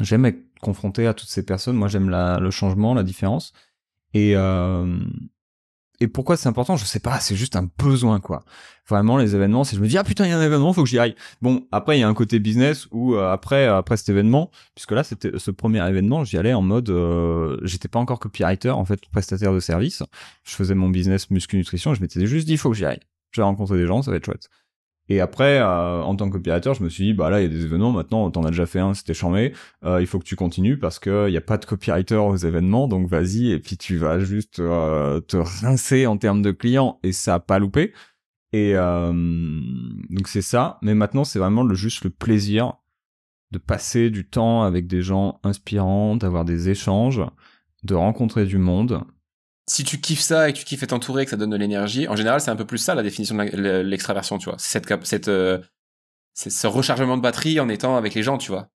j'aime 0.00 0.24
être 0.24 0.42
confronté 0.60 1.06
à 1.06 1.14
toutes 1.14 1.28
ces 1.28 1.44
personnes, 1.44 1.76
moi 1.76 1.88
j'aime 1.88 2.10
le 2.10 2.50
changement, 2.50 2.94
la 2.94 3.02
différence. 3.02 3.52
Et 4.14 4.36
euh, 4.36 4.98
et 6.02 6.08
pourquoi 6.08 6.36
c'est 6.36 6.48
important 6.48 6.76
Je 6.76 6.84
sais 6.84 6.98
pas, 6.98 7.20
c'est 7.20 7.36
juste 7.36 7.54
un 7.54 7.68
besoin 7.78 8.18
quoi. 8.18 8.44
Vraiment 8.88 9.16
les 9.16 9.36
événements, 9.36 9.62
c'est 9.62 9.76
je 9.76 9.80
me 9.80 9.86
dis 9.86 9.96
ah 9.96 10.02
putain 10.02 10.24
il 10.26 10.30
y 10.30 10.32
a 10.32 10.38
un 10.38 10.42
événement, 10.42 10.72
faut 10.72 10.82
que 10.82 10.88
j'y 10.88 10.98
aille. 10.98 11.14
Bon 11.40 11.66
après 11.70 11.96
il 11.96 12.00
y 12.00 12.02
a 12.02 12.08
un 12.08 12.14
côté 12.14 12.40
business 12.40 12.88
où 12.90 13.14
euh, 13.14 13.30
après 13.30 13.66
après 13.66 13.96
cet 13.96 14.08
événement, 14.08 14.50
puisque 14.74 14.90
là 14.90 15.04
c'était 15.04 15.30
ce 15.38 15.52
premier 15.52 15.86
événement, 15.88 16.24
j'y 16.24 16.36
allais 16.38 16.54
en 16.54 16.62
mode 16.62 16.90
euh, 16.90 17.56
j'étais 17.62 17.88
pas 17.88 18.00
encore 18.00 18.18
copywriter 18.18 18.70
en 18.70 18.84
fait 18.84 19.00
prestataire 19.12 19.52
de 19.52 19.60
service. 19.60 20.02
Je 20.42 20.54
faisais 20.54 20.74
mon 20.74 20.88
business 20.88 21.30
muscu 21.30 21.56
nutrition, 21.56 21.94
je 21.94 22.00
m'étais 22.00 22.26
juste 22.26 22.46
dit 22.46 22.56
faut 22.56 22.70
que 22.70 22.76
j'y 22.76 22.84
aille. 22.84 23.00
Je 23.30 23.40
vais 23.40 23.44
rencontrer 23.44 23.78
des 23.78 23.86
gens, 23.86 24.02
ça 24.02 24.10
va 24.10 24.16
être 24.16 24.26
chouette. 24.26 24.48
Et 25.12 25.20
après, 25.20 25.58
euh, 25.58 26.00
en 26.00 26.16
tant 26.16 26.30
qu'opérateur, 26.30 26.72
je 26.72 26.82
me 26.82 26.88
suis 26.88 27.04
dit, 27.04 27.12
bah 27.12 27.28
là, 27.28 27.40
il 27.40 27.42
y 27.42 27.46
a 27.46 27.50
des 27.50 27.66
événements, 27.66 27.92
maintenant, 27.92 28.30
t'en 28.30 28.44
as 28.44 28.48
déjà 28.48 28.64
fait 28.64 28.78
un, 28.78 28.94
c'était 28.94 29.12
charmé, 29.12 29.52
euh, 29.84 30.00
il 30.00 30.06
faut 30.06 30.18
que 30.18 30.24
tu 30.24 30.36
continues 30.36 30.78
parce 30.78 30.98
que 30.98 31.28
il 31.28 31.34
y 31.34 31.36
a 31.36 31.42
pas 31.42 31.58
de 31.58 31.66
copywriter 31.66 32.14
aux 32.14 32.36
événements, 32.36 32.88
donc 32.88 33.08
vas-y, 33.08 33.50
et 33.50 33.58
puis 33.58 33.76
tu 33.76 33.98
vas 33.98 34.20
juste 34.20 34.58
euh, 34.58 35.20
te 35.20 35.36
rincer 35.36 36.06
en 36.06 36.16
termes 36.16 36.40
de 36.40 36.50
clients, 36.50 36.98
et 37.02 37.12
ça 37.12 37.34
a 37.34 37.40
pas 37.40 37.58
loupé. 37.58 37.92
Et 38.54 38.74
donc 38.74 40.28
c'est 40.28 40.42
ça, 40.42 40.78
mais 40.82 40.94
maintenant, 40.94 41.24
c'est 41.24 41.38
vraiment 41.38 41.62
le, 41.62 41.74
juste 41.74 42.04
le 42.04 42.10
plaisir 42.10 42.74
de 43.50 43.58
passer 43.58 44.10
du 44.10 44.26
temps 44.26 44.62
avec 44.62 44.86
des 44.86 45.00
gens 45.00 45.40
inspirants, 45.42 46.16
d'avoir 46.16 46.44
des 46.44 46.68
échanges, 46.68 47.22
de 47.82 47.94
rencontrer 47.94 48.44
du 48.44 48.58
monde, 48.58 49.04
si 49.68 49.84
tu 49.84 50.00
kiffes 50.00 50.20
ça 50.20 50.48
et 50.48 50.52
que 50.52 50.58
tu 50.58 50.64
kiffes 50.64 50.82
être 50.82 50.92
entouré, 50.92 51.24
que 51.24 51.30
ça 51.30 51.36
donne 51.36 51.50
de 51.50 51.56
l'énergie, 51.56 52.08
en 52.08 52.16
général, 52.16 52.40
c'est 52.40 52.50
un 52.50 52.56
peu 52.56 52.66
plus 52.66 52.78
ça 52.78 52.94
la 52.94 53.02
définition 53.02 53.36
de 53.36 53.80
l'extraversion, 53.82 54.38
tu 54.38 54.48
vois. 54.48 54.58
Cette, 54.58 54.92
cette, 55.04 55.28
euh, 55.28 55.58
c'est 56.34 56.50
ce 56.50 56.66
rechargement 56.66 57.16
de 57.16 57.22
batterie 57.22 57.60
en 57.60 57.68
étant 57.68 57.96
avec 57.96 58.14
les 58.14 58.22
gens, 58.22 58.38
tu 58.38 58.50
vois. 58.50 58.68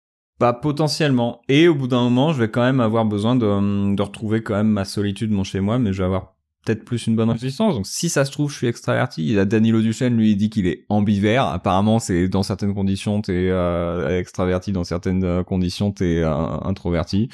Bah 0.40 0.52
potentiellement. 0.52 1.40
Et 1.48 1.68
au 1.68 1.74
bout 1.74 1.86
d'un 1.86 2.02
moment, 2.02 2.32
je 2.32 2.40
vais 2.40 2.50
quand 2.50 2.62
même 2.62 2.80
avoir 2.80 3.04
besoin 3.04 3.36
de, 3.36 3.94
de 3.94 4.02
retrouver 4.02 4.42
quand 4.42 4.54
même 4.54 4.68
ma 4.68 4.84
solitude, 4.84 5.30
mon 5.30 5.44
chez 5.44 5.60
moi, 5.60 5.78
mais 5.78 5.92
je 5.92 5.98
vais 5.98 6.06
avoir 6.06 6.34
peut-être 6.66 6.84
plus 6.84 7.06
une 7.06 7.14
bonne 7.14 7.30
résistance. 7.30 7.74
Donc 7.74 7.86
si 7.86 8.08
ça 8.08 8.24
se 8.24 8.32
trouve, 8.32 8.50
je 8.50 8.56
suis 8.56 8.66
extraverti. 8.66 9.26
Il 9.26 9.38
a 9.38 9.44
Danilo 9.44 9.80
Duchesne, 9.80 10.16
lui, 10.16 10.32
il 10.32 10.36
dit 10.36 10.50
qu'il 10.50 10.66
est 10.66 10.86
ambivert. 10.88 11.44
Apparemment, 11.44 11.98
c'est 11.98 12.28
dans 12.28 12.42
certaines 12.42 12.74
conditions, 12.74 13.22
t'es 13.22 13.48
euh, 13.50 14.18
extraverti, 14.18 14.72
dans 14.72 14.84
certaines 14.84 15.24
euh, 15.24 15.42
conditions, 15.44 15.92
t'es 15.92 16.22
introverti 16.24 17.28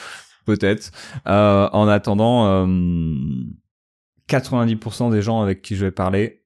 peut-être. 0.45 0.91
Euh, 1.27 1.69
en 1.73 1.89
attendant, 1.89 2.67
90% 4.29 5.09
euh, 5.09 5.11
des 5.11 5.23
gens 5.23 5.41
avec 5.41 5.63
qui 5.63 5.77
je 5.77 5.85
vais 5.85 5.91
parler, 5.91 6.45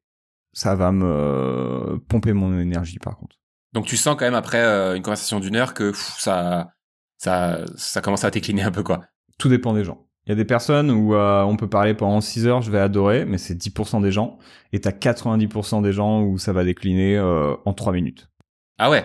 ça 0.52 0.74
va 0.74 0.92
me 0.92 1.98
pomper 2.08 2.32
mon 2.32 2.58
énergie 2.58 2.98
par 2.98 3.16
contre. 3.16 3.36
Donc 3.72 3.86
tu 3.86 3.96
sens 3.96 4.16
quand 4.16 4.24
même 4.24 4.34
après 4.34 4.62
euh, 4.62 4.94
une 4.94 5.02
conversation 5.02 5.40
d'une 5.40 5.56
heure 5.56 5.74
que 5.74 5.92
ça, 5.94 6.70
ça, 7.18 7.64
ça 7.76 8.00
commence 8.00 8.24
à 8.24 8.30
décliner 8.30 8.62
un 8.62 8.70
peu 8.70 8.82
quoi. 8.82 9.00
Tout 9.38 9.48
dépend 9.48 9.72
des 9.72 9.84
gens. 9.84 10.06
Il 10.26 10.30
y 10.30 10.32
a 10.32 10.36
des 10.36 10.44
personnes 10.46 10.90
où 10.90 11.14
on 11.14 11.56
peut 11.56 11.68
parler 11.68 11.92
pendant 11.92 12.22
6 12.22 12.46
heures, 12.46 12.62
je 12.62 12.70
vais 12.70 12.78
adorer, 12.78 13.26
mais 13.26 13.36
c'est 13.36 13.54
10% 13.54 14.00
des 14.00 14.10
gens. 14.10 14.38
Et 14.72 14.80
t'as 14.80 14.90
90% 14.90 15.82
des 15.82 15.92
gens 15.92 16.22
où 16.22 16.38
ça 16.38 16.54
va 16.54 16.64
décliner 16.64 17.20
en 17.20 17.72
3 17.74 17.92
minutes. 17.92 18.30
Ah 18.78 18.88
ouais? 18.88 19.04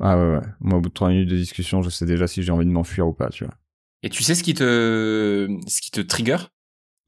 Ah 0.00 0.18
ouais, 0.18 0.36
ouais. 0.36 0.46
Moi, 0.60 0.78
au 0.78 0.80
bout 0.80 0.88
de 0.88 0.94
3 0.94 1.08
minutes 1.08 1.28
de 1.28 1.36
discussion, 1.36 1.82
je 1.82 1.90
sais 1.90 2.04
déjà 2.04 2.26
si 2.26 2.42
j'ai 2.42 2.52
envie 2.52 2.66
de 2.66 2.70
m'enfuir 2.70 3.06
ou 3.06 3.12
pas, 3.12 3.30
tu 3.30 3.44
vois. 3.44 3.54
Et 4.02 4.10
tu 4.10 4.22
sais 4.22 4.34
ce 4.34 4.42
qui 4.42 4.54
te, 4.54 5.48
ce 5.66 5.80
qui 5.80 5.90
te 5.90 6.00
trigger? 6.00 6.36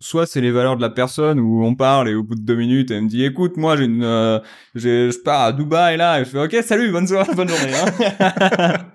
Soit 0.01 0.27
c'est 0.27 0.41
les 0.41 0.53
valeurs 0.53 0.77
de 0.77 0.83
la 0.83 0.91
personne 0.91 1.41
où 1.41 1.65
on 1.65 1.75
parle 1.75 2.09
et 2.09 2.15
au 2.15 2.23
bout 2.23 2.37
de 2.37 2.43
deux 2.43 2.55
minutes 2.55 2.93
elle 2.93 3.03
me 3.03 3.09
dit 3.09 3.25
écoute 3.25 3.57
moi 3.57 3.77
j'ai 3.77 3.87
une 3.87 4.05
euh, 4.05 4.39
j'ai 4.77 5.11
je 5.11 5.19
pars 5.19 5.41
à 5.43 5.53
Dubaï 5.53 5.97
là 5.97 6.21
et 6.21 6.25
je 6.25 6.31
fais 6.31 6.39
ok 6.39 6.65
salut 6.65 6.93
bonne 6.93 7.09
soirée 7.09 7.35
bonne 7.37 7.49
journée 7.49 7.75
hein. 7.75 7.87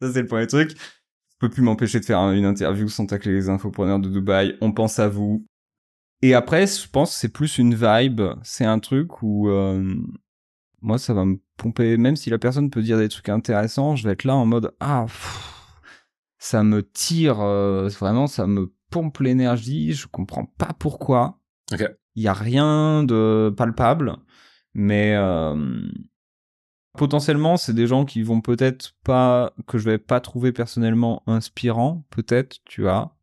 ça 0.00 0.12
c'est 0.12 0.22
le 0.22 0.26
premier 0.26 0.46
truc. 0.46 0.70
Je 0.70 1.36
peux 1.38 1.50
plus 1.50 1.62
m'empêcher 1.62 2.00
de 2.00 2.04
faire 2.06 2.18
une 2.30 2.46
interview 2.46 2.88
sans 2.88 3.04
tacler 3.04 3.32
les 3.32 3.50
infopreneurs 3.50 3.98
de 3.98 4.08
Dubaï. 4.08 4.56
On 4.62 4.72
pense 4.72 4.98
à 4.98 5.08
vous. 5.08 5.44
Et 6.22 6.32
après 6.32 6.66
je 6.66 6.88
pense 6.88 7.14
c'est 7.14 7.28
plus 7.28 7.58
une 7.58 7.74
vibe. 7.74 8.22
C'est 8.42 8.64
un 8.64 8.78
truc 8.78 9.22
où 9.22 9.50
euh, 9.50 9.94
moi 10.80 10.96
ça 10.96 11.12
va 11.12 11.26
me 11.26 11.36
pomper. 11.58 11.98
Même 11.98 12.16
si 12.16 12.30
la 12.30 12.38
personne 12.38 12.70
peut 12.70 12.80
dire 12.80 12.96
des 12.96 13.10
trucs 13.10 13.28
intéressants 13.28 13.96
je 13.96 14.04
vais 14.04 14.14
être 14.14 14.24
là 14.24 14.34
en 14.34 14.46
mode 14.46 14.74
ah 14.80 15.04
ça 16.38 16.62
me 16.62 16.82
tire 16.82 17.40
euh, 17.40 17.88
vraiment, 17.88 18.26
ça 18.26 18.46
me 18.46 18.72
pompe 18.90 19.18
l'énergie. 19.18 19.92
Je 19.92 20.06
comprends 20.06 20.46
pas 20.46 20.72
pourquoi. 20.78 21.40
Il 22.14 22.22
y 22.22 22.28
a 22.28 22.32
rien 22.32 23.04
de 23.04 23.52
palpable, 23.56 24.16
mais 24.74 25.14
euh, 25.14 25.86
potentiellement 26.96 27.56
c'est 27.56 27.74
des 27.74 27.86
gens 27.86 28.04
qui 28.04 28.22
vont 28.22 28.40
peut-être 28.40 28.96
pas 29.04 29.52
que 29.66 29.78
je 29.78 29.84
vais 29.84 29.98
pas 29.98 30.20
trouver 30.20 30.52
personnellement 30.52 31.22
inspirants, 31.26 32.04
peut-être, 32.10 32.58
tu 32.64 32.82
vois. 32.82 33.18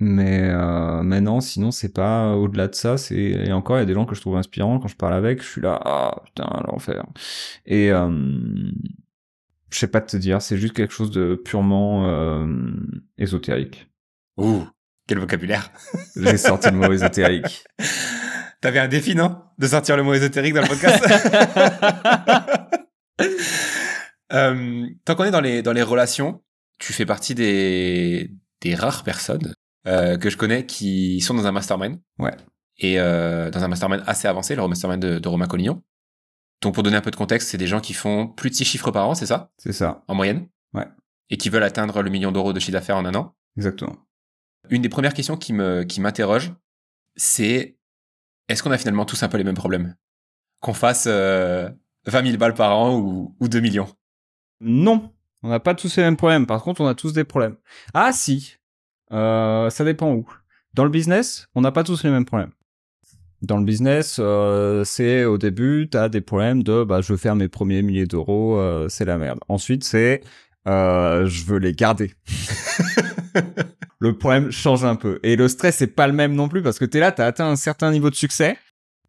Mais 0.00 0.48
euh, 0.52 1.02
maintenant, 1.02 1.40
sinon, 1.40 1.72
c'est 1.72 1.92
pas 1.92 2.36
au-delà 2.36 2.68
de 2.68 2.74
ça. 2.74 2.96
C'est 2.98 3.16
et 3.16 3.52
encore, 3.52 3.76
il 3.78 3.80
y 3.80 3.82
a 3.82 3.86
des 3.86 3.94
gens 3.94 4.06
que 4.06 4.14
je 4.14 4.20
trouve 4.20 4.36
inspirants. 4.36 4.78
Quand 4.78 4.88
je 4.88 4.96
parle 4.96 5.14
avec, 5.14 5.42
je 5.42 5.48
suis 5.48 5.60
là, 5.60 5.80
ah 5.84 6.22
putain, 6.24 6.48
l'enfer. 6.68 7.04
Et 7.66 7.90
euh, 7.90 8.70
je 9.70 9.78
sais 9.78 9.88
pas 9.88 10.00
te 10.00 10.16
dire. 10.16 10.40
C'est 10.42 10.56
juste 10.58 10.74
quelque 10.74 10.92
chose 10.92 11.10
de 11.10 11.34
purement 11.34 12.06
euh, 12.08 12.46
ésotérique. 13.18 13.88
Ouh, 14.36 14.66
quel 15.06 15.18
vocabulaire. 15.18 15.70
J'ai 16.16 16.36
sorti 16.36 16.70
le 16.70 16.76
mot 16.76 16.92
ésotérique. 16.92 17.64
T'avais 18.60 18.80
un 18.80 18.88
défi, 18.88 19.14
non? 19.14 19.40
De 19.58 19.66
sortir 19.66 19.96
le 19.96 20.02
mot 20.02 20.14
ésotérique 20.14 20.54
dans 20.54 20.62
le 20.62 20.68
podcast? 20.68 21.04
Euh, 24.32 24.86
Tant 25.06 25.14
qu'on 25.14 25.24
est 25.24 25.30
dans 25.30 25.40
les, 25.40 25.62
dans 25.62 25.72
les 25.72 25.82
relations, 25.82 26.42
tu 26.78 26.92
fais 26.92 27.06
partie 27.06 27.34
des, 27.34 28.30
des 28.60 28.74
rares 28.74 29.02
personnes 29.02 29.54
euh, 29.86 30.18
que 30.18 30.28
je 30.28 30.36
connais 30.36 30.66
qui 30.66 31.22
sont 31.22 31.32
dans 31.32 31.46
un 31.46 31.52
mastermind. 31.52 31.98
Ouais. 32.18 32.36
Et 32.76 33.00
euh, 33.00 33.50
dans 33.50 33.64
un 33.64 33.68
mastermind 33.68 34.02
assez 34.06 34.28
avancé, 34.28 34.54
le 34.54 34.68
mastermind 34.68 35.00
de, 35.02 35.18
de 35.18 35.28
Romain 35.28 35.46
Collignon. 35.46 35.82
Donc 36.60 36.74
pour 36.74 36.82
donner 36.82 36.96
un 36.96 37.00
peu 37.00 37.10
de 37.10 37.16
contexte, 37.16 37.48
c'est 37.48 37.58
des 37.58 37.66
gens 37.66 37.80
qui 37.80 37.94
font 37.94 38.26
plus 38.26 38.50
de 38.50 38.54
six 38.54 38.64
chiffres 38.64 38.90
par 38.90 39.08
an, 39.08 39.14
c'est 39.14 39.26
ça? 39.26 39.52
C'est 39.58 39.72
ça. 39.72 40.04
En 40.08 40.14
moyenne? 40.14 40.48
Ouais. 40.74 40.86
Et 41.30 41.36
qui 41.36 41.50
veulent 41.50 41.62
atteindre 41.62 42.02
le 42.02 42.10
million 42.10 42.32
d'euros 42.32 42.52
de 42.52 42.60
chiffre 42.60 42.72
d'affaires 42.72 42.96
en 42.96 43.04
un 43.04 43.14
an? 43.14 43.36
Exactement. 43.56 43.96
Une 44.70 44.82
des 44.82 44.88
premières 44.88 45.14
questions 45.14 45.36
qui 45.36 45.52
me 45.52 45.84
qui 45.84 46.00
m'interroge, 46.00 46.52
c'est 47.16 47.76
est-ce 48.48 48.62
qu'on 48.62 48.70
a 48.70 48.78
finalement 48.78 49.04
tous 49.04 49.22
un 49.22 49.28
peu 49.28 49.38
les 49.38 49.44
mêmes 49.44 49.54
problèmes? 49.54 49.94
Qu'on 50.60 50.74
fasse 50.74 51.06
euh, 51.06 51.70
20 52.06 52.24
000 52.24 52.38
balles 52.38 52.54
par 52.54 52.76
an 52.76 52.96
ou, 52.96 53.36
ou 53.38 53.48
2 53.48 53.60
millions? 53.60 53.88
Non, 54.60 55.12
on 55.42 55.48
n'a 55.48 55.60
pas 55.60 55.74
tous 55.74 55.96
les 55.96 56.02
mêmes 56.02 56.16
problèmes. 56.16 56.46
Par 56.46 56.62
contre, 56.62 56.80
on 56.80 56.86
a 56.86 56.94
tous 56.94 57.12
des 57.12 57.24
problèmes. 57.24 57.56
Ah 57.94 58.12
si, 58.12 58.56
euh, 59.12 59.70
ça 59.70 59.84
dépend 59.84 60.12
où. 60.12 60.28
Dans 60.74 60.84
le 60.84 60.90
business, 60.90 61.48
on 61.54 61.60
n'a 61.60 61.72
pas 61.72 61.84
tous 61.84 62.02
les 62.02 62.10
mêmes 62.10 62.24
problèmes. 62.24 62.52
Dans 63.40 63.58
le 63.58 63.64
business, 63.64 64.16
euh, 64.18 64.82
c'est 64.84 65.24
au 65.24 65.38
début, 65.38 65.88
t'as 65.88 66.08
des 66.08 66.20
problèmes 66.20 66.64
de 66.64 66.82
bah 66.82 67.00
je 67.00 67.12
veux 67.12 67.16
faire 67.16 67.36
mes 67.36 67.48
premiers 67.48 67.82
milliers 67.82 68.06
d'euros, 68.06 68.58
euh, 68.58 68.88
c'est 68.88 69.04
la 69.04 69.16
merde. 69.16 69.38
Ensuite, 69.48 69.84
c'est 69.84 70.22
euh, 70.66 71.26
je 71.26 71.44
veux 71.44 71.58
les 71.58 71.72
garder. 71.72 72.12
le 74.00 74.18
problème 74.18 74.50
change 74.50 74.84
un 74.84 74.96
peu. 74.96 75.20
Et 75.22 75.36
le 75.36 75.48
stress, 75.48 75.76
c'est 75.76 75.86
pas 75.86 76.06
le 76.06 76.12
même 76.12 76.34
non 76.34 76.48
plus 76.48 76.62
parce 76.62 76.78
que 76.78 76.84
t'es 76.84 77.00
là, 77.00 77.12
t'as 77.12 77.26
atteint 77.26 77.48
un 77.48 77.56
certain 77.56 77.90
niveau 77.92 78.10
de 78.10 78.16
succès 78.16 78.56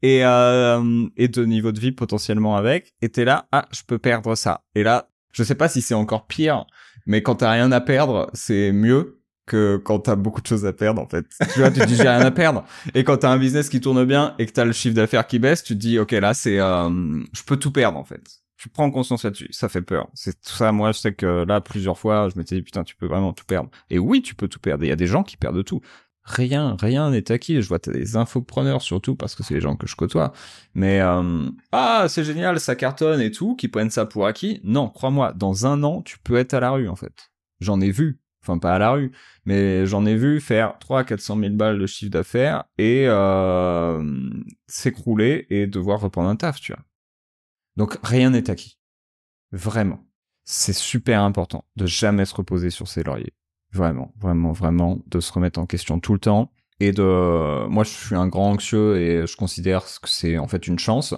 et, 0.01 0.23
euh, 0.23 1.07
et 1.17 1.27
de 1.27 1.45
niveau 1.45 1.71
de 1.71 1.79
vie 1.79 1.91
potentiellement 1.91 2.55
avec, 2.55 2.93
et 3.01 3.09
t'es 3.09 3.25
là, 3.25 3.47
ah, 3.51 3.67
je 3.71 3.81
peux 3.85 3.97
perdre 3.97 4.35
ça. 4.35 4.63
Et 4.75 4.83
là, 4.83 5.09
je 5.33 5.43
sais 5.43 5.55
pas 5.55 5.67
si 5.67 5.81
c'est 5.81 5.93
encore 5.93 6.27
pire, 6.27 6.65
mais 7.05 7.21
quand 7.21 7.35
t'as 7.35 7.51
rien 7.51 7.71
à 7.71 7.81
perdre, 7.81 8.29
c'est 8.33 8.71
mieux 8.71 9.18
que 9.49 9.81
quand 9.83 9.99
t'as 9.99 10.15
beaucoup 10.15 10.41
de 10.41 10.47
choses 10.47 10.65
à 10.65 10.73
perdre, 10.73 11.01
en 11.01 11.07
fait. 11.07 11.25
Tu 11.53 11.59
vois, 11.59 11.71
tu 11.71 11.85
dis, 11.85 11.95
j'ai 11.95 12.03
rien 12.03 12.21
à 12.21 12.31
perdre. 12.31 12.63
Et 12.93 13.03
quand 13.03 13.17
t'as 13.17 13.31
un 13.31 13.37
business 13.37 13.69
qui 13.69 13.81
tourne 13.81 14.05
bien 14.05 14.35
et 14.39 14.45
que 14.45 14.51
t'as 14.51 14.65
le 14.65 14.71
chiffre 14.71 14.95
d'affaires 14.95 15.27
qui 15.27 15.39
baisse, 15.39 15.63
tu 15.63 15.73
te 15.73 15.79
dis, 15.79 15.99
ok, 15.99 16.11
là, 16.11 16.33
c'est, 16.33 16.59
euh, 16.59 16.89
je 17.33 17.43
peux 17.43 17.57
tout 17.57 17.71
perdre, 17.71 17.97
en 17.97 18.03
fait. 18.03 18.21
Tu 18.57 18.69
prends 18.69 18.91
conscience 18.91 19.23
là-dessus. 19.23 19.49
Ça 19.51 19.69
fait 19.69 19.81
peur. 19.81 20.09
C'est 20.13 20.33
tout 20.33 20.53
ça. 20.53 20.71
Moi, 20.71 20.91
je 20.91 20.99
sais 20.99 21.13
que 21.13 21.45
là, 21.47 21.61
plusieurs 21.61 21.97
fois, 21.97 22.29
je 22.29 22.37
m'étais 22.37 22.55
dit, 22.55 22.61
putain, 22.61 22.83
tu 22.83 22.95
peux 22.95 23.07
vraiment 23.07 23.33
tout 23.33 23.45
perdre. 23.45 23.69
Et 23.89 23.99
oui, 23.99 24.21
tu 24.21 24.35
peux 24.35 24.47
tout 24.47 24.59
perdre. 24.59 24.83
Il 24.83 24.89
y 24.89 24.91
a 24.91 24.97
des 24.97 25.07
gens 25.07 25.23
qui 25.23 25.37
perdent 25.37 25.63
tout 25.63 25.81
rien, 26.29 26.77
rien 26.79 27.09
n'est 27.09 27.31
acquis. 27.31 27.61
Je 27.61 27.67
vois 27.67 27.79
t'as 27.79 27.91
des 27.91 28.15
infopreneurs 28.15 28.81
surtout 28.81 29.15
parce 29.15 29.35
que 29.35 29.43
c'est 29.43 29.55
les 29.55 29.61
gens 29.61 29.75
que 29.75 29.87
je 29.87 29.95
côtoie. 29.95 30.31
Mais 30.73 31.01
euh, 31.01 31.49
ah 31.71 32.05
c'est 32.07 32.23
génial, 32.23 32.59
ça 32.59 32.75
cartonne 32.75 33.21
et 33.21 33.31
tout, 33.31 33.55
qui 33.55 33.67
prennent 33.67 33.89
ça 33.89 34.05
pour 34.05 34.25
acquis. 34.25 34.61
Non, 34.63 34.89
crois-moi, 34.89 35.33
dans 35.33 35.65
un 35.65 35.83
an 35.83 36.01
tu 36.01 36.19
peux 36.19 36.37
être 36.37 36.53
à 36.53 36.59
la 36.59 36.71
rue 36.71 36.87
en 36.87 36.95
fait. 36.95 37.31
J'en 37.59 37.81
ai 37.81 37.91
vu, 37.91 38.21
enfin 38.41 38.57
pas 38.57 38.75
à 38.75 38.79
la 38.79 38.91
rue, 38.91 39.11
mais 39.45 39.85
j'en 39.85 40.05
ai 40.05 40.15
vu 40.15 40.39
faire 40.41 40.77
3 40.79 41.03
400 41.03 41.39
000 41.39 41.53
balles 41.55 41.79
de 41.79 41.85
chiffre 41.85 42.11
d'affaires 42.11 42.65
et 42.77 43.05
euh, 43.07 44.03
s'écrouler 44.67 45.47
et 45.49 45.67
devoir 45.67 46.01
reprendre 46.01 46.29
un 46.29 46.35
taf, 46.35 46.59
tu 46.59 46.73
vois. 46.73 46.83
Donc 47.75 47.97
rien 48.03 48.29
n'est 48.31 48.49
acquis, 48.49 48.79
vraiment. 49.51 50.05
C'est 50.43 50.73
super 50.73 51.21
important 51.21 51.65
de 51.75 51.85
jamais 51.85 52.25
se 52.25 52.33
reposer 52.33 52.71
sur 52.71 52.87
ses 52.87 53.03
lauriers. 53.03 53.33
Vraiment, 53.71 54.13
vraiment, 54.17 54.51
vraiment, 54.51 54.99
de 55.05 55.19
se 55.19 55.31
remettre 55.31 55.59
en 55.59 55.67
question 55.67 55.99
tout 55.99 56.13
le 56.13 56.19
temps. 56.19 56.51
Et 56.79 56.91
de, 56.91 57.67
moi, 57.67 57.83
je 57.83 57.89
suis 57.89 58.15
un 58.15 58.27
grand 58.27 58.51
anxieux 58.51 58.97
et 59.01 59.27
je 59.27 59.35
considère 59.35 59.83
que 59.83 60.07
c'est 60.09 60.37
en 60.37 60.47
fait 60.47 60.65
une 60.67 60.79
chance 60.79 61.13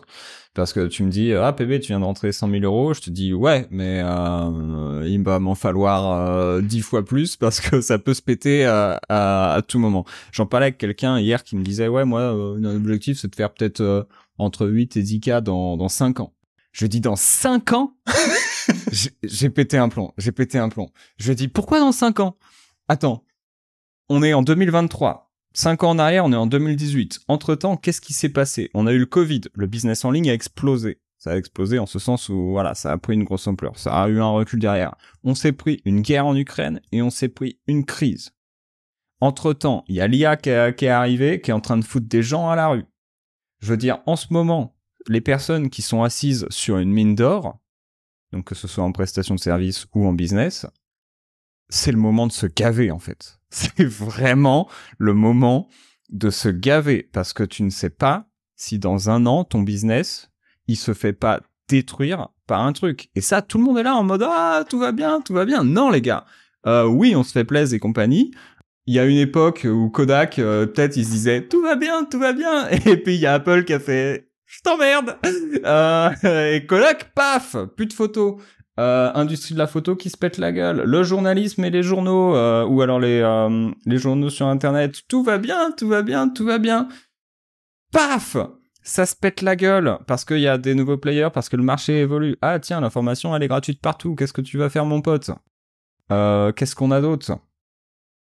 parce 0.53 0.73
que 0.73 0.87
tu 0.87 1.03
me 1.03 1.09
dis, 1.09 1.33
ah 1.33 1.53
PB, 1.53 1.79
tu 1.79 1.87
viens 1.87 1.99
de 1.99 2.05
rentrer 2.05 2.31
100 2.31 2.49
000 2.49 2.63
euros. 2.63 2.93
Je 2.93 3.01
te 3.01 3.09
dis, 3.09 3.33
ouais, 3.33 3.67
mais 3.69 4.01
euh, 4.03 5.05
il 5.07 5.23
va 5.23 5.39
m'en 5.39 5.55
falloir 5.55 6.11
euh, 6.11 6.61
10 6.61 6.81
fois 6.81 7.05
plus 7.05 7.37
parce 7.37 7.61
que 7.61 7.79
ça 7.79 7.99
peut 7.99 8.13
se 8.13 8.21
péter 8.21 8.65
à, 8.65 8.99
à, 9.07 9.53
à 9.53 9.61
tout 9.61 9.79
moment. 9.79 10.03
J'en 10.31 10.45
parlais 10.45 10.65
avec 10.67 10.77
quelqu'un 10.77 11.19
hier 11.19 11.43
qui 11.43 11.55
me 11.55 11.63
disait, 11.63 11.87
ouais, 11.87 12.05
moi, 12.05 12.21
euh, 12.21 12.57
un 12.57 12.75
objectif, 12.75 13.19
c'est 13.19 13.29
de 13.29 13.35
faire 13.35 13.53
peut-être 13.53 13.81
euh, 13.81 14.03
entre 14.37 14.67
8 14.67 14.97
et 14.97 15.03
10 15.03 15.19
k 15.21 15.29
dans 15.41 15.77
dans 15.77 15.89
5 15.89 16.19
ans. 16.19 16.33
Je 16.71 16.85
dis 16.85 17.01
dans 17.01 17.15
5 17.15 17.73
ans? 17.73 17.93
J'ai 19.23 19.49
pété 19.49 19.77
un 19.77 19.89
plomb, 19.89 20.13
j'ai 20.17 20.31
pété 20.31 20.57
un 20.57 20.69
plomb. 20.69 20.89
Je 21.17 21.33
dis 21.33 21.47
pourquoi 21.47 21.79
dans 21.79 21.91
5 21.91 22.19
ans? 22.19 22.37
Attends, 22.87 23.23
on 24.09 24.21
est 24.21 24.33
en 24.33 24.43
2023. 24.43 25.30
5 25.53 25.83
ans 25.83 25.89
en 25.89 25.99
arrière, 25.99 26.25
on 26.25 26.31
est 26.31 26.37
en 26.37 26.47
2018. 26.47 27.21
Entre-temps, 27.27 27.75
qu'est-ce 27.75 28.01
qui 28.01 28.13
s'est 28.13 28.29
passé? 28.29 28.69
On 28.73 28.87
a 28.87 28.93
eu 28.93 28.99
le 28.99 29.05
Covid, 29.05 29.41
le 29.53 29.67
business 29.67 30.05
en 30.05 30.11
ligne 30.11 30.29
a 30.29 30.33
explosé. 30.33 30.99
Ça 31.17 31.31
a 31.31 31.37
explosé 31.37 31.77
en 31.77 31.85
ce 31.85 31.99
sens 31.99 32.29
où 32.29 32.51
voilà, 32.51 32.73
ça 32.73 32.91
a 32.91 32.97
pris 32.97 33.13
une 33.13 33.25
grosse 33.25 33.45
ampleur, 33.45 33.77
ça 33.77 33.93
a 34.01 34.07
eu 34.07 34.19
un 34.19 34.29
recul 34.29 34.59
derrière. 34.59 34.95
On 35.23 35.35
s'est 35.35 35.51
pris 35.51 35.81
une 35.85 36.01
guerre 36.01 36.25
en 36.25 36.35
Ukraine 36.35 36.81
et 36.91 37.01
on 37.01 37.11
s'est 37.11 37.29
pris 37.29 37.59
une 37.67 37.85
crise. 37.85 38.31
Entre-temps, 39.19 39.83
il 39.87 39.95
y 39.95 40.01
a 40.01 40.07
l'IA 40.07 40.35
qui, 40.35 40.49
est 40.49 40.87
arrivé, 40.87 41.41
qui 41.41 41.51
est 41.51 41.53
en 41.53 41.59
train 41.59 41.77
de 41.77 41.85
foutre 41.85 42.07
des 42.07 42.23
gens 42.23 42.49
à 42.49 42.55
la 42.55 42.69
rue. 42.69 42.85
Je 43.59 43.67
veux 43.67 43.77
dire, 43.77 43.99
en 44.07 44.15
ce 44.15 44.33
moment, 44.33 44.75
les 45.07 45.21
personnes 45.21 45.69
qui 45.69 45.83
sont 45.83 46.01
assises 46.01 46.47
sur 46.49 46.77
une 46.79 46.91
mine 46.91 47.13
d'or, 47.13 47.59
donc 48.31 48.45
que 48.45 48.55
ce 48.55 48.67
soit 48.67 48.83
en 48.83 48.91
prestation 48.91 49.35
de 49.35 49.39
service 49.39 49.85
ou 49.93 50.07
en 50.07 50.13
business, 50.13 50.65
c'est 51.69 51.91
le 51.91 51.99
moment 51.99 52.25
de 52.25 52.31
se 52.31 52.47
gaver 52.47 52.89
en 52.89 52.99
fait. 52.99 53.40
C'est 53.51 53.83
vraiment 53.83 54.69
le 54.97 55.13
moment 55.13 55.69
de 56.09 56.29
se 56.29 56.49
gaver 56.49 57.09
parce 57.13 57.33
que 57.33 57.43
tu 57.43 57.63
ne 57.63 57.69
sais 57.69 57.89
pas 57.89 58.27
si 58.55 58.79
dans 58.79 59.09
un 59.09 59.25
an 59.25 59.43
ton 59.43 59.61
business 59.61 60.31
il 60.67 60.77
se 60.77 60.93
fait 60.93 61.13
pas 61.13 61.41
détruire 61.67 62.29
par 62.47 62.61
un 62.61 62.73
truc. 62.73 63.09
Et 63.15 63.21
ça, 63.21 63.41
tout 63.41 63.57
le 63.57 63.63
monde 63.63 63.77
est 63.77 63.83
là 63.83 63.95
en 63.95 64.03
mode 64.03 64.25
ah 64.27 64.63
tout 64.69 64.79
va 64.79 64.91
bien, 64.91 65.21
tout 65.21 65.33
va 65.33 65.45
bien. 65.45 65.63
Non 65.63 65.89
les 65.89 66.01
gars, 66.01 66.25
euh, 66.65 66.85
oui 66.85 67.15
on 67.15 67.23
se 67.23 67.33
fait 67.33 67.43
plaisir 67.43 67.75
et 67.75 67.79
compagnie. 67.79 68.31
Il 68.87 68.95
y 68.95 68.99
a 68.99 69.05
une 69.05 69.17
époque 69.17 69.67
où 69.69 69.89
Kodak 69.89 70.39
euh, 70.39 70.65
peut-être 70.65 70.97
il 70.97 71.05
se 71.05 71.11
disait 71.11 71.47
tout 71.47 71.61
va 71.61 71.75
bien, 71.75 72.05
tout 72.05 72.19
va 72.19 72.33
bien, 72.33 72.67
et 72.85 72.97
puis 72.97 73.15
il 73.15 73.21
y 73.21 73.25
a 73.25 73.33
Apple 73.33 73.65
qui 73.65 73.73
a 73.73 73.79
fait 73.79 74.31
je 74.45 74.61
t'emmerde. 74.61 75.17
Euh, 75.63 76.55
et 76.55 76.65
Kodak, 76.65 77.13
paf, 77.13 77.55
plus 77.75 77.85
de 77.85 77.93
photos. 77.93 78.41
Euh, 78.79 79.11
industrie 79.15 79.53
de 79.53 79.59
la 79.59 79.67
photo 79.67 79.97
qui 79.97 80.09
se 80.09 80.17
pète 80.17 80.37
la 80.37 80.53
gueule, 80.53 80.83
le 80.83 81.03
journalisme 81.03 81.65
et 81.65 81.69
les 81.69 81.83
journaux, 81.83 82.35
euh, 82.37 82.65
ou 82.65 82.81
alors 82.81 83.01
les, 83.01 83.19
euh, 83.19 83.69
les 83.85 83.97
journaux 83.97 84.29
sur 84.29 84.47
Internet, 84.47 85.01
tout 85.09 85.23
va 85.23 85.37
bien, 85.37 85.71
tout 85.71 85.89
va 85.89 86.01
bien, 86.03 86.29
tout 86.29 86.45
va 86.45 86.57
bien. 86.57 86.87
Paf 87.91 88.37
Ça 88.81 89.05
se 89.05 89.13
pète 89.13 89.41
la 89.41 89.57
gueule 89.57 89.97
parce 90.07 90.23
qu'il 90.23 90.39
y 90.39 90.47
a 90.47 90.57
des 90.57 90.73
nouveaux 90.73 90.97
players, 90.97 91.29
parce 91.33 91.49
que 91.49 91.57
le 91.57 91.63
marché 91.63 91.99
évolue. 91.99 92.37
Ah 92.41 92.59
tiens, 92.59 92.79
l'information 92.79 93.35
elle 93.35 93.43
est 93.43 93.49
gratuite 93.49 93.81
partout, 93.81 94.15
qu'est-ce 94.15 94.33
que 94.33 94.41
tu 94.41 94.57
vas 94.57 94.69
faire 94.69 94.85
mon 94.85 95.01
pote? 95.01 95.31
Qu'est-ce 96.09 96.75
qu'on 96.75 96.91
a 96.91 97.01
d'autre? 97.01 97.37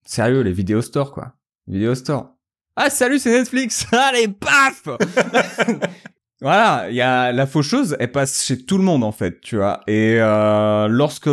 Sérieux, 0.05 0.43
les 0.43 0.53
vidéos 0.53 0.83
store 0.83 1.13
quoi. 1.13 1.35
Vidéo 1.67 1.97
store. 1.97 2.37
Ah 2.77 2.89
salut, 2.89 3.19
c'est 3.19 3.37
Netflix 3.37 3.87
Allez, 3.93 4.29
paf 4.29 4.85
Voilà, 6.43 6.91
il 6.91 6.97
y 6.97 7.01
a 7.01 7.33
la 7.33 7.47
faucheuse, 7.47 7.97
elle 7.99 8.13
passe 8.13 8.45
chez 8.45 8.63
tout 8.63 8.77
le 8.77 8.85
monde 8.85 9.05
en 9.05 9.13
fait, 9.13 9.41
tu 9.41 9.57
vois. 9.57 9.81
Et 9.87 10.17
euh, 10.21 10.87
lorsque 10.89 11.31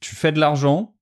tu 0.00 0.14
fais 0.14 0.30
de 0.30 0.38
l'argent, 0.38 0.94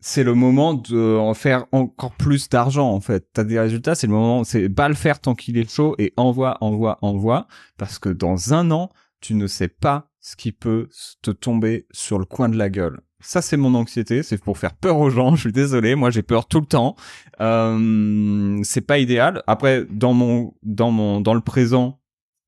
c'est 0.00 0.24
le 0.24 0.34
moment 0.34 0.74
de 0.74 1.16
en 1.16 1.34
faire 1.34 1.66
encore 1.72 2.12
plus 2.12 2.48
d'argent 2.48 2.90
en 2.90 3.00
fait. 3.00 3.28
T'as 3.32 3.44
des 3.44 3.58
résultats, 3.58 3.94
c'est 3.94 4.06
le 4.06 4.12
moment, 4.12 4.44
c'est 4.44 4.68
pas 4.68 4.88
le 4.88 4.94
faire 4.94 5.20
tant 5.20 5.34
qu'il 5.34 5.56
est 5.56 5.70
chaud 5.70 5.94
et 5.98 6.12
envoie, 6.16 6.58
envoie, 6.60 6.98
envoie, 7.02 7.46
parce 7.78 7.98
que 7.98 8.10
dans 8.10 8.52
un 8.52 8.70
an, 8.70 8.90
tu 9.20 9.34
ne 9.34 9.46
sais 9.46 9.68
pas 9.68 10.10
ce 10.20 10.36
qui 10.36 10.52
peut 10.52 10.88
te 11.22 11.30
tomber 11.30 11.86
sur 11.92 12.18
le 12.18 12.24
coin 12.26 12.48
de 12.48 12.56
la 12.56 12.68
gueule. 12.68 13.00
Ça, 13.22 13.42
c'est 13.42 13.58
mon 13.58 13.74
anxiété, 13.74 14.22
c'est 14.22 14.42
pour 14.42 14.56
faire 14.56 14.74
peur 14.74 14.98
aux 14.98 15.10
gens. 15.10 15.34
Je 15.36 15.42
suis 15.42 15.52
désolé, 15.52 15.94
moi 15.94 16.10
j'ai 16.10 16.22
peur 16.22 16.46
tout 16.46 16.60
le 16.60 16.66
temps. 16.66 16.96
Euh, 17.40 18.60
c'est 18.64 18.80
pas 18.80 18.98
idéal. 18.98 19.42
Après, 19.46 19.86
dans 19.90 20.14
mon, 20.14 20.54
dans 20.62 20.90
mon, 20.90 21.20
dans 21.20 21.34
le 21.34 21.40
présent, 21.40 21.99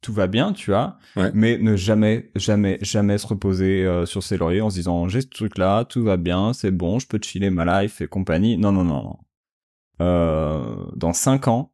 tout 0.03 0.13
va 0.13 0.27
bien, 0.27 0.53
tu 0.53 0.71
vois, 0.71 0.99
Ouais. 1.17 1.31
mais 1.33 1.57
ne 1.59 1.75
jamais, 1.77 2.31
jamais, 2.35 2.77
jamais 2.83 3.17
se 3.19 3.27
reposer 3.27 3.85
euh, 3.87 4.05
sur 4.05 4.23
ses 4.23 4.37
lauriers 4.37 4.61
en 4.61 4.69
se 4.69 4.75
disant 4.77 5.09
j'ai 5.09 5.23
ce 5.23 5.29
truc-là, 5.29 5.85
tout 5.87 6.03
va 6.03 6.17
bien, 6.19 6.53
c'est 6.53 6.71
bon, 6.73 6.99
je 6.99 7.07
peux 7.07 7.19
chiller 7.23 7.49
ma 7.51 7.83
life 7.83 8.01
et 8.03 8.07
compagnie. 8.09 8.59
Non, 8.59 8.73
non, 8.73 8.85
non, 8.85 9.03
non. 9.03 9.17
Euh, 10.01 10.87
dans 10.97 11.13
cinq 11.13 11.49
ans, 11.49 11.73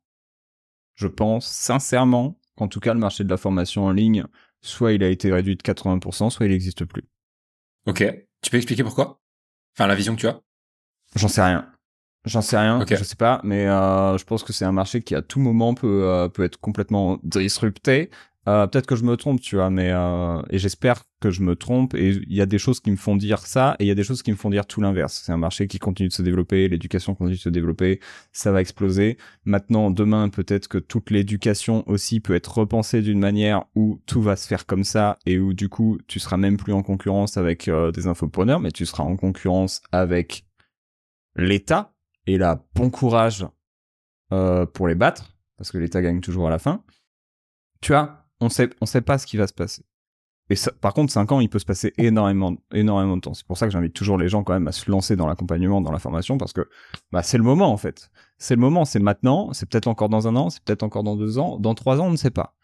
je 0.94 1.06
pense 1.08 1.46
sincèrement 1.46 2.38
qu'en 2.56 2.68
tout 2.68 2.80
cas 2.80 2.92
le 2.94 3.00
marché 3.00 3.24
de 3.24 3.30
la 3.30 3.36
formation 3.36 3.84
en 3.86 3.92
ligne, 3.92 4.24
soit 4.60 4.92
il 4.92 5.02
a 5.02 5.08
été 5.08 5.32
réduit 5.32 5.56
de 5.56 5.62
80%, 5.62 6.30
soit 6.30 6.46
il 6.46 6.52
n'existe 6.52 6.84
plus. 6.84 7.04
Ok. 7.86 8.04
Tu 8.42 8.50
peux 8.50 8.56
expliquer 8.56 8.82
pourquoi? 8.84 9.20
Enfin, 9.76 9.86
la 9.86 9.94
vision 9.94 10.14
que 10.16 10.20
tu 10.20 10.26
as? 10.26 10.40
J'en 11.16 11.28
sais 11.28 11.42
rien. 11.42 11.70
J'en 12.28 12.42
sais 12.42 12.58
rien, 12.58 12.80
Ok. 12.80 12.94
je 12.96 13.02
sais 13.04 13.16
pas, 13.16 13.40
mais 13.42 13.66
euh, 13.66 14.16
je 14.18 14.24
pense 14.24 14.42
que 14.42 14.52
c'est 14.52 14.64
un 14.64 14.72
marché 14.72 15.02
qui 15.02 15.14
à 15.14 15.22
tout 15.22 15.40
moment 15.40 15.74
peut 15.74 16.02
euh, 16.04 16.28
peut 16.28 16.44
être 16.44 16.58
complètement 16.60 17.18
disrupté. 17.22 18.10
Euh, 18.48 18.66
Peut-être 18.66 18.86
que 18.86 18.96
je 18.96 19.04
me 19.04 19.14
trompe, 19.16 19.40
tu 19.42 19.56
vois, 19.56 19.68
mais 19.68 19.90
euh, 19.92 20.40
et 20.48 20.56
j'espère 20.58 21.02
que 21.20 21.30
je 21.30 21.42
me 21.42 21.54
trompe. 21.54 21.94
Et 21.94 22.10
il 22.10 22.32
y 22.34 22.40
a 22.40 22.46
des 22.46 22.56
choses 22.58 22.80
qui 22.80 22.90
me 22.90 22.96
font 22.96 23.14
dire 23.14 23.40
ça, 23.40 23.76
et 23.78 23.84
il 23.84 23.88
y 23.88 23.90
a 23.90 23.94
des 23.94 24.04
choses 24.04 24.22
qui 24.22 24.30
me 24.30 24.36
font 24.36 24.48
dire 24.48 24.64
tout 24.64 24.80
l'inverse. 24.80 25.20
C'est 25.22 25.32
un 25.32 25.36
marché 25.36 25.66
qui 25.66 25.78
continue 25.78 26.08
de 26.08 26.14
se 26.14 26.22
développer, 26.22 26.66
l'éducation 26.68 27.14
continue 27.14 27.36
de 27.36 27.40
se 27.42 27.50
développer, 27.50 28.00
ça 28.32 28.50
va 28.50 28.62
exploser. 28.62 29.18
Maintenant, 29.44 29.90
demain, 29.90 30.30
peut-être 30.30 30.66
que 30.68 30.78
toute 30.78 31.10
l'éducation 31.10 31.82
aussi 31.88 32.20
peut 32.20 32.34
être 32.34 32.56
repensée 32.56 33.02
d'une 33.02 33.18
manière 33.18 33.64
où 33.74 34.00
tout 34.06 34.22
va 34.22 34.34
se 34.36 34.46
faire 34.46 34.64
comme 34.64 34.84
ça 34.84 35.18
et 35.26 35.38
où 35.38 35.52
du 35.52 35.68
coup, 35.68 35.98
tu 36.06 36.18
seras 36.18 36.38
même 36.38 36.56
plus 36.56 36.72
en 36.72 36.82
concurrence 36.82 37.36
avec 37.36 37.68
euh, 37.68 37.90
des 37.92 38.06
infopreneurs, 38.06 38.60
mais 38.60 38.70
tu 38.70 38.86
seras 38.86 39.02
en 39.04 39.16
concurrence 39.16 39.82
avec 39.92 40.46
l'État. 41.36 41.92
Et 42.28 42.36
là, 42.36 42.62
bon 42.74 42.90
courage 42.90 43.46
euh, 44.34 44.66
pour 44.66 44.86
les 44.86 44.94
battre, 44.94 45.38
parce 45.56 45.72
que 45.72 45.78
l'État 45.78 46.02
gagne 46.02 46.20
toujours 46.20 46.46
à 46.46 46.50
la 46.50 46.58
fin. 46.58 46.84
Tu 47.80 47.92
vois, 47.92 48.26
on 48.42 48.50
sait, 48.50 48.68
on 48.82 48.86
sait 48.86 49.00
pas 49.00 49.16
ce 49.16 49.26
qui 49.26 49.38
va 49.38 49.46
se 49.46 49.54
passer. 49.54 49.82
Et 50.50 50.54
par 50.82 50.92
contre, 50.92 51.10
5 51.10 51.32
ans, 51.32 51.40
il 51.40 51.48
peut 51.48 51.58
se 51.58 51.64
passer 51.64 51.94
énormément, 51.96 52.54
énormément 52.74 53.16
de 53.16 53.22
temps. 53.22 53.32
C'est 53.32 53.46
pour 53.46 53.56
ça 53.56 53.64
que 53.64 53.72
j'invite 53.72 53.94
toujours 53.94 54.18
les 54.18 54.28
gens 54.28 54.44
quand 54.44 54.52
même 54.52 54.68
à 54.68 54.72
se 54.72 54.90
lancer 54.90 55.16
dans 55.16 55.26
l'accompagnement, 55.26 55.80
dans 55.80 55.90
la 55.90 55.98
formation, 55.98 56.36
parce 56.36 56.52
que 56.52 56.68
bah, 57.12 57.22
c'est 57.22 57.38
le 57.38 57.44
moment 57.44 57.72
en 57.72 57.78
fait. 57.78 58.10
C'est 58.36 58.56
le 58.56 58.60
moment, 58.60 58.84
c'est 58.84 58.98
maintenant, 58.98 59.54
c'est 59.54 59.66
peut-être 59.66 59.88
encore 59.88 60.10
dans 60.10 60.28
un 60.28 60.36
an, 60.36 60.50
c'est 60.50 60.62
peut-être 60.62 60.82
encore 60.82 61.04
dans 61.04 61.16
deux 61.16 61.38
ans, 61.38 61.58
dans 61.58 61.74
trois 61.74 61.98
ans, 61.98 62.08
on 62.08 62.10
ne 62.10 62.16
sait 62.16 62.30
pas. 62.30 62.56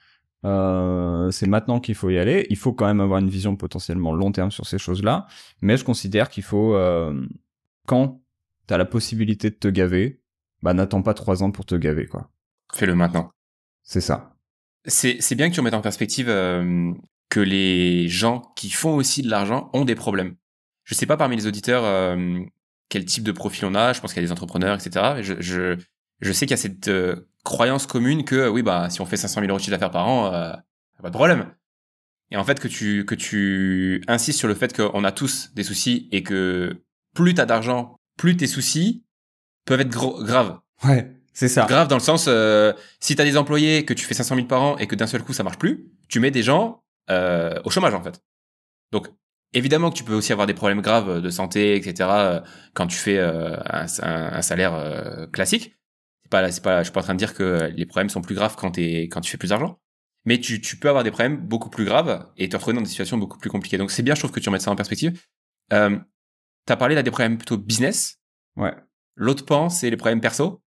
Euh, 0.45 1.31
c'est 1.31 1.47
maintenant 1.47 1.81
qu'il 1.81 1.95
faut 1.95 2.11
y 2.11 2.19
aller. 2.19 2.47
Il 2.51 2.59
faut 2.59 2.75
quand 2.75 2.85
même 2.85 3.01
avoir 3.01 3.19
une 3.19 3.31
vision 3.31 3.57
potentiellement 3.57 4.13
long 4.13 4.31
terme 4.31 4.51
sur 4.51 4.67
ces 4.67 4.77
choses-là, 4.77 5.27
mais 5.63 5.79
je 5.79 5.85
considère 5.85 6.29
qu'il 6.29 6.43
faut, 6.43 6.75
euh, 6.75 7.27
quand 7.87 8.21
t'as 8.67 8.79
la 8.79 8.85
possibilité 8.85 9.51
de 9.51 9.57
te 9.57 9.69
gaver, 9.69 10.21
bah 10.63 10.75
n'attends 10.75 11.03
pas 11.03 11.15
trois 11.15 11.43
ans 11.43 11.51
pour 11.51 11.67
te 11.67 11.75
gaver, 11.75 12.07
quoi. 12.07 12.31
Fais-le 12.75 12.95
maintenant. 12.95 13.31
C'est 13.83 14.01
ça. 14.01 14.37
C'est 14.87 15.19
c'est 15.21 15.35
bien 15.35 15.49
que 15.49 15.55
tu 15.55 15.61
remettes 15.61 15.75
en 15.75 15.81
perspective 15.81 16.29
euh, 16.29 16.93
que 17.29 17.41
les 17.41 18.09
gens 18.09 18.53
qui 18.57 18.71
font 18.71 18.95
aussi 18.95 19.23
de 19.23 19.31
l'argent 19.31 19.71
ont 19.73 19.85
des 19.85 19.95
problèmes. 19.95 20.37
Je 20.85 20.95
sais 20.95 21.07
pas 21.07 21.17
parmi 21.17 21.37
les 21.37 21.47
auditeurs 21.47 21.85
euh, 21.85 22.41
quel 22.89 23.05
type 23.05 23.25
de 23.25 23.33
profil 23.33 23.65
on 23.67 23.75
a. 23.75 23.93
Je 23.93 24.01
pense 24.01 24.13
qu'il 24.13 24.23
y 24.23 24.25
a 24.25 24.27
des 24.27 24.33
entrepreneurs, 24.33 24.75
etc. 24.75 25.17
Je, 25.23 25.35
je, 25.41 25.77
je 26.21 26.33
sais 26.33 26.47
qu'il 26.47 26.53
y 26.53 26.55
a 26.55 26.63
cette 26.63 26.89
euh, 26.89 27.29
croyance 27.45 27.87
commune 27.87 28.25
que 28.25 28.49
oui, 28.49 28.63
bah 28.63 28.91
si 28.91 29.01
on 29.01 29.07
fait 29.07 29.17
500 29.17 29.41
000 29.41 29.51
euros 29.51 29.59
de 29.59 29.63
chiffre 29.63 29.73
d'affaires 29.73 29.91
par 29.91 30.09
an, 30.09 30.33
euh, 30.33 30.53
pas 31.03 31.11
de 31.11 31.15
problème. 31.15 31.55
Et 32.31 32.37
en 32.37 32.45
fait, 32.45 32.59
que 32.59 32.69
tu 32.69 33.05
que 33.05 33.15
tu 33.15 34.03
insistes 34.09 34.39
sur 34.39 34.49
le 34.49 34.55
fait 34.55 34.75
qu'on 34.75 35.05
a 35.05 35.13
tous 35.13 35.53
des 35.55 35.63
soucis 35.63 36.09
et 36.11 36.23
que 36.23 36.83
plus 37.15 37.35
t'as 37.35 37.47
d'argent, 37.47 38.01
plus 38.17 38.37
tes 38.37 38.47
soucis 38.47 39.05
peuvent 39.65 39.81
être 39.81 39.89
gros- 39.91 40.23
graves. 40.23 40.59
Ouais, 40.85 41.13
c'est 41.33 41.49
ça. 41.49 41.67
Grave 41.67 41.89
dans 41.89 41.97
le 41.97 42.01
sens, 42.03 42.27
euh, 42.29 42.73
si 43.01 43.17
t'as 43.17 43.25
des 43.25 43.37
employés, 43.37 43.85
que 43.85 43.95
tu 43.95 44.05
fais 44.05 44.15
500 44.15 44.35
000 44.37 44.47
par 44.47 44.63
an 44.63 44.79
et 44.79 44.87
que 44.87 44.95
d'un 44.95 45.07
seul 45.07 45.23
coup 45.23 45.33
ça 45.33 45.43
marche 45.43 45.59
plus, 45.59 45.87
tu 46.09 46.21
mets 46.21 46.31
des 46.31 46.43
gens 46.43 46.83
euh, 47.11 47.61
au 47.65 47.71
chômage 47.71 47.95
en 47.95 48.03
fait. 48.03 48.21
Donc 48.93 49.09
évidemment 49.53 49.91
que 49.91 49.97
tu 49.97 50.05
peux 50.05 50.15
aussi 50.15 50.33
avoir 50.33 50.47
des 50.47 50.55
problèmes 50.55 50.81
graves 50.81 51.21
de 51.21 51.31
santé, 51.31 51.77
etc. 51.77 52.11
euh, 52.11 52.41
quand 52.75 52.87
tu 52.87 52.97
fais 52.97 53.19
euh, 53.19 53.57
un, 53.67 53.87
un- 54.03 54.33
un 54.35 54.43
salaire 54.43 54.75
euh, 54.75 55.27
classique. 55.29 55.77
C'est 56.25 56.31
pas, 56.31 56.51
c'est 56.51 56.63
pas, 56.63 56.79
je 56.81 56.85
suis 56.85 56.93
pas 56.93 57.01
en 57.01 57.05
train 57.05 57.15
de 57.15 57.19
dire 57.19 57.35
que 57.35 57.71
les 57.75 57.87
problèmes 57.87 58.09
sont 58.09 58.23
plus 58.23 58.35
graves 58.35 58.57
quand 58.57 58.73
t'es, 58.73 59.03
quand 59.05 59.21
tu 59.21 59.31
fais 59.31 59.37
plus 59.39 59.49
d'argent. 59.51 59.79
Mais 60.25 60.41
tu, 60.41 60.61
tu 60.63 60.77
peux 60.79 60.89
avoir 60.89 61.05
des 61.05 61.11
problèmes 61.11 61.37
beaucoup 61.37 61.69
plus 61.69 61.85
graves 61.85 62.27
et 62.39 62.49
te 62.49 62.57
retrouver 62.57 62.75
dans 62.75 62.81
des 62.83 62.89
situations 62.89 63.19
beaucoup 63.19 63.39
plus 63.39 63.51
compliquées. 63.51 63.77
Donc 63.77 63.91
c'est 63.91 64.03
bien, 64.03 64.15
je 64.15 64.21
trouve 64.21 64.33
que 64.33 64.41
tu 64.41 64.49
remettes 64.49 64.63
ça 64.63 64.71
en 64.71 64.77
perspective. 64.77 65.21
Euh, 65.75 65.99
T'as 66.67 66.77
parlé 66.77 66.95
là 66.95 67.03
des 67.03 67.11
problèmes 67.11 67.37
plutôt 67.37 67.59
business. 67.59 68.19
Ouais. 68.57 68.75
L'autre 69.17 69.45
pan, 69.45 69.69
c'est 69.69 69.91
les 69.91 69.97
problèmes 69.97 70.21
perso. 70.21 70.63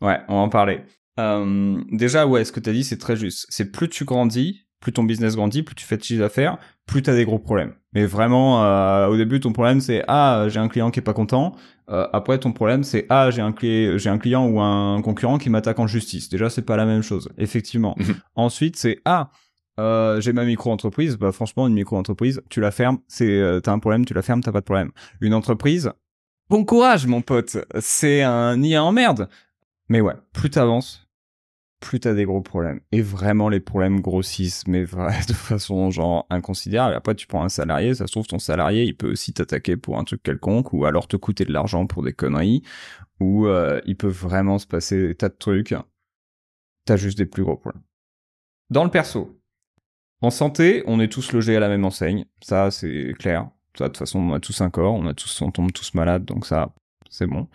Ouais, 0.00 0.20
on 0.28 0.34
va 0.34 0.40
en 0.40 0.48
parler. 0.48 0.82
Euh, 1.18 1.82
déjà, 1.90 2.26
ouais, 2.26 2.44
ce 2.44 2.52
que 2.52 2.60
t'as 2.60 2.72
dit, 2.72 2.84
c'est 2.84 2.98
très 2.98 3.16
juste. 3.16 3.46
C'est 3.50 3.70
plus 3.70 3.88
tu 3.88 4.04
grandis, 4.04 4.66
plus 4.80 4.92
ton 4.92 5.04
business 5.04 5.36
grandit, 5.36 5.62
plus 5.62 5.74
tu 5.74 5.84
fais 5.84 5.96
de 5.96 6.02
chiffre 6.02 6.20
d'affaires, 6.20 6.58
plus 6.86 7.02
t'as 7.02 7.14
des 7.14 7.24
gros 7.24 7.38
problèmes. 7.38 7.74
Mais 7.92 8.06
vraiment, 8.06 8.64
euh, 8.64 9.08
au 9.08 9.16
début, 9.16 9.40
ton 9.40 9.52
problème, 9.52 9.80
c'est 9.80 10.04
ah, 10.08 10.46
j'ai 10.48 10.60
un 10.60 10.68
client 10.68 10.90
qui 10.90 11.00
est 11.00 11.02
pas 11.02 11.12
content. 11.12 11.54
Euh, 11.90 12.06
après, 12.12 12.38
ton 12.38 12.52
problème, 12.52 12.84
c'est 12.84 13.06
ah, 13.10 13.30
j'ai 13.30 13.42
un, 13.42 13.48
un 13.52 14.18
client 14.18 14.46
ou 14.46 14.60
un 14.60 15.02
concurrent 15.02 15.38
qui 15.38 15.50
m'attaque 15.50 15.78
en 15.78 15.86
justice. 15.86 16.28
Déjà, 16.28 16.48
c'est 16.48 16.62
pas 16.62 16.76
la 16.76 16.86
même 16.86 17.02
chose, 17.02 17.28
effectivement. 17.36 17.94
Mhm. 17.98 18.14
Ensuite, 18.36 18.76
c'est 18.76 19.00
ah, 19.04 19.30
euh, 19.80 20.20
j'ai 20.20 20.32
ma 20.32 20.44
micro-entreprise. 20.44 21.16
Bah, 21.16 21.32
franchement, 21.32 21.66
une 21.66 21.74
micro-entreprise, 21.74 22.42
tu 22.48 22.60
la 22.60 22.70
fermes, 22.70 22.98
c'est 23.08 23.28
euh, 23.28 23.60
t'as 23.60 23.72
un 23.72 23.78
problème, 23.78 24.04
tu 24.04 24.14
la 24.14 24.22
fermes, 24.22 24.42
t'as 24.42 24.52
pas 24.52 24.60
de 24.60 24.64
problème. 24.64 24.90
Une 25.20 25.34
entreprise, 25.34 25.92
bon 26.48 26.64
courage, 26.64 27.06
mon 27.06 27.22
pote. 27.22 27.58
C'est 27.80 28.22
un 28.22 28.56
nid 28.58 28.76
en 28.78 28.92
merde. 28.92 29.28
Mais 29.88 30.00
ouais, 30.00 30.14
plus 30.32 30.50
t'avances, 30.50 31.08
plus 31.80 31.98
t'as 31.98 32.14
des 32.14 32.24
gros 32.24 32.42
problèmes. 32.42 32.80
Et 32.92 33.02
vraiment, 33.02 33.48
les 33.48 33.60
problèmes 33.60 34.00
grossissent, 34.00 34.66
mais 34.68 34.82
de 35.28 35.32
façon 35.32 35.90
genre 35.90 36.26
inconsidérable. 36.30 36.94
Après, 36.94 37.14
tu 37.14 37.26
prends 37.26 37.42
un 37.42 37.48
salarié, 37.48 37.94
ça 37.94 38.06
se 38.06 38.12
trouve, 38.12 38.26
ton 38.26 38.38
salarié, 38.38 38.84
il 38.84 38.96
peut 38.96 39.10
aussi 39.10 39.32
t'attaquer 39.32 39.76
pour 39.76 39.98
un 39.98 40.04
truc 40.04 40.22
quelconque, 40.22 40.72
ou 40.72 40.84
alors 40.84 41.08
te 41.08 41.16
coûter 41.16 41.44
de 41.44 41.52
l'argent 41.52 41.86
pour 41.86 42.02
des 42.02 42.12
conneries, 42.12 42.62
ou 43.18 43.46
euh, 43.46 43.80
il 43.86 43.96
peut 43.96 44.08
vraiment 44.08 44.58
se 44.58 44.66
passer 44.66 45.08
des 45.08 45.14
tas 45.14 45.28
de 45.28 45.36
trucs. 45.36 45.74
T'as 46.84 46.96
juste 46.96 47.18
des 47.18 47.26
plus 47.26 47.42
gros 47.42 47.56
problèmes. 47.56 47.82
Dans 48.70 48.84
le 48.84 48.90
perso, 48.90 49.39
en 50.22 50.30
santé, 50.30 50.82
on 50.86 51.00
est 51.00 51.08
tous 51.12 51.32
logés 51.32 51.56
à 51.56 51.60
la 51.60 51.68
même 51.68 51.84
enseigne. 51.84 52.26
Ça, 52.42 52.70
c'est 52.70 53.14
clair. 53.18 53.48
Ça, 53.76 53.84
de 53.84 53.88
toute 53.88 53.98
façon, 53.98 54.18
on 54.18 54.32
a 54.34 54.40
tous 54.40 54.60
un 54.60 54.70
corps, 54.70 54.94
on 54.94 55.06
a 55.06 55.14
tous, 55.14 55.42
on 55.42 55.50
tombe 55.50 55.72
tous 55.72 55.94
malades, 55.94 56.24
donc 56.24 56.46
ça, 56.46 56.74
c'est 57.08 57.26
bon. 57.26 57.48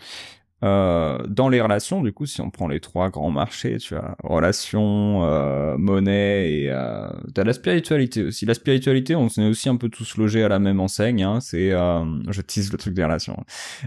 Euh, 0.63 1.19
dans 1.27 1.49
les 1.49 1.61
relations, 1.61 2.01
du 2.01 2.11
coup, 2.13 2.25
si 2.25 2.41
on 2.41 2.49
prend 2.49 2.67
les 2.67 2.79
trois 2.79 3.09
grands 3.09 3.29
marchés, 3.29 3.77
tu 3.77 3.93
vois, 3.93 4.15
relations, 4.23 5.23
euh, 5.23 5.77
monnaie 5.77 6.51
et 6.51 6.69
euh, 6.71 7.07
t'as 7.33 7.43
la 7.43 7.53
spiritualité 7.53 8.23
aussi. 8.23 8.45
La 8.45 8.53
spiritualité, 8.53 9.15
on 9.15 9.27
est 9.27 9.47
aussi 9.47 9.69
un 9.69 9.75
peu 9.75 9.89
tous 9.89 10.17
logés 10.17 10.43
à 10.43 10.47
la 10.47 10.57
même 10.57 10.79
enseigne. 10.79 11.23
Hein, 11.23 11.39
c'est, 11.41 11.71
euh, 11.71 12.03
je 12.29 12.41
tease 12.41 12.71
le 12.71 12.77
truc 12.77 12.93
des 12.93 13.03
relations. 13.03 13.43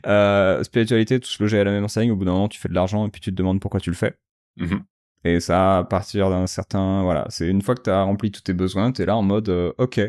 Euh, 0.06 0.62
spiritualité, 0.62 1.18
tous 1.18 1.40
logés 1.40 1.58
à 1.58 1.64
la 1.64 1.72
même 1.72 1.84
enseigne. 1.84 2.12
Au 2.12 2.16
bout 2.16 2.26
d'un 2.26 2.32
moment, 2.32 2.48
tu 2.48 2.60
fais 2.60 2.68
de 2.68 2.74
l'argent 2.74 3.06
et 3.06 3.10
puis 3.10 3.20
tu 3.20 3.30
te 3.30 3.36
demandes 3.36 3.60
pourquoi 3.60 3.80
tu 3.80 3.90
le 3.90 3.96
fais. 3.96 4.14
Mhm. 4.58 4.82
Et 5.24 5.40
ça, 5.40 5.78
à 5.78 5.84
partir 5.84 6.30
d'un 6.30 6.46
certain, 6.46 7.02
voilà, 7.02 7.26
c'est 7.30 7.48
une 7.48 7.62
fois 7.62 7.74
que 7.74 7.82
t'as 7.82 8.02
rempli 8.02 8.30
tous 8.30 8.42
tes 8.42 8.54
besoins, 8.54 8.92
t'es 8.92 9.06
là 9.06 9.16
en 9.16 9.22
mode, 9.22 9.48
euh, 9.48 9.72
ok, 9.78 10.00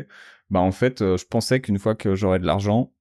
bah 0.50 0.60
en 0.60 0.72
fait, 0.72 1.02
euh, 1.02 1.16
je 1.16 1.26
pensais 1.26 1.60
qu'une 1.60 1.78
fois 1.78 1.94
que 1.94 2.14
j'aurais 2.14 2.38
de 2.38 2.46
l'argent, 2.46 2.92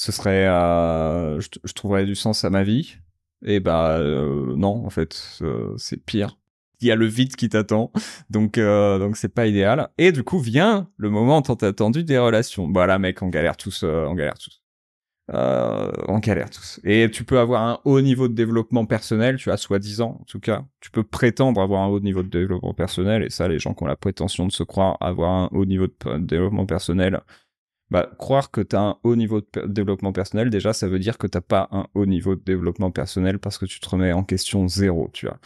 ce 0.00 0.12
serait, 0.12 0.46
euh, 0.46 1.40
je, 1.40 1.72
trouverais 1.74 2.06
du 2.06 2.14
sens 2.14 2.44
à 2.44 2.50
ma 2.50 2.62
vie. 2.62 2.96
Et 3.44 3.60
bah 3.60 3.98
euh, 3.98 4.54
non, 4.56 4.86
en 4.86 4.90
fait, 4.90 5.40
c'est 5.76 6.04
pire. 6.04 6.38
Il 6.80 6.88
y 6.88 6.90
a 6.90 6.96
le 6.96 7.06
vide 7.06 7.36
qui 7.36 7.50
t'attend, 7.50 7.92
donc 8.30 8.56
euh, 8.56 8.98
donc 8.98 9.18
c'est 9.18 9.28
pas 9.28 9.46
idéal. 9.46 9.90
Et 9.98 10.12
du 10.12 10.24
coup 10.24 10.38
vient 10.38 10.88
le 10.96 11.10
moment 11.10 11.42
tant 11.42 11.54
attendu 11.54 12.04
des 12.04 12.16
relations. 12.18 12.68
Bah 12.68 12.86
là, 12.86 12.98
mec, 12.98 13.20
on 13.22 13.28
galère 13.28 13.58
tous, 13.58 13.82
on 13.82 14.14
galère 14.14 14.38
tous. 14.38 14.59
Euh, 15.32 15.92
on 16.08 16.18
galère 16.18 16.50
tous. 16.50 16.80
Et 16.82 17.08
tu 17.10 17.22
peux 17.24 17.38
avoir 17.38 17.62
un 17.62 17.80
haut 17.84 18.00
niveau 18.00 18.26
de 18.26 18.34
développement 18.34 18.84
personnel, 18.84 19.36
tu 19.36 19.50
as 19.52 19.56
soi-disant, 19.56 20.18
en 20.20 20.24
tout 20.24 20.40
cas. 20.40 20.64
Tu 20.80 20.90
peux 20.90 21.04
prétendre 21.04 21.60
avoir 21.60 21.82
un 21.82 21.86
haut 21.86 22.00
niveau 22.00 22.22
de 22.24 22.28
développement 22.28 22.74
personnel, 22.74 23.22
et 23.22 23.30
ça, 23.30 23.46
les 23.46 23.58
gens 23.60 23.72
qui 23.74 23.84
ont 23.84 23.86
la 23.86 23.96
prétention 23.96 24.46
de 24.46 24.52
se 24.52 24.64
croire 24.64 24.96
avoir 25.00 25.30
un 25.30 25.48
haut 25.52 25.66
niveau 25.66 25.86
de 25.86 26.18
développement 26.18 26.66
personnel, 26.66 27.20
bah, 27.90 28.08
croire 28.18 28.50
que 28.50 28.60
t'as 28.60 28.80
un 28.80 28.96
haut 29.04 29.14
niveau 29.14 29.40
de 29.40 29.46
pe- 29.46 29.66
développement 29.68 30.12
personnel, 30.12 30.50
déjà, 30.50 30.72
ça 30.72 30.88
veut 30.88 30.98
dire 30.98 31.16
que 31.18 31.26
t'as 31.28 31.40
pas 31.40 31.68
un 31.70 31.86
haut 31.94 32.06
niveau 32.06 32.34
de 32.34 32.42
développement 32.42 32.90
personnel 32.90 33.38
parce 33.38 33.56
que 33.58 33.66
tu 33.66 33.78
te 33.78 33.88
remets 33.88 34.12
en 34.12 34.24
question 34.24 34.66
zéro, 34.68 35.10
tu 35.12 35.26
vois. 35.26 35.38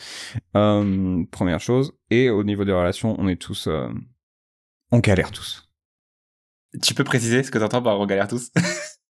Euh, 0.56 1.24
première 1.30 1.60
chose. 1.60 1.92
Et 2.10 2.30
au 2.30 2.42
niveau 2.44 2.64
des 2.64 2.72
relations, 2.72 3.16
on 3.18 3.28
est 3.28 3.36
tous, 3.40 3.66
euh, 3.66 3.88
on 4.92 4.98
galère 5.00 5.30
tous. 5.30 5.68
Tu 6.82 6.94
peux 6.94 7.04
préciser 7.04 7.42
ce 7.42 7.50
que 7.50 7.58
t'entends 7.58 7.82
par 7.82 7.98
on 8.00 8.06
galère 8.06 8.28
tous? 8.28 8.50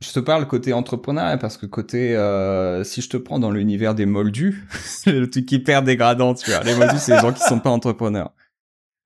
Je 0.00 0.12
te 0.12 0.20
parle 0.20 0.46
côté 0.46 0.72
entrepreneur 0.72 1.36
parce 1.38 1.56
que 1.56 1.66
côté 1.66 2.14
euh, 2.14 2.84
si 2.84 3.00
je 3.00 3.08
te 3.08 3.16
prends 3.16 3.40
dans 3.40 3.50
l'univers 3.50 3.94
des 3.94 4.06
moldus, 4.06 4.64
le 5.06 5.28
truc 5.28 5.50
hyper 5.50 5.82
dégradant, 5.82 6.34
tu 6.34 6.50
vois. 6.50 6.62
Les 6.62 6.74
moldus, 6.76 6.98
c'est 6.98 7.16
les 7.16 7.20
gens 7.20 7.32
qui 7.32 7.42
sont 7.42 7.58
pas 7.58 7.70
entrepreneurs. 7.70 8.32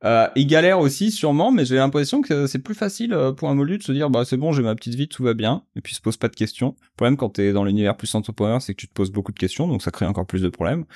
Euh, 0.05 0.29
ils 0.35 0.47
galèrent 0.47 0.81
aussi 0.81 1.13
sûrement, 1.13 1.53
mais 1.53 1.65
j'ai 1.65 1.77
l'impression 1.77 2.23
que 2.23 2.47
c'est 2.49 2.59
plus 2.59 2.75
facile 2.75 3.13
euh, 3.13 3.33
pour 3.33 3.49
un 3.49 3.55
moldu 3.55 3.79
de 3.79 3.83
se 3.83 3.93
dire 3.93 4.11
bah 4.11 4.25
c'est 4.25 4.37
bon, 4.37 4.53
j'ai 4.53 4.63
ma 4.63 4.75
petite 4.75 4.95
vie, 4.97 5.09
tout 5.09 5.23
va 5.23 5.33
bien, 5.33 5.65
et 5.77 5.81
puis 5.81 5.95
se 5.95 6.01
pose 6.01 6.17
pas 6.17 6.29
de 6.29 6.35
questions. 6.35 6.75
Le 6.81 6.97
problème 6.97 7.17
quand 7.17 7.31
t'es 7.31 7.53
dans 7.53 7.65
l'univers 7.65 7.97
plus 7.97 8.13
entrepreneur, 8.15 8.61
c'est 8.61 8.75
que 8.75 8.81
tu 8.81 8.89
te 8.89 8.93
poses 8.93 9.13
beaucoup 9.13 9.33
de 9.33 9.39
questions, 9.39 9.69
donc 9.69 9.81
ça 9.81 9.93
crée 9.93 10.07
encore 10.07 10.27
plus 10.27 10.43
de 10.43 10.49
problèmes. 10.49 10.87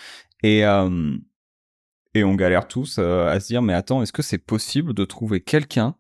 Et 0.43 0.67
euh, 0.67 1.17
et 2.15 2.25
on 2.25 2.35
galère 2.35 2.67
tous 2.67 2.97
euh, 2.99 3.29
à 3.29 3.39
se 3.39 3.47
dire 3.47 3.63
mais 3.63 3.75
attends, 3.75 4.03
est-ce 4.03 4.13
que 4.13 4.23
c'est 4.23 4.39
possible 4.39 4.93
de 4.93 5.05
trouver 5.05 5.41
quelqu'un 5.41 5.95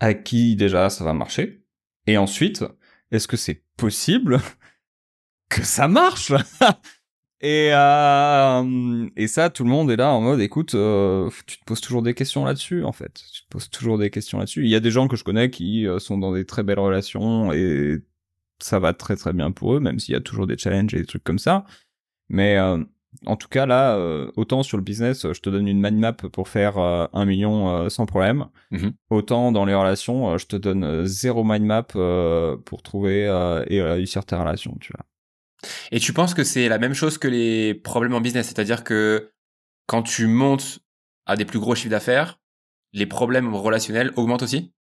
avec 0.00 0.24
qui 0.24 0.56
déjà 0.56 0.88
ça 0.88 1.04
va 1.04 1.12
marcher, 1.12 1.62
et 2.06 2.16
ensuite 2.16 2.64
est-ce 3.14 3.28
que 3.28 3.36
c'est 3.36 3.62
possible 3.76 4.40
que 5.48 5.62
ça 5.62 5.88
marche 5.88 6.32
et, 7.40 7.70
euh, 7.72 9.08
et 9.16 9.26
ça, 9.26 9.50
tout 9.50 9.64
le 9.64 9.70
monde 9.70 9.90
est 9.90 9.96
là 9.96 10.12
en 10.12 10.20
mode, 10.20 10.40
écoute, 10.40 10.74
euh, 10.74 11.30
tu 11.46 11.58
te 11.58 11.64
poses 11.64 11.80
toujours 11.80 12.02
des 12.02 12.14
questions 12.14 12.44
là-dessus, 12.44 12.84
en 12.84 12.92
fait. 12.92 13.22
Tu 13.32 13.42
te 13.42 13.48
poses 13.50 13.70
toujours 13.70 13.98
des 13.98 14.10
questions 14.10 14.38
là-dessus. 14.38 14.64
Il 14.64 14.70
y 14.70 14.74
a 14.76 14.80
des 14.80 14.90
gens 14.90 15.08
que 15.08 15.16
je 15.16 15.24
connais 15.24 15.50
qui 15.50 15.86
euh, 15.86 15.98
sont 15.98 16.18
dans 16.18 16.32
des 16.32 16.44
très 16.44 16.62
belles 16.62 16.78
relations 16.78 17.52
et 17.52 17.98
ça 18.60 18.78
va 18.78 18.94
très 18.94 19.16
très 19.16 19.32
bien 19.32 19.50
pour 19.50 19.74
eux, 19.74 19.80
même 19.80 19.98
s'il 19.98 20.14
y 20.14 20.16
a 20.16 20.20
toujours 20.20 20.46
des 20.46 20.56
challenges 20.56 20.94
et 20.94 20.98
des 20.98 21.06
trucs 21.06 21.24
comme 21.24 21.38
ça. 21.38 21.64
Mais 22.28 22.56
euh, 22.56 22.82
en 23.26 23.36
tout 23.36 23.48
cas, 23.48 23.66
là, 23.66 23.96
euh, 23.96 24.30
autant 24.36 24.62
sur 24.62 24.76
le 24.76 24.82
business, 24.82 25.32
je 25.32 25.40
te 25.40 25.50
donne 25.50 25.68
une 25.68 25.80
mind 25.80 25.98
map 25.98 26.12
pour 26.12 26.48
faire 26.48 26.78
euh, 26.78 27.06
un 27.12 27.24
million 27.24 27.88
sans 27.88 28.06
problème. 28.06 28.46
Mhm. 28.70 28.92
Autant 29.10 29.52
dans 29.52 29.64
les 29.64 29.74
relations, 29.74 30.36
je 30.38 30.46
te 30.46 30.56
donne 30.56 31.06
zéro 31.06 31.44
mind 31.44 31.64
map 31.64 31.82
pour 32.64 32.82
trouver 32.82 33.24
et 33.68 33.82
réussir 33.82 34.24
tes 34.24 34.36
relations, 34.36 34.76
tu 34.80 34.92
vois. 34.92 35.04
Et 35.90 35.98
tu 35.98 36.12
penses 36.12 36.34
que 36.34 36.44
c'est 36.44 36.68
la 36.68 36.78
même 36.78 36.94
chose 36.94 37.16
que 37.16 37.28
les 37.28 37.74
problèmes 37.74 38.14
en 38.14 38.20
business, 38.20 38.48
c'est-à-dire 38.48 38.84
que 38.84 39.30
quand 39.86 40.02
tu 40.02 40.26
montes 40.26 40.80
à 41.26 41.36
des 41.36 41.44
plus 41.44 41.58
gros 41.58 41.74
chiffres 41.74 41.90
d'affaires, 41.90 42.38
les 42.92 43.06
problèmes 43.06 43.54
relationnels 43.54 44.12
augmentent 44.16 44.42
aussi? 44.42 44.72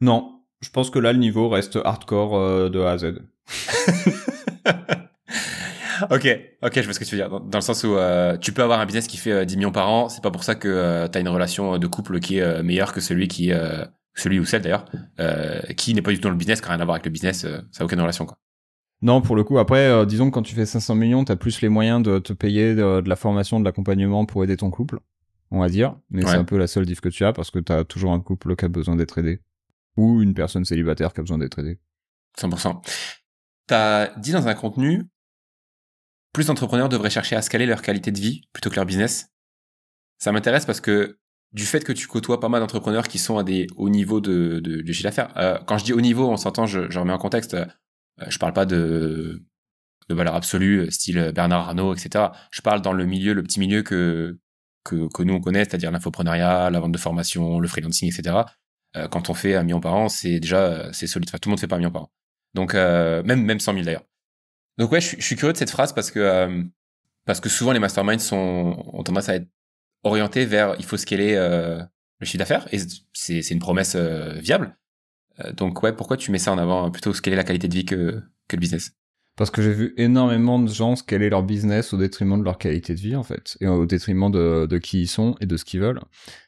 Non, 0.00 0.40
je 0.60 0.70
pense 0.70 0.90
que 0.90 0.98
là 0.98 1.12
le 1.12 1.18
niveau 1.18 1.48
reste 1.48 1.78
hardcore 1.84 2.70
de 2.70 2.80
A 2.80 2.92
à 2.92 2.98
Z. 2.98 3.22
ok, 6.10 6.40
ok, 6.62 6.72
je 6.76 6.82
vois 6.82 6.92
ce 6.92 6.98
que 6.98 7.04
tu 7.04 7.16
veux 7.16 7.22
dire. 7.22 7.40
Dans, 7.40 7.58
le 7.58 7.62
sens 7.62 7.84
où 7.84 7.96
euh, 7.96 8.36
tu 8.36 8.52
peux 8.52 8.62
avoir 8.62 8.80
un 8.80 8.86
business 8.86 9.06
qui 9.06 9.16
fait 9.16 9.44
10 9.46 9.56
millions 9.56 9.72
par 9.72 9.88
an, 9.88 10.08
c'est 10.08 10.22
pas 10.22 10.30
pour 10.30 10.44
ça 10.44 10.54
que 10.54 10.68
euh, 10.68 11.08
tu 11.08 11.18
as 11.18 11.20
une 11.20 11.28
relation 11.28 11.78
de 11.78 11.86
couple 11.86 12.20
qui 12.20 12.38
est 12.38 12.62
meilleure 12.62 12.92
que 12.92 13.00
celui 13.00 13.28
qui, 13.28 13.52
celui 14.14 14.38
ou 14.38 14.44
celle 14.44 14.62
d'ailleurs, 14.62 14.86
qui 15.76 15.94
n'est 15.94 16.02
pas 16.02 16.10
du 16.10 16.16
tout 16.16 16.24
dans 16.24 16.30
le 16.30 16.36
business, 16.36 16.60
qui 16.60 16.68
n'a 16.68 16.74
rien 16.74 16.80
à 16.80 16.84
voir 16.84 16.94
avec 16.94 17.06
le 17.06 17.10
business, 17.10 17.40
ça 17.40 17.48
n'a 17.48 17.84
aucune 17.84 18.00
relation 18.00 18.26
quoi. 18.26 18.38
Non, 19.02 19.20
pour 19.20 19.36
le 19.36 19.44
coup, 19.44 19.58
après, 19.58 20.06
disons 20.06 20.30
que 20.30 20.34
quand 20.34 20.42
tu 20.42 20.54
fais 20.54 20.64
500 20.64 20.94
millions, 20.94 21.24
tu 21.24 21.32
as 21.32 21.36
plus 21.36 21.60
les 21.60 21.68
moyens 21.68 22.02
de 22.02 22.18
te 22.18 22.32
payer 22.32 22.74
de, 22.74 23.02
la 23.06 23.16
formation, 23.16 23.60
de 23.60 23.64
l'accompagnement 23.64 24.24
pour 24.24 24.42
aider 24.44 24.56
ton 24.56 24.70
couple, 24.70 25.00
on 25.50 25.60
va 25.60 25.68
dire. 25.68 25.96
Mais 26.10 26.22
c'est 26.22 26.36
un 26.36 26.44
peu 26.44 26.56
la 26.56 26.66
seule 26.66 26.86
diff 26.86 27.00
que 27.00 27.08
tu 27.08 27.24
as 27.24 27.32
parce 27.32 27.50
que 27.50 27.58
tu 27.58 27.72
as 27.72 27.84
toujours 27.84 28.12
un 28.12 28.20
couple 28.20 28.56
qui 28.56 28.64
a 28.64 28.68
besoin 28.68 28.96
d'être 28.96 29.18
aidé. 29.18 29.40
Ou 29.96 30.22
une 30.22 30.34
personne 30.34 30.64
célibataire 30.64 31.12
qui 31.12 31.20
a 31.20 31.22
besoin 31.22 31.38
d'être 31.38 31.58
aidée. 31.58 31.78
100%. 32.38 32.80
T'as 33.66 34.14
dit 34.18 34.32
dans 34.32 34.46
un 34.46 34.54
contenu 34.54 35.04
plus 36.34 36.48
d'entrepreneurs 36.48 36.90
devraient 36.90 37.08
chercher 37.08 37.36
à 37.36 37.42
scaler 37.42 37.64
leur 37.64 37.80
qualité 37.80 38.12
de 38.12 38.20
vie 38.20 38.42
plutôt 38.52 38.68
que 38.68 38.76
leur 38.76 38.84
business. 38.84 39.30
Ça 40.18 40.32
m'intéresse 40.32 40.66
parce 40.66 40.82
que 40.82 41.18
du 41.52 41.64
fait 41.64 41.82
que 41.84 41.92
tu 41.92 42.06
côtoies 42.08 42.40
pas 42.40 42.50
mal 42.50 42.60
d'entrepreneurs 42.60 43.08
qui 43.08 43.18
sont 43.18 43.38
à 43.38 43.44
des 43.44 43.68
hauts 43.76 43.88
niveaux 43.88 44.20
de, 44.20 44.60
de, 44.60 44.82
de 44.82 44.92
chiffre 44.92 45.04
d'affaires, 45.04 45.32
euh, 45.38 45.58
quand 45.66 45.78
je 45.78 45.84
dis 45.84 45.92
haut 45.92 46.00
niveau, 46.00 46.28
on 46.28 46.36
s'entend, 46.36 46.66
je, 46.66 46.90
je 46.90 46.98
remets 46.98 47.12
en 47.12 47.18
contexte, 47.18 47.54
euh, 47.54 47.64
je 48.28 48.38
parle 48.38 48.52
pas 48.52 48.66
de, 48.66 49.44
de 50.08 50.14
valeur 50.14 50.34
absolue, 50.34 50.90
style 50.90 51.32
Bernard 51.34 51.68
Arnault, 51.68 51.94
etc. 51.94 52.26
Je 52.50 52.60
parle 52.60 52.82
dans 52.82 52.92
le 52.92 53.06
milieu, 53.06 53.32
le 53.32 53.42
petit 53.42 53.60
milieu 53.60 53.82
que, 53.82 54.38
que, 54.82 55.08
que 55.12 55.22
nous 55.22 55.34
on 55.34 55.40
connaît, 55.40 55.64
c'est-à-dire 55.64 55.92
l'infoprenariat, 55.92 56.68
la 56.70 56.80
vente 56.80 56.92
de 56.92 56.98
formation, 56.98 57.60
le 57.60 57.68
freelancing, 57.68 58.12
etc. 58.12 58.38
Euh, 58.96 59.08
quand 59.08 59.30
on 59.30 59.34
fait 59.34 59.54
un 59.54 59.62
million 59.62 59.80
par 59.80 59.94
an, 59.94 60.08
c'est 60.08 60.40
déjà, 60.40 60.92
c'est 60.92 61.06
solide. 61.06 61.28
Enfin, 61.28 61.38
tout 61.38 61.48
le 61.48 61.52
monde 61.52 61.60
fait 61.60 61.68
pas 61.68 61.76
un 61.76 61.78
million 61.78 61.90
par 61.90 62.02
an. 62.02 62.12
Donc, 62.54 62.74
euh, 62.74 63.22
même, 63.24 63.42
même 63.42 63.60
100 63.60 63.72
000 63.72 63.84
d'ailleurs. 63.84 64.04
Donc 64.78 64.92
ouais, 64.92 65.00
je, 65.00 65.20
suis 65.20 65.36
curieux 65.36 65.52
de 65.52 65.58
cette 65.58 65.70
phrase 65.70 65.92
parce 65.92 66.10
que 66.10 66.20
euh, 66.20 66.62
parce 67.24 67.40
que 67.40 67.48
souvent 67.48 67.72
les 67.72 67.78
masterminds 67.78 68.18
sont 68.18 68.84
ont 68.92 69.02
tendance 69.02 69.28
à 69.28 69.36
être 69.36 69.48
orientés 70.02 70.44
vers 70.44 70.74
il 70.78 70.84
faut 70.84 70.96
scaler 70.96 71.34
euh, 71.34 71.82
le 72.20 72.26
chiffre 72.26 72.38
d'affaires 72.38 72.68
et 72.72 72.78
c'est 73.12 73.42
c'est 73.42 73.54
une 73.54 73.60
promesse 73.60 73.94
euh, 73.96 74.34
viable. 74.34 74.76
Euh, 75.40 75.52
donc 75.52 75.82
ouais, 75.82 75.92
pourquoi 75.92 76.16
tu 76.16 76.30
mets 76.30 76.38
ça 76.38 76.52
en 76.52 76.58
avant 76.58 76.90
plutôt 76.90 77.12
scaler 77.12 77.36
la 77.36 77.44
qualité 77.44 77.68
de 77.68 77.74
vie 77.74 77.84
que 77.84 78.22
que 78.48 78.56
le 78.56 78.60
business? 78.60 78.92
Parce 79.36 79.50
que 79.50 79.62
j'ai 79.62 79.72
vu 79.72 79.94
énormément 79.96 80.60
de 80.60 80.68
gens 80.68 80.94
scaler 80.94 81.28
leur 81.28 81.42
business 81.42 81.92
au 81.92 81.96
détriment 81.96 82.38
de 82.38 82.44
leur 82.44 82.56
qualité 82.56 82.94
de 82.94 83.00
vie 83.00 83.16
en 83.16 83.24
fait 83.24 83.56
et 83.60 83.66
au 83.66 83.86
détriment 83.86 84.30
de 84.30 84.66
de 84.66 84.78
qui 84.78 85.02
ils 85.02 85.08
sont 85.08 85.36
et 85.40 85.46
de 85.46 85.56
ce 85.56 85.64
qu'ils 85.64 85.80
veulent. 85.80 86.00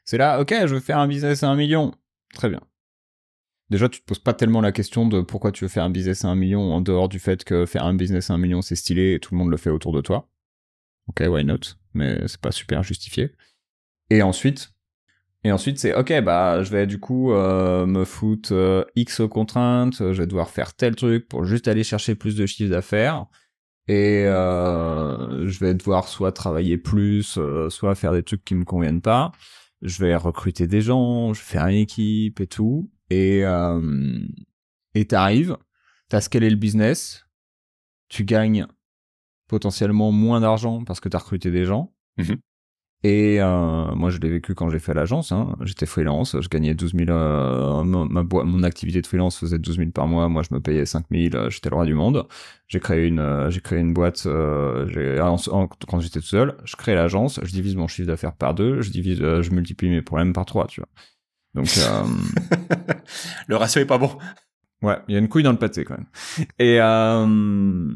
C'est 0.04 0.18
là, 0.18 0.40
ok, 0.40 0.54
je 0.66 0.74
veux 0.74 0.80
faire 0.80 0.98
un 0.98 1.08
business 1.08 1.42
à 1.42 1.48
un 1.48 1.56
million, 1.56 1.92
très 2.34 2.48
bien 2.48 2.60
déjà 3.70 3.88
tu 3.88 4.00
te 4.00 4.04
poses 4.04 4.18
pas 4.18 4.34
tellement 4.34 4.60
la 4.60 4.72
question 4.72 5.06
de 5.06 5.20
pourquoi 5.20 5.52
tu 5.52 5.64
veux 5.64 5.68
faire 5.68 5.84
un 5.84 5.90
business 5.90 6.24
à 6.24 6.28
un 6.28 6.34
million 6.34 6.72
en 6.72 6.80
dehors 6.80 7.08
du 7.08 7.18
fait 7.18 7.44
que 7.44 7.66
faire 7.66 7.84
un 7.84 7.94
business 7.94 8.30
à 8.30 8.34
un 8.34 8.38
million 8.38 8.62
c'est 8.62 8.76
stylé 8.76 9.14
et 9.14 9.20
tout 9.20 9.34
le 9.34 9.38
monde 9.38 9.50
le 9.50 9.56
fait 9.56 9.70
autour 9.70 9.92
de 9.92 10.00
toi. 10.00 10.28
Ok, 11.08 11.22
why 11.28 11.44
not? 11.44 11.60
Mais 11.94 12.26
c'est 12.26 12.40
pas 12.40 12.50
super 12.52 12.82
justifié. 12.82 13.32
Et 14.10 14.22
ensuite, 14.22 14.72
et 15.44 15.52
ensuite 15.52 15.78
c'est 15.78 15.94
ok 15.94 16.22
bah 16.22 16.62
je 16.62 16.70
vais 16.70 16.86
du 16.86 16.98
coup 16.98 17.32
euh, 17.32 17.86
me 17.86 18.04
foutre 18.04 18.52
euh, 18.52 18.84
x 18.96 19.22
contraintes, 19.30 19.98
je 19.98 20.20
vais 20.20 20.26
devoir 20.26 20.50
faire 20.50 20.74
tel 20.74 20.96
truc 20.96 21.28
pour 21.28 21.44
juste 21.44 21.68
aller 21.68 21.84
chercher 21.84 22.14
plus 22.14 22.36
de 22.36 22.46
chiffre 22.46 22.70
d'affaires 22.70 23.26
et 23.88 24.24
euh, 24.26 25.46
je 25.46 25.58
vais 25.60 25.74
devoir 25.74 26.08
soit 26.08 26.32
travailler 26.32 26.78
plus, 26.78 27.38
euh, 27.38 27.70
soit 27.70 27.94
faire 27.94 28.12
des 28.12 28.22
trucs 28.22 28.44
qui 28.44 28.54
me 28.54 28.64
conviennent 28.64 29.00
pas. 29.00 29.32
Je 29.82 30.02
vais 30.04 30.16
recruter 30.16 30.66
des 30.66 30.80
gens, 30.80 31.32
je 31.32 31.40
vais 31.40 31.46
faire 31.46 31.66
une 31.66 31.76
équipe 31.76 32.40
et 32.40 32.46
tout 32.46 32.90
et 33.10 33.44
euh, 33.44 34.20
et 34.94 35.06
t'arrives, 35.06 35.56
t'as 36.08 36.20
scalé 36.20 36.50
le 36.50 36.56
business, 36.56 37.26
tu 38.08 38.24
gagnes 38.24 38.66
potentiellement 39.48 40.12
moins 40.12 40.40
d'argent 40.40 40.84
parce 40.84 41.00
que 41.00 41.08
t'as 41.08 41.18
recruté 41.18 41.50
des 41.50 41.64
gens. 41.64 41.92
Mhm. 42.18 42.38
Et 43.02 43.40
euh, 43.40 43.94
moi, 43.94 44.10
je 44.10 44.18
l'ai 44.18 44.28
vécu 44.30 44.54
quand 44.54 44.68
j'ai 44.68 44.78
fait 44.78 44.94
l'agence. 44.94 45.30
Hein. 45.30 45.54
J'étais 45.62 45.86
freelance, 45.86 46.36
je 46.40 46.48
gagnais 46.48 46.74
12 46.74 46.92
000. 46.94 47.10
Euh, 47.10 47.84
ma, 47.84 48.24
mon 48.24 48.62
activité 48.62 49.00
de 49.00 49.06
freelance 49.06 49.38
faisait 49.38 49.58
12 49.58 49.76
000 49.76 49.90
par 49.90 50.08
mois. 50.08 50.28
Moi, 50.28 50.42
je 50.42 50.52
me 50.54 50.60
payais 50.60 50.86
5 50.86 51.04
000. 51.12 51.36
Euh, 51.36 51.50
j'étais 51.50 51.68
le 51.68 51.76
roi 51.76 51.84
du 51.84 51.94
monde. 51.94 52.26
J'ai 52.66 52.80
créé 52.80 53.06
une, 53.06 53.20
euh, 53.20 53.50
j'ai 53.50 53.60
créé 53.60 53.78
une 53.78 53.92
boîte. 53.92 54.24
Euh, 54.26 54.88
quand 55.88 56.00
j'étais 56.00 56.20
tout 56.20 56.26
seul, 56.26 56.56
je 56.64 56.74
crée 56.74 56.94
l'agence. 56.94 57.38
Je 57.42 57.52
divise 57.52 57.76
mon 57.76 57.86
chiffre 57.86 58.08
d'affaires 58.08 58.34
par 58.34 58.54
deux. 58.54 58.80
Je 58.80 58.90
divise, 58.90 59.18
je 59.18 59.50
multiplie 59.50 59.90
mes 59.90 60.02
problèmes 60.02 60.32
par 60.32 60.46
trois. 60.46 60.66
Tu 60.66 60.80
vois. 60.80 60.88
Donc 61.56 61.68
euh, 61.78 62.04
le 63.48 63.56
ratio 63.56 63.82
est 63.82 63.86
pas 63.86 63.98
bon. 63.98 64.16
Ouais, 64.82 64.98
il 65.08 65.14
y 65.14 65.16
a 65.16 65.18
une 65.18 65.28
couille 65.28 65.42
dans 65.42 65.52
le 65.52 65.58
pâté 65.58 65.84
quand 65.84 65.96
même. 65.96 66.06
Et 66.58 66.80
euh, 66.80 67.92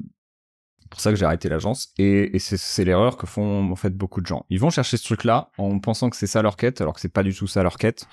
pour 0.90 1.00
ça 1.00 1.10
que 1.10 1.16
j'ai 1.16 1.24
arrêté 1.24 1.48
l'agence. 1.48 1.92
Et, 1.98 2.34
et 2.34 2.38
c'est 2.40 2.84
l'erreur 2.84 3.16
que 3.16 3.26
font 3.26 3.70
en 3.70 3.76
fait 3.76 3.90
beaucoup 3.96 4.20
de 4.20 4.26
gens. 4.26 4.44
Ils 4.50 4.58
vont 4.58 4.70
chercher 4.70 4.96
ce 4.96 5.04
truc-là 5.04 5.50
en 5.58 5.78
pensant 5.78 6.10
que 6.10 6.16
c'est 6.16 6.26
ça 6.26 6.42
leur 6.42 6.56
quête, 6.56 6.80
alors 6.80 6.94
que 6.94 7.00
c'est 7.00 7.12
pas 7.12 7.22
du 7.22 7.34
tout 7.34 7.46
ça 7.46 7.62
leur 7.62 7.76
quête. 7.76 8.08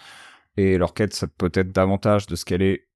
Et 0.57 0.77
leur 0.77 0.93
quête, 0.93 1.13
ça 1.13 1.27
peut 1.27 1.51
être 1.53 1.71
davantage 1.71 2.27
de 2.27 2.35
ce 2.35 2.45
qu'elle 2.45 2.61
est 2.61 2.87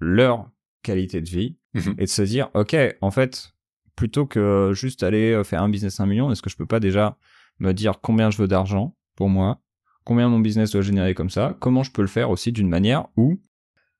leur 0.00 0.48
qualité 0.82 1.20
de 1.20 1.28
vie 1.28 1.56
Mhm. 1.74 1.94
et 1.98 2.04
de 2.04 2.08
se 2.10 2.22
dire, 2.22 2.48
ok, 2.54 2.74
en 3.02 3.10
fait, 3.10 3.52
plutôt 3.94 4.24
que 4.24 4.72
juste 4.74 5.02
aller 5.02 5.42
faire 5.44 5.62
un 5.62 5.68
business 5.68 6.00
à 6.00 6.04
un 6.04 6.06
million, 6.06 6.30
est-ce 6.32 6.40
que 6.40 6.48
je 6.48 6.56
peux 6.56 6.64
pas 6.66 6.80
déjà 6.80 7.18
me 7.58 7.72
dire 7.72 8.00
combien 8.00 8.30
je 8.30 8.38
veux 8.38 8.48
d'argent 8.48 8.96
pour 9.14 9.28
moi 9.28 9.60
combien 10.08 10.28
mon 10.30 10.40
business 10.40 10.70
doit 10.70 10.80
générer 10.80 11.14
comme 11.14 11.28
ça, 11.28 11.54
comment 11.60 11.82
je 11.82 11.92
peux 11.92 12.00
le 12.00 12.08
faire 12.08 12.30
aussi 12.30 12.50
d'une 12.50 12.68
manière 12.68 13.08
où 13.18 13.38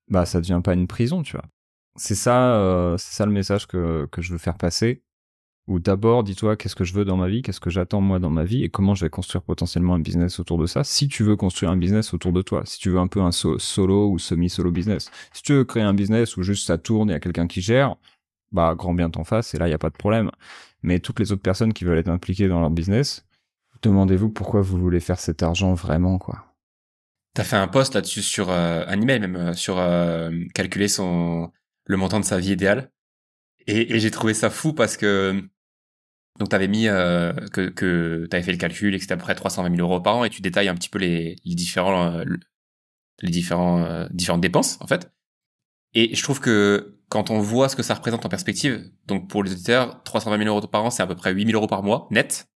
bah 0.08 0.24
ça 0.24 0.40
devient 0.40 0.62
pas 0.64 0.72
une 0.72 0.86
prison, 0.86 1.22
tu 1.22 1.36
vois. 1.36 1.44
C'est 1.96 2.14
ça, 2.14 2.54
euh, 2.54 2.96
c'est 2.96 3.14
ça 3.14 3.26
le 3.26 3.32
message 3.32 3.66
que, 3.66 4.08
que 4.10 4.22
je 4.22 4.32
veux 4.32 4.38
faire 4.38 4.56
passer. 4.56 5.02
Ou 5.66 5.80
d'abord, 5.80 6.24
dis-toi 6.24 6.56
qu'est-ce 6.56 6.74
que 6.74 6.84
je 6.84 6.94
veux 6.94 7.04
dans 7.04 7.18
ma 7.18 7.28
vie, 7.28 7.42
qu'est-ce 7.42 7.60
que 7.60 7.68
j'attends 7.68 8.00
moi 8.00 8.18
dans 8.18 8.30
ma 8.30 8.44
vie 8.44 8.64
et 8.64 8.70
comment 8.70 8.94
je 8.94 9.04
vais 9.04 9.10
construire 9.10 9.42
potentiellement 9.42 9.94
un 9.94 9.98
business 9.98 10.40
autour 10.40 10.56
de 10.56 10.64
ça. 10.64 10.82
Si 10.82 11.08
tu 11.08 11.24
veux 11.24 11.36
construire 11.36 11.70
un 11.70 11.76
business 11.76 12.14
autour 12.14 12.32
de 12.32 12.40
toi, 12.40 12.62
si 12.64 12.78
tu 12.78 12.88
veux 12.88 12.98
un 12.98 13.06
peu 13.06 13.20
un 13.20 13.32
solo 13.32 14.08
ou 14.10 14.18
semi-solo 14.18 14.70
business, 14.70 15.10
si 15.34 15.42
tu 15.42 15.52
veux 15.52 15.64
créer 15.64 15.82
un 15.82 15.92
business 15.92 16.38
où 16.38 16.42
juste 16.42 16.66
ça 16.66 16.78
tourne 16.78 17.10
et 17.10 17.12
y 17.12 17.16
a 17.16 17.20
quelqu'un 17.20 17.46
qui 17.46 17.60
gère, 17.60 17.96
bah 18.50 18.74
grand 18.74 18.94
bien 18.94 19.10
t'en 19.10 19.24
face 19.24 19.52
et 19.54 19.58
là 19.58 19.68
il 19.68 19.70
y 19.72 19.74
a 19.74 19.78
pas 19.78 19.90
de 19.90 19.96
problème. 19.96 20.30
Mais 20.82 21.00
toutes 21.00 21.20
les 21.20 21.32
autres 21.32 21.42
personnes 21.42 21.74
qui 21.74 21.84
veulent 21.84 21.98
être 21.98 22.08
impliquées 22.08 22.48
dans 22.48 22.60
leur 22.60 22.70
business, 22.70 23.27
demandez-vous 23.82 24.30
pourquoi 24.30 24.60
vous 24.60 24.78
voulez 24.78 25.00
faire 25.00 25.18
cet 25.18 25.42
argent 25.42 25.74
vraiment, 25.74 26.18
quoi. 26.18 26.48
T'as 27.38 27.44
fait 27.44 27.54
un 27.54 27.68
post 27.68 27.94
là-dessus 27.94 28.22
sur 28.22 28.50
euh, 28.50 28.84
un 28.88 29.00
email 29.00 29.20
même 29.20 29.36
euh, 29.36 29.52
sur 29.54 29.78
euh, 29.78 30.30
calculer 30.54 30.88
son 30.88 31.52
le 31.84 31.96
montant 31.96 32.18
de 32.18 32.24
sa 32.24 32.36
vie 32.38 32.50
idéale. 32.50 32.90
Et, 33.68 34.00
j'ai 34.00 34.10
trouvé 34.10 34.34
ça 34.34 34.50
fou 34.50 34.72
parce 34.72 34.96
que 34.96 35.40
donc 36.40 36.48
t'avais 36.48 36.66
mis 36.66 36.88
euh, 36.88 37.32
que 37.54 38.26
t'avais 38.26 38.42
fait 38.42 38.50
le 38.50 38.58
calcul 38.58 38.92
et 38.92 38.98
que 38.98 39.02
c'était 39.02 39.14
à 39.14 39.16
peu 39.16 39.22
près 39.22 39.36
320 39.36 39.76
000 39.76 39.88
euros 39.88 40.00
par 40.00 40.16
an 40.16 40.24
et 40.24 40.30
tu 40.30 40.42
détailles 40.42 40.68
un 40.68 40.74
petit 40.74 40.88
peu 40.88 40.98
les, 40.98 41.36
différents 41.44 42.24
les 43.20 43.30
différents 43.30 44.08
différentes 44.10 44.40
dépenses 44.40 44.78
en 44.80 44.88
fait. 44.88 45.12
Et 45.94 46.16
je 46.16 46.22
trouve 46.24 46.40
que 46.40 46.98
quand 47.08 47.30
on 47.30 47.38
voit 47.38 47.68
ce 47.68 47.76
que 47.76 47.84
ça 47.84 47.94
représente 47.94 48.26
en 48.26 48.28
perspective 48.28 48.90
donc 49.06 49.28
pour 49.28 49.44
les 49.44 49.52
auditeurs 49.52 50.02
320 50.02 50.38
000 50.38 50.48
euros 50.48 50.66
par 50.66 50.84
an 50.84 50.90
c'est 50.90 51.04
à 51.04 51.06
peu 51.06 51.14
près 51.14 51.32
8 51.32 51.46
000 51.46 51.56
euros 51.56 51.68
par 51.68 51.84
mois 51.84 52.08
net 52.10 52.47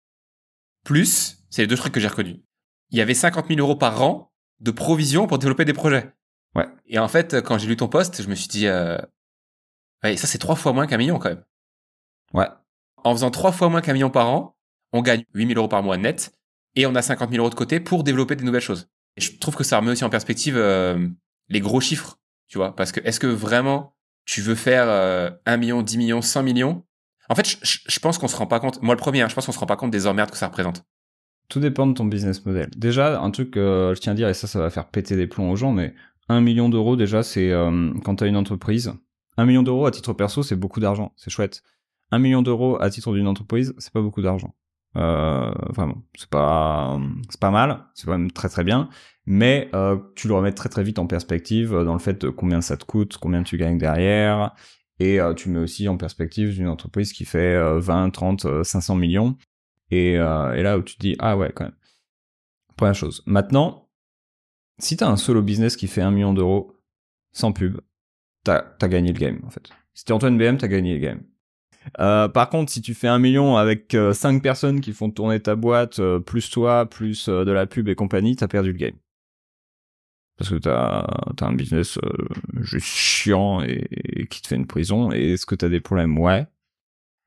plus, 0.84 1.44
c'est 1.50 1.62
les 1.62 1.68
deux 1.68 1.76
trucs 1.76 1.92
que 1.92 2.00
j'ai 2.00 2.08
reconnus. 2.08 2.38
Il 2.90 2.98
y 2.98 3.00
avait 3.00 3.14
50 3.14 3.48
000 3.48 3.60
euros 3.60 3.76
par 3.76 4.02
an 4.02 4.32
de 4.60 4.70
provision 4.70 5.26
pour 5.26 5.38
développer 5.38 5.64
des 5.64 5.72
projets. 5.72 6.12
Ouais. 6.54 6.68
Et 6.86 6.98
en 6.98 7.08
fait, 7.08 7.40
quand 7.42 7.58
j'ai 7.58 7.66
lu 7.66 7.76
ton 7.76 7.88
poste, 7.88 8.22
je 8.22 8.28
me 8.28 8.34
suis 8.34 8.48
dit, 8.48 8.66
euh... 8.66 8.98
ouais, 10.04 10.16
ça 10.16 10.26
c'est 10.26 10.38
trois 10.38 10.56
fois 10.56 10.72
moins 10.72 10.86
qu'un 10.86 10.98
million 10.98 11.18
quand 11.18 11.30
même. 11.30 11.44
Ouais. 12.34 12.48
En 13.04 13.12
faisant 13.12 13.30
trois 13.30 13.52
fois 13.52 13.68
moins 13.68 13.80
qu'un 13.80 13.94
million 13.94 14.10
par 14.10 14.28
an, 14.28 14.56
on 14.92 15.02
gagne 15.02 15.24
8 15.34 15.48
000 15.48 15.58
euros 15.58 15.68
par 15.68 15.82
mois 15.82 15.96
net 15.96 16.32
et 16.74 16.86
on 16.86 16.94
a 16.94 17.02
50 17.02 17.30
000 17.30 17.40
euros 17.40 17.50
de 17.50 17.54
côté 17.54 17.80
pour 17.80 18.04
développer 18.04 18.36
des 18.36 18.44
nouvelles 18.44 18.60
choses. 18.60 18.88
Et 19.16 19.20
je 19.20 19.38
trouve 19.38 19.56
que 19.56 19.64
ça 19.64 19.78
remet 19.78 19.90
aussi 19.90 20.04
en 20.04 20.10
perspective 20.10 20.56
euh, 20.56 21.08
les 21.48 21.60
gros 21.60 21.80
chiffres, 21.80 22.18
tu 22.48 22.58
vois, 22.58 22.74
parce 22.74 22.92
que 22.92 23.00
est-ce 23.00 23.20
que 23.20 23.26
vraiment 23.26 23.94
tu 24.24 24.40
veux 24.40 24.54
faire 24.54 24.84
euh, 24.88 25.30
1 25.46 25.56
million, 25.56 25.82
10 25.82 25.98
millions, 25.98 26.22
100 26.22 26.42
millions 26.42 26.84
en 27.28 27.34
fait, 27.34 27.56
je, 27.62 28.00
pense 28.00 28.18
qu'on 28.18 28.28
se 28.28 28.36
rend 28.36 28.46
pas 28.46 28.60
compte. 28.60 28.82
Moi, 28.82 28.94
le 28.94 28.98
premier, 28.98 29.22
hein, 29.22 29.28
je 29.28 29.34
pense 29.34 29.46
qu'on 29.46 29.52
se 29.52 29.58
rend 29.58 29.66
pas 29.66 29.76
compte 29.76 29.90
des 29.90 30.06
emmerdes 30.06 30.30
que 30.30 30.36
ça 30.36 30.48
représente. 30.48 30.84
Tout 31.48 31.60
dépend 31.60 31.86
de 31.86 31.92
ton 31.92 32.04
business 32.04 32.44
model. 32.44 32.68
Déjà, 32.76 33.20
un 33.20 33.30
truc 33.30 33.52
que 33.52 33.92
je 33.94 34.00
tiens 34.00 34.12
à 34.12 34.14
dire, 34.14 34.28
et 34.28 34.34
ça, 34.34 34.46
ça 34.46 34.58
va 34.58 34.70
faire 34.70 34.88
péter 34.88 35.16
des 35.16 35.26
plombs 35.26 35.50
aux 35.50 35.56
gens, 35.56 35.72
mais 35.72 35.94
un 36.28 36.40
million 36.40 36.68
d'euros, 36.68 36.96
déjà, 36.96 37.22
c'est 37.22 37.50
euh, 37.50 37.92
quand 38.04 38.16
tu 38.16 38.24
as 38.24 38.26
une 38.26 38.36
entreprise, 38.36 38.92
Un 39.36 39.46
million 39.46 39.62
d'euros 39.62 39.86
à 39.86 39.90
titre 39.90 40.12
perso, 40.12 40.42
c'est 40.42 40.56
beaucoup 40.56 40.80
d'argent, 40.80 41.12
c'est 41.16 41.30
chouette. 41.30 41.62
Un 42.10 42.18
million 42.18 42.42
d'euros 42.42 42.80
à 42.80 42.90
titre 42.90 43.12
d'une 43.12 43.26
entreprise, 43.26 43.74
c'est 43.78 43.92
pas 43.92 44.02
beaucoup 44.02 44.22
d'argent. 44.22 44.54
Euh, 44.96 45.50
vraiment, 45.70 46.02
c'est 46.18 46.28
pas, 46.28 47.00
c'est 47.30 47.40
pas 47.40 47.50
mal, 47.50 47.86
c'est 47.94 48.04
quand 48.04 48.12
même 48.12 48.30
très 48.30 48.50
très 48.50 48.62
bien, 48.62 48.90
mais 49.24 49.70
euh, 49.74 49.96
tu 50.16 50.28
le 50.28 50.34
remets 50.34 50.52
très 50.52 50.68
très 50.68 50.82
vite 50.82 50.98
en 50.98 51.06
perspective 51.06 51.70
dans 51.72 51.94
le 51.94 51.98
fait 51.98 52.20
de 52.20 52.28
combien 52.28 52.60
ça 52.60 52.76
te 52.76 52.84
coûte, 52.84 53.16
combien 53.16 53.42
tu 53.42 53.56
gagnes 53.56 53.78
derrière, 53.78 54.54
et 55.02 55.20
euh, 55.20 55.34
tu 55.34 55.48
mets 55.48 55.58
aussi 55.58 55.88
en 55.88 55.96
perspective 55.96 56.54
d'une 56.54 56.68
entreprise 56.68 57.12
qui 57.12 57.24
fait 57.24 57.60
20, 57.78 58.10
30, 58.10 58.62
500 58.62 58.94
millions, 58.94 59.36
et, 59.90 60.16
euh, 60.16 60.54
et 60.54 60.62
là 60.62 60.78
où 60.78 60.82
tu 60.82 60.94
te 60.94 61.00
dis 61.00 61.16
ah 61.18 61.36
ouais 61.36 61.52
quand 61.54 61.64
même. 61.64 61.76
Première 62.76 62.94
chose. 62.94 63.22
Maintenant, 63.26 63.88
si 64.78 64.96
t'as 64.96 65.08
un 65.08 65.16
solo 65.16 65.42
business 65.42 65.76
qui 65.76 65.88
fait 65.88 66.02
un 66.02 66.12
million 66.12 66.32
d'euros 66.32 66.76
sans 67.32 67.52
pub, 67.52 67.80
t'as 68.44 68.64
as 68.80 68.88
gagné 68.88 69.12
le 69.12 69.18
game 69.18 69.40
en 69.44 69.50
fait. 69.50 69.70
Si 69.94 70.04
t'es 70.04 70.12
Antoine 70.12 70.38
BM, 70.38 70.56
t'as 70.56 70.68
gagné 70.68 70.94
le 70.94 71.00
game. 71.00 71.22
Euh, 71.98 72.28
par 72.28 72.48
contre, 72.48 72.70
si 72.70 72.80
tu 72.80 72.94
fais 72.94 73.08
un 73.08 73.18
million 73.18 73.56
avec 73.56 73.94
euh, 73.94 74.12
cinq 74.12 74.40
personnes 74.40 74.80
qui 74.80 74.92
font 74.92 75.10
tourner 75.10 75.40
ta 75.40 75.56
boîte, 75.56 76.00
plus 76.20 76.48
toi, 76.48 76.86
plus 76.86 77.28
de 77.28 77.50
la 77.50 77.66
pub 77.66 77.88
et 77.88 77.96
compagnie, 77.96 78.36
t'as 78.36 78.48
perdu 78.48 78.70
le 78.70 78.78
game. 78.78 78.94
Parce 80.38 80.50
que 80.50 80.56
t'as 80.56 81.00
as 81.02 81.44
un 81.44 81.52
business 81.52 81.98
juste 82.60 82.86
chiant 82.86 83.62
et, 83.62 84.26
qui 84.30 84.42
te 84.42 84.48
fait 84.48 84.56
une 84.56 84.66
prison. 84.66 85.12
Et 85.12 85.32
est-ce 85.32 85.46
que 85.46 85.54
t'as 85.54 85.68
des 85.68 85.80
problèmes? 85.80 86.18
Ouais. 86.18 86.46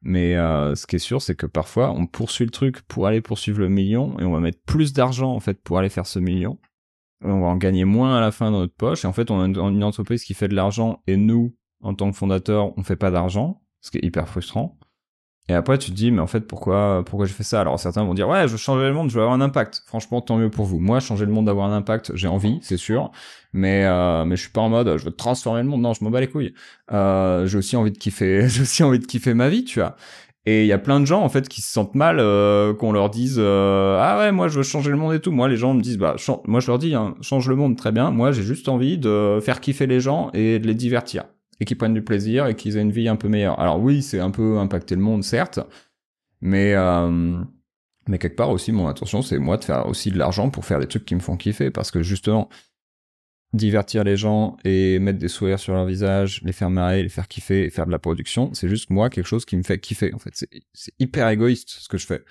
Mais 0.02 0.34
ce 0.36 0.86
qui 0.86 0.98
est 0.98 1.00
sûr, 1.00 1.22
c'est 1.22 1.36
que 1.36 1.46
parfois, 1.46 1.92
on 1.92 2.08
poursuit 2.08 2.46
le 2.46 2.52
truc 2.52 2.82
pour 2.82 3.08
aller 3.08 3.22
poursuivre 3.22 3.60
le 3.60 3.70
million 3.70 4.20
et 4.20 4.24
on 4.24 4.32
va 4.32 4.40
mettre 4.40 4.60
plus 4.66 4.94
d'argent 4.94 5.32
en 5.32 5.40
fait 5.40 5.62
pour 5.62 5.80
aller 5.80 5.90
faire 5.90 6.06
ce 6.06 6.20
million. 6.20 6.60
on 7.22 7.42
va 7.42 7.48
en 7.48 7.58
gagner 7.58 7.86
moins 7.86 8.18
à 8.18 8.22
la 8.22 8.32
fin 8.32 8.52
dans 8.52 8.60
notre 8.60 8.76
poche. 8.76 9.06
Et 9.06 9.08
en 9.08 9.14
fait, 9.14 9.32
on 9.32 9.42
a 9.42 9.46
une 9.46 9.84
entreprise 9.84 10.24
qui 10.24 10.34
fait 10.34 10.48
de 10.48 10.56
l'argent 10.56 11.02
et 11.08 11.18
nous, 11.18 11.56
en 11.82 11.94
tant 11.94 12.12
que 12.12 12.18
fondateur, 12.18 12.78
on 12.78 12.84
fait 12.84 12.96
pas 12.96 13.12
d'argent 13.12 13.62
ce 13.82 13.92
qui 13.92 14.00
est 14.00 14.06
hyper 14.06 14.28
frustrant. 14.28 14.78
Et 15.48 15.54
après, 15.54 15.78
tu 15.78 15.92
te 15.92 15.96
dis, 15.96 16.10
mais 16.10 16.22
en 16.22 16.28
fait, 16.28 16.42
pourquoi, 16.42 17.04
pourquoi 17.06 17.28
je 17.28 17.34
fais 17.34 17.44
ça? 17.44 17.62
Alors, 17.62 17.80
certains 17.80 18.04
vont 18.04 18.16
dire, 18.16 18.28
ouais, 18.28 18.48
je 18.48 18.54
veux 18.54 18.58
changer 18.58 18.88
le 18.88 18.94
monde, 18.94 19.12
je 19.12 19.16
veux 19.16 19.22
avoir 19.22 19.36
un 19.36 19.42
impact. 19.42 19.84
Franchement, 19.86 20.20
tant 20.20 20.38
mieux 20.38 20.50
pour 20.50 20.66
vous. 20.66 20.80
Moi, 20.80 21.00
changer 21.00 21.26
le 21.26 21.32
monde, 21.32 21.48
avoir 21.48 21.72
un 21.72 21.76
impact, 21.76 22.12
j'ai 22.16 22.28
envie, 22.28 22.58
c'est 22.64 22.78
sûr. 22.78 23.12
Mais, 23.54 23.86
euh, 23.86 24.26
mais 24.26 24.38
je 24.38 24.42
suis 24.42 24.52
pas 24.52 24.62
en 24.62 24.70
mode, 24.70 24.98
je 24.98 25.06
veux 25.06 25.12
transformer 25.12 25.62
le 25.62 25.68
monde. 25.68 25.82
Non, 25.82 25.94
je 25.94 26.04
m'en 26.04 26.10
bats 26.10 26.20
les 26.20 26.28
couilles. 26.30 26.56
Euh, 26.92 27.46
j'ai 27.46 27.60
aussi 27.60 27.76
envie 27.76 27.92
de 27.92 27.98
kiffer, 27.98 28.48
j'ai 28.50 28.64
aussi 28.64 28.82
envie 28.84 28.98
de 28.98 29.06
kiffer 29.06 29.36
ma 29.36 29.50
vie, 29.50 29.64
tu 29.66 29.80
vois. 29.80 29.96
Et 30.48 30.62
il 30.64 30.68
y 30.68 30.74
a 30.74 30.78
plein 30.80 31.00
de 31.00 31.06
gens, 31.06 31.22
en 31.22 31.30
fait, 31.30 31.48
qui 31.48 31.62
se 31.62 31.72
sentent 31.72 31.96
mal, 31.96 32.18
euh, 32.20 32.74
qu'on 32.74 32.92
leur 32.92 33.10
dise, 33.12 33.38
euh, 33.40 34.00
ah 34.02 34.18
ouais, 34.20 34.32
moi, 34.32 34.48
je 34.48 34.58
veux 34.58 34.64
changer 34.64 34.92
le 34.92 34.98
monde 34.98 35.14
et 35.14 35.20
tout. 35.20 35.32
Moi, 35.32 35.48
les 35.48 35.58
gens 35.58 35.74
me 35.76 35.82
disent, 35.82 35.98
bah, 35.98 36.16
moi, 36.46 36.60
je 36.60 36.68
leur 36.68 36.80
dis, 36.80 36.96
hein, 36.96 37.16
change 37.22 37.48
le 37.50 37.56
monde, 37.56 37.78
très 37.78 37.92
bien. 37.92 38.12
Moi, 38.12 38.32
j'ai 38.32 38.44
juste 38.44 38.68
envie 38.68 38.98
de 38.98 39.40
faire 39.42 39.60
kiffer 39.62 39.88
les 39.88 40.00
gens 40.00 40.32
et 40.34 40.60
de 40.60 40.68
les 40.68 40.76
divertir 40.76 41.26
et 41.60 41.66
qui 41.66 41.76
prennent 41.76 41.94
du 41.94 42.04
plaisir 42.04 42.48
et 42.48 42.56
qu'ils 42.56 42.78
aient 42.78 42.82
une 42.82 42.92
vie 42.92 43.08
un 43.08 43.16
peu 43.16 43.30
meilleure. 43.30 43.60
Alors 43.60 43.80
oui, 43.80 44.02
c'est 44.02 44.20
un 44.20 44.32
peu 44.32 44.58
impacter 44.58 44.96
le 44.96 45.02
monde, 45.02 45.24
certes, 45.24 45.60
mais 46.42 46.74
euh, 46.74 47.40
mais 48.08 48.20
quelque 48.20 48.36
part 48.36 48.52
aussi, 48.52 48.72
mon 48.72 48.88
intention, 48.88 49.22
c'est 49.22 49.40
moi 49.40 49.58
de 49.58 49.64
faire 49.64 49.88
aussi 49.88 50.12
de 50.12 50.18
l'argent 50.18 50.50
pour 50.50 50.66
faire 50.66 50.80
des 50.80 50.88
trucs 50.88 51.06
qui 51.06 51.16
me 51.16 51.20
font 51.20 51.38
kiffer, 51.38 51.72
parce 51.72 51.92
que 51.92 52.04
justement, 52.04 52.50
divertir 53.54 54.04
les 54.04 54.18
gens 54.18 54.58
et 54.64 55.00
mettre 55.00 55.20
des 55.20 55.28
sourires 55.28 55.60
sur 55.60 55.74
leur 55.74 55.86
visage, 55.86 56.42
les 56.44 56.52
faire 56.52 56.70
marrer, 56.70 57.02
les 57.04 57.10
faire 57.10 57.28
kiffer 57.28 57.66
et 57.66 57.70
faire 57.70 57.86
de 57.86 57.92
la 57.92 58.00
production, 58.00 58.54
c'est 58.54 58.70
juste 58.70 58.90
moi 58.90 59.10
quelque 59.10 59.28
chose 59.28 59.46
qui 59.46 59.58
me 59.58 59.64
fait 59.64 59.80
kiffer. 59.80 60.14
En 60.14 60.20
fait, 60.20 60.34
c'est 60.74 60.94
hyper 61.00 61.30
égoïste 61.30 61.70
ce 61.70 61.88
que 61.88 61.98
je 61.98 62.06
fais. 62.06 62.24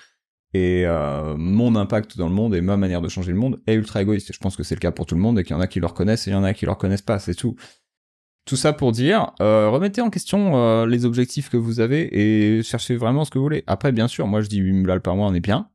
Et 0.53 0.87
euh, 0.87 1.37
mon 1.37 1.75
impact 1.75 2.17
dans 2.17 2.29
le 2.29 2.35
monde 2.35 2.55
et 2.55 2.61
ma 2.61 2.77
manière 2.77 3.01
de 3.01 3.09
changer 3.09 3.33
le 3.33 3.39
monde 3.39 3.61
est 3.67 3.75
ultra 3.75 4.03
égoïste. 4.03 4.31
Et 4.31 4.33
je 4.33 4.39
pense 4.39 4.57
que 4.57 4.63
c'est 4.63 4.77
le 4.77 4.81
cas 4.81 4.93
pour 4.93 5.07
tout 5.07 5.17
le 5.17 5.21
monde 5.21 5.39
et 5.39 5.43
qu'il 5.43 5.57
y 5.57 5.59
en 5.59 5.61
a 5.61 5.67
qui 5.67 5.81
le 5.81 5.87
reconnaissent 5.87 6.29
et 6.29 6.31
il 6.31 6.35
y 6.35 6.37
en 6.37 6.45
a 6.45 6.55
qui 6.55 6.65
le 6.65 6.71
reconnaissent 6.71 7.03
pas, 7.03 7.19
c'est 7.19 7.35
tout. 7.35 7.57
Tout 8.45 8.57
ça 8.57 8.75
pour 8.75 8.93
dire, 8.93 9.33
euh, 9.41 9.71
remettez 9.71 10.03
en 10.03 10.11
question 10.11 10.57
euh, 10.57 10.87
les 10.87 11.07
objectifs 11.07 11.49
que 11.49 11.57
vous 11.57 11.81
avez 11.81 12.09
et 12.12 12.62
cherchez 12.62 12.95
vraiment 12.97 13.25
ce 13.25 13.31
que 13.31 13.39
vous 13.39 13.45
voulez. 13.45 13.65
Après, 13.66 13.91
bien 13.91 14.07
sûr, 14.07 14.27
moi 14.27 14.43
je 14.43 14.49
dis 14.49 14.59
8 14.59 14.83
balles 14.83 15.01
par 15.01 15.16
mois, 15.16 15.29
on 15.29 15.35
est 15.35 15.41
bien. 15.41 15.71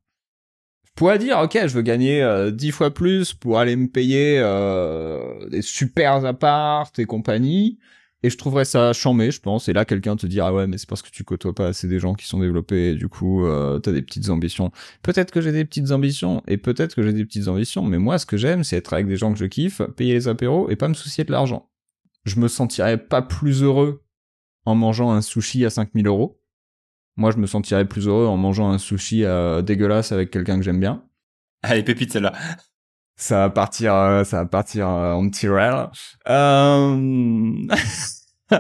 Je 0.86 0.92
pourrais 0.94 1.18
dire, 1.18 1.40
ok, 1.40 1.58
je 1.66 1.74
veux 1.74 1.82
gagner 1.82 2.22
euh, 2.22 2.52
10 2.52 2.72
fois 2.72 2.94
plus 2.94 3.34
pour 3.34 3.58
aller 3.58 3.78
me 3.78 3.88
payer 3.88 4.38
euh, 4.40 5.48
des 5.48 5.62
super 5.62 6.26
apparts 6.26 6.92
et 6.98 7.06
compagnie. 7.06 7.80
Et 8.22 8.30
je 8.30 8.38
trouverais 8.38 8.66
ça 8.66 8.92
chambé, 8.92 9.32
je 9.32 9.40
pense. 9.40 9.70
Et 9.70 9.74
là, 9.74 9.86
quelqu'un 9.86 10.18
te 10.18 10.28
dit, 10.28 10.42
ah 10.42 10.54
ouais, 10.54 10.68
mais 10.68 10.78
c'est 10.78 10.90
parce 10.90 11.02
que 11.02 11.10
tu 11.10 11.24
côtoies 11.24 11.56
pas 11.56 11.68
assez 11.68 11.88
des 11.88 12.00
gens 12.00 12.14
qui 12.16 12.28
sont 12.28 12.40
développés. 12.40 12.96
Du 12.96 13.08
coup, 13.08 13.46
euh, 13.46 13.80
t'as 13.80 13.94
des 13.94 14.02
petites 14.02 14.30
ambitions. 14.30 14.72
Peut-être 15.02 15.32
que 15.32 15.40
j'ai 15.40 15.54
des 15.54 15.64
petites 15.64 15.92
ambitions 15.92 16.44
et 16.48 16.58
peut-être 16.58 16.96
que 16.96 17.02
j'ai 17.02 17.14
des 17.14 17.24
petites 17.24 17.48
ambitions. 17.48 17.84
Mais 17.84 17.98
moi, 17.98 18.18
ce 18.18 18.26
que 18.26 18.36
j'aime, 18.36 18.66
c'est 18.66 18.76
être 18.76 18.92
avec 18.92 19.08
des 19.08 19.16
gens 19.16 19.32
que 19.32 19.40
je 19.40 19.46
kiffe, 19.46 19.82
payer 19.96 20.14
les 20.14 20.28
apéros 20.28 20.70
et 20.70 20.76
pas 20.76 20.90
me 20.90 20.96
soucier 20.96 21.24
de 21.24 21.32
l'argent 21.32 21.70
je 22.26 22.40
me 22.40 22.48
sentirais 22.48 22.98
pas 22.98 23.22
plus 23.22 23.64
heureux 23.64 24.04
en 24.66 24.76
mangeant 24.76 25.12
un 25.12 25.22
sushi 25.22 25.66
à 25.66 25.70
5000 25.70 26.08
euros. 26.08 26.42
Moi, 27.18 27.32
je 27.32 27.38
me 27.38 27.48
sentirais 27.48 27.86
plus 27.86 28.08
heureux 28.08 28.28
en 28.28 28.38
mangeant 28.38 28.70
un 28.70 28.78
sushi 28.78 29.26
euh, 29.26 29.62
dégueulasse 29.62 30.12
avec 30.12 30.32
quelqu'un 30.32 30.58
que 30.58 30.64
j'aime 30.64 30.80
bien. 30.80 31.04
Allez, 31.64 31.84
pépite 31.84 32.14
celle-là. 32.14 32.34
Ça 33.18 33.40
va 33.40 33.50
partir, 33.50 33.94
euh, 33.94 34.24
ça 34.24 34.38
va 34.38 34.46
partir 34.46 34.88
euh, 34.88 35.12
en 35.12 35.30
tirel. 35.30 35.90
Euh... 36.30 36.96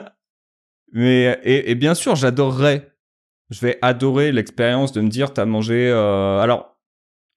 Mais 0.91 1.39
et, 1.43 1.71
et, 1.71 1.75
bien 1.75 1.93
sûr, 1.93 2.15
j'adorerais. 2.15 2.91
Je 3.49 3.61
vais 3.61 3.79
adorer 3.81 4.31
l'expérience 4.31 4.91
de 4.91 5.01
me 5.01 5.09
dire, 5.09 5.33
t'as 5.33 5.45
mangé. 5.45 5.89
Alors, 5.91 6.78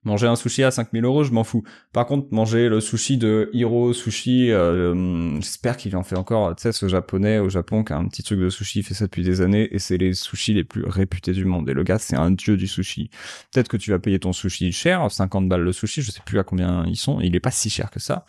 Manger 0.05 0.27
un 0.27 0.35
sushi 0.35 0.65
à 0.65 0.73
5000 0.73 1.05
euros, 1.05 1.23
je 1.23 1.31
m'en 1.31 1.45
fous. 1.45 1.63
Par 1.93 2.07
contre, 2.07 2.27
manger 2.33 2.69
le 2.69 2.81
sushi 2.81 3.19
de 3.19 3.51
Hiro 3.53 3.93
Sushi, 3.93 4.51
euh, 4.51 5.41
j'espère 5.41 5.77
qu'il 5.77 5.95
en 5.97 6.03
fait 6.03 6.17
encore, 6.17 6.57
tu 6.57 6.63
sais, 6.63 6.73
ce 6.73 6.89
japonais 6.89 7.39
au 7.39 7.49
Japon 7.49 7.85
qui 7.85 7.93
a 7.93 7.99
un 7.99 8.09
petit 8.09 8.25
truc 8.25 8.41
de 8.41 8.49
sushi, 8.49 8.81
il 8.81 8.83
fait 8.83 8.95
ça 8.95 9.05
depuis 9.05 9.23
des 9.23 9.43
années, 9.43 9.69
et 9.73 9.79
c'est 9.79 9.99
les 9.99 10.13
sushis 10.15 10.55
les 10.55 10.65
plus 10.65 10.85
réputés 10.85 11.33
du 11.33 11.45
monde. 11.45 11.69
Et 11.71 11.73
le 11.73 11.85
gars, 11.85 11.99
c'est 11.99 12.17
un 12.17 12.33
dieu 12.33 12.57
du 12.57 12.67
sushi. 12.67 13.11
Peut-être 13.53 13.69
que 13.69 13.77
tu 13.77 13.93
vas 13.93 14.01
payer 14.01 14.19
ton 14.19 14.33
sushi 14.33 14.73
cher, 14.73 15.09
50 15.09 15.49
balles 15.49 15.63
le 15.63 15.73
sushi, 15.73 16.03
je 16.03 16.11
sais 16.11 16.23
plus 16.27 16.41
à 16.41 16.43
combien 16.43 16.85
ils 16.87 16.97
sont, 16.97 17.21
il 17.21 17.37
est 17.37 17.41
pas 17.41 17.53
si 17.53 17.71
cher 17.71 17.91
que 17.91 18.01
ça. 18.01 18.25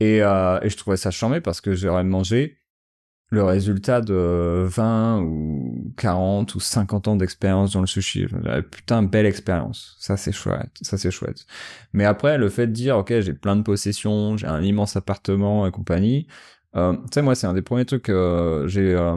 Et, 0.00 0.22
euh, 0.22 0.60
et 0.62 0.70
je 0.70 0.76
trouvais 0.76 0.96
ça 0.96 1.10
charmé 1.10 1.40
parce 1.40 1.60
que 1.60 1.74
j'aurais 1.74 2.04
mangé 2.04 2.57
le 3.30 3.44
résultat 3.44 4.00
de 4.00 4.64
20 4.66 5.20
ou 5.20 5.92
40 5.96 6.54
ou 6.54 6.60
50 6.60 7.08
ans 7.08 7.16
d'expérience 7.16 7.72
dans 7.72 7.80
le 7.80 7.86
sushi. 7.86 8.26
Putain, 8.70 9.02
belle 9.02 9.26
expérience. 9.26 9.96
Ça, 9.98 10.16
c'est 10.16 10.32
chouette. 10.32 10.70
Ça, 10.80 10.96
c'est 10.96 11.10
chouette. 11.10 11.46
Mais 11.92 12.04
après, 12.04 12.38
le 12.38 12.48
fait 12.48 12.66
de 12.66 12.72
dire, 12.72 12.96
OK, 12.96 13.12
j'ai 13.20 13.34
plein 13.34 13.56
de 13.56 13.62
possessions, 13.62 14.36
j'ai 14.36 14.46
un 14.46 14.62
immense 14.62 14.96
appartement 14.96 15.66
et 15.66 15.70
compagnie. 15.70 16.26
Euh, 16.76 16.94
tu 16.94 17.00
sais, 17.14 17.22
moi, 17.22 17.34
c'est 17.34 17.46
un 17.46 17.54
des 17.54 17.62
premiers 17.62 17.84
trucs, 17.84 18.08
euh, 18.08 18.66
j'ai, 18.68 18.94
euh, 18.94 19.16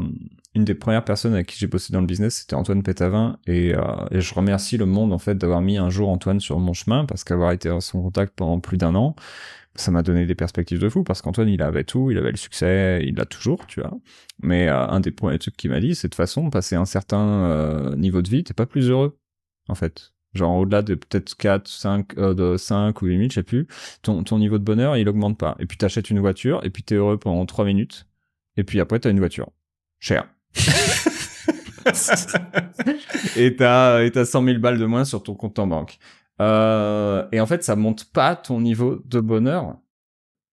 une 0.55 0.65
des 0.65 0.75
premières 0.75 1.05
personnes 1.05 1.33
avec 1.33 1.47
qui 1.47 1.57
j'ai 1.57 1.67
bossé 1.67 1.93
dans 1.93 2.01
le 2.01 2.07
business, 2.07 2.35
c'était 2.35 2.55
Antoine 2.55 2.83
Pétavin, 2.83 3.37
et, 3.47 3.73
euh, 3.73 3.81
et, 4.11 4.21
je 4.21 4.33
remercie 4.33 4.77
le 4.77 4.85
monde, 4.85 5.13
en 5.13 5.17
fait, 5.17 5.35
d'avoir 5.35 5.61
mis 5.61 5.77
un 5.77 5.89
jour 5.89 6.09
Antoine 6.09 6.39
sur 6.39 6.59
mon 6.59 6.73
chemin, 6.73 7.05
parce 7.05 7.23
qu'avoir 7.23 7.51
été 7.51 7.69
en 7.69 7.79
son 7.79 8.01
contact 8.01 8.33
pendant 8.35 8.59
plus 8.59 8.77
d'un 8.77 8.95
an, 8.95 9.15
ça 9.75 9.91
m'a 9.91 10.03
donné 10.03 10.25
des 10.25 10.35
perspectives 10.35 10.79
de 10.79 10.89
fou 10.89 11.03
parce 11.03 11.21
qu'Antoine 11.21 11.49
il 11.49 11.61
avait 11.61 11.83
tout, 11.83 12.11
il 12.11 12.17
avait 12.17 12.31
le 12.31 12.37
succès, 12.37 13.01
il 13.05 13.15
l'a 13.15 13.25
toujours, 13.25 13.65
tu 13.67 13.81
vois. 13.81 13.93
Mais 14.41 14.67
euh, 14.67 14.87
un 14.87 14.99
des 14.99 15.11
premiers 15.11 15.39
trucs 15.39 15.55
qu'il 15.57 15.71
m'a 15.71 15.79
dit, 15.79 15.95
c'est 15.95 16.09
de 16.09 16.15
façon, 16.15 16.49
passer 16.49 16.75
un 16.75 16.85
certain 16.85 17.45
euh, 17.45 17.95
niveau 17.95 18.21
de 18.21 18.29
vie, 18.29 18.43
t'es 18.43 18.53
pas 18.53 18.65
plus 18.65 18.89
heureux, 18.89 19.17
en 19.69 19.75
fait. 19.75 20.13
Genre 20.33 20.55
au-delà 20.57 20.81
de 20.81 20.95
peut-être 20.95 21.35
4, 21.35 21.67
5, 21.67 22.17
euh, 22.17 22.33
de 22.33 22.57
5 22.57 23.01
ou 23.01 23.07
8 23.07 23.17
minutes, 23.17 23.31
je 23.31 23.35
sais 23.35 23.43
plus, 23.43 23.67
ton, 24.01 24.23
ton 24.23 24.39
niveau 24.39 24.57
de 24.57 24.63
bonheur, 24.63 24.97
il 24.97 25.07
augmente 25.09 25.37
pas. 25.37 25.55
Et 25.59 25.65
puis 25.65 25.77
t'achètes 25.77 26.09
une 26.09 26.19
voiture, 26.19 26.63
et 26.65 26.69
puis 26.69 26.83
t'es 26.83 26.95
heureux 26.95 27.17
pendant 27.17 27.45
3 27.45 27.65
minutes, 27.65 28.07
et 28.57 28.63
puis 28.63 28.79
après 28.79 28.99
t'as 28.99 29.11
une 29.11 29.19
voiture. 29.19 29.51
Cher. 29.99 30.27
Et 33.35 33.55
t'as, 33.55 34.09
t'as 34.09 34.25
100 34.25 34.43
000 34.43 34.59
balles 34.59 34.77
de 34.77 34.85
moins 34.85 35.05
sur 35.05 35.23
ton 35.23 35.35
compte 35.35 35.57
en 35.59 35.67
banque. 35.67 35.97
Euh, 36.41 37.27
et 37.31 37.39
en 37.39 37.45
fait, 37.45 37.63
ça 37.63 37.75
monte 37.75 38.11
pas 38.11 38.35
ton 38.35 38.59
niveau 38.59 39.01
de 39.05 39.19
bonheur. 39.19 39.77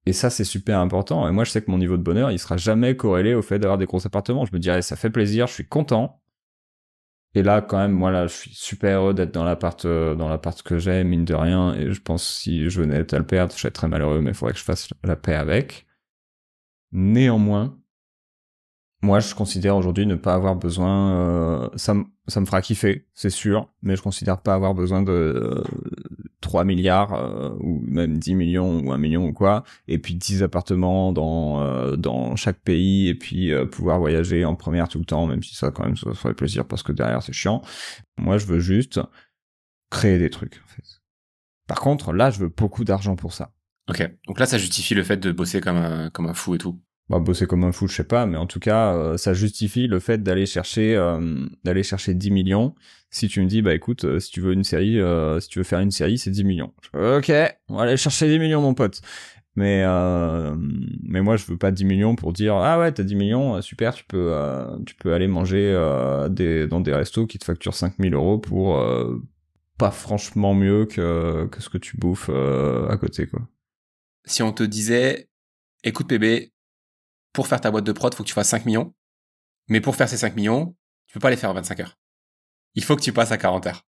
Et 0.06 0.12
ça, 0.12 0.30
c'est 0.30 0.44
super 0.44 0.78
important. 0.80 1.28
Et 1.28 1.32
moi, 1.32 1.44
je 1.44 1.50
sais 1.50 1.62
que 1.62 1.70
mon 1.70 1.78
niveau 1.78 1.96
de 1.96 2.02
bonheur, 2.02 2.30
il 2.30 2.38
sera 2.38 2.56
jamais 2.56 2.96
corrélé 2.96 3.34
au 3.34 3.42
fait 3.42 3.58
d'avoir 3.58 3.78
des 3.78 3.86
gros 3.86 4.06
appartements. 4.06 4.46
Je 4.46 4.52
me 4.52 4.58
dirais, 4.58 4.82
ça 4.82 4.96
fait 4.96 5.10
plaisir, 5.10 5.46
je 5.46 5.52
suis 5.52 5.68
content. 5.68 6.22
Et 7.34 7.42
là, 7.42 7.60
quand 7.60 7.78
même, 7.78 7.92
moi, 7.92 8.10
là, 8.10 8.26
je 8.26 8.34
suis 8.34 8.54
super 8.54 9.00
heureux 9.00 9.14
d'être 9.14 9.32
dans 9.32 9.44
l'appart, 9.44 9.84
euh, 9.84 10.14
dans 10.14 10.28
l'appart 10.28 10.62
que 10.62 10.78
j'ai, 10.78 11.04
mine 11.04 11.24
de 11.24 11.34
rien. 11.34 11.74
Et 11.74 11.92
je 11.92 12.00
pense 12.00 12.26
si 12.26 12.70
je 12.70 12.80
venais 12.80 12.96
à 12.96 13.18
le 13.18 13.26
perdre, 13.26 13.52
je 13.54 13.60
serais 13.60 13.70
très 13.70 13.88
malheureux, 13.88 14.20
mais 14.20 14.30
il 14.30 14.34
faudrait 14.34 14.54
que 14.54 14.58
je 14.58 14.64
fasse 14.64 14.88
la 15.04 15.16
paix 15.16 15.34
avec. 15.34 15.86
Néanmoins, 16.92 17.78
moi, 19.00 19.20
je 19.20 19.34
considère 19.34 19.76
aujourd'hui 19.76 20.06
ne 20.06 20.16
pas 20.16 20.34
avoir 20.34 20.56
besoin. 20.56 21.12
Euh, 21.12 21.68
ça, 21.76 21.94
ça 22.26 22.40
me 22.40 22.46
fera 22.46 22.60
kiffer, 22.60 23.06
c'est 23.14 23.30
sûr, 23.30 23.72
mais 23.80 23.94
je 23.94 24.02
considère 24.02 24.42
pas 24.42 24.54
avoir 24.54 24.74
besoin 24.74 25.02
de 25.02 25.12
euh, 25.12 25.64
3 26.40 26.64
milliards 26.64 27.14
euh, 27.14 27.50
ou 27.60 27.80
même 27.80 28.18
10 28.18 28.34
millions 28.34 28.80
ou 28.80 28.92
1 28.92 28.98
million 28.98 29.24
ou 29.26 29.32
quoi, 29.32 29.62
et 29.86 29.98
puis 29.98 30.14
10 30.14 30.42
appartements 30.42 31.12
dans 31.12 31.62
euh, 31.62 31.96
dans 31.96 32.34
chaque 32.34 32.58
pays 32.58 33.08
et 33.08 33.14
puis 33.14 33.52
pouvoir 33.70 34.00
voyager 34.00 34.44
en 34.44 34.56
première 34.56 34.88
tout 34.88 34.98
le 34.98 35.04
temps, 35.04 35.26
même 35.26 35.42
si 35.42 35.54
ça 35.54 35.70
quand 35.70 35.84
même 35.84 35.96
ça 35.96 36.12
ferait 36.12 36.34
plaisir 36.34 36.66
parce 36.66 36.82
que 36.82 36.92
derrière 36.92 37.22
c'est 37.22 37.32
chiant. 37.32 37.62
Moi, 38.18 38.38
je 38.38 38.46
veux 38.46 38.60
juste 38.60 39.00
créer 39.90 40.18
des 40.18 40.30
trucs. 40.30 40.60
En 40.64 40.68
fait. 40.68 40.84
Par 41.66 41.80
contre, 41.80 42.12
là, 42.12 42.30
je 42.30 42.40
veux 42.40 42.48
beaucoup 42.48 42.84
d'argent 42.84 43.14
pour 43.14 43.32
ça. 43.32 43.52
Ok, 43.88 44.06
donc 44.26 44.38
là, 44.38 44.46
ça 44.46 44.58
justifie 44.58 44.94
le 44.94 45.02
fait 45.02 45.16
de 45.16 45.32
bosser 45.32 45.60
comme 45.60 45.76
un 45.76 46.10
comme 46.10 46.26
un 46.26 46.34
fou 46.34 46.54
et 46.56 46.58
tout. 46.58 46.78
Bah, 47.08 47.18
bosser 47.20 47.46
comme 47.46 47.64
un 47.64 47.72
fou, 47.72 47.88
je 47.88 47.94
sais 47.94 48.04
pas, 48.04 48.26
mais 48.26 48.36
en 48.36 48.46
tout 48.46 48.60
cas, 48.60 48.94
euh, 48.94 49.16
ça 49.16 49.32
justifie 49.32 49.86
le 49.86 49.98
fait 49.98 50.22
d'aller 50.22 50.44
chercher, 50.44 50.94
euh, 50.94 51.46
d'aller 51.64 51.82
chercher 51.82 52.12
10 52.14 52.30
millions. 52.30 52.74
Si 53.10 53.28
tu 53.28 53.40
me 53.40 53.46
dis, 53.46 53.62
bah 53.62 53.74
écoute, 53.74 54.04
euh, 54.04 54.18
si 54.20 54.30
tu 54.30 54.42
veux 54.42 54.52
une 54.52 54.64
série, 54.64 55.00
si 55.40 55.48
tu 55.48 55.58
veux 55.58 55.64
faire 55.64 55.80
une 55.80 55.90
série, 55.90 56.18
c'est 56.18 56.30
10 56.30 56.44
millions. 56.44 56.72
Ok, 56.92 57.32
on 57.68 57.76
va 57.76 57.84
aller 57.84 57.96
chercher 57.96 58.28
10 58.28 58.38
millions, 58.38 58.60
mon 58.60 58.74
pote. 58.74 59.00
Mais 59.56 59.84
mais 61.02 61.20
moi, 61.20 61.36
je 61.36 61.46
veux 61.46 61.56
pas 61.56 61.72
10 61.72 61.84
millions 61.84 62.14
pour 62.14 62.32
dire, 62.32 62.54
ah 62.56 62.78
ouais, 62.78 62.92
t'as 62.92 63.02
10 63.02 63.16
millions, 63.16 63.60
super, 63.62 63.94
tu 63.94 64.04
peux 64.04 64.32
tu 64.86 64.94
peux 64.94 65.14
aller 65.14 65.26
manger 65.26 65.74
des, 66.30 66.68
dans 66.68 66.80
des 66.80 66.92
restos 66.92 67.26
qui 67.26 67.38
te 67.38 67.44
facturent 67.44 67.74
5000 67.74 68.14
euros 68.14 68.38
pour 68.38 68.80
pas 69.78 69.90
franchement 69.90 70.54
mieux 70.54 70.84
que 70.84 71.46
que 71.46 71.60
ce 71.62 71.70
que 71.70 71.78
tu 71.78 71.96
bouffes 71.96 72.30
à 72.30 72.96
côté, 72.98 73.26
quoi. 73.26 73.40
Si 74.26 74.42
on 74.42 74.52
te 74.52 74.62
disait, 74.62 75.28
écoute 75.82 76.08
bébé, 76.08 76.52
pour 77.32 77.46
faire 77.46 77.60
ta 77.60 77.70
boîte 77.70 77.84
de 77.84 77.92
prod, 77.92 78.14
faut 78.14 78.22
que 78.22 78.28
tu 78.28 78.34
fasses 78.34 78.48
5 78.48 78.66
millions. 78.66 78.94
Mais 79.68 79.80
pour 79.80 79.96
faire 79.96 80.08
ces 80.08 80.16
5 80.16 80.34
millions, 80.36 80.74
tu 81.06 81.14
peux 81.14 81.20
pas 81.20 81.30
les 81.30 81.36
faire 81.36 81.50
en 81.50 81.54
25 81.54 81.80
heures. 81.80 81.98
Il 82.74 82.84
faut 82.84 82.96
que 82.96 83.02
tu 83.02 83.12
passes 83.12 83.32
à 83.32 83.38
40 83.38 83.66
heures. 83.66 83.86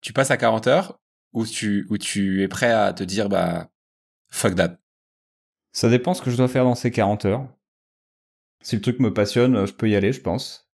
Tu 0.00 0.12
passes 0.12 0.30
à 0.30 0.36
40 0.36 0.66
heures 0.66 1.00
ou 1.32 1.46
tu, 1.46 1.86
où 1.90 1.98
tu 1.98 2.42
es 2.42 2.48
prêt 2.48 2.70
à 2.70 2.92
te 2.92 3.04
dire, 3.04 3.28
bah, 3.28 3.70
fuck 4.30 4.54
that. 4.54 4.78
Ça 5.72 5.88
dépend 5.88 6.14
ce 6.14 6.22
que 6.22 6.30
je 6.30 6.36
dois 6.36 6.48
faire 6.48 6.64
dans 6.64 6.74
ces 6.74 6.90
40 6.90 7.24
heures. 7.26 7.48
Si 8.62 8.74
le 8.74 8.82
truc 8.82 8.98
me 8.98 9.12
passionne, 9.12 9.66
je 9.66 9.72
peux 9.72 9.88
y 9.88 9.94
aller, 9.94 10.12
je 10.12 10.20
pense. 10.20 10.68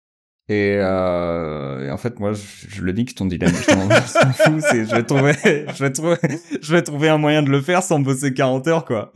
Et, 0.49 0.77
euh, 0.79 1.93
en 1.93 1.97
fait, 1.97 2.19
moi, 2.19 2.33
je, 2.33 2.83
le 2.83 2.93
dis 2.93 3.05
que 3.05 3.15
ton 3.15 3.27
dilemme, 3.27 3.55
je 3.55 3.75
m'en 3.75 3.89
fous, 4.33 4.61
je 4.61 4.95
vais 4.95 5.05
trouver, 5.05 5.35
je 5.75 5.85
vais 5.85 5.93
trouver, 5.93 6.19
je 6.61 6.75
vais 6.75 6.83
trouver 6.83 7.09
un 7.09 7.19
moyen 7.19 7.43
de 7.43 7.51
le 7.51 7.61
faire 7.61 7.83
sans 7.83 8.01
bosser 8.01 8.35
40 8.35 8.67
heures, 8.67 8.85
quoi. 8.85 9.13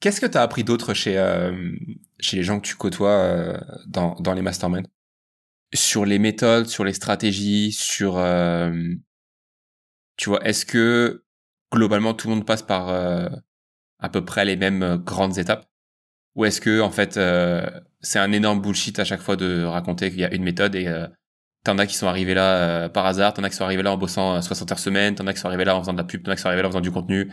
Qu'est-ce 0.00 0.20
que 0.20 0.26
tu 0.26 0.38
as 0.38 0.42
appris 0.42 0.64
d'autre 0.64 0.94
chez, 0.94 1.18
euh, 1.18 1.76
chez 2.18 2.38
les 2.38 2.42
gens 2.42 2.58
que 2.58 2.66
tu 2.66 2.74
côtoies 2.74 3.10
euh, 3.10 3.60
dans, 3.86 4.14
dans 4.14 4.32
les 4.32 4.40
masterminds? 4.40 4.88
Sur 5.74 6.06
les 6.06 6.18
méthodes, 6.18 6.66
sur 6.66 6.84
les 6.84 6.94
stratégies, 6.94 7.70
sur... 7.72 8.16
Euh, 8.16 8.72
tu 10.16 10.30
vois, 10.30 10.42
est-ce 10.46 10.64
que 10.64 11.24
globalement 11.72 12.14
tout 12.14 12.28
le 12.28 12.34
monde 12.34 12.46
passe 12.46 12.62
par 12.62 12.88
à 12.88 14.08
peu 14.10 14.24
près 14.24 14.44
les 14.44 14.56
mêmes 14.56 14.96
grandes 14.96 15.38
étapes? 15.38 15.66
Ou 16.34 16.44
est-ce 16.44 16.60
que 16.60 16.80
en 16.80 16.90
fait 16.90 17.18
c'est 18.00 18.18
un 18.18 18.32
énorme 18.32 18.60
bullshit 18.60 18.98
à 18.98 19.04
chaque 19.04 19.22
fois 19.22 19.36
de 19.36 19.64
raconter 19.64 20.10
qu'il 20.10 20.20
y 20.20 20.24
a 20.24 20.34
une 20.34 20.42
méthode 20.42 20.74
et 20.74 20.92
t'en 21.64 21.78
as 21.78 21.86
qui 21.86 21.94
sont 21.94 22.06
arrivés 22.06 22.34
là 22.34 22.90
par 22.90 23.06
hasard, 23.06 23.32
t'en 23.32 23.44
as 23.44 23.48
qui 23.48 23.56
sont 23.56 23.64
arrivés 23.64 23.82
là 23.82 23.92
en 23.92 23.96
bossant 23.96 24.42
60 24.42 24.72
heures 24.72 24.78
semaine, 24.78 25.14
t'en 25.14 25.26
as 25.26 25.32
qui 25.32 25.40
sont 25.40 25.48
arrivés 25.48 25.64
là 25.64 25.74
en 25.74 25.80
faisant 25.80 25.94
de 25.94 25.98
la 25.98 26.04
pub, 26.04 26.22
t'en 26.22 26.32
as 26.32 26.36
qui 26.36 26.42
sont 26.42 26.48
arrivés 26.48 26.62
là 26.62 26.68
en 26.68 26.72
faisant 26.72 26.82
du 26.82 26.90
contenu, 26.90 27.32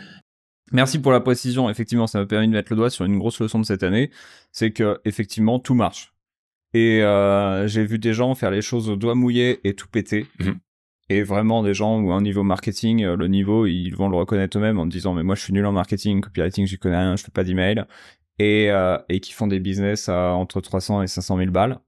Merci 0.71 0.99
pour 0.99 1.11
la 1.11 1.19
précision. 1.19 1.69
Effectivement, 1.69 2.07
ça 2.07 2.19
m'a 2.19 2.25
permis 2.25 2.47
de 2.47 2.53
mettre 2.53 2.71
le 2.71 2.77
doigt 2.77 2.89
sur 2.89 3.05
une 3.05 3.17
grosse 3.17 3.39
leçon 3.39 3.59
de 3.59 3.65
cette 3.65 3.83
année, 3.83 4.11
c'est 4.51 4.71
que 4.71 4.99
effectivement 5.05 5.59
tout 5.59 5.75
marche. 5.75 6.13
Et 6.73 7.01
euh, 7.01 7.67
j'ai 7.67 7.85
vu 7.85 7.99
des 7.99 8.13
gens 8.13 8.35
faire 8.35 8.51
les 8.51 8.61
choses 8.61 8.89
au 8.89 8.95
doigt 8.95 9.15
mouillé 9.15 9.59
et 9.63 9.73
tout 9.73 9.87
péter. 9.87 10.27
Mhm. 10.39 10.59
Et 11.09 11.23
vraiment 11.23 11.63
des 11.63 11.73
gens 11.73 12.01
où 12.01 12.11
un 12.11 12.21
niveau 12.21 12.43
marketing, 12.43 13.05
euh, 13.05 13.15
le 13.15 13.27
niveau, 13.27 13.65
ils 13.65 13.91
vont 13.91 14.09
le 14.09 14.17
reconnaître 14.17 14.57
eux-mêmes 14.57 14.77
en 14.77 14.85
disant 14.85 15.13
mais 15.13 15.23
moi 15.23 15.35
je 15.35 15.41
suis 15.41 15.53
nul 15.53 15.65
en 15.65 15.71
marketing, 15.71 16.19
copywriting, 16.19 16.67
j'y 16.67 16.77
connais 16.77 16.97
rien, 16.97 17.15
je 17.15 17.23
fais 17.23 17.31
pas 17.31 17.45
d'email. 17.45 17.85
Et, 18.39 18.69
euh, 18.69 18.97
et 19.09 19.19
qui 19.21 19.33
font 19.33 19.47
des 19.47 19.59
business 19.59 20.09
à 20.09 20.33
entre 20.33 20.59
300 20.59 21.03
et 21.03 21.07
500 21.07 21.37
000 21.37 21.51
balles. 21.51 21.79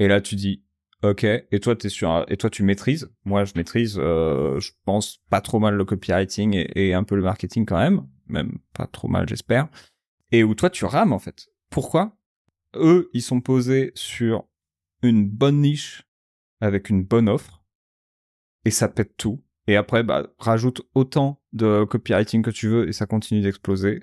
Et 0.00 0.08
là 0.08 0.20
tu 0.20 0.34
dis 0.34 0.62
Ok. 1.02 1.24
Et 1.24 1.60
toi, 1.60 1.76
t'es 1.76 1.88
sur, 1.88 2.24
et 2.28 2.36
toi, 2.36 2.50
tu 2.50 2.62
maîtrises? 2.62 3.10
Moi, 3.24 3.44
je 3.44 3.52
maîtrise. 3.54 3.98
Euh, 3.98 4.58
je 4.58 4.72
pense 4.84 5.18
pas 5.30 5.40
trop 5.40 5.60
mal 5.60 5.74
le 5.74 5.84
copywriting 5.84 6.54
et, 6.54 6.88
et, 6.88 6.94
un 6.94 7.04
peu 7.04 7.14
le 7.14 7.22
marketing 7.22 7.66
quand 7.66 7.78
même, 7.78 8.06
même 8.26 8.58
pas 8.74 8.86
trop 8.86 9.08
mal, 9.08 9.28
j'espère. 9.28 9.68
Et 10.32 10.42
où 10.42 10.54
toi, 10.54 10.70
tu 10.70 10.84
rames 10.84 11.12
en 11.12 11.18
fait. 11.18 11.48
Pourquoi 11.70 12.16
Eux, 12.74 13.10
ils 13.12 13.22
sont 13.22 13.40
posés 13.40 13.92
sur 13.94 14.44
une 15.02 15.28
bonne 15.28 15.60
niche 15.60 16.04
avec 16.60 16.90
une 16.90 17.04
bonne 17.04 17.28
offre 17.28 17.62
et 18.64 18.70
ça 18.70 18.88
pète 18.88 19.16
tout. 19.16 19.42
Et 19.66 19.76
après, 19.76 20.02
bah, 20.02 20.28
rajoute 20.38 20.82
autant 20.94 21.40
de 21.52 21.84
copywriting 21.84 22.42
que 22.42 22.50
tu 22.50 22.68
veux 22.68 22.88
et 22.88 22.92
ça 22.92 23.06
continue 23.06 23.40
d'exploser. 23.40 24.02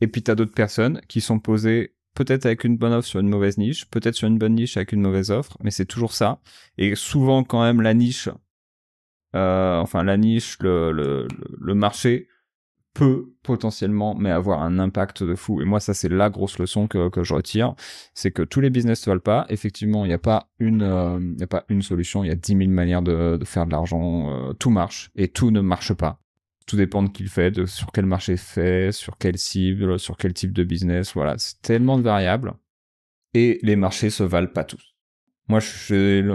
Et 0.00 0.06
puis 0.06 0.22
t'as 0.22 0.34
d'autres 0.34 0.54
personnes 0.54 1.00
qui 1.08 1.20
sont 1.20 1.40
posées 1.40 1.94
peut-être 2.14 2.46
avec 2.46 2.64
une 2.64 2.76
bonne 2.76 2.92
offre 2.92 3.08
sur 3.08 3.20
une 3.20 3.28
mauvaise 3.28 3.58
niche, 3.58 3.88
peut-être 3.90 4.14
sur 4.14 4.28
une 4.28 4.38
bonne 4.38 4.54
niche 4.54 4.76
avec 4.76 4.92
une 4.92 5.02
mauvaise 5.02 5.30
offre, 5.30 5.56
mais 5.62 5.70
c'est 5.70 5.86
toujours 5.86 6.12
ça. 6.12 6.40
Et 6.78 6.94
souvent 6.94 7.44
quand 7.44 7.62
même 7.62 7.80
la 7.80 7.94
niche, 7.94 8.28
euh, 9.34 9.78
enfin 9.78 10.02
la 10.02 10.16
niche, 10.16 10.58
le, 10.60 10.92
le, 10.92 11.74
marché 11.74 12.28
peut 12.94 13.32
potentiellement 13.44 14.16
mais 14.16 14.30
avoir 14.30 14.62
un 14.62 14.78
impact 14.80 15.22
de 15.22 15.36
fou. 15.36 15.62
Et 15.62 15.64
moi 15.64 15.78
ça 15.78 15.94
c'est 15.94 16.08
la 16.08 16.30
grosse 16.30 16.58
leçon 16.58 16.88
que, 16.88 17.08
que 17.08 17.22
je 17.22 17.34
retire. 17.34 17.74
C'est 18.14 18.32
que 18.32 18.42
tous 18.42 18.60
les 18.60 18.70
business 18.70 19.06
ne 19.06 19.12
valent 19.12 19.20
pas. 19.20 19.46
Effectivement 19.48 20.04
il 20.04 20.08
n'y 20.08 20.14
a 20.14 20.18
pas 20.18 20.50
une 20.58 20.82
euh, 20.82 21.20
y 21.38 21.44
a 21.44 21.46
pas 21.46 21.64
une 21.68 21.82
solution. 21.82 22.24
Il 22.24 22.28
y 22.28 22.32
a 22.32 22.36
10 22.36 22.56
000 22.56 22.70
manières 22.70 23.02
de, 23.02 23.36
de 23.36 23.44
faire 23.44 23.66
de 23.66 23.70
l'argent 23.70 24.30
euh, 24.30 24.52
tout 24.54 24.70
marche 24.70 25.10
et 25.14 25.28
tout 25.28 25.52
ne 25.52 25.60
marche 25.60 25.94
pas 25.94 26.20
tout 26.70 26.76
dépend 26.76 27.02
de 27.02 27.08
qui 27.08 27.24
le 27.24 27.28
fait, 27.28 27.66
sur 27.66 27.90
quel 27.90 28.06
marché 28.06 28.36
fait, 28.36 28.92
sur 28.92 29.18
quelle 29.18 29.38
cible, 29.38 29.98
sur 29.98 30.16
quel 30.16 30.32
type 30.32 30.52
de 30.52 30.62
business. 30.62 31.14
Voilà, 31.14 31.36
c'est 31.36 31.60
tellement 31.62 31.98
de 31.98 32.04
variables. 32.04 32.54
Et 33.34 33.58
les 33.62 33.74
marchés 33.74 34.08
se 34.08 34.22
valent 34.22 34.52
pas 34.52 34.62
tous. 34.62 34.94
Moi, 35.48 35.58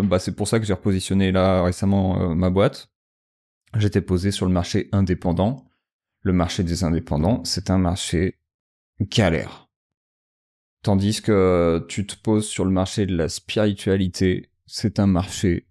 bah, 0.03 0.19
c'est 0.19 0.35
pour 0.35 0.49
ça 0.49 0.59
que 0.59 0.65
j'ai 0.65 0.73
repositionné 0.73 1.31
là 1.31 1.63
récemment 1.63 2.21
euh, 2.21 2.35
ma 2.35 2.49
boîte. 2.49 2.89
J'étais 3.77 4.01
posé 4.01 4.31
sur 4.31 4.45
le 4.45 4.51
marché 4.51 4.89
indépendant. 4.91 5.69
Le 6.19 6.33
marché 6.33 6.63
des 6.63 6.83
indépendants, 6.83 7.41
c'est 7.45 7.69
un 7.69 7.77
marché 7.77 8.37
galère. 8.99 9.69
Tandis 10.81 11.21
que 11.21 11.85
tu 11.87 12.05
te 12.05 12.17
poses 12.21 12.47
sur 12.47 12.65
le 12.65 12.71
marché 12.71 13.05
de 13.05 13.15
la 13.15 13.29
spiritualité, 13.29 14.51
c'est 14.65 14.99
un 14.99 15.07
marché 15.07 15.65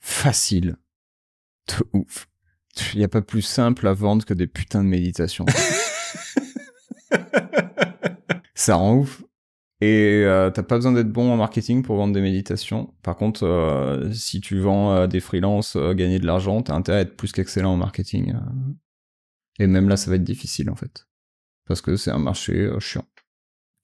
facile 0.00 0.76
de 1.66 1.74
ouf. 1.92 2.28
Il 2.92 2.98
n'y 2.98 3.04
a 3.04 3.08
pas 3.08 3.22
plus 3.22 3.42
simple 3.42 3.86
à 3.86 3.92
vendre 3.92 4.24
que 4.24 4.34
des 4.34 4.46
putains 4.46 4.82
de 4.82 4.88
méditations. 4.88 5.46
ça 8.54 8.76
rend 8.76 8.96
ouf. 8.96 9.22
Et 9.80 10.22
euh, 10.24 10.50
t'as 10.50 10.62
pas 10.62 10.76
besoin 10.76 10.92
d'être 10.92 11.12
bon 11.12 11.30
en 11.30 11.36
marketing 11.36 11.82
pour 11.82 11.96
vendre 11.96 12.14
des 12.14 12.20
méditations. 12.20 12.94
Par 13.02 13.16
contre, 13.16 13.44
euh, 13.44 14.10
si 14.12 14.40
tu 14.40 14.58
vends 14.60 14.92
euh, 14.92 15.06
des 15.06 15.20
freelances, 15.20 15.76
gagner 15.76 16.18
de 16.18 16.26
l'argent, 16.26 16.62
t'as 16.62 16.74
intérêt 16.74 16.98
à 16.98 17.00
être 17.02 17.16
plus 17.16 17.32
qu'excellent 17.32 17.72
en 17.72 17.76
marketing. 17.76 18.34
Et 19.58 19.66
même 19.66 19.88
là, 19.88 19.96
ça 19.96 20.10
va 20.10 20.16
être 20.16 20.24
difficile 20.24 20.70
en 20.70 20.76
fait. 20.76 21.06
Parce 21.66 21.80
que 21.80 21.96
c'est 21.96 22.10
un 22.10 22.18
marché 22.18 22.70
chiant. 22.78 23.04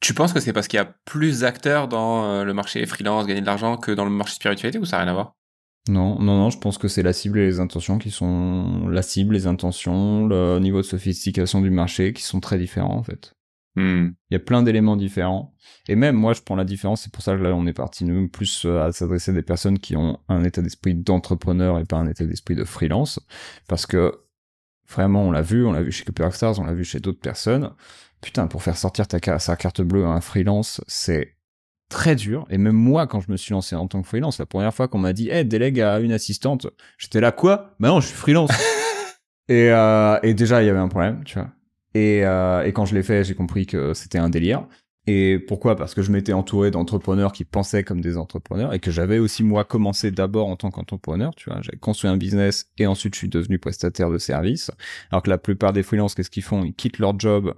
Tu 0.00 0.14
penses 0.14 0.32
que 0.32 0.40
c'est 0.40 0.54
parce 0.54 0.68
qu'il 0.68 0.78
y 0.78 0.80
a 0.80 0.94
plus 1.04 1.40
d'acteurs 1.40 1.86
dans 1.86 2.42
le 2.42 2.54
marché 2.54 2.86
freelance, 2.86 3.26
gagner 3.26 3.42
de 3.42 3.46
l'argent, 3.46 3.76
que 3.76 3.92
dans 3.92 4.04
le 4.04 4.10
marché 4.10 4.34
spiritualité 4.34 4.78
ou 4.78 4.86
ça 4.86 4.96
n'a 4.96 5.02
rien 5.04 5.12
à 5.12 5.14
voir? 5.14 5.34
Non, 5.90 6.20
non, 6.20 6.38
non, 6.38 6.50
je 6.50 6.58
pense 6.58 6.78
que 6.78 6.88
c'est 6.88 7.02
la 7.02 7.12
cible 7.12 7.40
et 7.40 7.46
les 7.46 7.60
intentions 7.60 7.98
qui 7.98 8.10
sont 8.10 8.88
la 8.88 9.02
cible, 9.02 9.34
les 9.34 9.46
intentions, 9.46 10.26
le 10.26 10.58
niveau 10.60 10.78
de 10.78 10.86
sophistication 10.86 11.60
du 11.60 11.70
marché 11.70 12.12
qui 12.12 12.22
sont 12.22 12.40
très 12.40 12.58
différents 12.58 12.96
en 12.96 13.02
fait. 13.02 13.34
Hmm. 13.76 14.10
Il 14.30 14.34
y 14.34 14.36
a 14.36 14.40
plein 14.40 14.62
d'éléments 14.62 14.96
différents. 14.96 15.54
Et 15.88 15.94
même 15.94 16.16
moi, 16.16 16.32
je 16.32 16.42
prends 16.42 16.56
la 16.56 16.64
différence. 16.64 17.02
C'est 17.02 17.12
pour 17.12 17.22
ça 17.22 17.36
que 17.36 17.42
là, 17.42 17.54
on 17.54 17.66
est 17.66 17.72
parti 17.72 18.04
nous 18.04 18.28
plus 18.28 18.64
euh, 18.64 18.82
à 18.82 18.92
s'adresser 18.92 19.30
à 19.30 19.34
des 19.34 19.42
personnes 19.42 19.78
qui 19.78 19.96
ont 19.96 20.18
un 20.28 20.44
état 20.44 20.62
d'esprit 20.62 20.94
d'entrepreneur 20.94 21.78
et 21.78 21.84
pas 21.84 21.96
un 21.96 22.06
état 22.06 22.24
d'esprit 22.24 22.54
de 22.54 22.64
freelance, 22.64 23.20
parce 23.68 23.86
que 23.86 24.12
vraiment, 24.88 25.22
on 25.22 25.30
l'a 25.30 25.42
vu, 25.42 25.64
on 25.64 25.72
l'a 25.72 25.82
vu 25.82 25.92
chez 25.92 26.04
Copyright 26.04 26.34
Stars, 26.34 26.58
on 26.58 26.64
l'a 26.64 26.74
vu 26.74 26.84
chez 26.84 27.00
d'autres 27.00 27.20
personnes. 27.20 27.72
Putain, 28.20 28.48
pour 28.48 28.62
faire 28.62 28.76
sortir 28.76 29.06
ta 29.08 29.38
sa 29.38 29.56
carte 29.56 29.80
bleue 29.82 30.04
à 30.04 30.08
un 30.08 30.20
freelance, 30.20 30.80
c'est 30.86 31.36
très 31.90 32.16
dur. 32.16 32.46
Et 32.48 32.56
même 32.56 32.74
moi, 32.76 33.06
quand 33.06 33.20
je 33.20 33.30
me 33.30 33.36
suis 33.36 33.52
lancé 33.52 33.76
en 33.76 33.86
tant 33.86 34.00
que 34.00 34.08
freelance, 34.08 34.38
la 34.38 34.46
première 34.46 34.72
fois 34.72 34.88
qu'on 34.88 34.98
m'a 34.98 35.12
dit, 35.12 35.28
hey, 35.28 35.44
délègue 35.44 35.80
à 35.80 36.00
une 36.00 36.12
assistante, 36.12 36.68
j'étais 36.96 37.20
là, 37.20 37.32
quoi? 37.32 37.74
Bah 37.78 37.88
non, 37.88 38.00
je 38.00 38.06
suis 38.06 38.16
freelance. 38.16 38.50
et, 39.48 39.70
euh, 39.70 40.18
et 40.22 40.32
déjà, 40.32 40.62
il 40.62 40.66
y 40.66 40.70
avait 40.70 40.78
un 40.78 40.88
problème, 40.88 41.22
tu 41.24 41.38
vois. 41.38 41.48
Et, 41.92 42.24
euh, 42.24 42.64
et 42.64 42.72
quand 42.72 42.86
je 42.86 42.94
l'ai 42.94 43.02
fait, 43.02 43.24
j'ai 43.24 43.34
compris 43.34 43.66
que 43.66 43.92
c'était 43.92 44.18
un 44.18 44.30
délire. 44.30 44.66
Et 45.06 45.38
pourquoi? 45.38 45.76
Parce 45.76 45.94
que 45.94 46.02
je 46.02 46.12
m'étais 46.12 46.32
entouré 46.32 46.70
d'entrepreneurs 46.70 47.32
qui 47.32 47.44
pensaient 47.44 47.82
comme 47.82 48.00
des 48.00 48.16
entrepreneurs 48.16 48.74
et 48.74 48.78
que 48.78 48.90
j'avais 48.90 49.18
aussi 49.18 49.42
moi 49.42 49.64
commencé 49.64 50.10
d'abord 50.10 50.46
en 50.46 50.56
tant 50.56 50.70
qu'entrepreneur, 50.70 51.34
tu 51.34 51.50
vois, 51.50 51.60
j'avais 51.62 51.78
construit 51.78 52.10
un 52.10 52.16
business 52.16 52.70
et 52.78 52.86
ensuite 52.86 53.14
je 53.14 53.18
suis 53.18 53.28
devenu 53.28 53.58
prestataire 53.58 54.10
de 54.10 54.18
service. 54.18 54.70
Alors 55.10 55.22
que 55.22 55.30
la 55.30 55.38
plupart 55.38 55.72
des 55.72 55.82
freelances, 55.82 56.14
qu'est-ce 56.14 56.30
qu'ils 56.30 56.44
font? 56.44 56.64
Ils 56.64 56.74
quittent 56.74 56.98
leur 56.98 57.18
job 57.18 57.54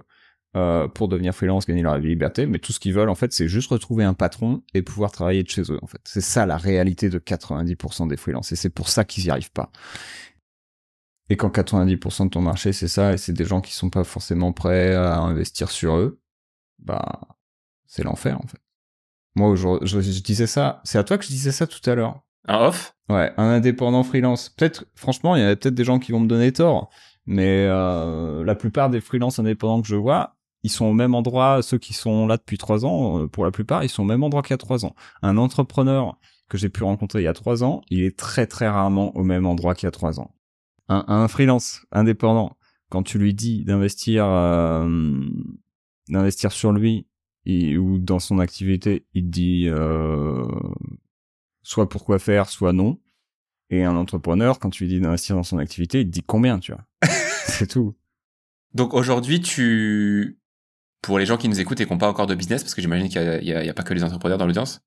euh, 0.55 0.87
pour 0.87 1.07
devenir 1.07 1.33
freelance, 1.33 1.65
gagner 1.65 1.81
leur 1.81 1.97
liberté, 1.97 2.45
mais 2.45 2.59
tout 2.59 2.71
ce 2.73 2.79
qu'ils 2.79 2.93
veulent 2.93 3.09
en 3.09 3.15
fait, 3.15 3.33
c'est 3.33 3.47
juste 3.47 3.71
retrouver 3.71 4.03
un 4.03 4.13
patron 4.13 4.61
et 4.75 4.83
pouvoir 4.83 5.11
travailler 5.11 5.41
de 5.41 5.49
chez 5.49 5.63
eux. 5.71 5.79
En 5.81 5.87
fait, 5.87 5.99
c'est 6.03 6.21
ça 6.21 6.45
la 6.45 6.57
réalité 6.57 7.09
de 7.09 7.17
90% 7.17 8.07
des 8.07 8.17
freelances 8.17 8.51
et 8.51 8.55
c'est 8.55 8.69
pour 8.69 8.87
ça 8.87 9.03
qu'ils 9.03 9.25
y 9.25 9.29
arrivent 9.31 9.51
pas. 9.51 9.71
Et 11.29 11.37
quand 11.37 11.49
90% 11.49 12.25
de 12.25 12.29
ton 12.29 12.41
marché 12.41 12.71
c'est 12.71 12.87
ça 12.87 13.13
et 13.13 13.17
c'est 13.17 13.33
des 13.33 13.45
gens 13.45 13.61
qui 13.61 13.73
sont 13.73 13.89
pas 13.89 14.03
forcément 14.03 14.53
prêts 14.53 14.93
à 14.93 15.17
investir 15.17 15.71
sur 15.71 15.97
eux, 15.97 16.19
bah 16.77 17.21
c'est 17.87 18.03
l'enfer 18.03 18.39
en 18.39 18.45
fait. 18.45 18.59
Moi 19.35 19.55
je, 19.55 19.67
je, 19.81 20.21
disais 20.21 20.45
ça, 20.45 20.81
c'est 20.83 20.99
à 20.99 21.03
toi 21.03 21.17
que 21.17 21.23
je 21.23 21.29
disais 21.29 21.51
ça 21.51 21.65
tout 21.65 21.89
à 21.89 21.95
l'heure. 21.95 22.21
Un 22.47 22.59
off? 22.59 22.95
Ouais, 23.09 23.33
un 23.37 23.45
indépendant 23.45 24.03
freelance. 24.03 24.49
Peut-être, 24.49 24.85
franchement, 24.95 25.35
il 25.35 25.41
y 25.41 25.45
a 25.45 25.55
peut-être 25.55 25.73
des 25.73 25.83
gens 25.83 25.97
qui 25.97 26.11
vont 26.11 26.19
me 26.19 26.27
donner 26.27 26.51
tort, 26.51 26.91
mais 27.25 27.65
euh, 27.67 28.43
la 28.43 28.55
plupart 28.55 28.89
des 28.89 29.01
freelances 29.01 29.39
indépendants 29.39 29.81
que 29.81 29.87
je 29.87 29.95
vois, 29.95 30.35
ils 30.63 30.71
sont 30.71 30.85
au 30.85 30.93
même 30.93 31.13
endroit, 31.13 31.61
ceux 31.61 31.77
qui 31.77 31.93
sont 31.93 32.25
là 32.25 32.37
depuis 32.37 32.57
trois 32.57 32.85
ans, 32.85 33.23
euh, 33.23 33.27
pour 33.27 33.45
la 33.45 33.51
plupart, 33.51 33.83
ils 33.83 33.89
sont 33.89 34.03
au 34.03 34.05
même 34.05 34.23
endroit 34.23 34.41
qu'il 34.41 34.51
y 34.51 34.55
a 34.55 34.57
trois 34.57 34.85
ans. 34.85 34.95
Un 35.21 35.37
entrepreneur 35.37 36.17
que 36.49 36.57
j'ai 36.57 36.69
pu 36.69 36.83
rencontrer 36.83 37.21
il 37.21 37.25
y 37.25 37.27
a 37.27 37.33
trois 37.33 37.63
ans, 37.63 37.81
il 37.89 38.03
est 38.03 38.17
très 38.17 38.47
très 38.47 38.67
rarement 38.67 39.15
au 39.15 39.23
même 39.23 39.45
endroit 39.45 39.75
qu'il 39.75 39.87
y 39.87 39.89
a 39.89 39.91
trois 39.91 40.19
ans. 40.19 40.33
Un, 40.89 41.27
freelance 41.27 41.85
indépendant, 41.91 42.57
quand 42.89 43.03
tu 43.03 43.17
lui 43.17 43.33
dis 43.33 43.63
d'investir, 43.63 44.25
euh, 44.25 45.19
d'investir 46.09 46.51
sur 46.51 46.71
lui 46.71 47.07
ou 47.45 47.97
dans 47.99 48.19
son 48.19 48.39
activité, 48.39 49.05
il 49.13 49.29
dit 49.29 49.67
euh, 49.67 50.45
soit 51.63 51.89
pourquoi 51.89 52.19
faire, 52.19 52.49
soit 52.49 52.73
non. 52.73 52.99
Et 53.69 53.83
un 53.83 53.95
entrepreneur, 53.95 54.59
quand 54.59 54.69
tu 54.69 54.83
lui 54.83 54.93
dis 54.93 54.99
d'investir 54.99 55.35
dans 55.35 55.43
son 55.43 55.57
activité, 55.57 56.01
il 56.01 56.05
te 56.05 56.11
dit 56.11 56.21
combien, 56.21 56.59
tu 56.59 56.73
vois. 56.73 56.83
C'est 57.45 57.67
tout. 57.67 57.95
Donc 58.73 58.93
aujourd'hui, 58.93 59.41
tu, 59.41 60.39
pour 61.03 61.19
les 61.19 61.27
gens 61.27 61.37
qui 61.37 61.49
nous 61.49 61.59
écoutent 61.59 61.79
et 61.81 61.85
qui 61.85 61.91
n'ont 61.91 61.99
pas 61.99 62.09
encore 62.09 62.25
de 62.25 62.33
business, 62.33 62.63
parce 62.63 62.73
que 62.73 62.81
j'imagine 62.81 63.09
qu'il 63.09 63.41
n'y 63.43 63.51
a, 63.53 63.73
pas 63.73 63.83
que 63.83 63.93
les 63.93 64.03
entrepreneurs 64.03 64.39
dans 64.39 64.47
l'audience, 64.47 64.81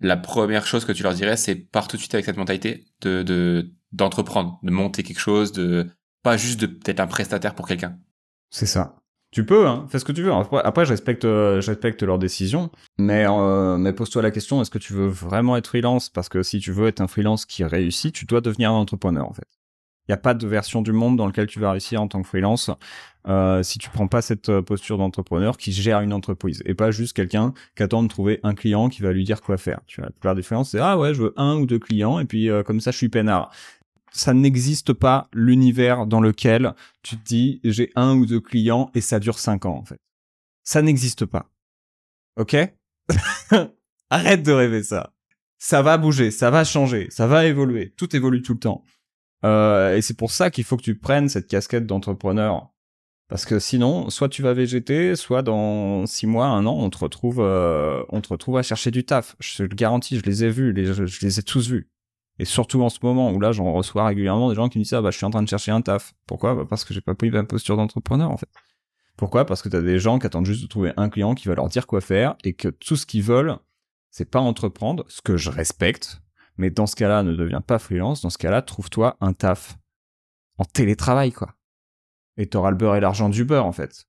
la 0.00 0.16
première 0.16 0.66
chose 0.66 0.84
que 0.84 0.92
tu 0.92 1.02
leur 1.04 1.14
dirais, 1.14 1.36
c'est 1.36 1.54
pars 1.54 1.88
tout 1.88 1.96
de 1.96 2.00
suite 2.00 2.12
avec 2.14 2.26
cette 2.26 2.36
mentalité 2.36 2.84
de 3.00 3.70
d'entreprendre, 3.92 4.58
de, 4.62 4.70
monter 4.70 5.02
quelque 5.02 5.20
chose, 5.20 5.52
de 5.52 5.86
pas 6.22 6.36
juste 6.36 6.60
de 6.60 6.66
peut-être 6.66 7.00
un 7.00 7.06
prestataire 7.06 7.54
pour 7.54 7.68
quelqu'un. 7.68 7.98
C'est 8.50 8.66
ça. 8.66 8.96
Tu 9.30 9.46
peux, 9.46 9.66
hein, 9.66 9.86
fais 9.88 9.98
ce 9.98 10.04
que 10.04 10.12
tu 10.12 10.22
veux. 10.22 10.32
Après, 10.32 10.84
je 10.84 10.90
respecte, 10.90 11.22
je 11.22 11.66
respecte 11.66 12.02
leurs 12.02 12.18
décisions, 12.18 12.70
mais 12.98 13.24
euh, 13.28 13.78
mais 13.78 13.92
pose-toi 13.92 14.22
la 14.22 14.30
question 14.30 14.60
est-ce 14.60 14.70
que 14.70 14.78
tu 14.78 14.92
veux 14.92 15.06
vraiment 15.06 15.56
être 15.56 15.68
freelance? 15.68 16.08
Parce 16.08 16.28
que 16.28 16.42
si 16.42 16.58
tu 16.58 16.72
veux 16.72 16.88
être 16.88 17.00
un 17.00 17.06
freelance 17.06 17.46
qui 17.46 17.62
réussit, 17.64 18.12
tu 18.14 18.24
dois 18.24 18.40
devenir 18.40 18.72
un 18.72 18.74
entrepreneur 18.74 19.28
en 19.28 19.32
fait. 19.32 19.48
Il 20.08 20.10
n'y 20.10 20.14
a 20.14 20.18
pas 20.18 20.34
de 20.34 20.46
version 20.46 20.82
du 20.82 20.92
monde 20.92 21.16
dans 21.16 21.26
laquelle 21.26 21.46
tu 21.46 21.60
vas 21.60 21.70
réussir 21.70 22.02
en 22.02 22.08
tant 22.08 22.22
que 22.22 22.28
freelance 22.28 22.70
euh, 23.28 23.62
si 23.62 23.78
tu 23.78 23.88
prends 23.88 24.08
pas 24.08 24.20
cette 24.20 24.48
euh, 24.48 24.62
posture 24.62 24.98
d'entrepreneur 24.98 25.56
qui 25.56 25.70
gère 25.72 26.00
une 26.00 26.12
entreprise 26.12 26.60
et 26.66 26.74
pas 26.74 26.90
juste 26.90 27.12
quelqu'un 27.12 27.54
qui 27.76 27.84
attend 27.84 28.02
de 28.02 28.08
trouver 28.08 28.40
un 28.42 28.54
client 28.54 28.88
qui 28.88 29.00
va 29.00 29.12
lui 29.12 29.22
dire 29.22 29.40
quoi 29.40 29.56
faire. 29.58 29.80
Tu 29.86 30.00
vois, 30.00 30.06
la 30.06 30.12
plupart 30.12 30.34
des 30.34 30.42
freelances, 30.42 30.70
c'est 30.70 30.80
ah 30.80 30.98
ouais, 30.98 31.14
je 31.14 31.22
veux 31.22 31.34
un 31.36 31.54
ou 31.56 31.66
deux 31.66 31.78
clients 31.78 32.18
et 32.18 32.24
puis 32.24 32.50
euh, 32.50 32.64
comme 32.64 32.80
ça 32.80 32.90
je 32.90 32.96
suis 32.96 33.08
peinard. 33.08 33.52
Ça 34.10 34.34
n'existe 34.34 34.92
pas 34.92 35.28
l'univers 35.32 36.06
dans 36.06 36.20
lequel 36.20 36.74
tu 37.02 37.16
te 37.16 37.24
dis 37.24 37.60
j'ai 37.62 37.92
un 37.94 38.16
ou 38.16 38.26
deux 38.26 38.40
clients 38.40 38.90
et 38.94 39.00
ça 39.00 39.20
dure 39.20 39.38
cinq 39.38 39.66
ans 39.66 39.76
en 39.76 39.84
fait. 39.84 40.00
Ça 40.64 40.82
n'existe 40.82 41.24
pas. 41.24 41.48
Ok? 42.36 42.56
Arrête 44.10 44.42
de 44.42 44.52
rêver 44.52 44.82
ça. 44.82 45.12
Ça 45.58 45.80
va 45.80 45.96
bouger, 45.96 46.32
ça 46.32 46.50
va 46.50 46.64
changer, 46.64 47.06
ça 47.10 47.28
va 47.28 47.46
évoluer. 47.46 47.94
Tout 47.96 48.16
évolue 48.16 48.42
tout 48.42 48.54
le 48.54 48.58
temps. 48.58 48.84
Euh, 49.44 49.96
et 49.96 50.02
c'est 50.02 50.16
pour 50.16 50.30
ça 50.30 50.50
qu'il 50.50 50.64
faut 50.64 50.76
que 50.76 50.82
tu 50.82 50.96
prennes 50.96 51.28
cette 51.28 51.48
casquette 51.48 51.86
d'entrepreneur. 51.86 52.72
Parce 53.28 53.46
que 53.46 53.58
sinon, 53.58 54.10
soit 54.10 54.28
tu 54.28 54.42
vas 54.42 54.52
végéter, 54.52 55.16
soit 55.16 55.42
dans 55.42 56.04
six 56.06 56.26
mois, 56.26 56.46
un 56.46 56.66
an, 56.66 56.76
on 56.78 56.90
te 56.90 56.98
retrouve, 56.98 57.40
euh, 57.40 58.02
on 58.10 58.20
te 58.20 58.28
retrouve 58.28 58.58
à 58.58 58.62
chercher 58.62 58.90
du 58.90 59.04
taf. 59.04 59.36
Je 59.40 59.56
te 59.56 59.62
le 59.62 59.68
garantis, 59.70 60.18
je 60.18 60.22
les 60.22 60.44
ai 60.44 60.50
vus, 60.50 60.74
je, 60.76 61.24
les 61.24 61.38
ai 61.38 61.42
tous 61.42 61.70
vus. 61.70 61.88
Et 62.38 62.44
surtout 62.44 62.82
en 62.82 62.90
ce 62.90 62.98
moment 63.02 63.30
où 63.32 63.40
là, 63.40 63.52
j'en 63.52 63.72
reçois 63.72 64.06
régulièrement 64.06 64.50
des 64.50 64.54
gens 64.54 64.68
qui 64.68 64.78
me 64.78 64.84
disent 64.84 64.92
ah 64.92 65.00
bah 65.00 65.10
je 65.10 65.16
suis 65.16 65.24
en 65.24 65.30
train 65.30 65.42
de 65.42 65.48
chercher 65.48 65.70
un 65.70 65.80
taf. 65.80 66.12
Pourquoi? 66.26 66.54
Bah, 66.54 66.66
Parce 66.68 66.84
que 66.84 66.92
j'ai 66.92 67.00
pas 67.00 67.14
pris 67.14 67.30
ma 67.30 67.42
posture 67.44 67.76
d'entrepreneur 67.76 68.30
en 68.30 68.36
fait. 68.36 68.48
Pourquoi? 69.16 69.46
Parce 69.46 69.62
que 69.62 69.68
t'as 69.68 69.80
des 69.80 69.98
gens 69.98 70.18
qui 70.18 70.26
attendent 70.26 70.46
juste 70.46 70.62
de 70.62 70.66
trouver 70.66 70.92
un 70.96 71.08
client 71.08 71.34
qui 71.34 71.48
va 71.48 71.54
leur 71.54 71.68
dire 71.68 71.86
quoi 71.86 72.00
faire 72.00 72.36
et 72.44 72.52
que 72.52 72.68
tout 72.68 72.96
ce 72.96 73.06
qu'ils 73.06 73.22
veulent, 73.22 73.56
c'est 74.10 74.30
pas 74.30 74.40
entreprendre, 74.40 75.04
ce 75.08 75.22
que 75.22 75.36
je 75.38 75.48
respecte, 75.48 76.20
mais 76.56 76.70
dans 76.70 76.86
ce 76.86 76.96
cas-là, 76.96 77.22
ne 77.22 77.34
deviens 77.34 77.60
pas 77.60 77.78
freelance. 77.78 78.22
Dans 78.22 78.30
ce 78.30 78.38
cas-là, 78.38 78.62
trouve-toi 78.62 79.16
un 79.20 79.32
taf 79.32 79.76
en 80.58 80.64
télétravail, 80.64 81.32
quoi. 81.32 81.54
Et 82.36 82.46
t'auras 82.46 82.70
le 82.70 82.76
beurre 82.76 82.96
et 82.96 83.00
l'argent 83.00 83.28
du 83.28 83.44
beurre, 83.44 83.66
en 83.66 83.72
fait. 83.72 84.04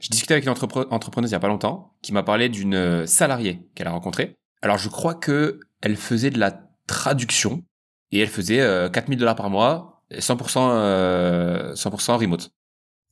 Je 0.00 0.08
discutais 0.08 0.34
avec 0.34 0.44
une 0.44 0.50
entrepreneuse 0.52 1.30
il 1.30 1.32
y 1.32 1.36
a 1.36 1.40
pas 1.40 1.48
longtemps 1.48 1.96
qui 2.02 2.12
m'a 2.12 2.22
parlé 2.22 2.48
d'une 2.48 2.74
euh, 2.74 3.06
salariée 3.06 3.68
qu'elle 3.74 3.86
a 3.86 3.92
rencontrée. 3.92 4.36
Alors, 4.62 4.78
je 4.78 4.88
crois 4.88 5.14
que 5.14 5.60
elle 5.80 5.96
faisait 5.96 6.30
de 6.30 6.38
la 6.38 6.60
traduction 6.86 7.64
et 8.10 8.20
elle 8.20 8.28
faisait 8.28 8.58
4000 8.92 9.16
euh, 9.16 9.20
dollars 9.20 9.36
par 9.36 9.50
mois, 9.50 10.02
100%, 10.12 11.74
100% 11.74 12.10
euh, 12.10 12.16
remote. 12.16 12.50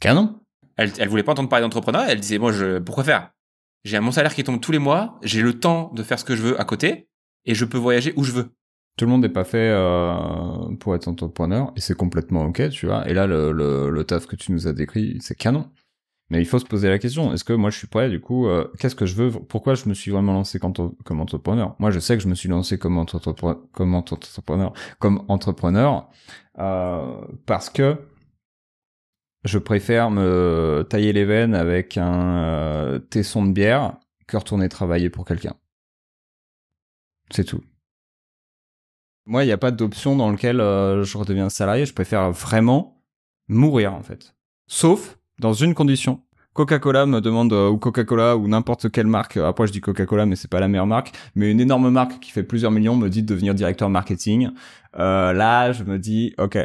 Canon. 0.00 0.38
Elle, 0.76 0.92
elle 0.98 1.08
voulait 1.08 1.22
pas 1.22 1.32
entendre 1.32 1.48
parler 1.48 1.64
d'entrepreneur. 1.64 2.04
Elle 2.08 2.20
disait, 2.20 2.38
moi, 2.38 2.52
je, 2.52 2.78
pourquoi 2.78 3.04
faire? 3.04 3.30
J'ai 3.84 3.98
mon 4.00 4.12
salaire 4.12 4.34
qui 4.34 4.44
tombe 4.44 4.60
tous 4.60 4.72
les 4.72 4.78
mois, 4.78 5.18
j'ai 5.22 5.42
le 5.42 5.58
temps 5.58 5.90
de 5.92 6.02
faire 6.02 6.18
ce 6.18 6.24
que 6.24 6.36
je 6.36 6.42
veux 6.42 6.60
à 6.60 6.64
côté 6.64 7.08
et 7.44 7.54
je 7.54 7.64
peux 7.64 7.78
voyager 7.78 8.12
où 8.16 8.22
je 8.22 8.30
veux 8.30 8.54
tout 8.96 9.06
le 9.06 9.10
monde 9.10 9.22
n'est 9.22 9.28
pas 9.28 9.44
fait 9.44 9.70
euh, 9.70 10.74
pour 10.80 10.94
être 10.94 11.08
entrepreneur 11.08 11.72
et 11.76 11.80
c'est 11.80 11.96
complètement 11.96 12.44
ok, 12.44 12.68
tu 12.70 12.86
vois. 12.86 13.08
Et 13.08 13.14
là, 13.14 13.26
le, 13.26 13.52
le, 13.52 13.90
le, 13.90 14.04
taf 14.04 14.26
que 14.26 14.36
tu 14.36 14.52
nous 14.52 14.66
as 14.66 14.72
décrit, 14.72 15.18
c'est 15.20 15.34
canon. 15.36 15.70
Mais 16.32 16.40
il 16.40 16.46
faut 16.46 16.58
se 16.58 16.64
poser 16.64 16.88
la 16.88 16.98
question 16.98 17.32
est-ce 17.34 17.44
que 17.44 17.52
moi 17.52 17.68
je 17.68 17.76
suis 17.76 17.86
prêt 17.86 18.08
Du 18.08 18.18
coup, 18.18 18.46
euh, 18.46 18.66
qu'est-ce 18.78 18.94
que 18.94 19.04
je 19.04 19.14
veux 19.14 19.30
Pourquoi 19.30 19.74
je 19.74 19.86
me 19.86 19.92
suis 19.92 20.10
vraiment 20.10 20.32
lancé 20.32 20.58
comme, 20.58 21.20
entrepreneur? 21.20 21.76
Moi, 21.78 21.90
je 21.90 22.00
sais 22.00 22.16
que 22.16 22.22
je 22.22 22.28
me 22.28 22.34
suis 22.34 22.48
lancé 22.48 22.78
comme 22.78 22.96
entrepreneur, 22.96 23.58
comme 23.74 25.24
entrepreneur 25.28 26.08
euh, 26.58 27.20
parce 27.44 27.68
que 27.68 27.98
je 29.44 29.58
préfère 29.58 30.10
me 30.10 30.86
tailler 30.88 31.12
les 31.12 31.26
veines 31.26 31.54
avec 31.54 31.98
un 31.98 32.36
euh, 32.38 32.98
tesson 32.98 33.44
de 33.44 33.52
bière 33.52 33.96
que 34.26 34.38
retourner 34.38 34.68
travailler 34.70 35.10
pour 35.10 35.26
quelqu'un. 35.26 35.54
C'est 37.30 37.44
tout. 37.44 37.62
Moi, 39.26 39.44
il 39.44 39.46
n'y 39.46 39.52
a 39.52 39.58
pas 39.58 39.70
d'option 39.70 40.16
dans 40.16 40.30
laquelle 40.30 40.60
euh, 40.60 41.04
je 41.04 41.16
redeviens 41.16 41.48
salarié. 41.48 41.86
Je 41.86 41.94
préfère 41.94 42.32
vraiment 42.32 43.00
mourir, 43.48 43.94
en 43.94 44.02
fait. 44.02 44.34
Sauf 44.66 45.18
dans 45.38 45.52
une 45.52 45.74
condition. 45.74 46.20
Coca-Cola 46.54 47.06
me 47.06 47.20
demande, 47.20 47.52
euh, 47.52 47.70
ou 47.70 47.78
Coca-Cola, 47.78 48.36
ou 48.36 48.46
n'importe 48.46 48.90
quelle 48.90 49.06
marque, 49.06 49.38
euh, 49.38 49.48
après 49.48 49.66
je 49.66 49.72
dis 49.72 49.80
Coca-Cola, 49.80 50.26
mais 50.26 50.36
c'est 50.36 50.50
pas 50.50 50.60
la 50.60 50.68
meilleure 50.68 50.86
marque, 50.86 51.12
mais 51.34 51.50
une 51.50 51.60
énorme 51.60 51.88
marque 51.88 52.20
qui 52.20 52.30
fait 52.30 52.42
plusieurs 52.42 52.70
millions 52.70 52.94
me 52.94 53.08
dit 53.08 53.22
de 53.22 53.26
devenir 53.26 53.54
directeur 53.54 53.88
marketing. 53.88 54.50
là, 54.94 55.72
je 55.72 55.84
me 55.84 55.98
dis, 55.98 56.34
ok, 56.38 56.58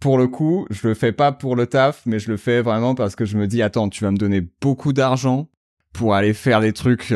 pour 0.00 0.18
le 0.18 0.26
coup, 0.26 0.66
je 0.70 0.88
le 0.88 0.94
fais 0.94 1.12
pas 1.12 1.30
pour 1.30 1.54
le 1.54 1.66
taf, 1.66 2.02
mais 2.06 2.18
je 2.18 2.28
le 2.30 2.36
fais 2.36 2.60
vraiment 2.60 2.96
parce 2.96 3.14
que 3.14 3.24
je 3.24 3.38
me 3.38 3.46
dis, 3.46 3.62
attends, 3.62 3.88
tu 3.88 4.02
vas 4.02 4.10
me 4.10 4.16
donner 4.16 4.42
beaucoup 4.60 4.92
d'argent 4.92 5.48
pour 5.92 6.14
aller 6.14 6.34
faire 6.34 6.60
des 6.60 6.72
trucs 6.72 7.14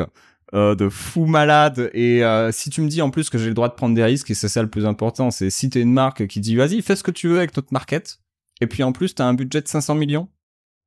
euh, 0.55 0.75
de 0.75 0.89
fou 0.89 1.27
malade. 1.27 1.91
Et 1.93 2.25
euh, 2.25 2.51
si 2.53 2.71
tu 2.71 2.81
me 2.81 2.89
dis 2.89 3.03
en 3.03 3.11
plus 3.11 3.29
que 3.29 3.37
j'ai 3.37 3.49
le 3.49 3.55
droit 3.55 3.69
de 3.69 3.75
prendre 3.75 3.95
des 3.95 4.05
risques 4.05 4.31
et 4.31 4.35
c'est 4.35 4.49
ça 4.49 4.63
le 4.63 4.71
plus 4.71 4.87
important 4.87 5.31
c'est 5.31 5.51
si 5.51 5.69
t'es 5.69 5.83
une 5.83 5.93
marque 5.93 6.27
qui 6.27 6.41
dit 6.41 6.57
vas-y 6.57 6.81
fais 6.81 6.97
ce 6.97 7.03
que 7.03 7.11
tu 7.11 7.29
veux 7.29 7.37
avec 7.37 7.55
notre 7.55 7.73
market 7.73 8.21
et 8.63 8.67
puis 8.67 8.83
en 8.83 8.93
plus 8.93 9.15
t'as 9.15 9.27
un 9.27 9.35
budget 9.35 9.61
de 9.61 9.69
500 9.69 9.95
millions 9.95 10.29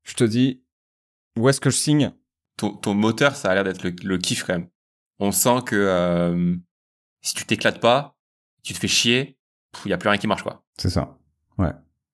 je 0.03 0.15
te 0.15 0.23
dis 0.23 0.63
où 1.37 1.47
est-ce 1.47 1.61
que 1.61 1.69
je 1.69 1.77
signe? 1.77 2.11
Ton, 2.57 2.71
ton 2.71 2.95
moteur 2.95 3.35
ça 3.35 3.51
a 3.51 3.53
l'air 3.53 3.63
d'être 3.63 3.83
le, 3.83 4.17
kiff 4.17 4.43
quand 4.43 4.53
même. 4.53 4.67
On 5.19 5.31
sent 5.31 5.59
que 5.65 5.75
euh, 5.75 6.55
si 7.21 7.35
tu 7.35 7.45
t'éclates 7.45 7.79
pas 7.79 8.17
tu 8.63 8.73
te 8.73 8.79
fais 8.79 8.87
chier 8.87 9.37
il 9.85 9.91
y 9.91 9.93
a 9.93 9.97
plus 9.97 10.09
rien 10.09 10.17
qui 10.17 10.27
marche 10.27 10.41
quoi. 10.41 10.63
C'est 10.77 10.89
ça. 10.89 11.17
Ouais. 11.59 11.71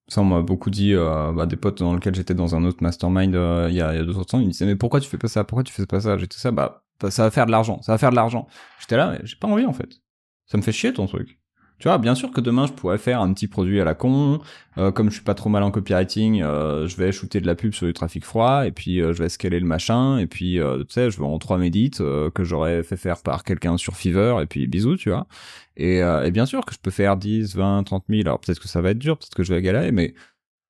Ça, 0.10 0.22
on 0.22 0.26
m'a 0.26 0.42
beaucoup 0.42 0.70
dit, 0.70 0.94
euh, 0.94 1.34
bah, 1.34 1.46
des 1.46 1.58
potes 1.58 1.80
dans 1.80 1.94
lesquels 1.94 2.16
j'étais 2.16 2.34
dans 2.34 2.56
un 2.56 2.64
autre 2.64 2.82
mastermind 2.82 3.34
il 3.34 3.76
y, 3.76 3.82
a, 3.82 3.94
il 3.94 3.98
y 3.98 4.00
a 4.00 4.04
deux 4.06 4.18
autres 4.18 4.36
ans, 4.36 4.40
ils 4.40 4.46
me 4.46 4.52
disaient, 4.52 4.66
mais 4.66 4.78
pourquoi 4.78 5.02
tu 5.02 5.10
fais 5.10 5.18
pas 5.18 5.28
ça? 5.28 5.44
Pourquoi 5.44 5.64
tu 5.64 5.74
fais 5.74 5.86
pas 5.86 6.00
ça? 6.00 6.18
J'étais 6.18 6.38
ça, 6.38 6.52
bah, 6.52 6.87
ça 7.10 7.24
va 7.24 7.32
faire 7.32 7.46
de 7.46 7.52
l'argent, 7.52 7.82
ça 7.82 7.92
va 7.92 7.98
faire 7.98 8.12
de 8.12 8.16
l'argent. 8.16 8.48
J'étais 8.80 8.98
là, 8.98 9.12
mais 9.12 9.20
j'ai 9.24 9.36
pas 9.36 9.48
envie 9.48 9.66
en 9.66 9.74
fait. 9.74 10.02
Ça 10.46 10.58
me 10.58 10.64
fait 10.64 10.72
chier 10.72 10.94
ton 10.94 11.08
truc. 11.08 11.40
Tu 11.80 11.88
vois, 11.88 12.00
bien 12.00 12.16
sûr 12.16 12.32
que 12.32 12.42
demain 12.42 12.66
je 12.66 12.74
pourrais 12.74 12.98
faire 12.98 13.22
un 13.22 13.32
petit 13.34 13.48
produit 13.48 13.80
à 13.80 13.86
la 13.86 13.94
con, 13.94 14.42
euh, 14.80 14.92
comme 14.92 15.10
je 15.10 15.16
suis 15.16 15.24
pas 15.24 15.36
trop 15.36 15.50
mal 15.50 15.62
en 15.62 15.70
copywriting, 15.70 16.42
euh, 16.42 16.88
je 16.88 16.98
vais 16.98 17.12
shooter 17.12 17.40
de 17.40 17.46
la 17.46 17.54
pub 17.54 17.72
sur 17.74 17.86
du 17.86 17.94
trafic 17.94 18.26
froid, 18.26 18.66
et 18.66 18.72
puis 18.72 19.00
euh, 19.00 19.14
je 19.14 19.22
vais 19.22 19.30
scaler 19.30 19.60
le 19.60 19.68
machin, 19.68 20.18
et 20.18 20.26
puis 20.26 20.60
tu 20.60 20.86
sais, 20.90 21.12
je 21.12 21.20
vais 21.20 21.26
en 21.26 21.38
trois 21.38 21.60
médits 21.60 21.92
que 21.92 22.44
j'aurais 22.44 22.82
fait 22.82 22.98
faire 22.98 23.22
par 23.22 23.44
quelqu'un 23.44 23.78
sur 23.78 23.96
Fiverr, 23.96 24.42
et 24.42 24.48
puis 24.48 24.66
bisous, 24.66 24.98
tu 24.98 25.10
vois. 25.12 25.28
Et, 25.76 25.98
et 25.98 26.32
bien 26.32 26.48
sûr 26.48 26.66
que 26.66 26.74
je 26.74 26.80
peux 26.80 26.90
faire 26.92 27.16
10, 27.16 27.56
20, 27.56 27.84
30 27.84 28.06
000, 28.10 28.22
alors 28.22 28.40
peut-être 28.40 28.60
que 28.60 28.68
ça 28.68 28.82
va 28.82 28.90
être 28.92 28.98
dur, 28.98 29.18
peut-être 29.18 29.36
que 29.36 29.44
je 29.44 29.54
vais 29.54 29.62
galérer, 29.62 29.92
mais 29.92 30.16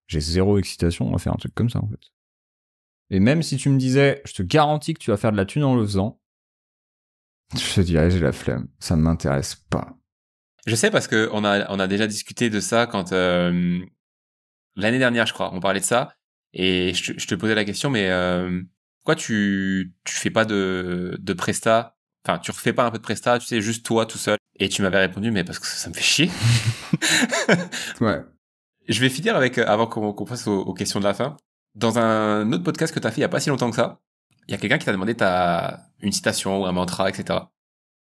j'ai 0.07 0.19
zéro 0.19 0.57
excitation 0.57 1.15
à 1.15 1.19
faire 1.19 1.33
un 1.33 1.37
truc 1.37 1.55
comme 1.55 1.69
ça 1.69 1.79
en 1.79 1.87
fait. 1.87 2.16
Et 3.09 3.19
même 3.19 3.41
si 3.41 3.57
tu 3.57 3.69
me 3.69 3.77
disais, 3.77 4.21
je 4.25 4.33
te 4.33 4.43
garantis 4.43 4.93
que 4.93 4.99
tu 4.99 5.11
vas 5.11 5.17
faire 5.17 5.31
de 5.31 5.37
la 5.37 5.45
thune 5.45 5.63
en 5.63 5.75
le 5.75 5.85
faisant, 5.85 6.19
je 7.55 7.75
te 7.75 7.81
dirais, 7.81 8.11
j'ai 8.11 8.19
la 8.19 8.33
flemme. 8.33 8.67
Ça 8.79 8.95
ne 8.95 9.01
m'intéresse 9.01 9.55
pas. 9.55 9.97
Je 10.65 10.75
sais 10.75 10.91
parce 10.91 11.07
que 11.07 11.29
on 11.31 11.45
a, 11.45 11.71
on 11.71 11.79
a 11.79 11.87
déjà 11.87 12.07
discuté 12.07 12.49
de 12.49 12.59
ça 12.59 12.87
quand, 12.87 13.13
euh, 13.13 13.79
l'année 14.75 14.99
dernière, 14.99 15.25
je 15.25 15.33
crois, 15.33 15.53
on 15.53 15.61
parlait 15.61 15.79
de 15.79 15.85
ça. 15.85 16.13
Et 16.53 16.93
je, 16.93 17.13
te 17.13 17.35
posais 17.35 17.55
la 17.55 17.65
question, 17.65 17.89
mais 17.89 18.09
euh, 18.09 18.61
pourquoi 18.99 19.15
tu, 19.15 19.93
tu 20.03 20.15
fais 20.15 20.29
pas 20.29 20.43
de, 20.43 21.17
de 21.19 21.33
presta? 21.33 21.97
Enfin, 22.25 22.39
tu 22.39 22.51
refais 22.51 22.73
pas 22.73 22.85
un 22.85 22.91
peu 22.91 22.97
de 22.97 23.03
presta, 23.03 23.39
tu 23.39 23.45
sais, 23.45 23.61
juste 23.61 23.85
toi 23.85 24.05
tout 24.05 24.17
seul? 24.17 24.37
Et 24.59 24.67
tu 24.67 24.81
m'avais 24.81 24.99
répondu, 24.99 25.31
mais 25.31 25.43
parce 25.43 25.59
que 25.59 25.67
ça, 25.67 25.89
me 25.89 25.93
fait 25.93 26.01
chier. 26.01 26.29
ouais. 28.01 28.21
Je 28.89 28.99
vais 28.99 29.09
finir 29.09 29.35
avec, 29.35 29.57
avant 29.59 29.87
qu'on 29.87 30.25
passe 30.25 30.47
aux, 30.47 30.61
aux 30.61 30.73
questions 30.73 30.99
de 30.99 31.05
la 31.05 31.13
fin 31.13 31.37
dans 31.77 31.99
un 31.99 32.51
autre 32.51 32.63
podcast 32.63 32.93
que 32.93 32.99
tu 32.99 33.07
as 33.07 33.11
fait 33.11 33.17
il 33.17 33.21
y 33.21 33.25
a 33.25 33.29
pas 33.29 33.39
si 33.39 33.49
longtemps 33.49 33.69
que 33.69 33.75
ça, 33.75 34.01
il 34.47 34.51
y 34.51 34.55
a 34.55 34.57
quelqu'un 34.57 34.77
qui 34.77 34.85
t'a 34.85 34.91
demandé 34.91 35.15
ta 35.15 35.83
une 36.01 36.11
citation 36.11 36.61
ou 36.61 36.65
un 36.65 36.71
mantra, 36.71 37.09
etc. 37.09 37.39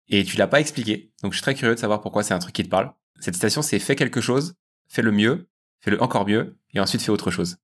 Et 0.09 0.25
tu 0.25 0.37
l'as 0.37 0.47
pas 0.47 0.61
expliqué. 0.61 1.13
Donc 1.23 1.33
je 1.33 1.39
suis 1.39 1.43
très 1.43 1.55
curieux 1.55 1.75
de 1.75 1.81
savoir 1.81 2.01
pourquoi 2.01 2.23
c'est 2.23 2.35
un 2.35 2.39
truc 2.39 2.55
qui 2.55 2.63
te 2.63 2.69
parle. 2.69 2.93
Cette 3.21 3.35
citation, 3.35 3.63
c'est 3.63 3.79
fais 3.79 3.97
quelque 3.97 4.21
chose, 4.21 4.55
fais 4.87 5.03
le 5.03 5.13
mieux, 5.13 5.49
fais 5.81 5.91
le 5.91 6.03
encore 6.03 6.27
mieux, 6.27 6.59
et 6.75 6.81
ensuite 6.81 7.03
fais 7.03 7.11
autre 7.11 7.31
chose. 7.31 7.57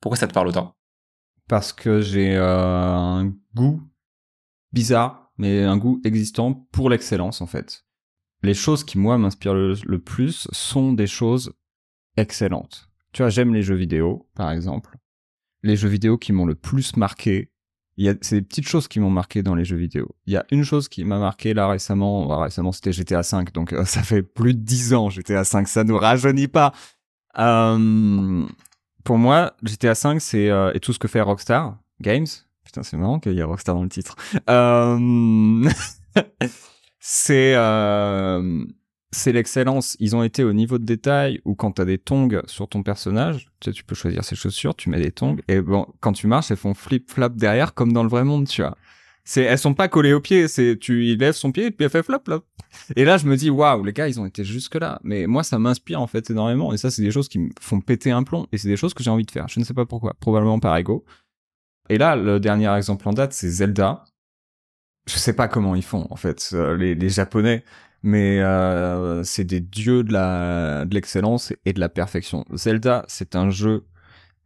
Pourquoi 0.00 0.16
ça 0.16 0.26
te 0.26 0.32
parle 0.32 0.48
autant? 0.48 0.76
Parce 1.48 1.72
que 1.72 2.00
j'ai 2.00 2.36
euh, 2.36 2.96
un 2.96 3.34
goût 3.54 3.82
bizarre, 4.72 5.32
mais 5.36 5.64
un 5.64 5.76
goût 5.76 6.00
existant 6.04 6.54
pour 6.72 6.88
l'excellence 6.88 7.40
en 7.40 7.46
fait. 7.46 7.84
Les 8.42 8.54
choses 8.54 8.84
qui 8.84 8.98
moi 8.98 9.18
m'inspirent 9.18 9.54
le, 9.54 9.98
plus 9.98 10.48
sont 10.52 10.94
des 10.94 11.06
choses 11.06 11.52
excellentes. 12.16 12.88
Tu 13.12 13.20
vois, 13.22 13.28
j'aime 13.28 13.52
les 13.52 13.62
jeux 13.62 13.74
vidéo, 13.74 14.28
par 14.34 14.50
exemple. 14.50 14.96
Les 15.62 15.76
jeux 15.76 15.88
vidéo 15.88 16.18
qui 16.18 16.32
m'ont 16.32 16.46
le 16.46 16.54
plus 16.54 16.96
marqué, 16.96 17.50
il 17.96 18.06
y 18.06 18.08
a 18.08 18.14
c'est 18.22 18.36
des 18.36 18.42
petites 18.42 18.68
choses 18.68 18.88
qui 18.88 18.98
m'ont 19.00 19.10
marqué 19.10 19.42
dans 19.42 19.54
les 19.54 19.64
jeux 19.64 19.76
vidéo. 19.76 20.14
Il 20.26 20.32
y 20.32 20.36
a 20.36 20.46
une 20.50 20.64
chose 20.64 20.88
qui 20.88 21.04
m'a 21.04 21.18
marqué 21.18 21.52
là 21.52 21.68
récemment, 21.68 22.26
bah, 22.26 22.38
récemment 22.42 22.72
c'était 22.72 22.92
GTA 22.92 23.22
5, 23.22 23.52
donc 23.52 23.72
euh, 23.72 23.84
ça 23.86 24.02
fait 24.02 24.22
plus 24.22 24.54
de 24.54 24.60
10 24.60 24.94
ans 24.94 25.10
GTA 25.10 25.44
5, 25.44 25.68
ça 25.68 25.84
nous 25.84 25.98
rajeunit 25.98 26.48
pas. 26.48 26.72
Euh, 27.38 28.46
pour 29.04 29.18
moi, 29.18 29.54
GTA 29.62 29.94
5 29.94 30.20
c'est 30.20 30.50
euh, 30.50 30.72
et 30.74 30.80
tout 30.80 30.92
ce 30.92 30.98
que 30.98 31.08
fait 31.08 31.20
Rockstar 31.20 31.78
Games. 32.00 32.26
Putain, 32.64 32.82
c'est 32.82 32.96
marrant 32.96 33.18
qu'il 33.18 33.32
y 33.32 33.40
ait 33.40 33.42
Rockstar 33.42 33.74
dans 33.74 33.82
le 33.82 33.88
titre. 33.88 34.16
Euh, 34.48 35.68
c'est 37.00 37.54
euh, 37.56 38.64
c'est 39.12 39.32
l'excellence. 39.32 39.96
Ils 39.98 40.14
ont 40.14 40.22
été 40.22 40.44
au 40.44 40.52
niveau 40.52 40.78
de 40.78 40.84
détail 40.84 41.40
où 41.44 41.54
quand 41.54 41.72
t'as 41.72 41.84
des 41.84 41.98
tongs 41.98 42.42
sur 42.46 42.68
ton 42.68 42.82
personnage, 42.82 43.50
tu, 43.60 43.70
sais, 43.70 43.72
tu 43.72 43.84
peux 43.84 43.94
choisir 43.94 44.24
ses 44.24 44.36
chaussures, 44.36 44.74
tu 44.74 44.88
mets 44.90 45.00
des 45.00 45.10
tongs 45.10 45.36
et 45.48 45.60
bon, 45.60 45.86
quand 46.00 46.12
tu 46.12 46.26
marches, 46.26 46.50
elles 46.50 46.56
font 46.56 46.74
flip 46.74 47.10
flap 47.10 47.34
derrière 47.34 47.74
comme 47.74 47.92
dans 47.92 48.02
le 48.02 48.08
vrai 48.08 48.24
monde, 48.24 48.46
tu 48.46 48.62
vois. 48.62 48.76
C'est, 49.24 49.42
elles 49.42 49.58
sont 49.58 49.74
pas 49.74 49.88
collées 49.88 50.12
au 50.12 50.20
pied, 50.20 50.48
c'est, 50.48 50.78
tu, 50.78 51.06
il 51.06 51.18
lève 51.18 51.34
son 51.34 51.52
pied 51.52 51.66
et 51.66 51.70
puis 51.70 51.84
elle 51.84 51.90
fait 51.90 52.02
flop 52.02 52.20
flop. 52.24 52.44
Et 52.96 53.04
là, 53.04 53.18
je 53.18 53.26
me 53.26 53.36
dis, 53.36 53.50
waouh, 53.50 53.84
les 53.84 53.92
gars, 53.92 54.08
ils 54.08 54.20
ont 54.20 54.26
été 54.26 54.44
jusque 54.44 54.76
là. 54.76 55.00
Mais 55.02 55.26
moi, 55.26 55.42
ça 55.42 55.58
m'inspire 55.58 56.00
en 56.00 56.06
fait 56.06 56.30
énormément. 56.30 56.72
Et 56.72 56.78
ça, 56.78 56.90
c'est 56.90 57.02
des 57.02 57.10
choses 57.10 57.28
qui 57.28 57.38
me 57.38 57.50
font 57.60 57.80
péter 57.80 58.12
un 58.12 58.22
plomb. 58.22 58.46
Et 58.52 58.58
c'est 58.58 58.68
des 58.68 58.76
choses 58.76 58.94
que 58.94 59.02
j'ai 59.02 59.10
envie 59.10 59.24
de 59.24 59.30
faire. 59.30 59.48
Je 59.48 59.60
ne 59.60 59.64
sais 59.64 59.74
pas 59.74 59.86
pourquoi. 59.86 60.14
Probablement 60.20 60.58
par 60.58 60.76
ego. 60.76 61.04
Et 61.88 61.98
là, 61.98 62.16
le 62.16 62.38
dernier 62.40 62.72
exemple 62.74 63.08
en 63.08 63.12
date, 63.12 63.32
c'est 63.32 63.48
Zelda. 63.48 64.04
Je 65.06 65.18
sais 65.18 65.32
pas 65.32 65.48
comment 65.48 65.74
ils 65.74 65.82
font 65.82 66.06
en 66.10 66.16
fait, 66.16 66.50
euh, 66.52 66.76
les, 66.76 66.94
les 66.94 67.08
Japonais 67.08 67.64
mais 68.02 68.40
euh, 68.40 69.22
c'est 69.24 69.44
des 69.44 69.60
dieux 69.60 70.02
de 70.04 70.12
la 70.12 70.84
de 70.84 70.94
l'excellence 70.94 71.52
et 71.64 71.72
de 71.72 71.80
la 71.80 71.88
perfection. 71.88 72.44
Zelda, 72.54 73.04
c'est 73.08 73.36
un 73.36 73.50
jeu 73.50 73.84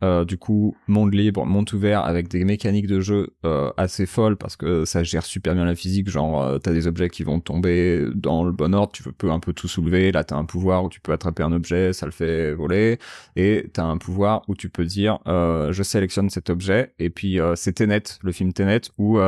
euh, 0.05 0.25
du 0.27 0.37
coup 0.37 0.77
monde 0.87 1.15
libre, 1.15 1.47
monde 1.47 1.73
ouvert 1.73 2.05
avec 2.05 2.29
des 2.29 2.45
mécaniques 2.45 2.87
de 2.87 3.01
jeu 3.01 3.31
euh, 3.47 3.71
assez 3.79 4.05
folles 4.05 4.37
parce 4.37 4.55
que 4.55 4.85
ça 4.85 5.03
gère 5.03 5.25
super 5.25 5.55
bien 5.55 5.65
la 5.65 5.75
physique. 5.75 6.11
Genre 6.11 6.43
euh, 6.43 6.59
t'as 6.59 6.73
des 6.73 6.87
objets 6.87 7.09
qui 7.09 7.23
vont 7.25 7.41
tomber 7.41 8.07
dans 8.15 8.45
le 8.45 8.53
bon 8.53 8.75
ordre, 8.75 8.93
tu 8.93 9.03
peux 9.03 9.31
un 9.31 9.41
peu 9.41 9.55
tout 9.55 9.67
soulever. 9.67 10.13
Là 10.13 10.23
t'as 10.23 10.37
un 10.37 10.45
pouvoir 10.45 10.85
où 10.85 10.91
tu 10.91 11.01
peux 11.01 11.13
attraper 11.13 11.43
un 11.43 11.53
objet, 11.53 11.95
ça 11.95 12.05
le 12.05 12.13
fait 12.13 12.53
voler, 12.53 12.99
et 13.35 13.71
t'as 13.73 13.85
un 13.85 13.97
pouvoir 13.97 14.43
où 14.49 14.55
tu 14.55 14.69
peux 14.69 14.85
dire 14.85 15.19
je 15.27 15.83
sélectionne 15.83 16.29
cet 16.29 16.51
objet 16.51 16.93
et 16.99 17.09
puis 17.09 17.39
c'est 17.55 17.73
Tenet, 17.73 18.03
le 18.23 18.33
film 18.33 18.53
Tenet 18.53 18.83
où 18.99 19.19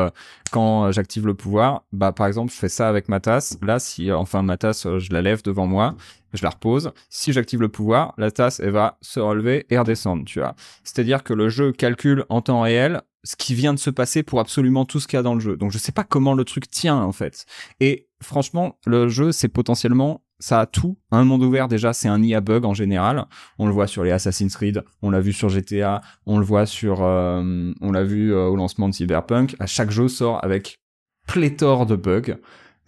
quand 0.53 0.93
j'active 0.93 1.27
le 1.27 1.35
pouvoir, 1.35 1.85
bah 1.93 2.13
par 2.13 2.27
exemple 2.27 2.53
je 2.53 2.59
fais 2.59 2.69
ça 2.69 2.89
avec 2.89 3.09
ma 3.09 3.21
tasse. 3.21 3.59
Là 3.63 3.79
si 3.79 4.13
enfin 4.13 4.43
ma 4.43 4.59
tasse 4.59 4.87
je 4.99 5.13
la 5.13 5.23
lève 5.23 5.43
devant 5.43 5.67
moi 5.67 5.97
je 6.37 6.43
la 6.43 6.51
repose. 6.51 6.93
Si 7.09 7.33
j'active 7.33 7.61
le 7.61 7.69
pouvoir, 7.69 8.15
la 8.19 8.31
tasse, 8.31 8.61
elle 8.61 8.71
va 8.71 8.99
se 9.01 9.21
relever 9.21 9.67
et 9.71 9.79
redescendre, 9.79 10.25
tu 10.25 10.41
vois. 10.41 10.55
C'est-à-dire 10.85 11.23
que 11.25 11.33
le 11.33 11.49
jeu 11.49 11.73
calcule 11.73 12.25
en 12.29 12.41
temps 12.41 12.63
réel 12.63 13.03
ce 13.25 13.35
qui 13.35 13.55
vient 13.55 13.75
de 13.75 13.79
se 13.79 13.91
passer 13.91 14.23
pour 14.23 14.39
absolument 14.39 14.85
tout 14.85 15.01
ce 15.01 15.09
qu'il 15.09 15.17
y 15.17 15.21
a 15.21 15.23
dans 15.23 15.35
le 15.35 15.41
jeu. 15.41 15.57
Donc 15.57 15.73
je 15.73 15.79
sais 15.79 15.93
pas 15.93 16.05
comment 16.05 16.35
le 16.35 16.45
truc 16.45 16.71
tient, 16.71 16.97
en 16.97 17.13
fait. 17.13 17.45
Et 17.81 18.09
franchement, 18.23 18.79
le 18.87 19.09
jeu, 19.09 19.33
c'est 19.33 19.49
potentiellement 19.49 20.23
ça 20.39 20.61
a 20.61 20.67
tout. 20.67 20.99
Un 21.11 21.25
monde 21.25 21.43
ouvert, 21.43 21.69
déjà, 21.69 21.93
c'est 21.93 22.09
un 22.09 22.23
IA 22.23 22.41
bug 22.41 22.65
en 22.65 22.75
général. 22.75 23.25
On 23.59 23.67
le 23.67 23.73
voit 23.73 23.87
sur 23.87 24.05
les 24.05 24.11
Assassin's 24.11 24.55
Creed, 24.55 24.85
on 25.03 25.11
l'a 25.11 25.21
vu 25.21 25.33
sur 25.33 25.49
GTA, 25.49 26.03
on 26.27 26.39
le 26.39 26.45
voit 26.45 26.67
sur, 26.67 27.03
euh, 27.03 27.73
on 27.81 27.93
l'a 27.93 28.05
vu 28.05 28.33
euh, 28.33 28.47
au 28.47 28.57
lancement 28.57 28.89
de 28.89 28.95
Cyberpunk. 28.95 29.57
À 29.59 29.67
chaque 29.67 29.91
jeu 29.91 30.09
sort 30.09 30.45
avec 30.45 30.79
pléthore 31.27 31.87
de 31.87 31.97
bugs. 31.97 32.37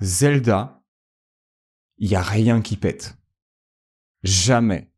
Zelda, 0.01 0.83
il 1.99 2.09
y 2.09 2.15
a 2.15 2.23
rien 2.23 2.61
qui 2.61 2.77
pète. 2.77 3.17
Jamais. 4.23 4.89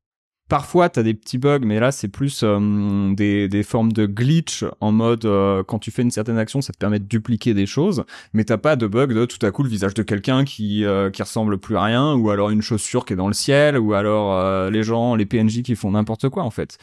Parfois, 0.51 0.89
t'as 0.89 1.05
des 1.05 1.15
petits 1.15 1.39
bugs, 1.39 1.61
mais 1.63 1.79
là, 1.79 1.93
c'est 1.93 2.09
plus 2.09 2.41
euh, 2.43 3.15
des, 3.15 3.47
des 3.47 3.63
formes 3.63 3.93
de 3.93 4.07
glitch 4.07 4.65
en 4.81 4.91
mode 4.91 5.25
euh, 5.25 5.63
quand 5.63 5.79
tu 5.79 5.93
fais 5.93 6.03
une 6.03 6.11
certaine 6.11 6.39
action, 6.39 6.61
ça 6.61 6.73
te 6.73 6.79
permet 6.79 6.99
de 6.99 7.05
dupliquer 7.05 7.55
des 7.55 7.67
choses, 7.67 8.05
mais 8.33 8.43
t'as 8.43 8.59
pas 8.59 8.75
de 8.75 8.89
bug 8.89 9.15
de 9.15 9.27
tout 9.27 9.47
à 9.47 9.53
coup 9.53 9.63
le 9.63 9.69
visage 9.69 9.95
de 9.95 10.03
quelqu'un 10.03 10.45
qui 10.45 10.85
euh, 10.85 11.09
qui 11.09 11.23
ressemble 11.23 11.59
plus 11.59 11.77
à 11.77 11.85
rien, 11.85 12.15
ou 12.15 12.31
alors 12.31 12.51
une 12.51 12.63
chaussure 12.63 13.05
qui 13.05 13.13
est 13.13 13.17
dans 13.17 13.29
le 13.29 13.33
ciel, 13.33 13.79
ou 13.79 13.95
alors 13.95 14.69
les 14.73 14.83
gens, 14.83 15.15
les 15.15 15.25
PNJ 15.25 15.63
qui 15.63 15.77
font 15.77 15.93
n'importe 15.93 16.29
quoi 16.31 16.43
en 16.43 16.51
fait. 16.51 16.79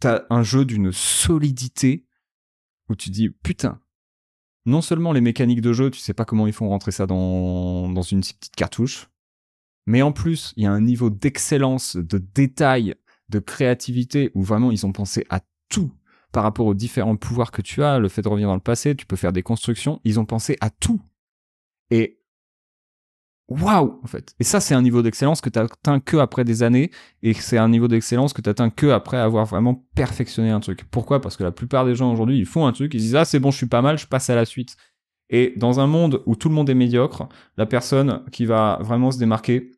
T'as 0.00 0.22
un 0.28 0.42
jeu 0.42 0.64
d'une 0.64 0.90
solidité 0.90 2.04
où 2.88 2.96
tu 2.96 3.10
dis 3.10 3.28
putain. 3.30 3.78
Non 4.66 4.80
seulement 4.80 5.12
les 5.12 5.20
mécaniques 5.20 5.60
de 5.60 5.72
jeu, 5.72 5.92
tu 5.92 6.00
sais 6.00 6.14
pas 6.14 6.24
comment 6.24 6.48
ils 6.48 6.52
font 6.52 6.68
rentrer 6.68 6.90
ça 6.90 7.06
dans 7.06 7.88
dans 7.88 8.02
une 8.02 8.18
petite 8.18 8.50
cartouche, 8.56 9.11
mais 9.86 10.02
en 10.02 10.12
plus, 10.12 10.52
il 10.56 10.64
y 10.64 10.66
a 10.66 10.72
un 10.72 10.80
niveau 10.80 11.10
d'excellence, 11.10 11.96
de 11.96 12.18
détail, 12.18 12.94
de 13.28 13.38
créativité 13.38 14.30
où 14.34 14.42
vraiment 14.42 14.70
ils 14.70 14.86
ont 14.86 14.92
pensé 14.92 15.26
à 15.30 15.40
tout 15.68 15.92
par 16.32 16.42
rapport 16.44 16.66
aux 16.66 16.74
différents 16.74 17.16
pouvoirs 17.16 17.50
que 17.50 17.62
tu 17.62 17.82
as, 17.82 17.98
le 17.98 18.08
fait 18.08 18.22
de 18.22 18.28
revenir 18.28 18.48
dans 18.48 18.54
le 18.54 18.60
passé, 18.60 18.94
tu 18.94 19.06
peux 19.06 19.16
faire 19.16 19.32
des 19.32 19.42
constructions, 19.42 20.00
ils 20.04 20.18
ont 20.18 20.24
pensé 20.24 20.56
à 20.60 20.70
tout. 20.70 21.00
Et 21.90 22.18
waouh 23.48 24.00
en 24.02 24.06
fait. 24.06 24.34
Et 24.40 24.44
ça 24.44 24.60
c'est 24.60 24.74
un 24.74 24.80
niveau 24.80 25.02
d'excellence 25.02 25.40
que 25.40 25.50
tu 25.50 25.58
atteins 25.58 26.00
que 26.00 26.16
après 26.16 26.44
des 26.44 26.62
années 26.62 26.90
et 27.22 27.34
c'est 27.34 27.58
un 27.58 27.68
niveau 27.68 27.86
d'excellence 27.86 28.32
que 28.32 28.40
tu 28.40 28.48
atteins 28.48 28.70
que 28.70 28.86
après 28.86 29.18
avoir 29.18 29.44
vraiment 29.44 29.86
perfectionné 29.94 30.50
un 30.50 30.60
truc. 30.60 30.84
Pourquoi? 30.90 31.20
Parce 31.20 31.36
que 31.36 31.44
la 31.44 31.52
plupart 31.52 31.84
des 31.84 31.94
gens 31.94 32.10
aujourd'hui, 32.12 32.38
ils 32.38 32.46
font 32.46 32.66
un 32.66 32.72
truc, 32.72 32.94
ils 32.94 33.00
disent 33.00 33.16
"Ah, 33.16 33.24
c'est 33.26 33.40
bon, 33.40 33.50
je 33.50 33.58
suis 33.58 33.66
pas 33.66 33.82
mal, 33.82 33.98
je 33.98 34.06
passe 34.06 34.30
à 34.30 34.34
la 34.34 34.46
suite." 34.46 34.76
Et 35.32 35.54
dans 35.56 35.80
un 35.80 35.86
monde 35.86 36.22
où 36.26 36.36
tout 36.36 36.48
le 36.48 36.54
monde 36.54 36.70
est 36.70 36.74
médiocre, 36.74 37.28
la 37.56 37.66
personne 37.66 38.22
qui 38.30 38.44
va 38.44 38.78
vraiment 38.82 39.10
se 39.10 39.18
démarquer, 39.18 39.72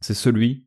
c'est 0.00 0.14
celui 0.14 0.66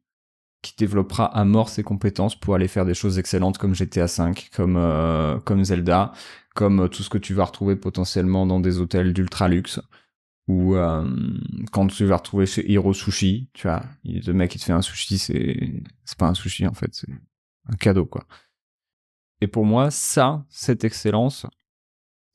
qui 0.62 0.76
développera 0.78 1.26
à 1.26 1.46
mort 1.46 1.70
ses 1.70 1.84
compétences 1.84 2.36
pour 2.36 2.54
aller 2.54 2.68
faire 2.68 2.86
des 2.86 2.94
choses 2.94 3.18
excellentes 3.18 3.58
comme 3.58 3.74
GTA 3.74 4.06
V, 4.06 4.34
comme 4.54 4.78
euh, 4.78 5.40
comme 5.40 5.64
Zelda, 5.64 6.12
comme 6.54 6.82
euh, 6.82 6.88
tout 6.88 7.02
ce 7.02 7.10
que 7.10 7.18
tu 7.18 7.34
vas 7.34 7.46
retrouver 7.46 7.76
potentiellement 7.76 8.46
dans 8.46 8.60
des 8.60 8.80
hôtels 8.80 9.14
d'ultra 9.14 9.48
luxe 9.48 9.80
ou 10.48 10.76
euh, 10.76 11.08
quand 11.72 11.88
tu 11.88 12.06
vas 12.06 12.18
retrouver 12.18 12.46
chez 12.46 12.70
Hiro 12.70 12.94
Sushi, 12.94 13.50
tu 13.54 13.68
vois, 13.68 13.84
le 14.04 14.32
mec 14.34 14.52
qui 14.52 14.60
te 14.60 14.64
fait 14.66 14.74
un 14.74 14.82
sushi, 14.82 15.18
c'est 15.18 15.84
c'est 16.04 16.18
pas 16.18 16.28
un 16.28 16.36
sushi 16.36 16.68
en 16.68 16.74
fait, 16.74 16.94
c'est 16.94 17.12
un 17.68 17.76
cadeau 17.76 18.06
quoi. 18.06 18.26
Et 19.42 19.48
pour 19.48 19.66
moi, 19.66 19.92
ça, 19.92 20.46
cette 20.50 20.84
excellence, 20.84 21.46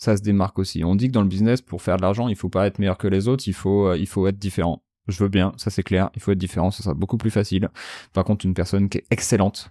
ça 0.00 0.16
se 0.16 0.22
démarque 0.22 0.58
aussi. 0.58 0.82
On 0.82 0.96
dit 0.96 1.08
que 1.08 1.12
dans 1.12 1.22
le 1.22 1.28
business, 1.28 1.60
pour 1.60 1.82
faire 1.82 1.98
de 1.98 2.02
l'argent, 2.02 2.28
il 2.28 2.36
faut 2.36 2.48
pas 2.48 2.66
être 2.66 2.78
meilleur 2.78 2.96
que 2.96 3.06
les 3.06 3.28
autres, 3.28 3.46
il 3.46 3.52
faut, 3.52 3.88
euh, 3.88 3.98
il 3.98 4.06
faut 4.06 4.26
être 4.26 4.38
différent. 4.38 4.82
Je 5.08 5.22
veux 5.22 5.28
bien, 5.28 5.52
ça 5.58 5.70
c'est 5.70 5.82
clair, 5.82 6.10
il 6.14 6.22
faut 6.22 6.32
être 6.32 6.38
différent, 6.38 6.70
ça 6.70 6.82
sera 6.82 6.94
beaucoup 6.94 7.18
plus 7.18 7.30
facile. 7.30 7.68
Par 8.12 8.24
contre, 8.24 8.46
une 8.46 8.54
personne 8.54 8.88
qui 8.88 8.98
est 8.98 9.06
excellente, 9.10 9.70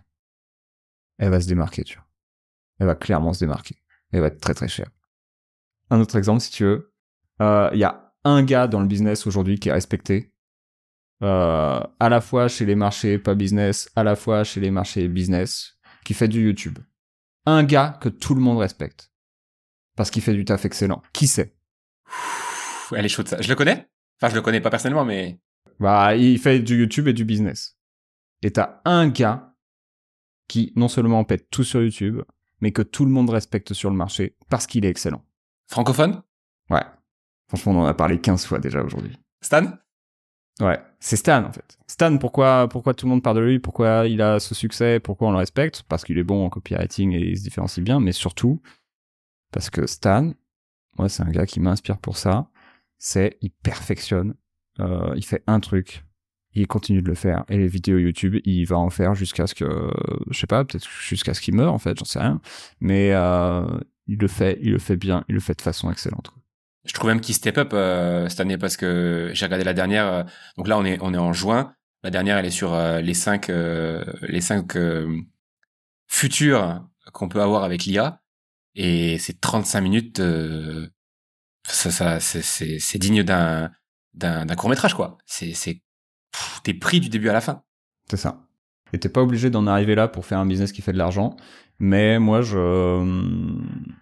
elle 1.17 1.31
va 1.31 1.41
se 1.41 1.47
démarquer, 1.47 1.83
tu 1.83 1.95
vois. 1.95 2.05
Elle 2.79 2.85
va 2.85 2.95
clairement 2.95 3.33
se 3.33 3.39
démarquer. 3.39 3.75
Elle 4.11 4.21
va 4.21 4.27
être 4.27 4.39
très 4.39 4.53
très 4.53 4.67
chère. 4.67 4.89
Un 5.89 5.99
autre 5.99 6.15
exemple, 6.15 6.41
si 6.41 6.51
tu 6.51 6.63
veux. 6.63 6.93
Euh, 7.41 7.69
il 7.73 7.79
y 7.79 7.83
a 7.83 8.13
un 8.23 8.43
gars 8.43 8.67
dans 8.67 8.81
le 8.81 8.87
business 8.87 9.25
aujourd'hui 9.25 9.59
qui 9.59 9.69
est 9.69 9.73
respecté. 9.73 10.31
Euh, 11.23 11.81
à 11.99 12.09
la 12.09 12.21
fois 12.21 12.47
chez 12.47 12.65
les 12.65 12.75
marchés 12.75 13.17
pas 13.17 13.35
business, 13.35 13.89
à 13.95 14.03
la 14.03 14.15
fois 14.15 14.43
chez 14.43 14.61
les 14.61 14.71
marchés 14.71 15.07
business, 15.07 15.77
qui 16.05 16.13
fait 16.13 16.27
du 16.27 16.45
YouTube. 16.45 16.77
Un 17.45 17.63
gars 17.63 17.97
que 17.99 18.09
tout 18.09 18.35
le 18.35 18.41
monde 18.41 18.59
respecte 18.59 19.09
parce 19.99 20.11
qu'il 20.11 20.21
fait 20.21 20.33
du 20.33 20.45
taf 20.45 20.63
excellent. 20.63 21.01
Qui 21.11 21.27
c'est 21.27 21.57
Elle 22.95 23.03
est 23.03 23.09
chaude 23.09 23.27
ça. 23.27 23.41
Je 23.41 23.49
le 23.49 23.55
connais? 23.55 23.89
Enfin, 24.15 24.29
je 24.29 24.35
le 24.35 24.41
connais 24.41 24.61
pas 24.61 24.69
personnellement, 24.69 25.03
mais... 25.03 25.41
Bah, 25.81 26.15
il 26.15 26.39
fait 26.39 26.61
du 26.61 26.79
YouTube 26.79 27.09
et 27.09 27.13
du 27.13 27.25
business. 27.25 27.77
Et 28.41 28.51
t'as 28.51 28.79
un 28.85 29.09
gars 29.09 29.53
qui 30.47 30.71
non 30.77 30.87
seulement 30.87 31.25
pète 31.25 31.49
tout 31.49 31.65
sur 31.65 31.83
YouTube, 31.83 32.21
mais 32.61 32.71
que 32.71 32.81
tout 32.81 33.03
le 33.03 33.11
monde 33.11 33.29
respecte 33.29 33.73
sur 33.73 33.89
le 33.89 33.97
marché 33.97 34.37
parce 34.49 34.67
qu'il 34.67 34.85
est 34.85 34.89
excellent. 34.89 35.25
Francophone? 35.67 36.23
Ouais. 36.69 36.85
Franchement, 37.49 37.73
on 37.73 37.81
en 37.81 37.85
a 37.85 37.93
parlé 37.93 38.21
15 38.21 38.45
fois 38.45 38.59
déjà 38.59 38.81
aujourd'hui. 38.81 39.19
Stan? 39.41 39.65
Ouais, 40.61 40.79
c'est 41.01 41.17
Stan 41.17 41.43
en 41.43 41.51
fait. 41.51 41.77
Stan, 41.87 42.17
pourquoi, 42.17 42.69
pourquoi 42.69 42.93
tout 42.93 43.05
le 43.05 43.09
monde 43.09 43.23
parle 43.23 43.35
de 43.35 43.41
lui, 43.41 43.59
pourquoi 43.59 44.07
il 44.07 44.21
a 44.21 44.39
ce 44.39 44.55
succès, 44.55 45.01
pourquoi 45.01 45.27
on 45.27 45.31
le 45.31 45.37
respecte? 45.37 45.83
Parce 45.89 46.05
qu'il 46.05 46.17
est 46.17 46.23
bon 46.23 46.45
en 46.45 46.49
copywriting 46.49 47.11
et 47.11 47.31
il 47.31 47.37
se 47.37 47.43
différencie 47.43 47.83
bien, 47.83 47.99
mais 47.99 48.13
surtout 48.13 48.61
parce 49.51 49.69
que 49.69 49.87
Stan, 49.87 50.33
moi, 50.97 51.09
c'est 51.09 51.23
un 51.23 51.29
gars 51.31 51.45
qui 51.45 51.59
m'inspire 51.59 51.97
pour 51.97 52.17
ça. 52.17 52.49
C'est, 52.97 53.37
il 53.41 53.51
perfectionne. 53.51 54.35
Euh, 54.79 55.13
il 55.15 55.25
fait 55.25 55.43
un 55.47 55.59
truc. 55.59 56.03
Il 56.53 56.67
continue 56.67 57.01
de 57.01 57.07
le 57.07 57.15
faire. 57.15 57.45
Et 57.47 57.57
les 57.57 57.67
vidéos 57.67 57.97
YouTube, 57.97 58.37
il 58.43 58.65
va 58.65 58.77
en 58.77 58.89
faire 58.89 59.15
jusqu'à 59.15 59.47
ce 59.47 59.55
que, 59.55 59.91
je 60.29 60.37
sais 60.37 60.47
pas, 60.47 60.65
peut-être 60.65 60.87
jusqu'à 60.89 61.33
ce 61.33 61.41
qu'il 61.41 61.55
meure, 61.55 61.73
en 61.73 61.77
fait, 61.77 61.97
j'en 61.97 62.05
sais 62.05 62.19
rien. 62.19 62.41
Mais, 62.81 63.13
euh, 63.13 63.65
il 64.07 64.17
le 64.17 64.27
fait, 64.27 64.57
il 64.61 64.71
le 64.71 64.79
fait 64.79 64.97
bien, 64.97 65.23
il 65.29 65.35
le 65.35 65.41
fait 65.41 65.55
de 65.55 65.61
façon 65.61 65.91
excellente. 65.91 66.31
Je 66.85 66.93
trouve 66.93 67.09
même 67.09 67.21
qu'il 67.21 67.35
step 67.35 67.57
up 67.57 67.69
euh, 67.73 68.27
cette 68.27 68.39
année 68.39 68.57
parce 68.57 68.75
que 68.75 69.29
j'ai 69.33 69.45
regardé 69.45 69.63
la 69.63 69.73
dernière. 69.73 70.07
Euh, 70.07 70.23
donc 70.57 70.67
là, 70.67 70.77
on 70.77 70.85
est 70.85 70.97
on 71.01 71.13
est 71.13 71.17
en 71.17 71.31
juin. 71.33 71.73
La 72.03 72.09
dernière, 72.09 72.37
elle 72.37 72.45
est 72.45 72.49
sur 72.49 72.77
les 73.01 73.13
cinq 73.13 73.49
les 73.49 74.41
cinq 74.41 74.77
futurs 76.07 76.87
qu'on 77.11 77.27
peut 77.27 77.41
avoir 77.41 77.63
avec 77.63 77.83
l'IA. 77.83 78.21
Et 78.75 79.17
c'est 79.19 79.39
35 79.39 79.81
minutes, 79.81 80.19
euh, 80.19 80.87
ça, 81.67 82.19
c'est, 82.19 82.97
digne 82.97 83.23
d'un, 83.23 83.71
d'un, 84.13 84.55
court 84.55 84.69
métrage, 84.69 84.93
quoi. 84.93 85.17
C'est, 85.25 85.81
t'es 86.63 86.73
pris 86.73 86.99
du 86.99 87.09
début 87.09 87.29
à 87.29 87.33
la 87.33 87.41
fin. 87.41 87.63
C'est 88.09 88.17
ça. 88.17 88.45
Et 88.93 88.99
t'es 88.99 89.09
pas 89.09 89.21
obligé 89.21 89.49
d'en 89.49 89.67
arriver 89.67 89.95
là 89.95 90.07
pour 90.07 90.25
faire 90.25 90.39
un 90.39 90.45
business 90.45 90.71
qui 90.71 90.81
fait 90.81 90.93
de 90.93 90.97
l'argent. 90.97 91.35
Mais 91.79 92.19
moi, 92.19 92.41
je, 92.41 92.57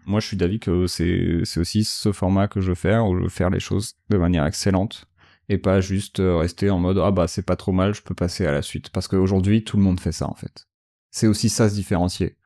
moi, 0.05 0.19
je 0.19 0.27
suis 0.27 0.37
d'avis 0.37 0.59
que 0.59 0.87
c'est, 0.87 1.41
c'est 1.43 1.59
aussi 1.59 1.83
ce 1.83 2.11
format 2.11 2.47
que 2.47 2.61
je 2.61 2.69
veux 2.69 2.75
faire, 2.75 3.05
où 3.05 3.17
je 3.17 3.23
veux 3.23 3.29
faire 3.29 3.49
les 3.49 3.59
choses 3.59 3.95
de 4.09 4.17
manière 4.17 4.45
excellente 4.45 5.07
et 5.49 5.57
pas 5.57 5.81
juste 5.81 6.19
euh, 6.19 6.37
rester 6.37 6.69
en 6.69 6.79
mode 6.79 6.97
ah 6.97 7.11
bah 7.11 7.27
c'est 7.27 7.45
pas 7.45 7.55
trop 7.55 7.71
mal, 7.71 7.93
je 7.93 8.01
peux 8.01 8.15
passer 8.15 8.45
à 8.45 8.51
la 8.51 8.61
suite. 8.61 8.89
Parce 8.89 9.07
qu'aujourd'hui, 9.07 9.63
tout 9.63 9.77
le 9.77 9.83
monde 9.83 9.99
fait 9.99 10.11
ça 10.11 10.27
en 10.27 10.35
fait. 10.35 10.67
C'est 11.11 11.27
aussi 11.27 11.49
ça 11.49 11.69
se 11.69 11.75
différencier. 11.75 12.36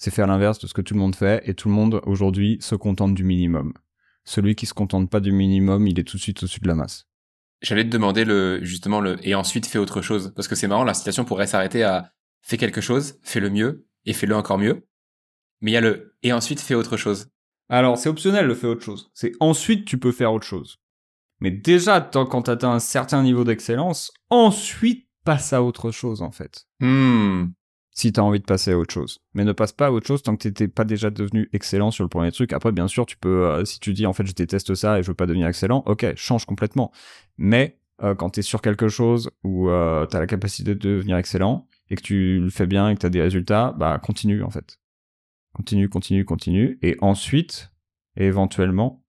C'est 0.00 0.10
faire 0.10 0.26
l'inverse 0.26 0.58
de 0.58 0.66
ce 0.66 0.72
que 0.72 0.80
tout 0.80 0.94
le 0.94 1.00
monde 1.00 1.14
fait 1.14 1.42
et 1.44 1.52
tout 1.52 1.68
le 1.68 1.74
monde 1.74 2.00
aujourd'hui 2.06 2.56
se 2.62 2.74
contente 2.74 3.14
du 3.14 3.22
minimum. 3.22 3.74
Celui 4.24 4.54
qui 4.54 4.64
se 4.64 4.72
contente 4.72 5.10
pas 5.10 5.20
du 5.20 5.30
minimum, 5.30 5.86
il 5.86 6.00
est 6.00 6.04
tout 6.04 6.16
de 6.16 6.22
suite 6.22 6.42
au-dessus 6.42 6.60
de 6.60 6.68
la 6.68 6.74
masse. 6.74 7.06
J'allais 7.60 7.84
te 7.84 7.90
demander 7.90 8.24
le, 8.24 8.64
justement 8.64 9.02
le, 9.02 9.18
et 9.22 9.34
ensuite 9.34 9.66
fais 9.66 9.78
autre 9.78 10.00
chose. 10.00 10.32
Parce 10.34 10.48
que 10.48 10.54
c'est 10.54 10.68
marrant, 10.68 10.84
la 10.84 10.94
citation 10.94 11.26
pourrait 11.26 11.46
s'arrêter 11.46 11.82
à 11.82 12.12
fais 12.40 12.56
quelque 12.56 12.80
chose, 12.80 13.18
fais 13.22 13.40
le 13.40 13.50
mieux, 13.50 13.86
et 14.06 14.14
fais-le 14.14 14.34
encore 14.34 14.56
mieux. 14.56 14.86
Mais 15.60 15.72
il 15.72 15.74
y 15.74 15.76
a 15.76 15.82
le, 15.82 16.16
et 16.22 16.32
ensuite 16.32 16.60
fais 16.60 16.74
autre 16.74 16.96
chose. 16.96 17.28
Alors, 17.68 17.98
c'est 17.98 18.08
optionnel 18.08 18.46
le 18.46 18.54
fais 18.54 18.68
autre 18.68 18.82
chose. 18.82 19.10
C'est 19.12 19.32
ensuite 19.38 19.84
tu 19.84 19.98
peux 19.98 20.12
faire 20.12 20.32
autre 20.32 20.46
chose. 20.46 20.78
Mais 21.40 21.50
déjà, 21.50 22.00
tant 22.00 22.24
quand 22.24 22.42
t'atteins 22.42 22.72
un 22.72 22.80
certain 22.80 23.22
niveau 23.22 23.44
d'excellence, 23.44 24.12
ensuite 24.30 25.06
passe 25.26 25.52
à 25.52 25.62
autre 25.62 25.90
chose 25.90 26.22
en 26.22 26.30
fait. 26.30 26.64
Hmm. 26.80 27.48
Si 28.00 28.14
t'as 28.14 28.22
envie 28.22 28.40
de 28.40 28.46
passer 28.46 28.72
à 28.72 28.78
autre 28.78 28.94
chose. 28.94 29.18
Mais 29.34 29.44
ne 29.44 29.52
passe 29.52 29.72
pas 29.72 29.88
à 29.88 29.90
autre 29.90 30.06
chose 30.06 30.22
tant 30.22 30.34
que 30.34 30.44
t'étais 30.44 30.68
pas 30.68 30.84
déjà 30.84 31.10
devenu 31.10 31.50
excellent 31.52 31.90
sur 31.90 32.02
le 32.02 32.08
premier 32.08 32.32
truc. 32.32 32.54
Après, 32.54 32.72
bien 32.72 32.88
sûr, 32.88 33.04
tu 33.04 33.18
peux, 33.18 33.44
euh, 33.44 33.66
si 33.66 33.78
tu 33.78 33.92
dis 33.92 34.06
en 34.06 34.14
fait 34.14 34.24
je 34.24 34.32
déteste 34.32 34.74
ça 34.74 34.98
et 34.98 35.02
je 35.02 35.08
veux 35.08 35.14
pas 35.14 35.26
devenir 35.26 35.46
excellent, 35.46 35.82
ok, 35.84 36.14
change 36.16 36.46
complètement. 36.46 36.92
Mais 37.36 37.78
euh, 38.02 38.14
quand 38.14 38.30
t'es 38.30 38.40
sur 38.40 38.62
quelque 38.62 38.88
chose 38.88 39.30
où 39.44 39.68
euh, 39.68 40.06
t'as 40.06 40.18
la 40.18 40.26
capacité 40.26 40.74
de 40.74 40.80
devenir 40.80 41.18
excellent 41.18 41.68
et 41.90 41.94
que 41.94 42.00
tu 42.00 42.40
le 42.40 42.48
fais 42.48 42.66
bien 42.66 42.88
et 42.88 42.94
que 42.94 43.00
t'as 43.00 43.10
des 43.10 43.20
résultats, 43.20 43.74
bah 43.76 44.00
continue 44.02 44.42
en 44.42 44.48
fait. 44.48 44.78
Continue, 45.52 45.90
continue, 45.90 46.24
continue. 46.24 46.78
Et 46.80 46.96
ensuite, 47.02 47.70
éventuellement, 48.16 49.04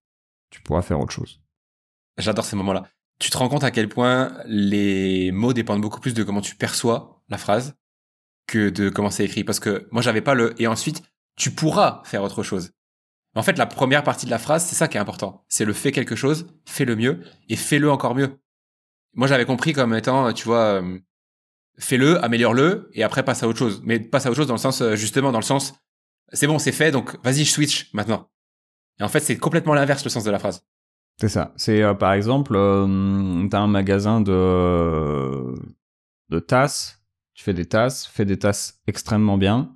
tu 0.49 0.61
pourras 0.61 0.81
faire 0.81 0.99
autre 0.99 1.13
chose. 1.13 1.39
J'adore 2.17 2.43
ces 2.43 2.57
moments-là. 2.57 2.83
Tu 3.19 3.29
te 3.29 3.37
rends 3.37 3.47
compte 3.47 3.63
à 3.63 3.71
quel 3.71 3.87
point 3.87 4.33
les 4.47 5.31
mots 5.31 5.53
dépendent 5.53 5.81
beaucoup 5.81 6.01
plus 6.01 6.13
de 6.13 6.23
comment 6.23 6.41
tu 6.41 6.55
perçois 6.55 7.23
la 7.29 7.37
phrase 7.37 7.77
de 8.57 8.89
comment 8.89 9.09
c'est 9.09 9.25
écrit. 9.25 9.43
Parce 9.43 9.59
que 9.59 9.87
moi, 9.91 10.01
j'avais 10.01 10.21
pas 10.21 10.33
le 10.33 10.59
et 10.61 10.67
ensuite, 10.67 11.03
tu 11.35 11.51
pourras 11.51 12.01
faire 12.05 12.23
autre 12.23 12.43
chose. 12.43 12.71
En 13.35 13.43
fait, 13.43 13.57
la 13.57 13.65
première 13.65 14.03
partie 14.03 14.25
de 14.25 14.31
la 14.31 14.39
phrase, 14.39 14.65
c'est 14.65 14.75
ça 14.75 14.87
qui 14.87 14.97
est 14.97 14.99
important. 14.99 15.45
C'est 15.47 15.65
le 15.65 15.73
fais 15.73 15.91
quelque 15.91 16.15
chose, 16.15 16.47
fais 16.65 16.85
le 16.85 16.95
mieux 16.95 17.21
et 17.47 17.55
fais-le 17.55 17.89
encore 17.89 18.13
mieux. 18.13 18.37
Moi, 19.13 19.27
j'avais 19.27 19.45
compris 19.45 19.73
comme 19.73 19.93
étant, 19.93 20.33
tu 20.33 20.45
vois, 20.45 20.81
euh, 20.81 20.99
fais-le, 21.79 22.23
améliore-le 22.23 22.89
et 22.93 23.03
après 23.03 23.23
passe 23.23 23.43
à 23.43 23.47
autre 23.47 23.59
chose. 23.59 23.81
Mais 23.85 23.99
passe 23.99 24.25
à 24.25 24.29
autre 24.29 24.37
chose 24.37 24.47
dans 24.47 24.55
le 24.55 24.59
sens, 24.59 24.81
euh, 24.81 24.95
justement, 24.95 25.31
dans 25.31 25.39
le 25.39 25.45
sens, 25.45 25.73
c'est 26.33 26.47
bon, 26.47 26.59
c'est 26.59 26.71
fait, 26.71 26.91
donc 26.91 27.21
vas-y, 27.23 27.45
je 27.45 27.51
switch 27.51 27.93
maintenant. 27.93 28.29
Et 28.99 29.03
en 29.03 29.07
fait, 29.07 29.21
c'est 29.21 29.37
complètement 29.37 29.73
l'inverse 29.73 30.03
le 30.03 30.09
sens 30.09 30.23
de 30.23 30.31
la 30.31 30.39
phrase. 30.39 30.65
C'est 31.19 31.29
ça. 31.29 31.53
C'est 31.55 31.81
euh, 31.81 31.93
par 31.93 32.13
exemple, 32.13 32.55
euh, 32.55 33.47
t'as 33.49 33.59
un 33.59 33.67
magasin 33.67 34.21
de 34.21 35.53
de 36.29 36.39
tasses. 36.39 37.00
Tu 37.41 37.45
fais 37.45 37.55
des 37.55 37.65
tasses, 37.65 38.05
fais 38.05 38.23
des 38.23 38.37
tasses 38.37 38.79
extrêmement 38.85 39.35
bien, 39.35 39.73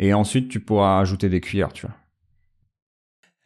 et 0.00 0.12
ensuite 0.12 0.48
tu 0.48 0.58
pourras 0.58 0.98
ajouter 0.98 1.28
des 1.28 1.40
cuillères, 1.40 1.72
tu 1.72 1.86
vois. 1.86 1.94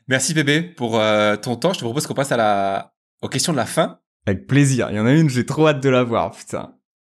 Merci 0.08 0.32
bébé 0.32 0.62
pour 0.62 0.98
euh, 0.98 1.36
ton 1.36 1.56
temps. 1.56 1.74
Je 1.74 1.80
te 1.80 1.84
propose 1.84 2.06
qu'on 2.06 2.14
passe 2.14 2.32
à 2.32 2.38
la 2.38 2.94
aux 3.20 3.28
questions 3.28 3.52
de 3.52 3.58
la 3.58 3.66
fin. 3.66 4.00
Avec 4.24 4.46
plaisir. 4.46 4.88
Il 4.88 4.96
y 4.96 4.98
en 4.98 5.04
a 5.04 5.12
une, 5.12 5.28
j'ai 5.28 5.44
trop 5.44 5.68
hâte 5.68 5.82
de 5.82 5.90
la 5.90 6.04
voir. 6.04 6.30
Putain. 6.30 6.74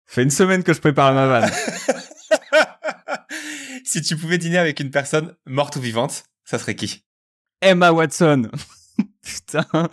Fait 0.06 0.22
une 0.22 0.30
semaine 0.30 0.62
que 0.62 0.72
je 0.72 0.80
prépare 0.80 1.12
ma 1.12 1.26
vanne. 1.26 1.50
si 3.84 4.00
tu 4.00 4.16
pouvais 4.16 4.38
dîner 4.38 4.56
avec 4.56 4.80
une 4.80 4.90
personne 4.90 5.36
morte 5.44 5.76
ou 5.76 5.80
vivante, 5.80 6.24
ça 6.46 6.58
serait 6.58 6.74
qui? 6.74 7.04
Emma 7.60 7.92
Watson. 7.92 8.50
Putain. 9.22 9.90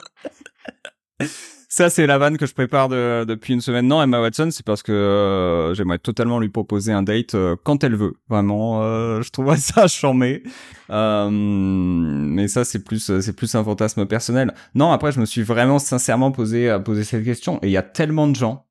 Ça, 1.69 1.89
c'est 1.89 2.07
la 2.07 2.18
vanne 2.18 2.38
que 2.38 2.45
je 2.45 2.53
prépare 2.53 2.88
de- 2.88 3.26
depuis 3.26 3.53
une 3.53 3.60
semaine. 3.60 3.88
Non, 3.88 4.02
Emma 4.02 4.22
Watson, 4.22 4.49
c'est 4.52 4.65
parce 4.65 4.81
que 4.84 4.94
euh, 4.94 5.73
j'aimerais 5.73 5.99
totalement 5.99 6.39
lui 6.39 6.48
proposer 6.48 6.94
un 6.94 7.03
date 7.03 7.35
euh, 7.35 7.57
quand 7.61 7.84
elle 7.84 7.95
veut. 7.95 8.14
Vraiment, 8.30 8.84
euh, 8.84 9.22
je 9.22 9.30
trouverais 9.31 9.57
ça 9.57 9.88
charmé. 9.88 10.44
Euh, 10.91 11.30
mais 11.30 12.48
ça, 12.48 12.64
c'est 12.64 12.84
plus, 12.85 13.19
c'est 13.19 13.34
plus 13.35 13.53
un 13.56 13.65
fantasme 13.65 14.06
personnel. 14.06 14.53
Non, 14.76 14.94
après, 14.94 15.11
je 15.11 15.19
me 15.19 15.26
suis 15.26 15.44
vraiment 15.44 15.77
sincèrement 15.77 16.31
posé, 16.31 16.69
à 16.69 16.80
poser 16.80 17.03
cette 17.03 17.26
question. 17.26 17.60
Et 17.61 17.68
il 17.68 17.72
y 17.72 17.77
a 17.77 17.84
tellement 17.84 18.27
de 18.30 18.35
gens. 18.35 18.65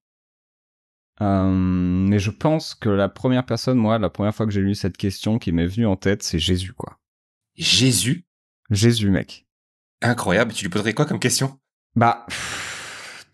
Euh, 1.21 1.51
mais 1.51 2.19
je 2.19 2.31
pense 2.31 2.75
que 2.75 2.89
la 2.89 3.11
première 3.11 3.45
personne, 3.45 3.77
moi, 3.77 3.99
la 3.99 4.09
première 4.11 4.35
fois 4.35 4.47
que 4.47 4.53
j'ai 4.53 4.61
lu 4.63 4.75
cette 4.75 4.97
question 4.97 5.39
qui 5.39 5.53
m'est 5.53 5.67
venue 5.67 5.87
en 5.87 5.97
tête, 5.97 6.23
c'est 6.23 6.39
Jésus, 6.39 6.73
quoi. 6.73 6.99
Jésus? 7.57 8.25
Jésus, 8.71 9.11
mec. 9.11 9.47
Incroyable. 10.01 10.53
Tu 10.55 10.65
lui 10.65 10.71
poserais 10.71 10.95
quoi 10.95 11.05
comme 11.05 11.19
question? 11.19 11.59
Bah, 11.95 12.25
pff, 12.29 12.66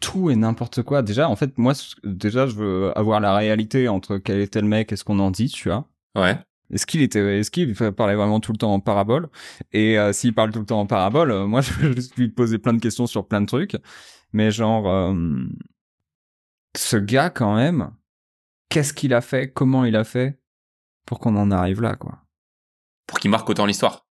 tout 0.03 0.31
et 0.31 0.37
n'importe 0.37 0.83
quoi. 0.83 1.01
Déjà, 1.01 1.29
en 1.29 1.37
fait, 1.37 1.57
moi, 1.57 1.73
déjà, 2.05 2.47
je 2.47 2.55
veux 2.55 2.99
avoir 2.99 3.21
la 3.21 3.35
réalité 3.35 3.89
entre 3.89 4.19
quel 4.19 4.41
était 4.41 4.61
le 4.61 4.67
mec 4.67 4.93
et 4.93 4.97
ce 4.97 5.05
qu'on 5.05 5.19
en 5.21 5.31
dit, 5.31 5.49
tu 5.49 5.71
vois. 5.71 5.89
Ouais. 6.15 6.37
Est-ce 6.71 6.87
qu'il 6.87 7.03
était, 7.03 7.39
est-ce 7.39 7.51
qu'il 7.51 7.75
parlait 7.75 8.15
vraiment 8.15 8.41
tout 8.41 8.53
le 8.53 8.59
temps 8.59 8.75
en 8.75 8.81
parabole? 8.81 9.29
Et 9.73 9.99
euh, 9.99 10.13
s'il 10.13 10.35
parle 10.35 10.51
tout 10.51 10.59
le 10.59 10.67
temps 10.67 10.81
en 10.81 10.87
parabole, 10.87 11.31
euh, 11.31 11.47
moi, 11.47 11.61
je 11.63 11.73
veux 11.73 11.95
juste 11.95 12.17
lui 12.17 12.29
poser 12.29 12.59
plein 12.59 12.75
de 12.75 12.81
questions 12.81 13.07
sur 13.07 13.27
plein 13.27 13.41
de 13.41 13.47
trucs. 13.47 13.77
Mais 14.33 14.51
genre, 14.51 14.89
euh, 14.89 15.15
ce 16.77 16.97
gars, 16.97 17.31
quand 17.31 17.55
même, 17.55 17.91
qu'est-ce 18.69 18.93
qu'il 18.93 19.15
a 19.15 19.21
fait? 19.21 19.53
Comment 19.53 19.85
il 19.85 19.97
a 19.97 20.05
fait? 20.05 20.41
Pour 21.07 21.21
qu'on 21.21 21.37
en 21.37 21.51
arrive 21.51 21.81
là, 21.81 21.95
quoi. 21.95 22.19
Pour 23.07 23.19
qu'il 23.19 23.31
marque 23.31 23.49
autant 23.49 23.67
l'histoire. 23.67 24.07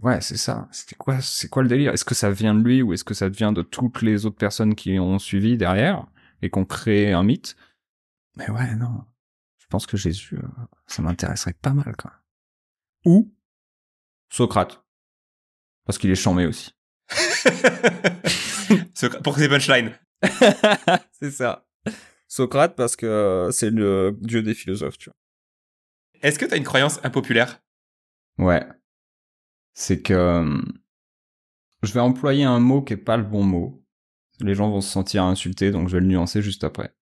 Ouais, 0.00 0.20
c'est 0.20 0.36
ça. 0.36 0.68
C'était 0.72 0.96
quoi, 0.96 1.20
c'est 1.20 1.48
quoi 1.48 1.62
le 1.62 1.68
délire? 1.68 1.92
Est-ce 1.92 2.04
que 2.04 2.14
ça 2.14 2.30
vient 2.30 2.54
de 2.54 2.62
lui 2.62 2.82
ou 2.82 2.92
est-ce 2.92 3.04
que 3.04 3.14
ça 3.14 3.28
vient 3.28 3.52
de 3.52 3.62
toutes 3.62 4.02
les 4.02 4.26
autres 4.26 4.36
personnes 4.36 4.74
qui 4.74 4.98
ont 4.98 5.18
suivi 5.18 5.56
derrière 5.56 6.06
et 6.40 6.50
qui 6.50 6.58
ont 6.58 6.64
créé 6.64 7.12
un 7.12 7.22
mythe? 7.22 7.56
Mais 8.36 8.50
ouais, 8.50 8.74
non. 8.74 9.04
Je 9.58 9.66
pense 9.68 9.86
que 9.86 9.96
Jésus, 9.96 10.36
euh, 10.36 10.48
ça 10.86 11.02
m'intéresserait 11.02 11.54
pas 11.54 11.72
mal, 11.72 11.94
quoi. 11.96 12.12
Ou 13.04 13.32
Socrate, 14.28 14.82
parce 15.84 15.98
qu'il 15.98 16.10
est 16.10 16.14
charmé 16.14 16.46
aussi. 16.46 16.74
Pour 19.22 19.36
ses 19.36 19.48
punchlines. 19.48 19.92
c'est 21.12 21.30
ça. 21.30 21.66
Socrate 22.28 22.76
parce 22.76 22.96
que 22.96 23.04
euh, 23.04 23.50
c'est 23.50 23.70
le 23.70 24.16
dieu 24.20 24.42
des 24.42 24.54
philosophes, 24.54 24.96
tu 24.96 25.10
Est-ce 26.22 26.38
que 26.38 26.46
t'as 26.46 26.56
une 26.56 26.64
croyance 26.64 26.98
impopulaire? 27.04 27.60
Vois. 28.38 28.54
Ouais. 28.54 28.66
C'est 29.74 30.02
que 30.02 30.62
je 31.82 31.92
vais 31.92 32.00
employer 32.00 32.44
un 32.44 32.60
mot 32.60 32.82
qui 32.82 32.94
est 32.94 32.96
pas 32.98 33.16
le 33.16 33.24
bon 33.24 33.42
mot. 33.42 33.84
Les 34.40 34.54
gens 34.54 34.70
vont 34.70 34.80
se 34.80 34.90
sentir 34.90 35.24
insultés, 35.24 35.70
donc 35.70 35.88
je 35.88 35.94
vais 35.96 36.00
le 36.00 36.06
nuancer 36.06 36.42
juste 36.42 36.64
après. 36.64 36.94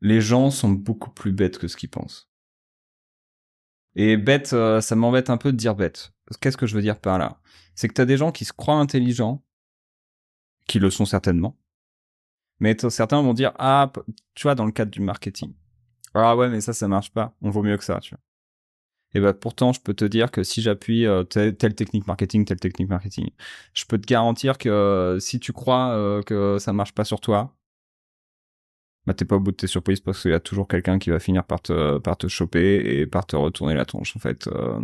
Les 0.00 0.20
gens 0.20 0.50
sont 0.50 0.70
beaucoup 0.70 1.10
plus 1.10 1.32
bêtes 1.32 1.58
que 1.58 1.68
ce 1.68 1.76
qu'ils 1.76 1.90
pensent. 1.90 2.30
Et 3.94 4.16
bête, 4.16 4.52
euh, 4.52 4.80
ça 4.80 4.94
m'embête 4.94 5.30
un 5.30 5.38
peu 5.38 5.52
de 5.52 5.56
dire 5.56 5.74
bête. 5.74 6.12
Qu'est-ce 6.40 6.56
que 6.56 6.66
je 6.66 6.74
veux 6.74 6.82
dire 6.82 7.00
par 7.00 7.18
là? 7.18 7.40
C'est 7.74 7.88
que 7.88 7.94
t'as 7.94 8.04
des 8.04 8.16
gens 8.16 8.32
qui 8.32 8.44
se 8.44 8.52
croient 8.52 8.74
intelligents, 8.74 9.42
qui 10.66 10.78
le 10.78 10.90
sont 10.90 11.06
certainement, 11.06 11.58
mais 12.60 12.76
certains 12.90 13.22
vont 13.22 13.34
dire 13.34 13.52
ah, 13.58 13.92
tu 14.34 14.42
vois, 14.44 14.54
dans 14.54 14.66
le 14.66 14.72
cadre 14.72 14.90
du 14.90 15.00
marketing, 15.00 15.54
ah 16.14 16.36
ouais, 16.36 16.48
mais 16.48 16.60
ça, 16.60 16.72
ça 16.72 16.88
marche 16.88 17.12
pas. 17.12 17.36
On 17.42 17.50
vaut 17.50 17.62
mieux 17.62 17.76
que 17.76 17.84
ça, 17.84 18.00
tu 18.00 18.14
vois. 18.14 18.20
Et 19.14 19.20
bah 19.20 19.32
pourtant, 19.32 19.72
je 19.72 19.80
peux 19.80 19.94
te 19.94 20.04
dire 20.04 20.30
que 20.30 20.42
si 20.42 20.60
j'appuie 20.62 21.06
euh, 21.06 21.22
telle, 21.24 21.56
telle 21.56 21.74
technique 21.74 22.06
marketing, 22.06 22.44
telle 22.44 22.60
technique 22.60 22.88
marketing, 22.88 23.30
je 23.72 23.84
peux 23.86 23.98
te 23.98 24.06
garantir 24.06 24.58
que 24.58 24.68
euh, 24.68 25.18
si 25.20 25.40
tu 25.40 25.52
crois 25.52 25.90
euh, 25.92 26.22
que 26.22 26.58
ça 26.58 26.72
marche 26.72 26.92
pas 26.92 27.04
sur 27.04 27.20
toi, 27.20 27.54
bah 29.06 29.14
t'es 29.14 29.24
pas 29.24 29.36
au 29.36 29.40
bout 29.40 29.52
de 29.52 29.56
tes 29.56 29.66
surprises 29.66 30.00
parce 30.00 30.20
qu'il 30.22 30.32
y 30.32 30.34
a 30.34 30.40
toujours 30.40 30.66
quelqu'un 30.66 30.98
qui 30.98 31.10
va 31.10 31.18
finir 31.18 31.44
par 31.44 31.60
te 31.60 31.98
par 31.98 32.16
te 32.16 32.26
choper 32.26 32.76
et 32.84 33.06
par 33.06 33.26
te 33.26 33.36
retourner 33.36 33.74
la 33.74 33.84
tronche 33.84 34.16
en 34.16 34.20
fait. 34.20 34.48
Euh, 34.48 34.80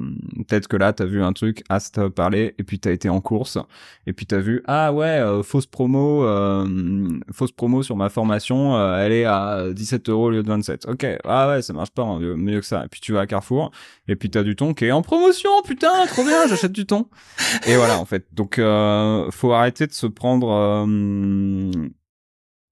Peut-être 0.48 0.68
que 0.68 0.76
là 0.76 0.92
t'as 0.92 1.04
vu 1.04 1.22
un 1.22 1.32
truc, 1.32 1.64
ah 1.68 1.80
ça 1.80 1.90
t'a 1.90 2.10
parlé 2.10 2.54
et 2.58 2.62
puis 2.64 2.78
t'as 2.78 2.92
été 2.92 3.08
en 3.08 3.20
course 3.20 3.58
et 4.06 4.12
puis 4.12 4.26
t'as 4.26 4.38
vu 4.38 4.62
ah 4.66 4.92
ouais 4.92 5.06
euh, 5.06 5.42
fausse 5.42 5.66
promo 5.66 6.24
euh, 6.24 7.08
fausse 7.32 7.52
promo 7.52 7.82
sur 7.82 7.96
ma 7.96 8.08
formation, 8.08 8.76
euh, 8.76 8.98
elle 8.98 9.12
est 9.12 9.24
à 9.24 9.72
17 9.72 10.08
euros 10.08 10.26
au 10.26 10.30
lieu 10.30 10.42
de 10.42 10.48
27. 10.48 10.86
Ok 10.88 11.06
ah 11.24 11.48
ouais 11.48 11.62
ça 11.62 11.72
marche 11.72 11.90
pas 11.90 12.02
hein, 12.02 12.18
mieux, 12.20 12.36
mieux 12.36 12.60
que 12.60 12.66
ça. 12.66 12.84
Et 12.84 12.88
puis 12.88 13.00
tu 13.00 13.12
vas 13.12 13.20
à 13.20 13.26
Carrefour 13.26 13.70
et 14.08 14.16
puis 14.16 14.30
t'as 14.30 14.42
du 14.42 14.56
thon 14.56 14.74
qui 14.74 14.84
est 14.86 14.92
en 14.92 15.02
promotion 15.02 15.50
putain 15.64 16.06
trop 16.06 16.22
bien 16.24 16.46
j'achète 16.48 16.72
du 16.72 16.86
thon. 16.86 17.08
Et 17.66 17.76
voilà 17.76 17.98
en 17.98 18.04
fait 18.04 18.26
donc 18.32 18.58
euh, 18.58 19.30
faut 19.30 19.52
arrêter 19.52 19.86
de 19.86 19.92
se 19.92 20.06
prendre 20.06 20.50
euh, 20.50 21.70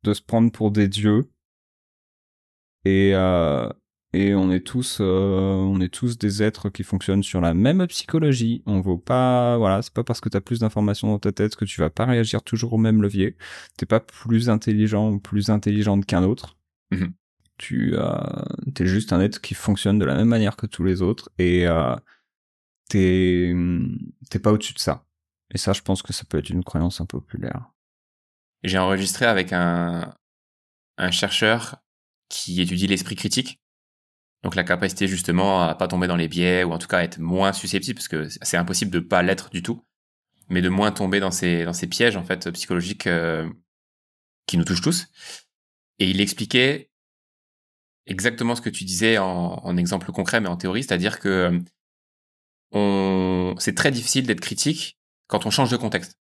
de 0.04 0.14
se 0.14 0.22
prendre 0.22 0.50
pour 0.50 0.70
des 0.70 0.88
dieux 0.88 1.28
et 2.84 3.12
euh, 3.14 3.68
et 4.12 4.34
on 4.34 4.50
est 4.50 4.66
tous 4.66 4.98
euh, 5.00 5.54
on 5.54 5.80
est 5.80 5.92
tous 5.92 6.18
des 6.18 6.42
êtres 6.42 6.68
qui 6.68 6.82
fonctionnent 6.82 7.22
sur 7.22 7.40
la 7.40 7.54
même 7.54 7.86
psychologie. 7.86 8.62
On 8.66 8.80
vaut 8.80 8.98
pas 8.98 9.56
voilà 9.58 9.82
c'est 9.82 9.92
pas 9.92 10.04
parce 10.04 10.20
que 10.20 10.28
tu 10.28 10.36
as 10.36 10.40
plus 10.40 10.60
d'informations 10.60 11.08
dans 11.08 11.18
ta 11.18 11.32
tête 11.32 11.56
que 11.56 11.64
tu 11.64 11.80
vas 11.80 11.90
pas 11.90 12.06
réagir 12.06 12.42
toujours 12.42 12.72
au 12.72 12.78
même 12.78 13.02
levier. 13.02 13.36
T'es 13.76 13.86
pas 13.86 14.00
plus 14.00 14.50
intelligent 14.50 15.10
ou 15.10 15.20
plus 15.20 15.50
intelligente 15.50 16.06
qu'un 16.06 16.24
autre. 16.24 16.56
Mhm. 16.92 17.12
tu 17.56 17.92
euh, 17.94 18.18
t'es 18.74 18.84
juste 18.84 19.12
un 19.12 19.20
être 19.20 19.40
qui 19.40 19.54
fonctionne 19.54 20.00
de 20.00 20.04
la 20.04 20.16
même 20.16 20.26
manière 20.26 20.56
que 20.56 20.66
tous 20.66 20.82
les 20.82 21.02
autres 21.02 21.30
et 21.38 21.66
t'es 22.88 23.54
t'es 24.28 24.38
pas 24.40 24.52
au-dessus 24.52 24.74
de 24.74 24.80
ça. 24.80 25.04
Et 25.54 25.58
ça 25.58 25.72
je 25.72 25.82
pense 25.82 26.02
que 26.02 26.12
ça 26.12 26.24
peut 26.28 26.38
être 26.38 26.50
une 26.50 26.64
croyance 26.64 27.00
impopulaire. 27.00 27.70
J'ai 28.64 28.78
enregistré 28.78 29.24
avec 29.24 29.52
un, 29.52 30.14
un 30.98 31.10
chercheur 31.10 31.80
qui 32.30 32.62
étudie 32.62 32.86
l'esprit 32.86 33.16
critique. 33.16 33.60
Donc 34.42 34.54
la 34.54 34.64
capacité 34.64 35.06
justement 35.06 35.62
à 35.62 35.74
pas 35.74 35.86
tomber 35.88 36.06
dans 36.06 36.16
les 36.16 36.28
biais 36.28 36.64
ou 36.64 36.72
en 36.72 36.78
tout 36.78 36.88
cas 36.88 36.98
à 36.98 37.04
être 37.04 37.18
moins 37.18 37.52
susceptible 37.52 37.96
parce 37.96 38.08
que 38.08 38.26
c'est 38.40 38.56
impossible 38.56 38.90
de 38.90 39.00
pas 39.00 39.22
l'être 39.22 39.50
du 39.50 39.62
tout, 39.62 39.84
mais 40.48 40.62
de 40.62 40.70
moins 40.70 40.92
tomber 40.92 41.20
dans 41.20 41.30
ces 41.30 41.64
dans 41.64 41.74
ces 41.74 41.86
pièges 41.86 42.16
en 42.16 42.24
fait 42.24 42.50
psychologiques 42.52 43.06
euh, 43.06 43.46
qui 44.46 44.56
nous 44.56 44.64
touchent 44.64 44.80
tous. 44.80 45.08
Et 45.98 46.08
il 46.08 46.22
expliquait 46.22 46.90
exactement 48.06 48.54
ce 48.54 48.62
que 48.62 48.70
tu 48.70 48.84
disais 48.84 49.18
en, 49.18 49.26
en 49.62 49.76
exemple 49.76 50.10
concret 50.10 50.40
mais 50.40 50.48
en 50.48 50.56
théorie, 50.56 50.82
c'est-à-dire 50.84 51.20
que 51.20 51.28
euh, 51.28 51.58
on 52.72 53.54
c'est 53.58 53.74
très 53.74 53.90
difficile 53.90 54.26
d'être 54.26 54.40
critique 54.40 54.98
quand 55.26 55.44
on 55.44 55.50
change 55.50 55.70
de 55.70 55.76
contexte. 55.76 56.18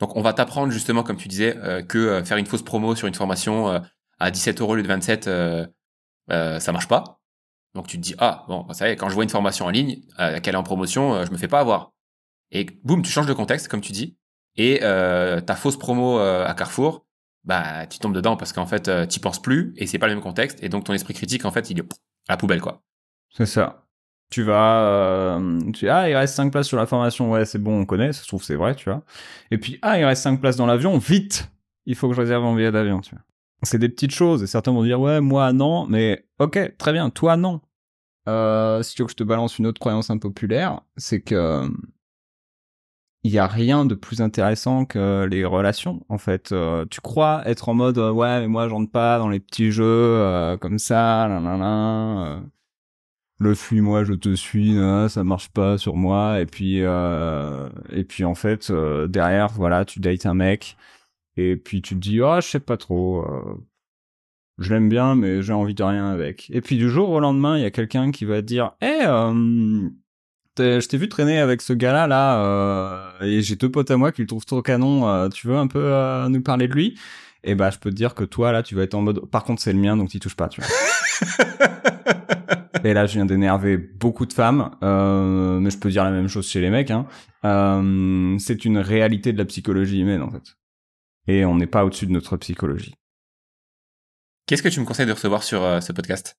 Donc 0.00 0.16
on 0.16 0.22
va 0.22 0.32
t'apprendre 0.32 0.72
justement, 0.72 1.02
comme 1.02 1.18
tu 1.18 1.28
disais, 1.28 1.56
euh, 1.58 1.82
que 1.82 1.98
euh, 1.98 2.24
faire 2.24 2.38
une 2.38 2.46
fausse 2.46 2.62
promo 2.62 2.96
sur 2.96 3.06
une 3.06 3.14
formation 3.14 3.68
euh, 3.68 3.80
à 4.20 4.30
17 4.30 4.60
euros 4.60 4.72
au 4.72 4.76
lieu 4.76 4.82
de 4.82 4.88
27, 4.88 5.26
euh, 5.26 5.66
euh, 6.30 6.60
ça 6.60 6.72
marche 6.72 6.88
pas. 6.88 7.20
Donc 7.74 7.86
tu 7.86 7.96
te 7.96 8.02
dis 8.02 8.14
ah 8.18 8.44
bon, 8.48 8.66
ça 8.72 8.88
y 8.88 8.92
est, 8.92 8.96
quand 8.96 9.08
je 9.08 9.14
vois 9.14 9.24
une 9.24 9.30
formation 9.30 9.66
en 9.66 9.70
ligne, 9.70 10.02
euh, 10.18 10.40
qu'elle 10.40 10.54
est 10.54 10.58
en 10.58 10.62
promotion, 10.62 11.24
je 11.24 11.30
me 11.30 11.36
fais 11.36 11.48
pas 11.48 11.60
avoir. 11.60 11.92
Et 12.52 12.66
boum, 12.84 13.02
tu 13.02 13.10
changes 13.10 13.26
de 13.26 13.32
contexte, 13.32 13.68
comme 13.68 13.80
tu 13.80 13.92
dis, 13.92 14.16
et 14.56 14.80
ta 14.80 15.56
fausse 15.56 15.78
promo 15.78 16.18
à 16.18 16.52
Carrefour, 16.54 17.06
bah 17.44 17.86
tu 17.86 17.98
tombes 17.98 18.14
dedans 18.14 18.36
parce 18.36 18.52
qu'en 18.52 18.66
fait 18.66 18.88
euh, 18.88 19.06
t'y 19.06 19.18
penses 19.18 19.40
plus 19.40 19.72
et 19.76 19.86
c'est 19.86 19.98
pas 19.98 20.08
le 20.08 20.14
même 20.14 20.22
contexte 20.22 20.62
et 20.62 20.68
donc 20.68 20.84
ton 20.84 20.92
esprit 20.92 21.14
critique 21.14 21.44
en 21.44 21.50
fait 21.50 21.70
il 21.70 21.78
est 21.78 21.82
à 22.28 22.32
la 22.32 22.36
poubelle 22.36 22.60
quoi. 22.60 22.82
C'est 23.30 23.46
ça. 23.46 23.86
Tu 24.30 24.44
vas, 24.44 25.40
tu 25.74 25.88
ah 25.88 26.08
il 26.08 26.14
reste 26.14 26.34
5 26.36 26.52
places 26.52 26.68
sur 26.68 26.76
la 26.76 26.86
formation, 26.86 27.32
ouais 27.32 27.44
c'est 27.44 27.58
bon 27.58 27.80
on 27.80 27.84
connaît, 27.84 28.12
ça 28.12 28.22
se 28.22 28.28
trouve 28.28 28.44
c'est 28.44 28.54
vrai 28.54 28.76
tu 28.76 28.88
vois. 28.88 29.02
Et 29.50 29.58
puis 29.58 29.78
ah 29.82 29.98
il 29.98 30.04
reste 30.04 30.22
5 30.22 30.40
places 30.40 30.56
dans 30.56 30.66
l'avion, 30.66 30.96
vite, 30.98 31.50
il 31.86 31.96
faut 31.96 32.08
que 32.08 32.14
je 32.14 32.20
réserve 32.20 32.44
mon 32.44 32.54
billet 32.54 32.70
d'avion 32.70 33.00
tu 33.00 33.14
vois. 33.14 33.24
C'est 33.62 33.78
des 33.78 33.88
petites 33.88 34.12
choses 34.12 34.42
et 34.42 34.46
certains 34.46 34.72
vont 34.72 34.82
dire 34.84 35.00
ouais 35.00 35.20
moi 35.20 35.52
non, 35.52 35.86
mais 35.86 36.24
ok 36.38 36.76
très 36.78 36.92
bien 36.92 37.10
toi 37.10 37.36
non. 37.36 37.60
Euh, 38.28 38.82
si 38.82 38.94
tu 38.94 39.02
veux 39.02 39.06
que 39.06 39.12
je 39.12 39.16
te 39.16 39.24
balance 39.24 39.58
une 39.58 39.66
autre 39.66 39.80
croyance 39.80 40.10
impopulaire, 40.10 40.80
c'est 40.96 41.20
que 41.20 41.68
il 43.22 43.32
y 43.32 43.38
a 43.38 43.46
rien 43.46 43.84
de 43.84 43.94
plus 43.94 44.22
intéressant 44.22 44.86
que 44.86 45.26
les 45.30 45.44
relations 45.44 46.04
en 46.08 46.16
fait. 46.18 46.52
Euh, 46.52 46.86
tu 46.90 47.00
crois 47.00 47.42
être 47.46 47.68
en 47.68 47.74
mode 47.74 47.98
euh, 47.98 48.10
ouais 48.10 48.40
mais 48.40 48.48
moi 48.48 48.68
j'entre 48.68 48.90
pas 48.90 49.18
dans 49.18 49.28
les 49.28 49.40
petits 49.40 49.70
jeux 49.72 49.84
euh, 49.84 50.56
comme 50.56 50.78
ça, 50.78 51.28
là, 51.28 52.36
euh, 52.36 52.40
le 53.38 53.54
fuis-moi, 53.54 54.04
je 54.04 54.12
te 54.12 54.34
suis, 54.34 54.76
ça 55.08 55.24
marche 55.24 55.48
pas 55.48 55.78
sur 55.78 55.96
moi. 55.96 56.40
Et 56.40 56.46
puis, 56.46 56.82
euh, 56.82 57.68
et 57.90 58.04
puis 58.04 58.24
en 58.24 58.34
fait, 58.34 58.70
euh, 58.70 59.06
derrière, 59.08 59.48
voilà, 59.48 59.84
tu 59.86 59.98
dates 60.00 60.26
un 60.26 60.34
mec, 60.34 60.76
et 61.48 61.56
puis 61.56 61.82
tu 61.82 61.94
te 61.94 62.00
dis, 62.00 62.20
oh, 62.20 62.36
je 62.36 62.46
sais 62.46 62.60
pas 62.60 62.76
trop, 62.76 63.24
euh, 63.24 63.56
je 64.58 64.72
l'aime 64.72 64.88
bien, 64.88 65.14
mais 65.14 65.42
j'ai 65.42 65.52
envie 65.52 65.74
de 65.74 65.82
rien 65.82 66.10
avec. 66.10 66.50
Et 66.50 66.60
puis 66.60 66.76
du 66.76 66.88
jour 66.88 67.10
au 67.10 67.20
lendemain, 67.20 67.56
il 67.56 67.62
y 67.62 67.66
a 67.66 67.70
quelqu'un 67.70 68.10
qui 68.10 68.24
va 68.24 68.42
te 68.42 68.46
dire, 68.46 68.72
hé, 68.82 69.06
je 70.58 70.86
t'ai 70.86 70.98
vu 70.98 71.08
traîner 71.08 71.38
avec 71.38 71.62
ce 71.62 71.72
gars-là, 71.72 72.06
là, 72.06 72.44
euh, 72.44 73.10
et 73.22 73.42
j'ai 73.42 73.56
deux 73.56 73.70
potes 73.70 73.90
à 73.90 73.96
moi 73.96 74.12
qui 74.12 74.22
le 74.22 74.26
trouvent 74.26 74.44
trop 74.46 74.62
canon. 74.62 75.08
euh, 75.08 75.28
tu 75.28 75.46
veux 75.46 75.56
un 75.56 75.66
peu 75.66 75.82
euh, 75.82 76.28
nous 76.28 76.42
parler 76.42 76.68
de 76.68 76.74
lui? 76.74 76.98
Et 77.42 77.54
bah, 77.54 77.70
je 77.70 77.78
peux 77.78 77.90
te 77.90 77.96
dire 77.96 78.14
que 78.14 78.24
toi, 78.24 78.52
là, 78.52 78.62
tu 78.62 78.74
vas 78.74 78.82
être 78.82 78.94
en 78.94 79.02
mode, 79.02 79.24
par 79.30 79.44
contre, 79.44 79.62
c'est 79.62 79.72
le 79.72 79.78
mien, 79.78 79.96
donc 79.96 80.10
t'y 80.10 80.20
touches 80.20 80.36
pas, 80.36 80.48
tu 80.48 80.60
vois. 80.60 80.70
Et 82.84 82.94
là, 82.94 83.06
je 83.06 83.14
viens 83.14 83.26
d'énerver 83.26 83.76
beaucoup 83.76 84.24
de 84.24 84.32
femmes, 84.32 84.70
euh, 84.82 85.58
mais 85.60 85.70
je 85.70 85.78
peux 85.78 85.90
dire 85.90 86.04
la 86.04 86.10
même 86.10 86.28
chose 86.28 86.48
chez 86.48 86.60
les 86.60 86.70
mecs. 86.70 86.90
Hein. 86.90 87.06
Euh, 87.44 88.36
c'est 88.38 88.64
une 88.64 88.78
réalité 88.78 89.32
de 89.32 89.38
la 89.38 89.44
psychologie 89.44 90.00
humaine, 90.00 90.22
en 90.22 90.30
fait. 90.30 90.56
Et 91.26 91.44
on 91.44 91.56
n'est 91.56 91.66
pas 91.66 91.84
au-dessus 91.84 92.06
de 92.06 92.12
notre 92.12 92.36
psychologie. 92.36 92.94
Qu'est-ce 94.46 94.62
que 94.62 94.68
tu 94.68 94.80
me 94.80 94.84
conseilles 94.86 95.06
de 95.06 95.12
recevoir 95.12 95.42
sur 95.42 95.62
euh, 95.62 95.80
ce 95.80 95.92
podcast? 95.92 96.36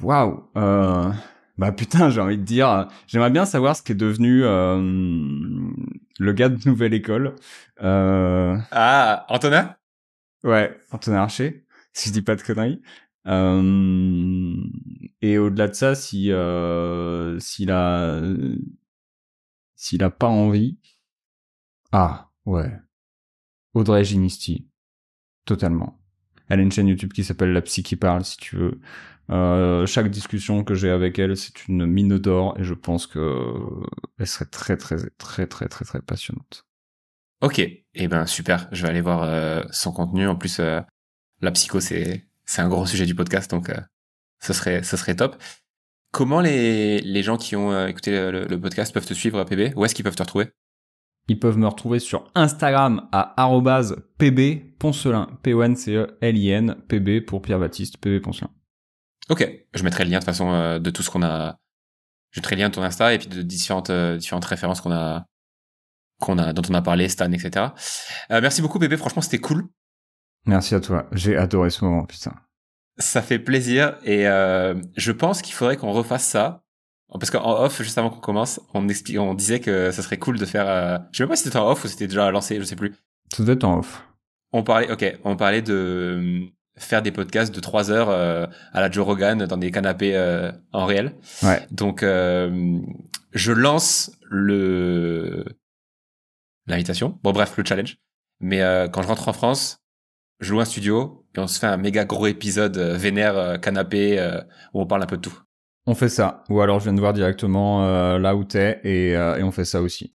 Waouh 0.00 0.50
euh, 0.56 1.10
Bah 1.56 1.72
putain, 1.72 2.10
j'ai 2.10 2.20
envie 2.20 2.36
de 2.38 2.42
dire... 2.42 2.88
J'aimerais 3.06 3.30
bien 3.30 3.46
savoir 3.46 3.76
ce 3.76 3.82
qu'est 3.82 3.94
devenu 3.94 4.44
euh, 4.44 4.76
le 6.18 6.32
gars 6.32 6.48
de 6.48 6.58
Nouvelle 6.68 6.94
École. 6.94 7.36
Euh, 7.82 8.56
Ah, 8.70 9.24
Antonin? 9.28 9.76
Ouais, 10.42 10.78
Antonin 10.90 11.18
Archer, 11.18 11.64
si 11.94 12.08
je 12.10 12.12
dis 12.12 12.22
pas 12.22 12.36
de 12.36 12.42
conneries. 12.42 12.82
Euh, 13.26 14.54
et 15.22 15.38
au-delà 15.38 15.68
de 15.68 15.72
ça, 15.72 15.94
si 15.94 16.30
euh, 16.30 17.38
s'il 17.40 17.70
a 17.70 18.20
s'il 19.76 20.02
a 20.04 20.10
pas 20.10 20.26
envie, 20.26 20.78
ah 21.92 22.30
ouais, 22.44 22.70
Audrey 23.74 24.04
Ginisti, 24.04 24.66
totalement. 25.44 26.00
Elle 26.48 26.60
a 26.60 26.62
une 26.62 26.72
chaîne 26.72 26.88
YouTube 26.88 27.12
qui 27.12 27.24
s'appelle 27.24 27.52
La 27.52 27.62
Psy 27.62 27.82
qui 27.82 27.96
parle, 27.96 28.24
si 28.24 28.36
tu 28.36 28.56
veux. 28.56 28.80
Euh, 29.30 29.86
chaque 29.86 30.10
discussion 30.10 30.64
que 30.64 30.74
j'ai 30.74 30.90
avec 30.90 31.18
elle, 31.18 31.36
c'est 31.36 31.66
une 31.66 31.86
mine 31.86 32.18
d'or, 32.18 32.56
et 32.58 32.64
je 32.64 32.74
pense 32.74 33.06
que 33.06 33.52
elle 34.18 34.26
serait 34.26 34.44
très 34.44 34.76
très 34.76 34.96
très 35.16 35.46
très 35.46 35.66
très 35.68 35.84
très 35.84 36.00
passionnante. 36.02 36.66
Ok, 37.40 37.58
eh 37.58 38.08
ben 38.08 38.26
super, 38.26 38.68
je 38.72 38.82
vais 38.82 38.88
aller 38.88 39.00
voir 39.00 39.22
euh, 39.22 39.62
son 39.70 39.92
contenu. 39.92 40.26
En 40.28 40.36
plus, 40.36 40.60
euh, 40.60 40.80
la 41.40 41.50
psycho, 41.52 41.80
c'est 41.80 42.26
un 42.58 42.68
gros 42.68 42.86
sujet 42.86 43.06
du 43.06 43.14
podcast, 43.14 43.50
donc 43.50 43.70
ce 44.40 44.52
serait 44.52 45.16
top. 45.16 45.42
Comment 46.12 46.40
les 46.40 47.22
gens 47.22 47.36
qui 47.38 47.56
ont 47.56 47.86
écouté 47.86 48.12
le, 48.12 48.44
le 48.44 48.60
podcast 48.60 48.92
peuvent 48.92 49.06
te 49.06 49.14
suivre, 49.14 49.42
PB 49.44 49.74
Où 49.74 49.84
est-ce 49.84 49.94
qu'ils 49.94 50.04
peuvent 50.04 50.14
te 50.14 50.22
retrouver? 50.22 50.52
Ils 51.28 51.38
peuvent 51.38 51.56
me 51.56 51.66
retrouver 51.66 51.98
sur 51.98 52.30
Instagram 52.34 53.08
à 53.12 53.40
arrobase 53.40 53.96
pbponcelin, 54.18 55.38
P-O-N-C-E-L-I-N, 55.42 56.76
pb 56.88 57.24
pour 57.24 57.40
Pierre-Baptiste, 57.40 57.96
pb 57.98 58.20
poncelin. 58.20 58.50
Ok, 59.30 59.48
je 59.72 59.82
mettrai 59.82 60.04
le 60.04 60.10
lien 60.10 60.18
de 60.18 60.24
toute 60.24 60.26
façon 60.26 60.52
euh, 60.52 60.78
de 60.78 60.90
tout 60.90 61.02
ce 61.02 61.10
qu'on 61.10 61.22
a. 61.22 61.58
Je 62.30 62.40
mettrai 62.40 62.56
le 62.56 62.62
lien 62.62 62.68
de 62.68 62.74
ton 62.74 62.82
Insta 62.82 63.14
et 63.14 63.18
puis 63.18 63.28
de 63.28 63.40
différentes 63.40 63.90
euh, 63.90 64.18
différentes 64.18 64.44
références 64.44 64.82
qu'on 64.82 64.92
a 64.92 65.24
qu'on 66.20 66.38
a 66.38 66.52
dont 66.52 66.62
on 66.68 66.74
a 66.74 66.82
parlé, 66.82 67.08
Stan, 67.08 67.32
etc. 67.32 67.68
Euh, 68.30 68.40
merci 68.40 68.60
beaucoup, 68.60 68.78
PB. 68.78 68.96
Franchement, 68.96 69.22
c'était 69.22 69.40
cool. 69.40 69.68
Merci 70.46 70.74
à 70.74 70.80
toi, 70.80 71.08
j'ai 71.12 71.36
adoré 71.36 71.70
ce 71.70 71.84
moment, 71.84 72.04
putain. 72.04 72.34
Ça 72.98 73.22
fait 73.22 73.38
plaisir 73.38 73.96
et 74.04 74.28
euh, 74.28 74.74
je 74.96 75.10
pense 75.10 75.42
qu'il 75.42 75.54
faudrait 75.54 75.76
qu'on 75.76 75.92
refasse 75.92 76.24
ça. 76.24 76.63
Parce 77.18 77.30
qu'en 77.30 77.62
off, 77.62 77.82
juste 77.82 77.96
avant 77.98 78.10
qu'on 78.10 78.20
commence, 78.20 78.60
on, 78.74 78.82
disait 78.82 79.60
que 79.60 79.90
ça 79.90 80.02
serait 80.02 80.18
cool 80.18 80.38
de 80.38 80.44
faire... 80.44 80.68
Euh... 80.68 80.98
Je 81.12 81.18
sais 81.18 81.22
même 81.22 81.28
pas 81.28 81.36
si 81.36 81.44
c'était 81.44 81.56
en 81.56 81.70
off 81.70 81.84
ou 81.84 81.88
c'était 81.88 82.06
déjà 82.06 82.30
lancé, 82.30 82.58
je 82.58 82.64
sais 82.64 82.76
plus. 82.76 82.94
Être 83.46 83.64
en 83.64 83.78
off. 83.78 84.02
On 84.52 84.62
parlait, 84.62 84.90
ok, 84.90 85.18
on 85.24 85.36
parlait 85.36 85.62
de 85.62 85.74
euh, 85.74 86.40
faire 86.76 87.02
des 87.02 87.10
podcasts 87.10 87.54
de 87.54 87.60
trois 87.60 87.90
heures 87.90 88.10
euh, 88.10 88.46
à 88.72 88.80
la 88.80 88.90
Joe 88.90 89.04
Rogan 89.04 89.46
dans 89.46 89.56
des 89.56 89.70
canapés 89.70 90.16
euh, 90.16 90.52
en 90.72 90.86
réel. 90.86 91.14
Ouais. 91.42 91.66
Donc, 91.70 92.02
euh, 92.02 92.78
je 93.32 93.52
lance 93.52 94.12
le 94.30 95.44
l'invitation. 96.66 97.18
Bon, 97.22 97.32
bref, 97.32 97.56
le 97.56 97.64
challenge. 97.64 97.98
Mais 98.40 98.62
euh, 98.62 98.88
quand 98.88 99.02
je 99.02 99.08
rentre 99.08 99.28
en 99.28 99.32
France, 99.32 99.82
je 100.40 100.52
loue 100.52 100.60
un 100.60 100.64
studio 100.64 101.24
et 101.36 101.40
on 101.40 101.46
se 101.46 101.58
fait 101.58 101.66
un 101.66 101.76
méga 101.76 102.04
gros 102.04 102.26
épisode 102.26 102.76
vénère 102.78 103.36
euh, 103.36 103.56
canapé 103.56 104.18
euh, 104.18 104.40
où 104.72 104.80
on 104.80 104.86
parle 104.86 105.02
un 105.02 105.06
peu 105.06 105.16
de 105.16 105.22
tout. 105.22 105.38
On 105.86 105.94
fait 105.94 106.08
ça. 106.08 106.44
Ou 106.48 106.60
alors 106.60 106.78
je 106.78 106.84
viens 106.84 106.94
de 106.94 107.00
voir 107.00 107.12
directement 107.12 107.84
euh, 107.84 108.18
là 108.18 108.36
où 108.36 108.44
t'es 108.44 108.80
et, 108.84 109.16
euh, 109.16 109.36
et 109.36 109.42
on 109.42 109.50
fait 109.50 109.64
ça 109.64 109.82
aussi. 109.82 110.14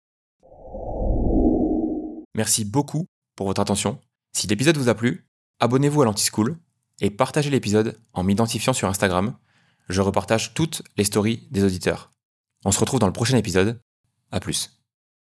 Merci 2.36 2.66
beaucoup 2.66 3.08
pour 3.36 3.48
votre 3.48 3.62
attention. 3.62 4.00
Si 4.32 4.48
l'épisode 4.48 4.78
vous 4.78 4.90
a 4.90 4.96
plu, 4.96 5.28
abonnez-vous 5.60 6.02
à 6.04 6.06
l'Anti-School 6.06 6.56
et 7.02 7.10
partagez 7.10 7.50
l'épisode 7.50 8.00
en 8.14 8.24
m'identifiant 8.24 8.74
sur 8.74 8.88
Instagram. 8.88 9.36
Je 9.90 10.02
repartage 10.02 10.54
toutes 10.54 10.84
les 10.98 11.04
stories 11.04 11.48
des 11.52 11.64
auditeurs. 11.64 12.12
On 12.66 12.72
se 12.72 12.80
retrouve 12.80 13.00
dans 13.00 13.08
le 13.08 13.14
prochain 13.14 13.38
épisode. 13.38 13.82
À 14.32 14.40
plus. 14.40 14.77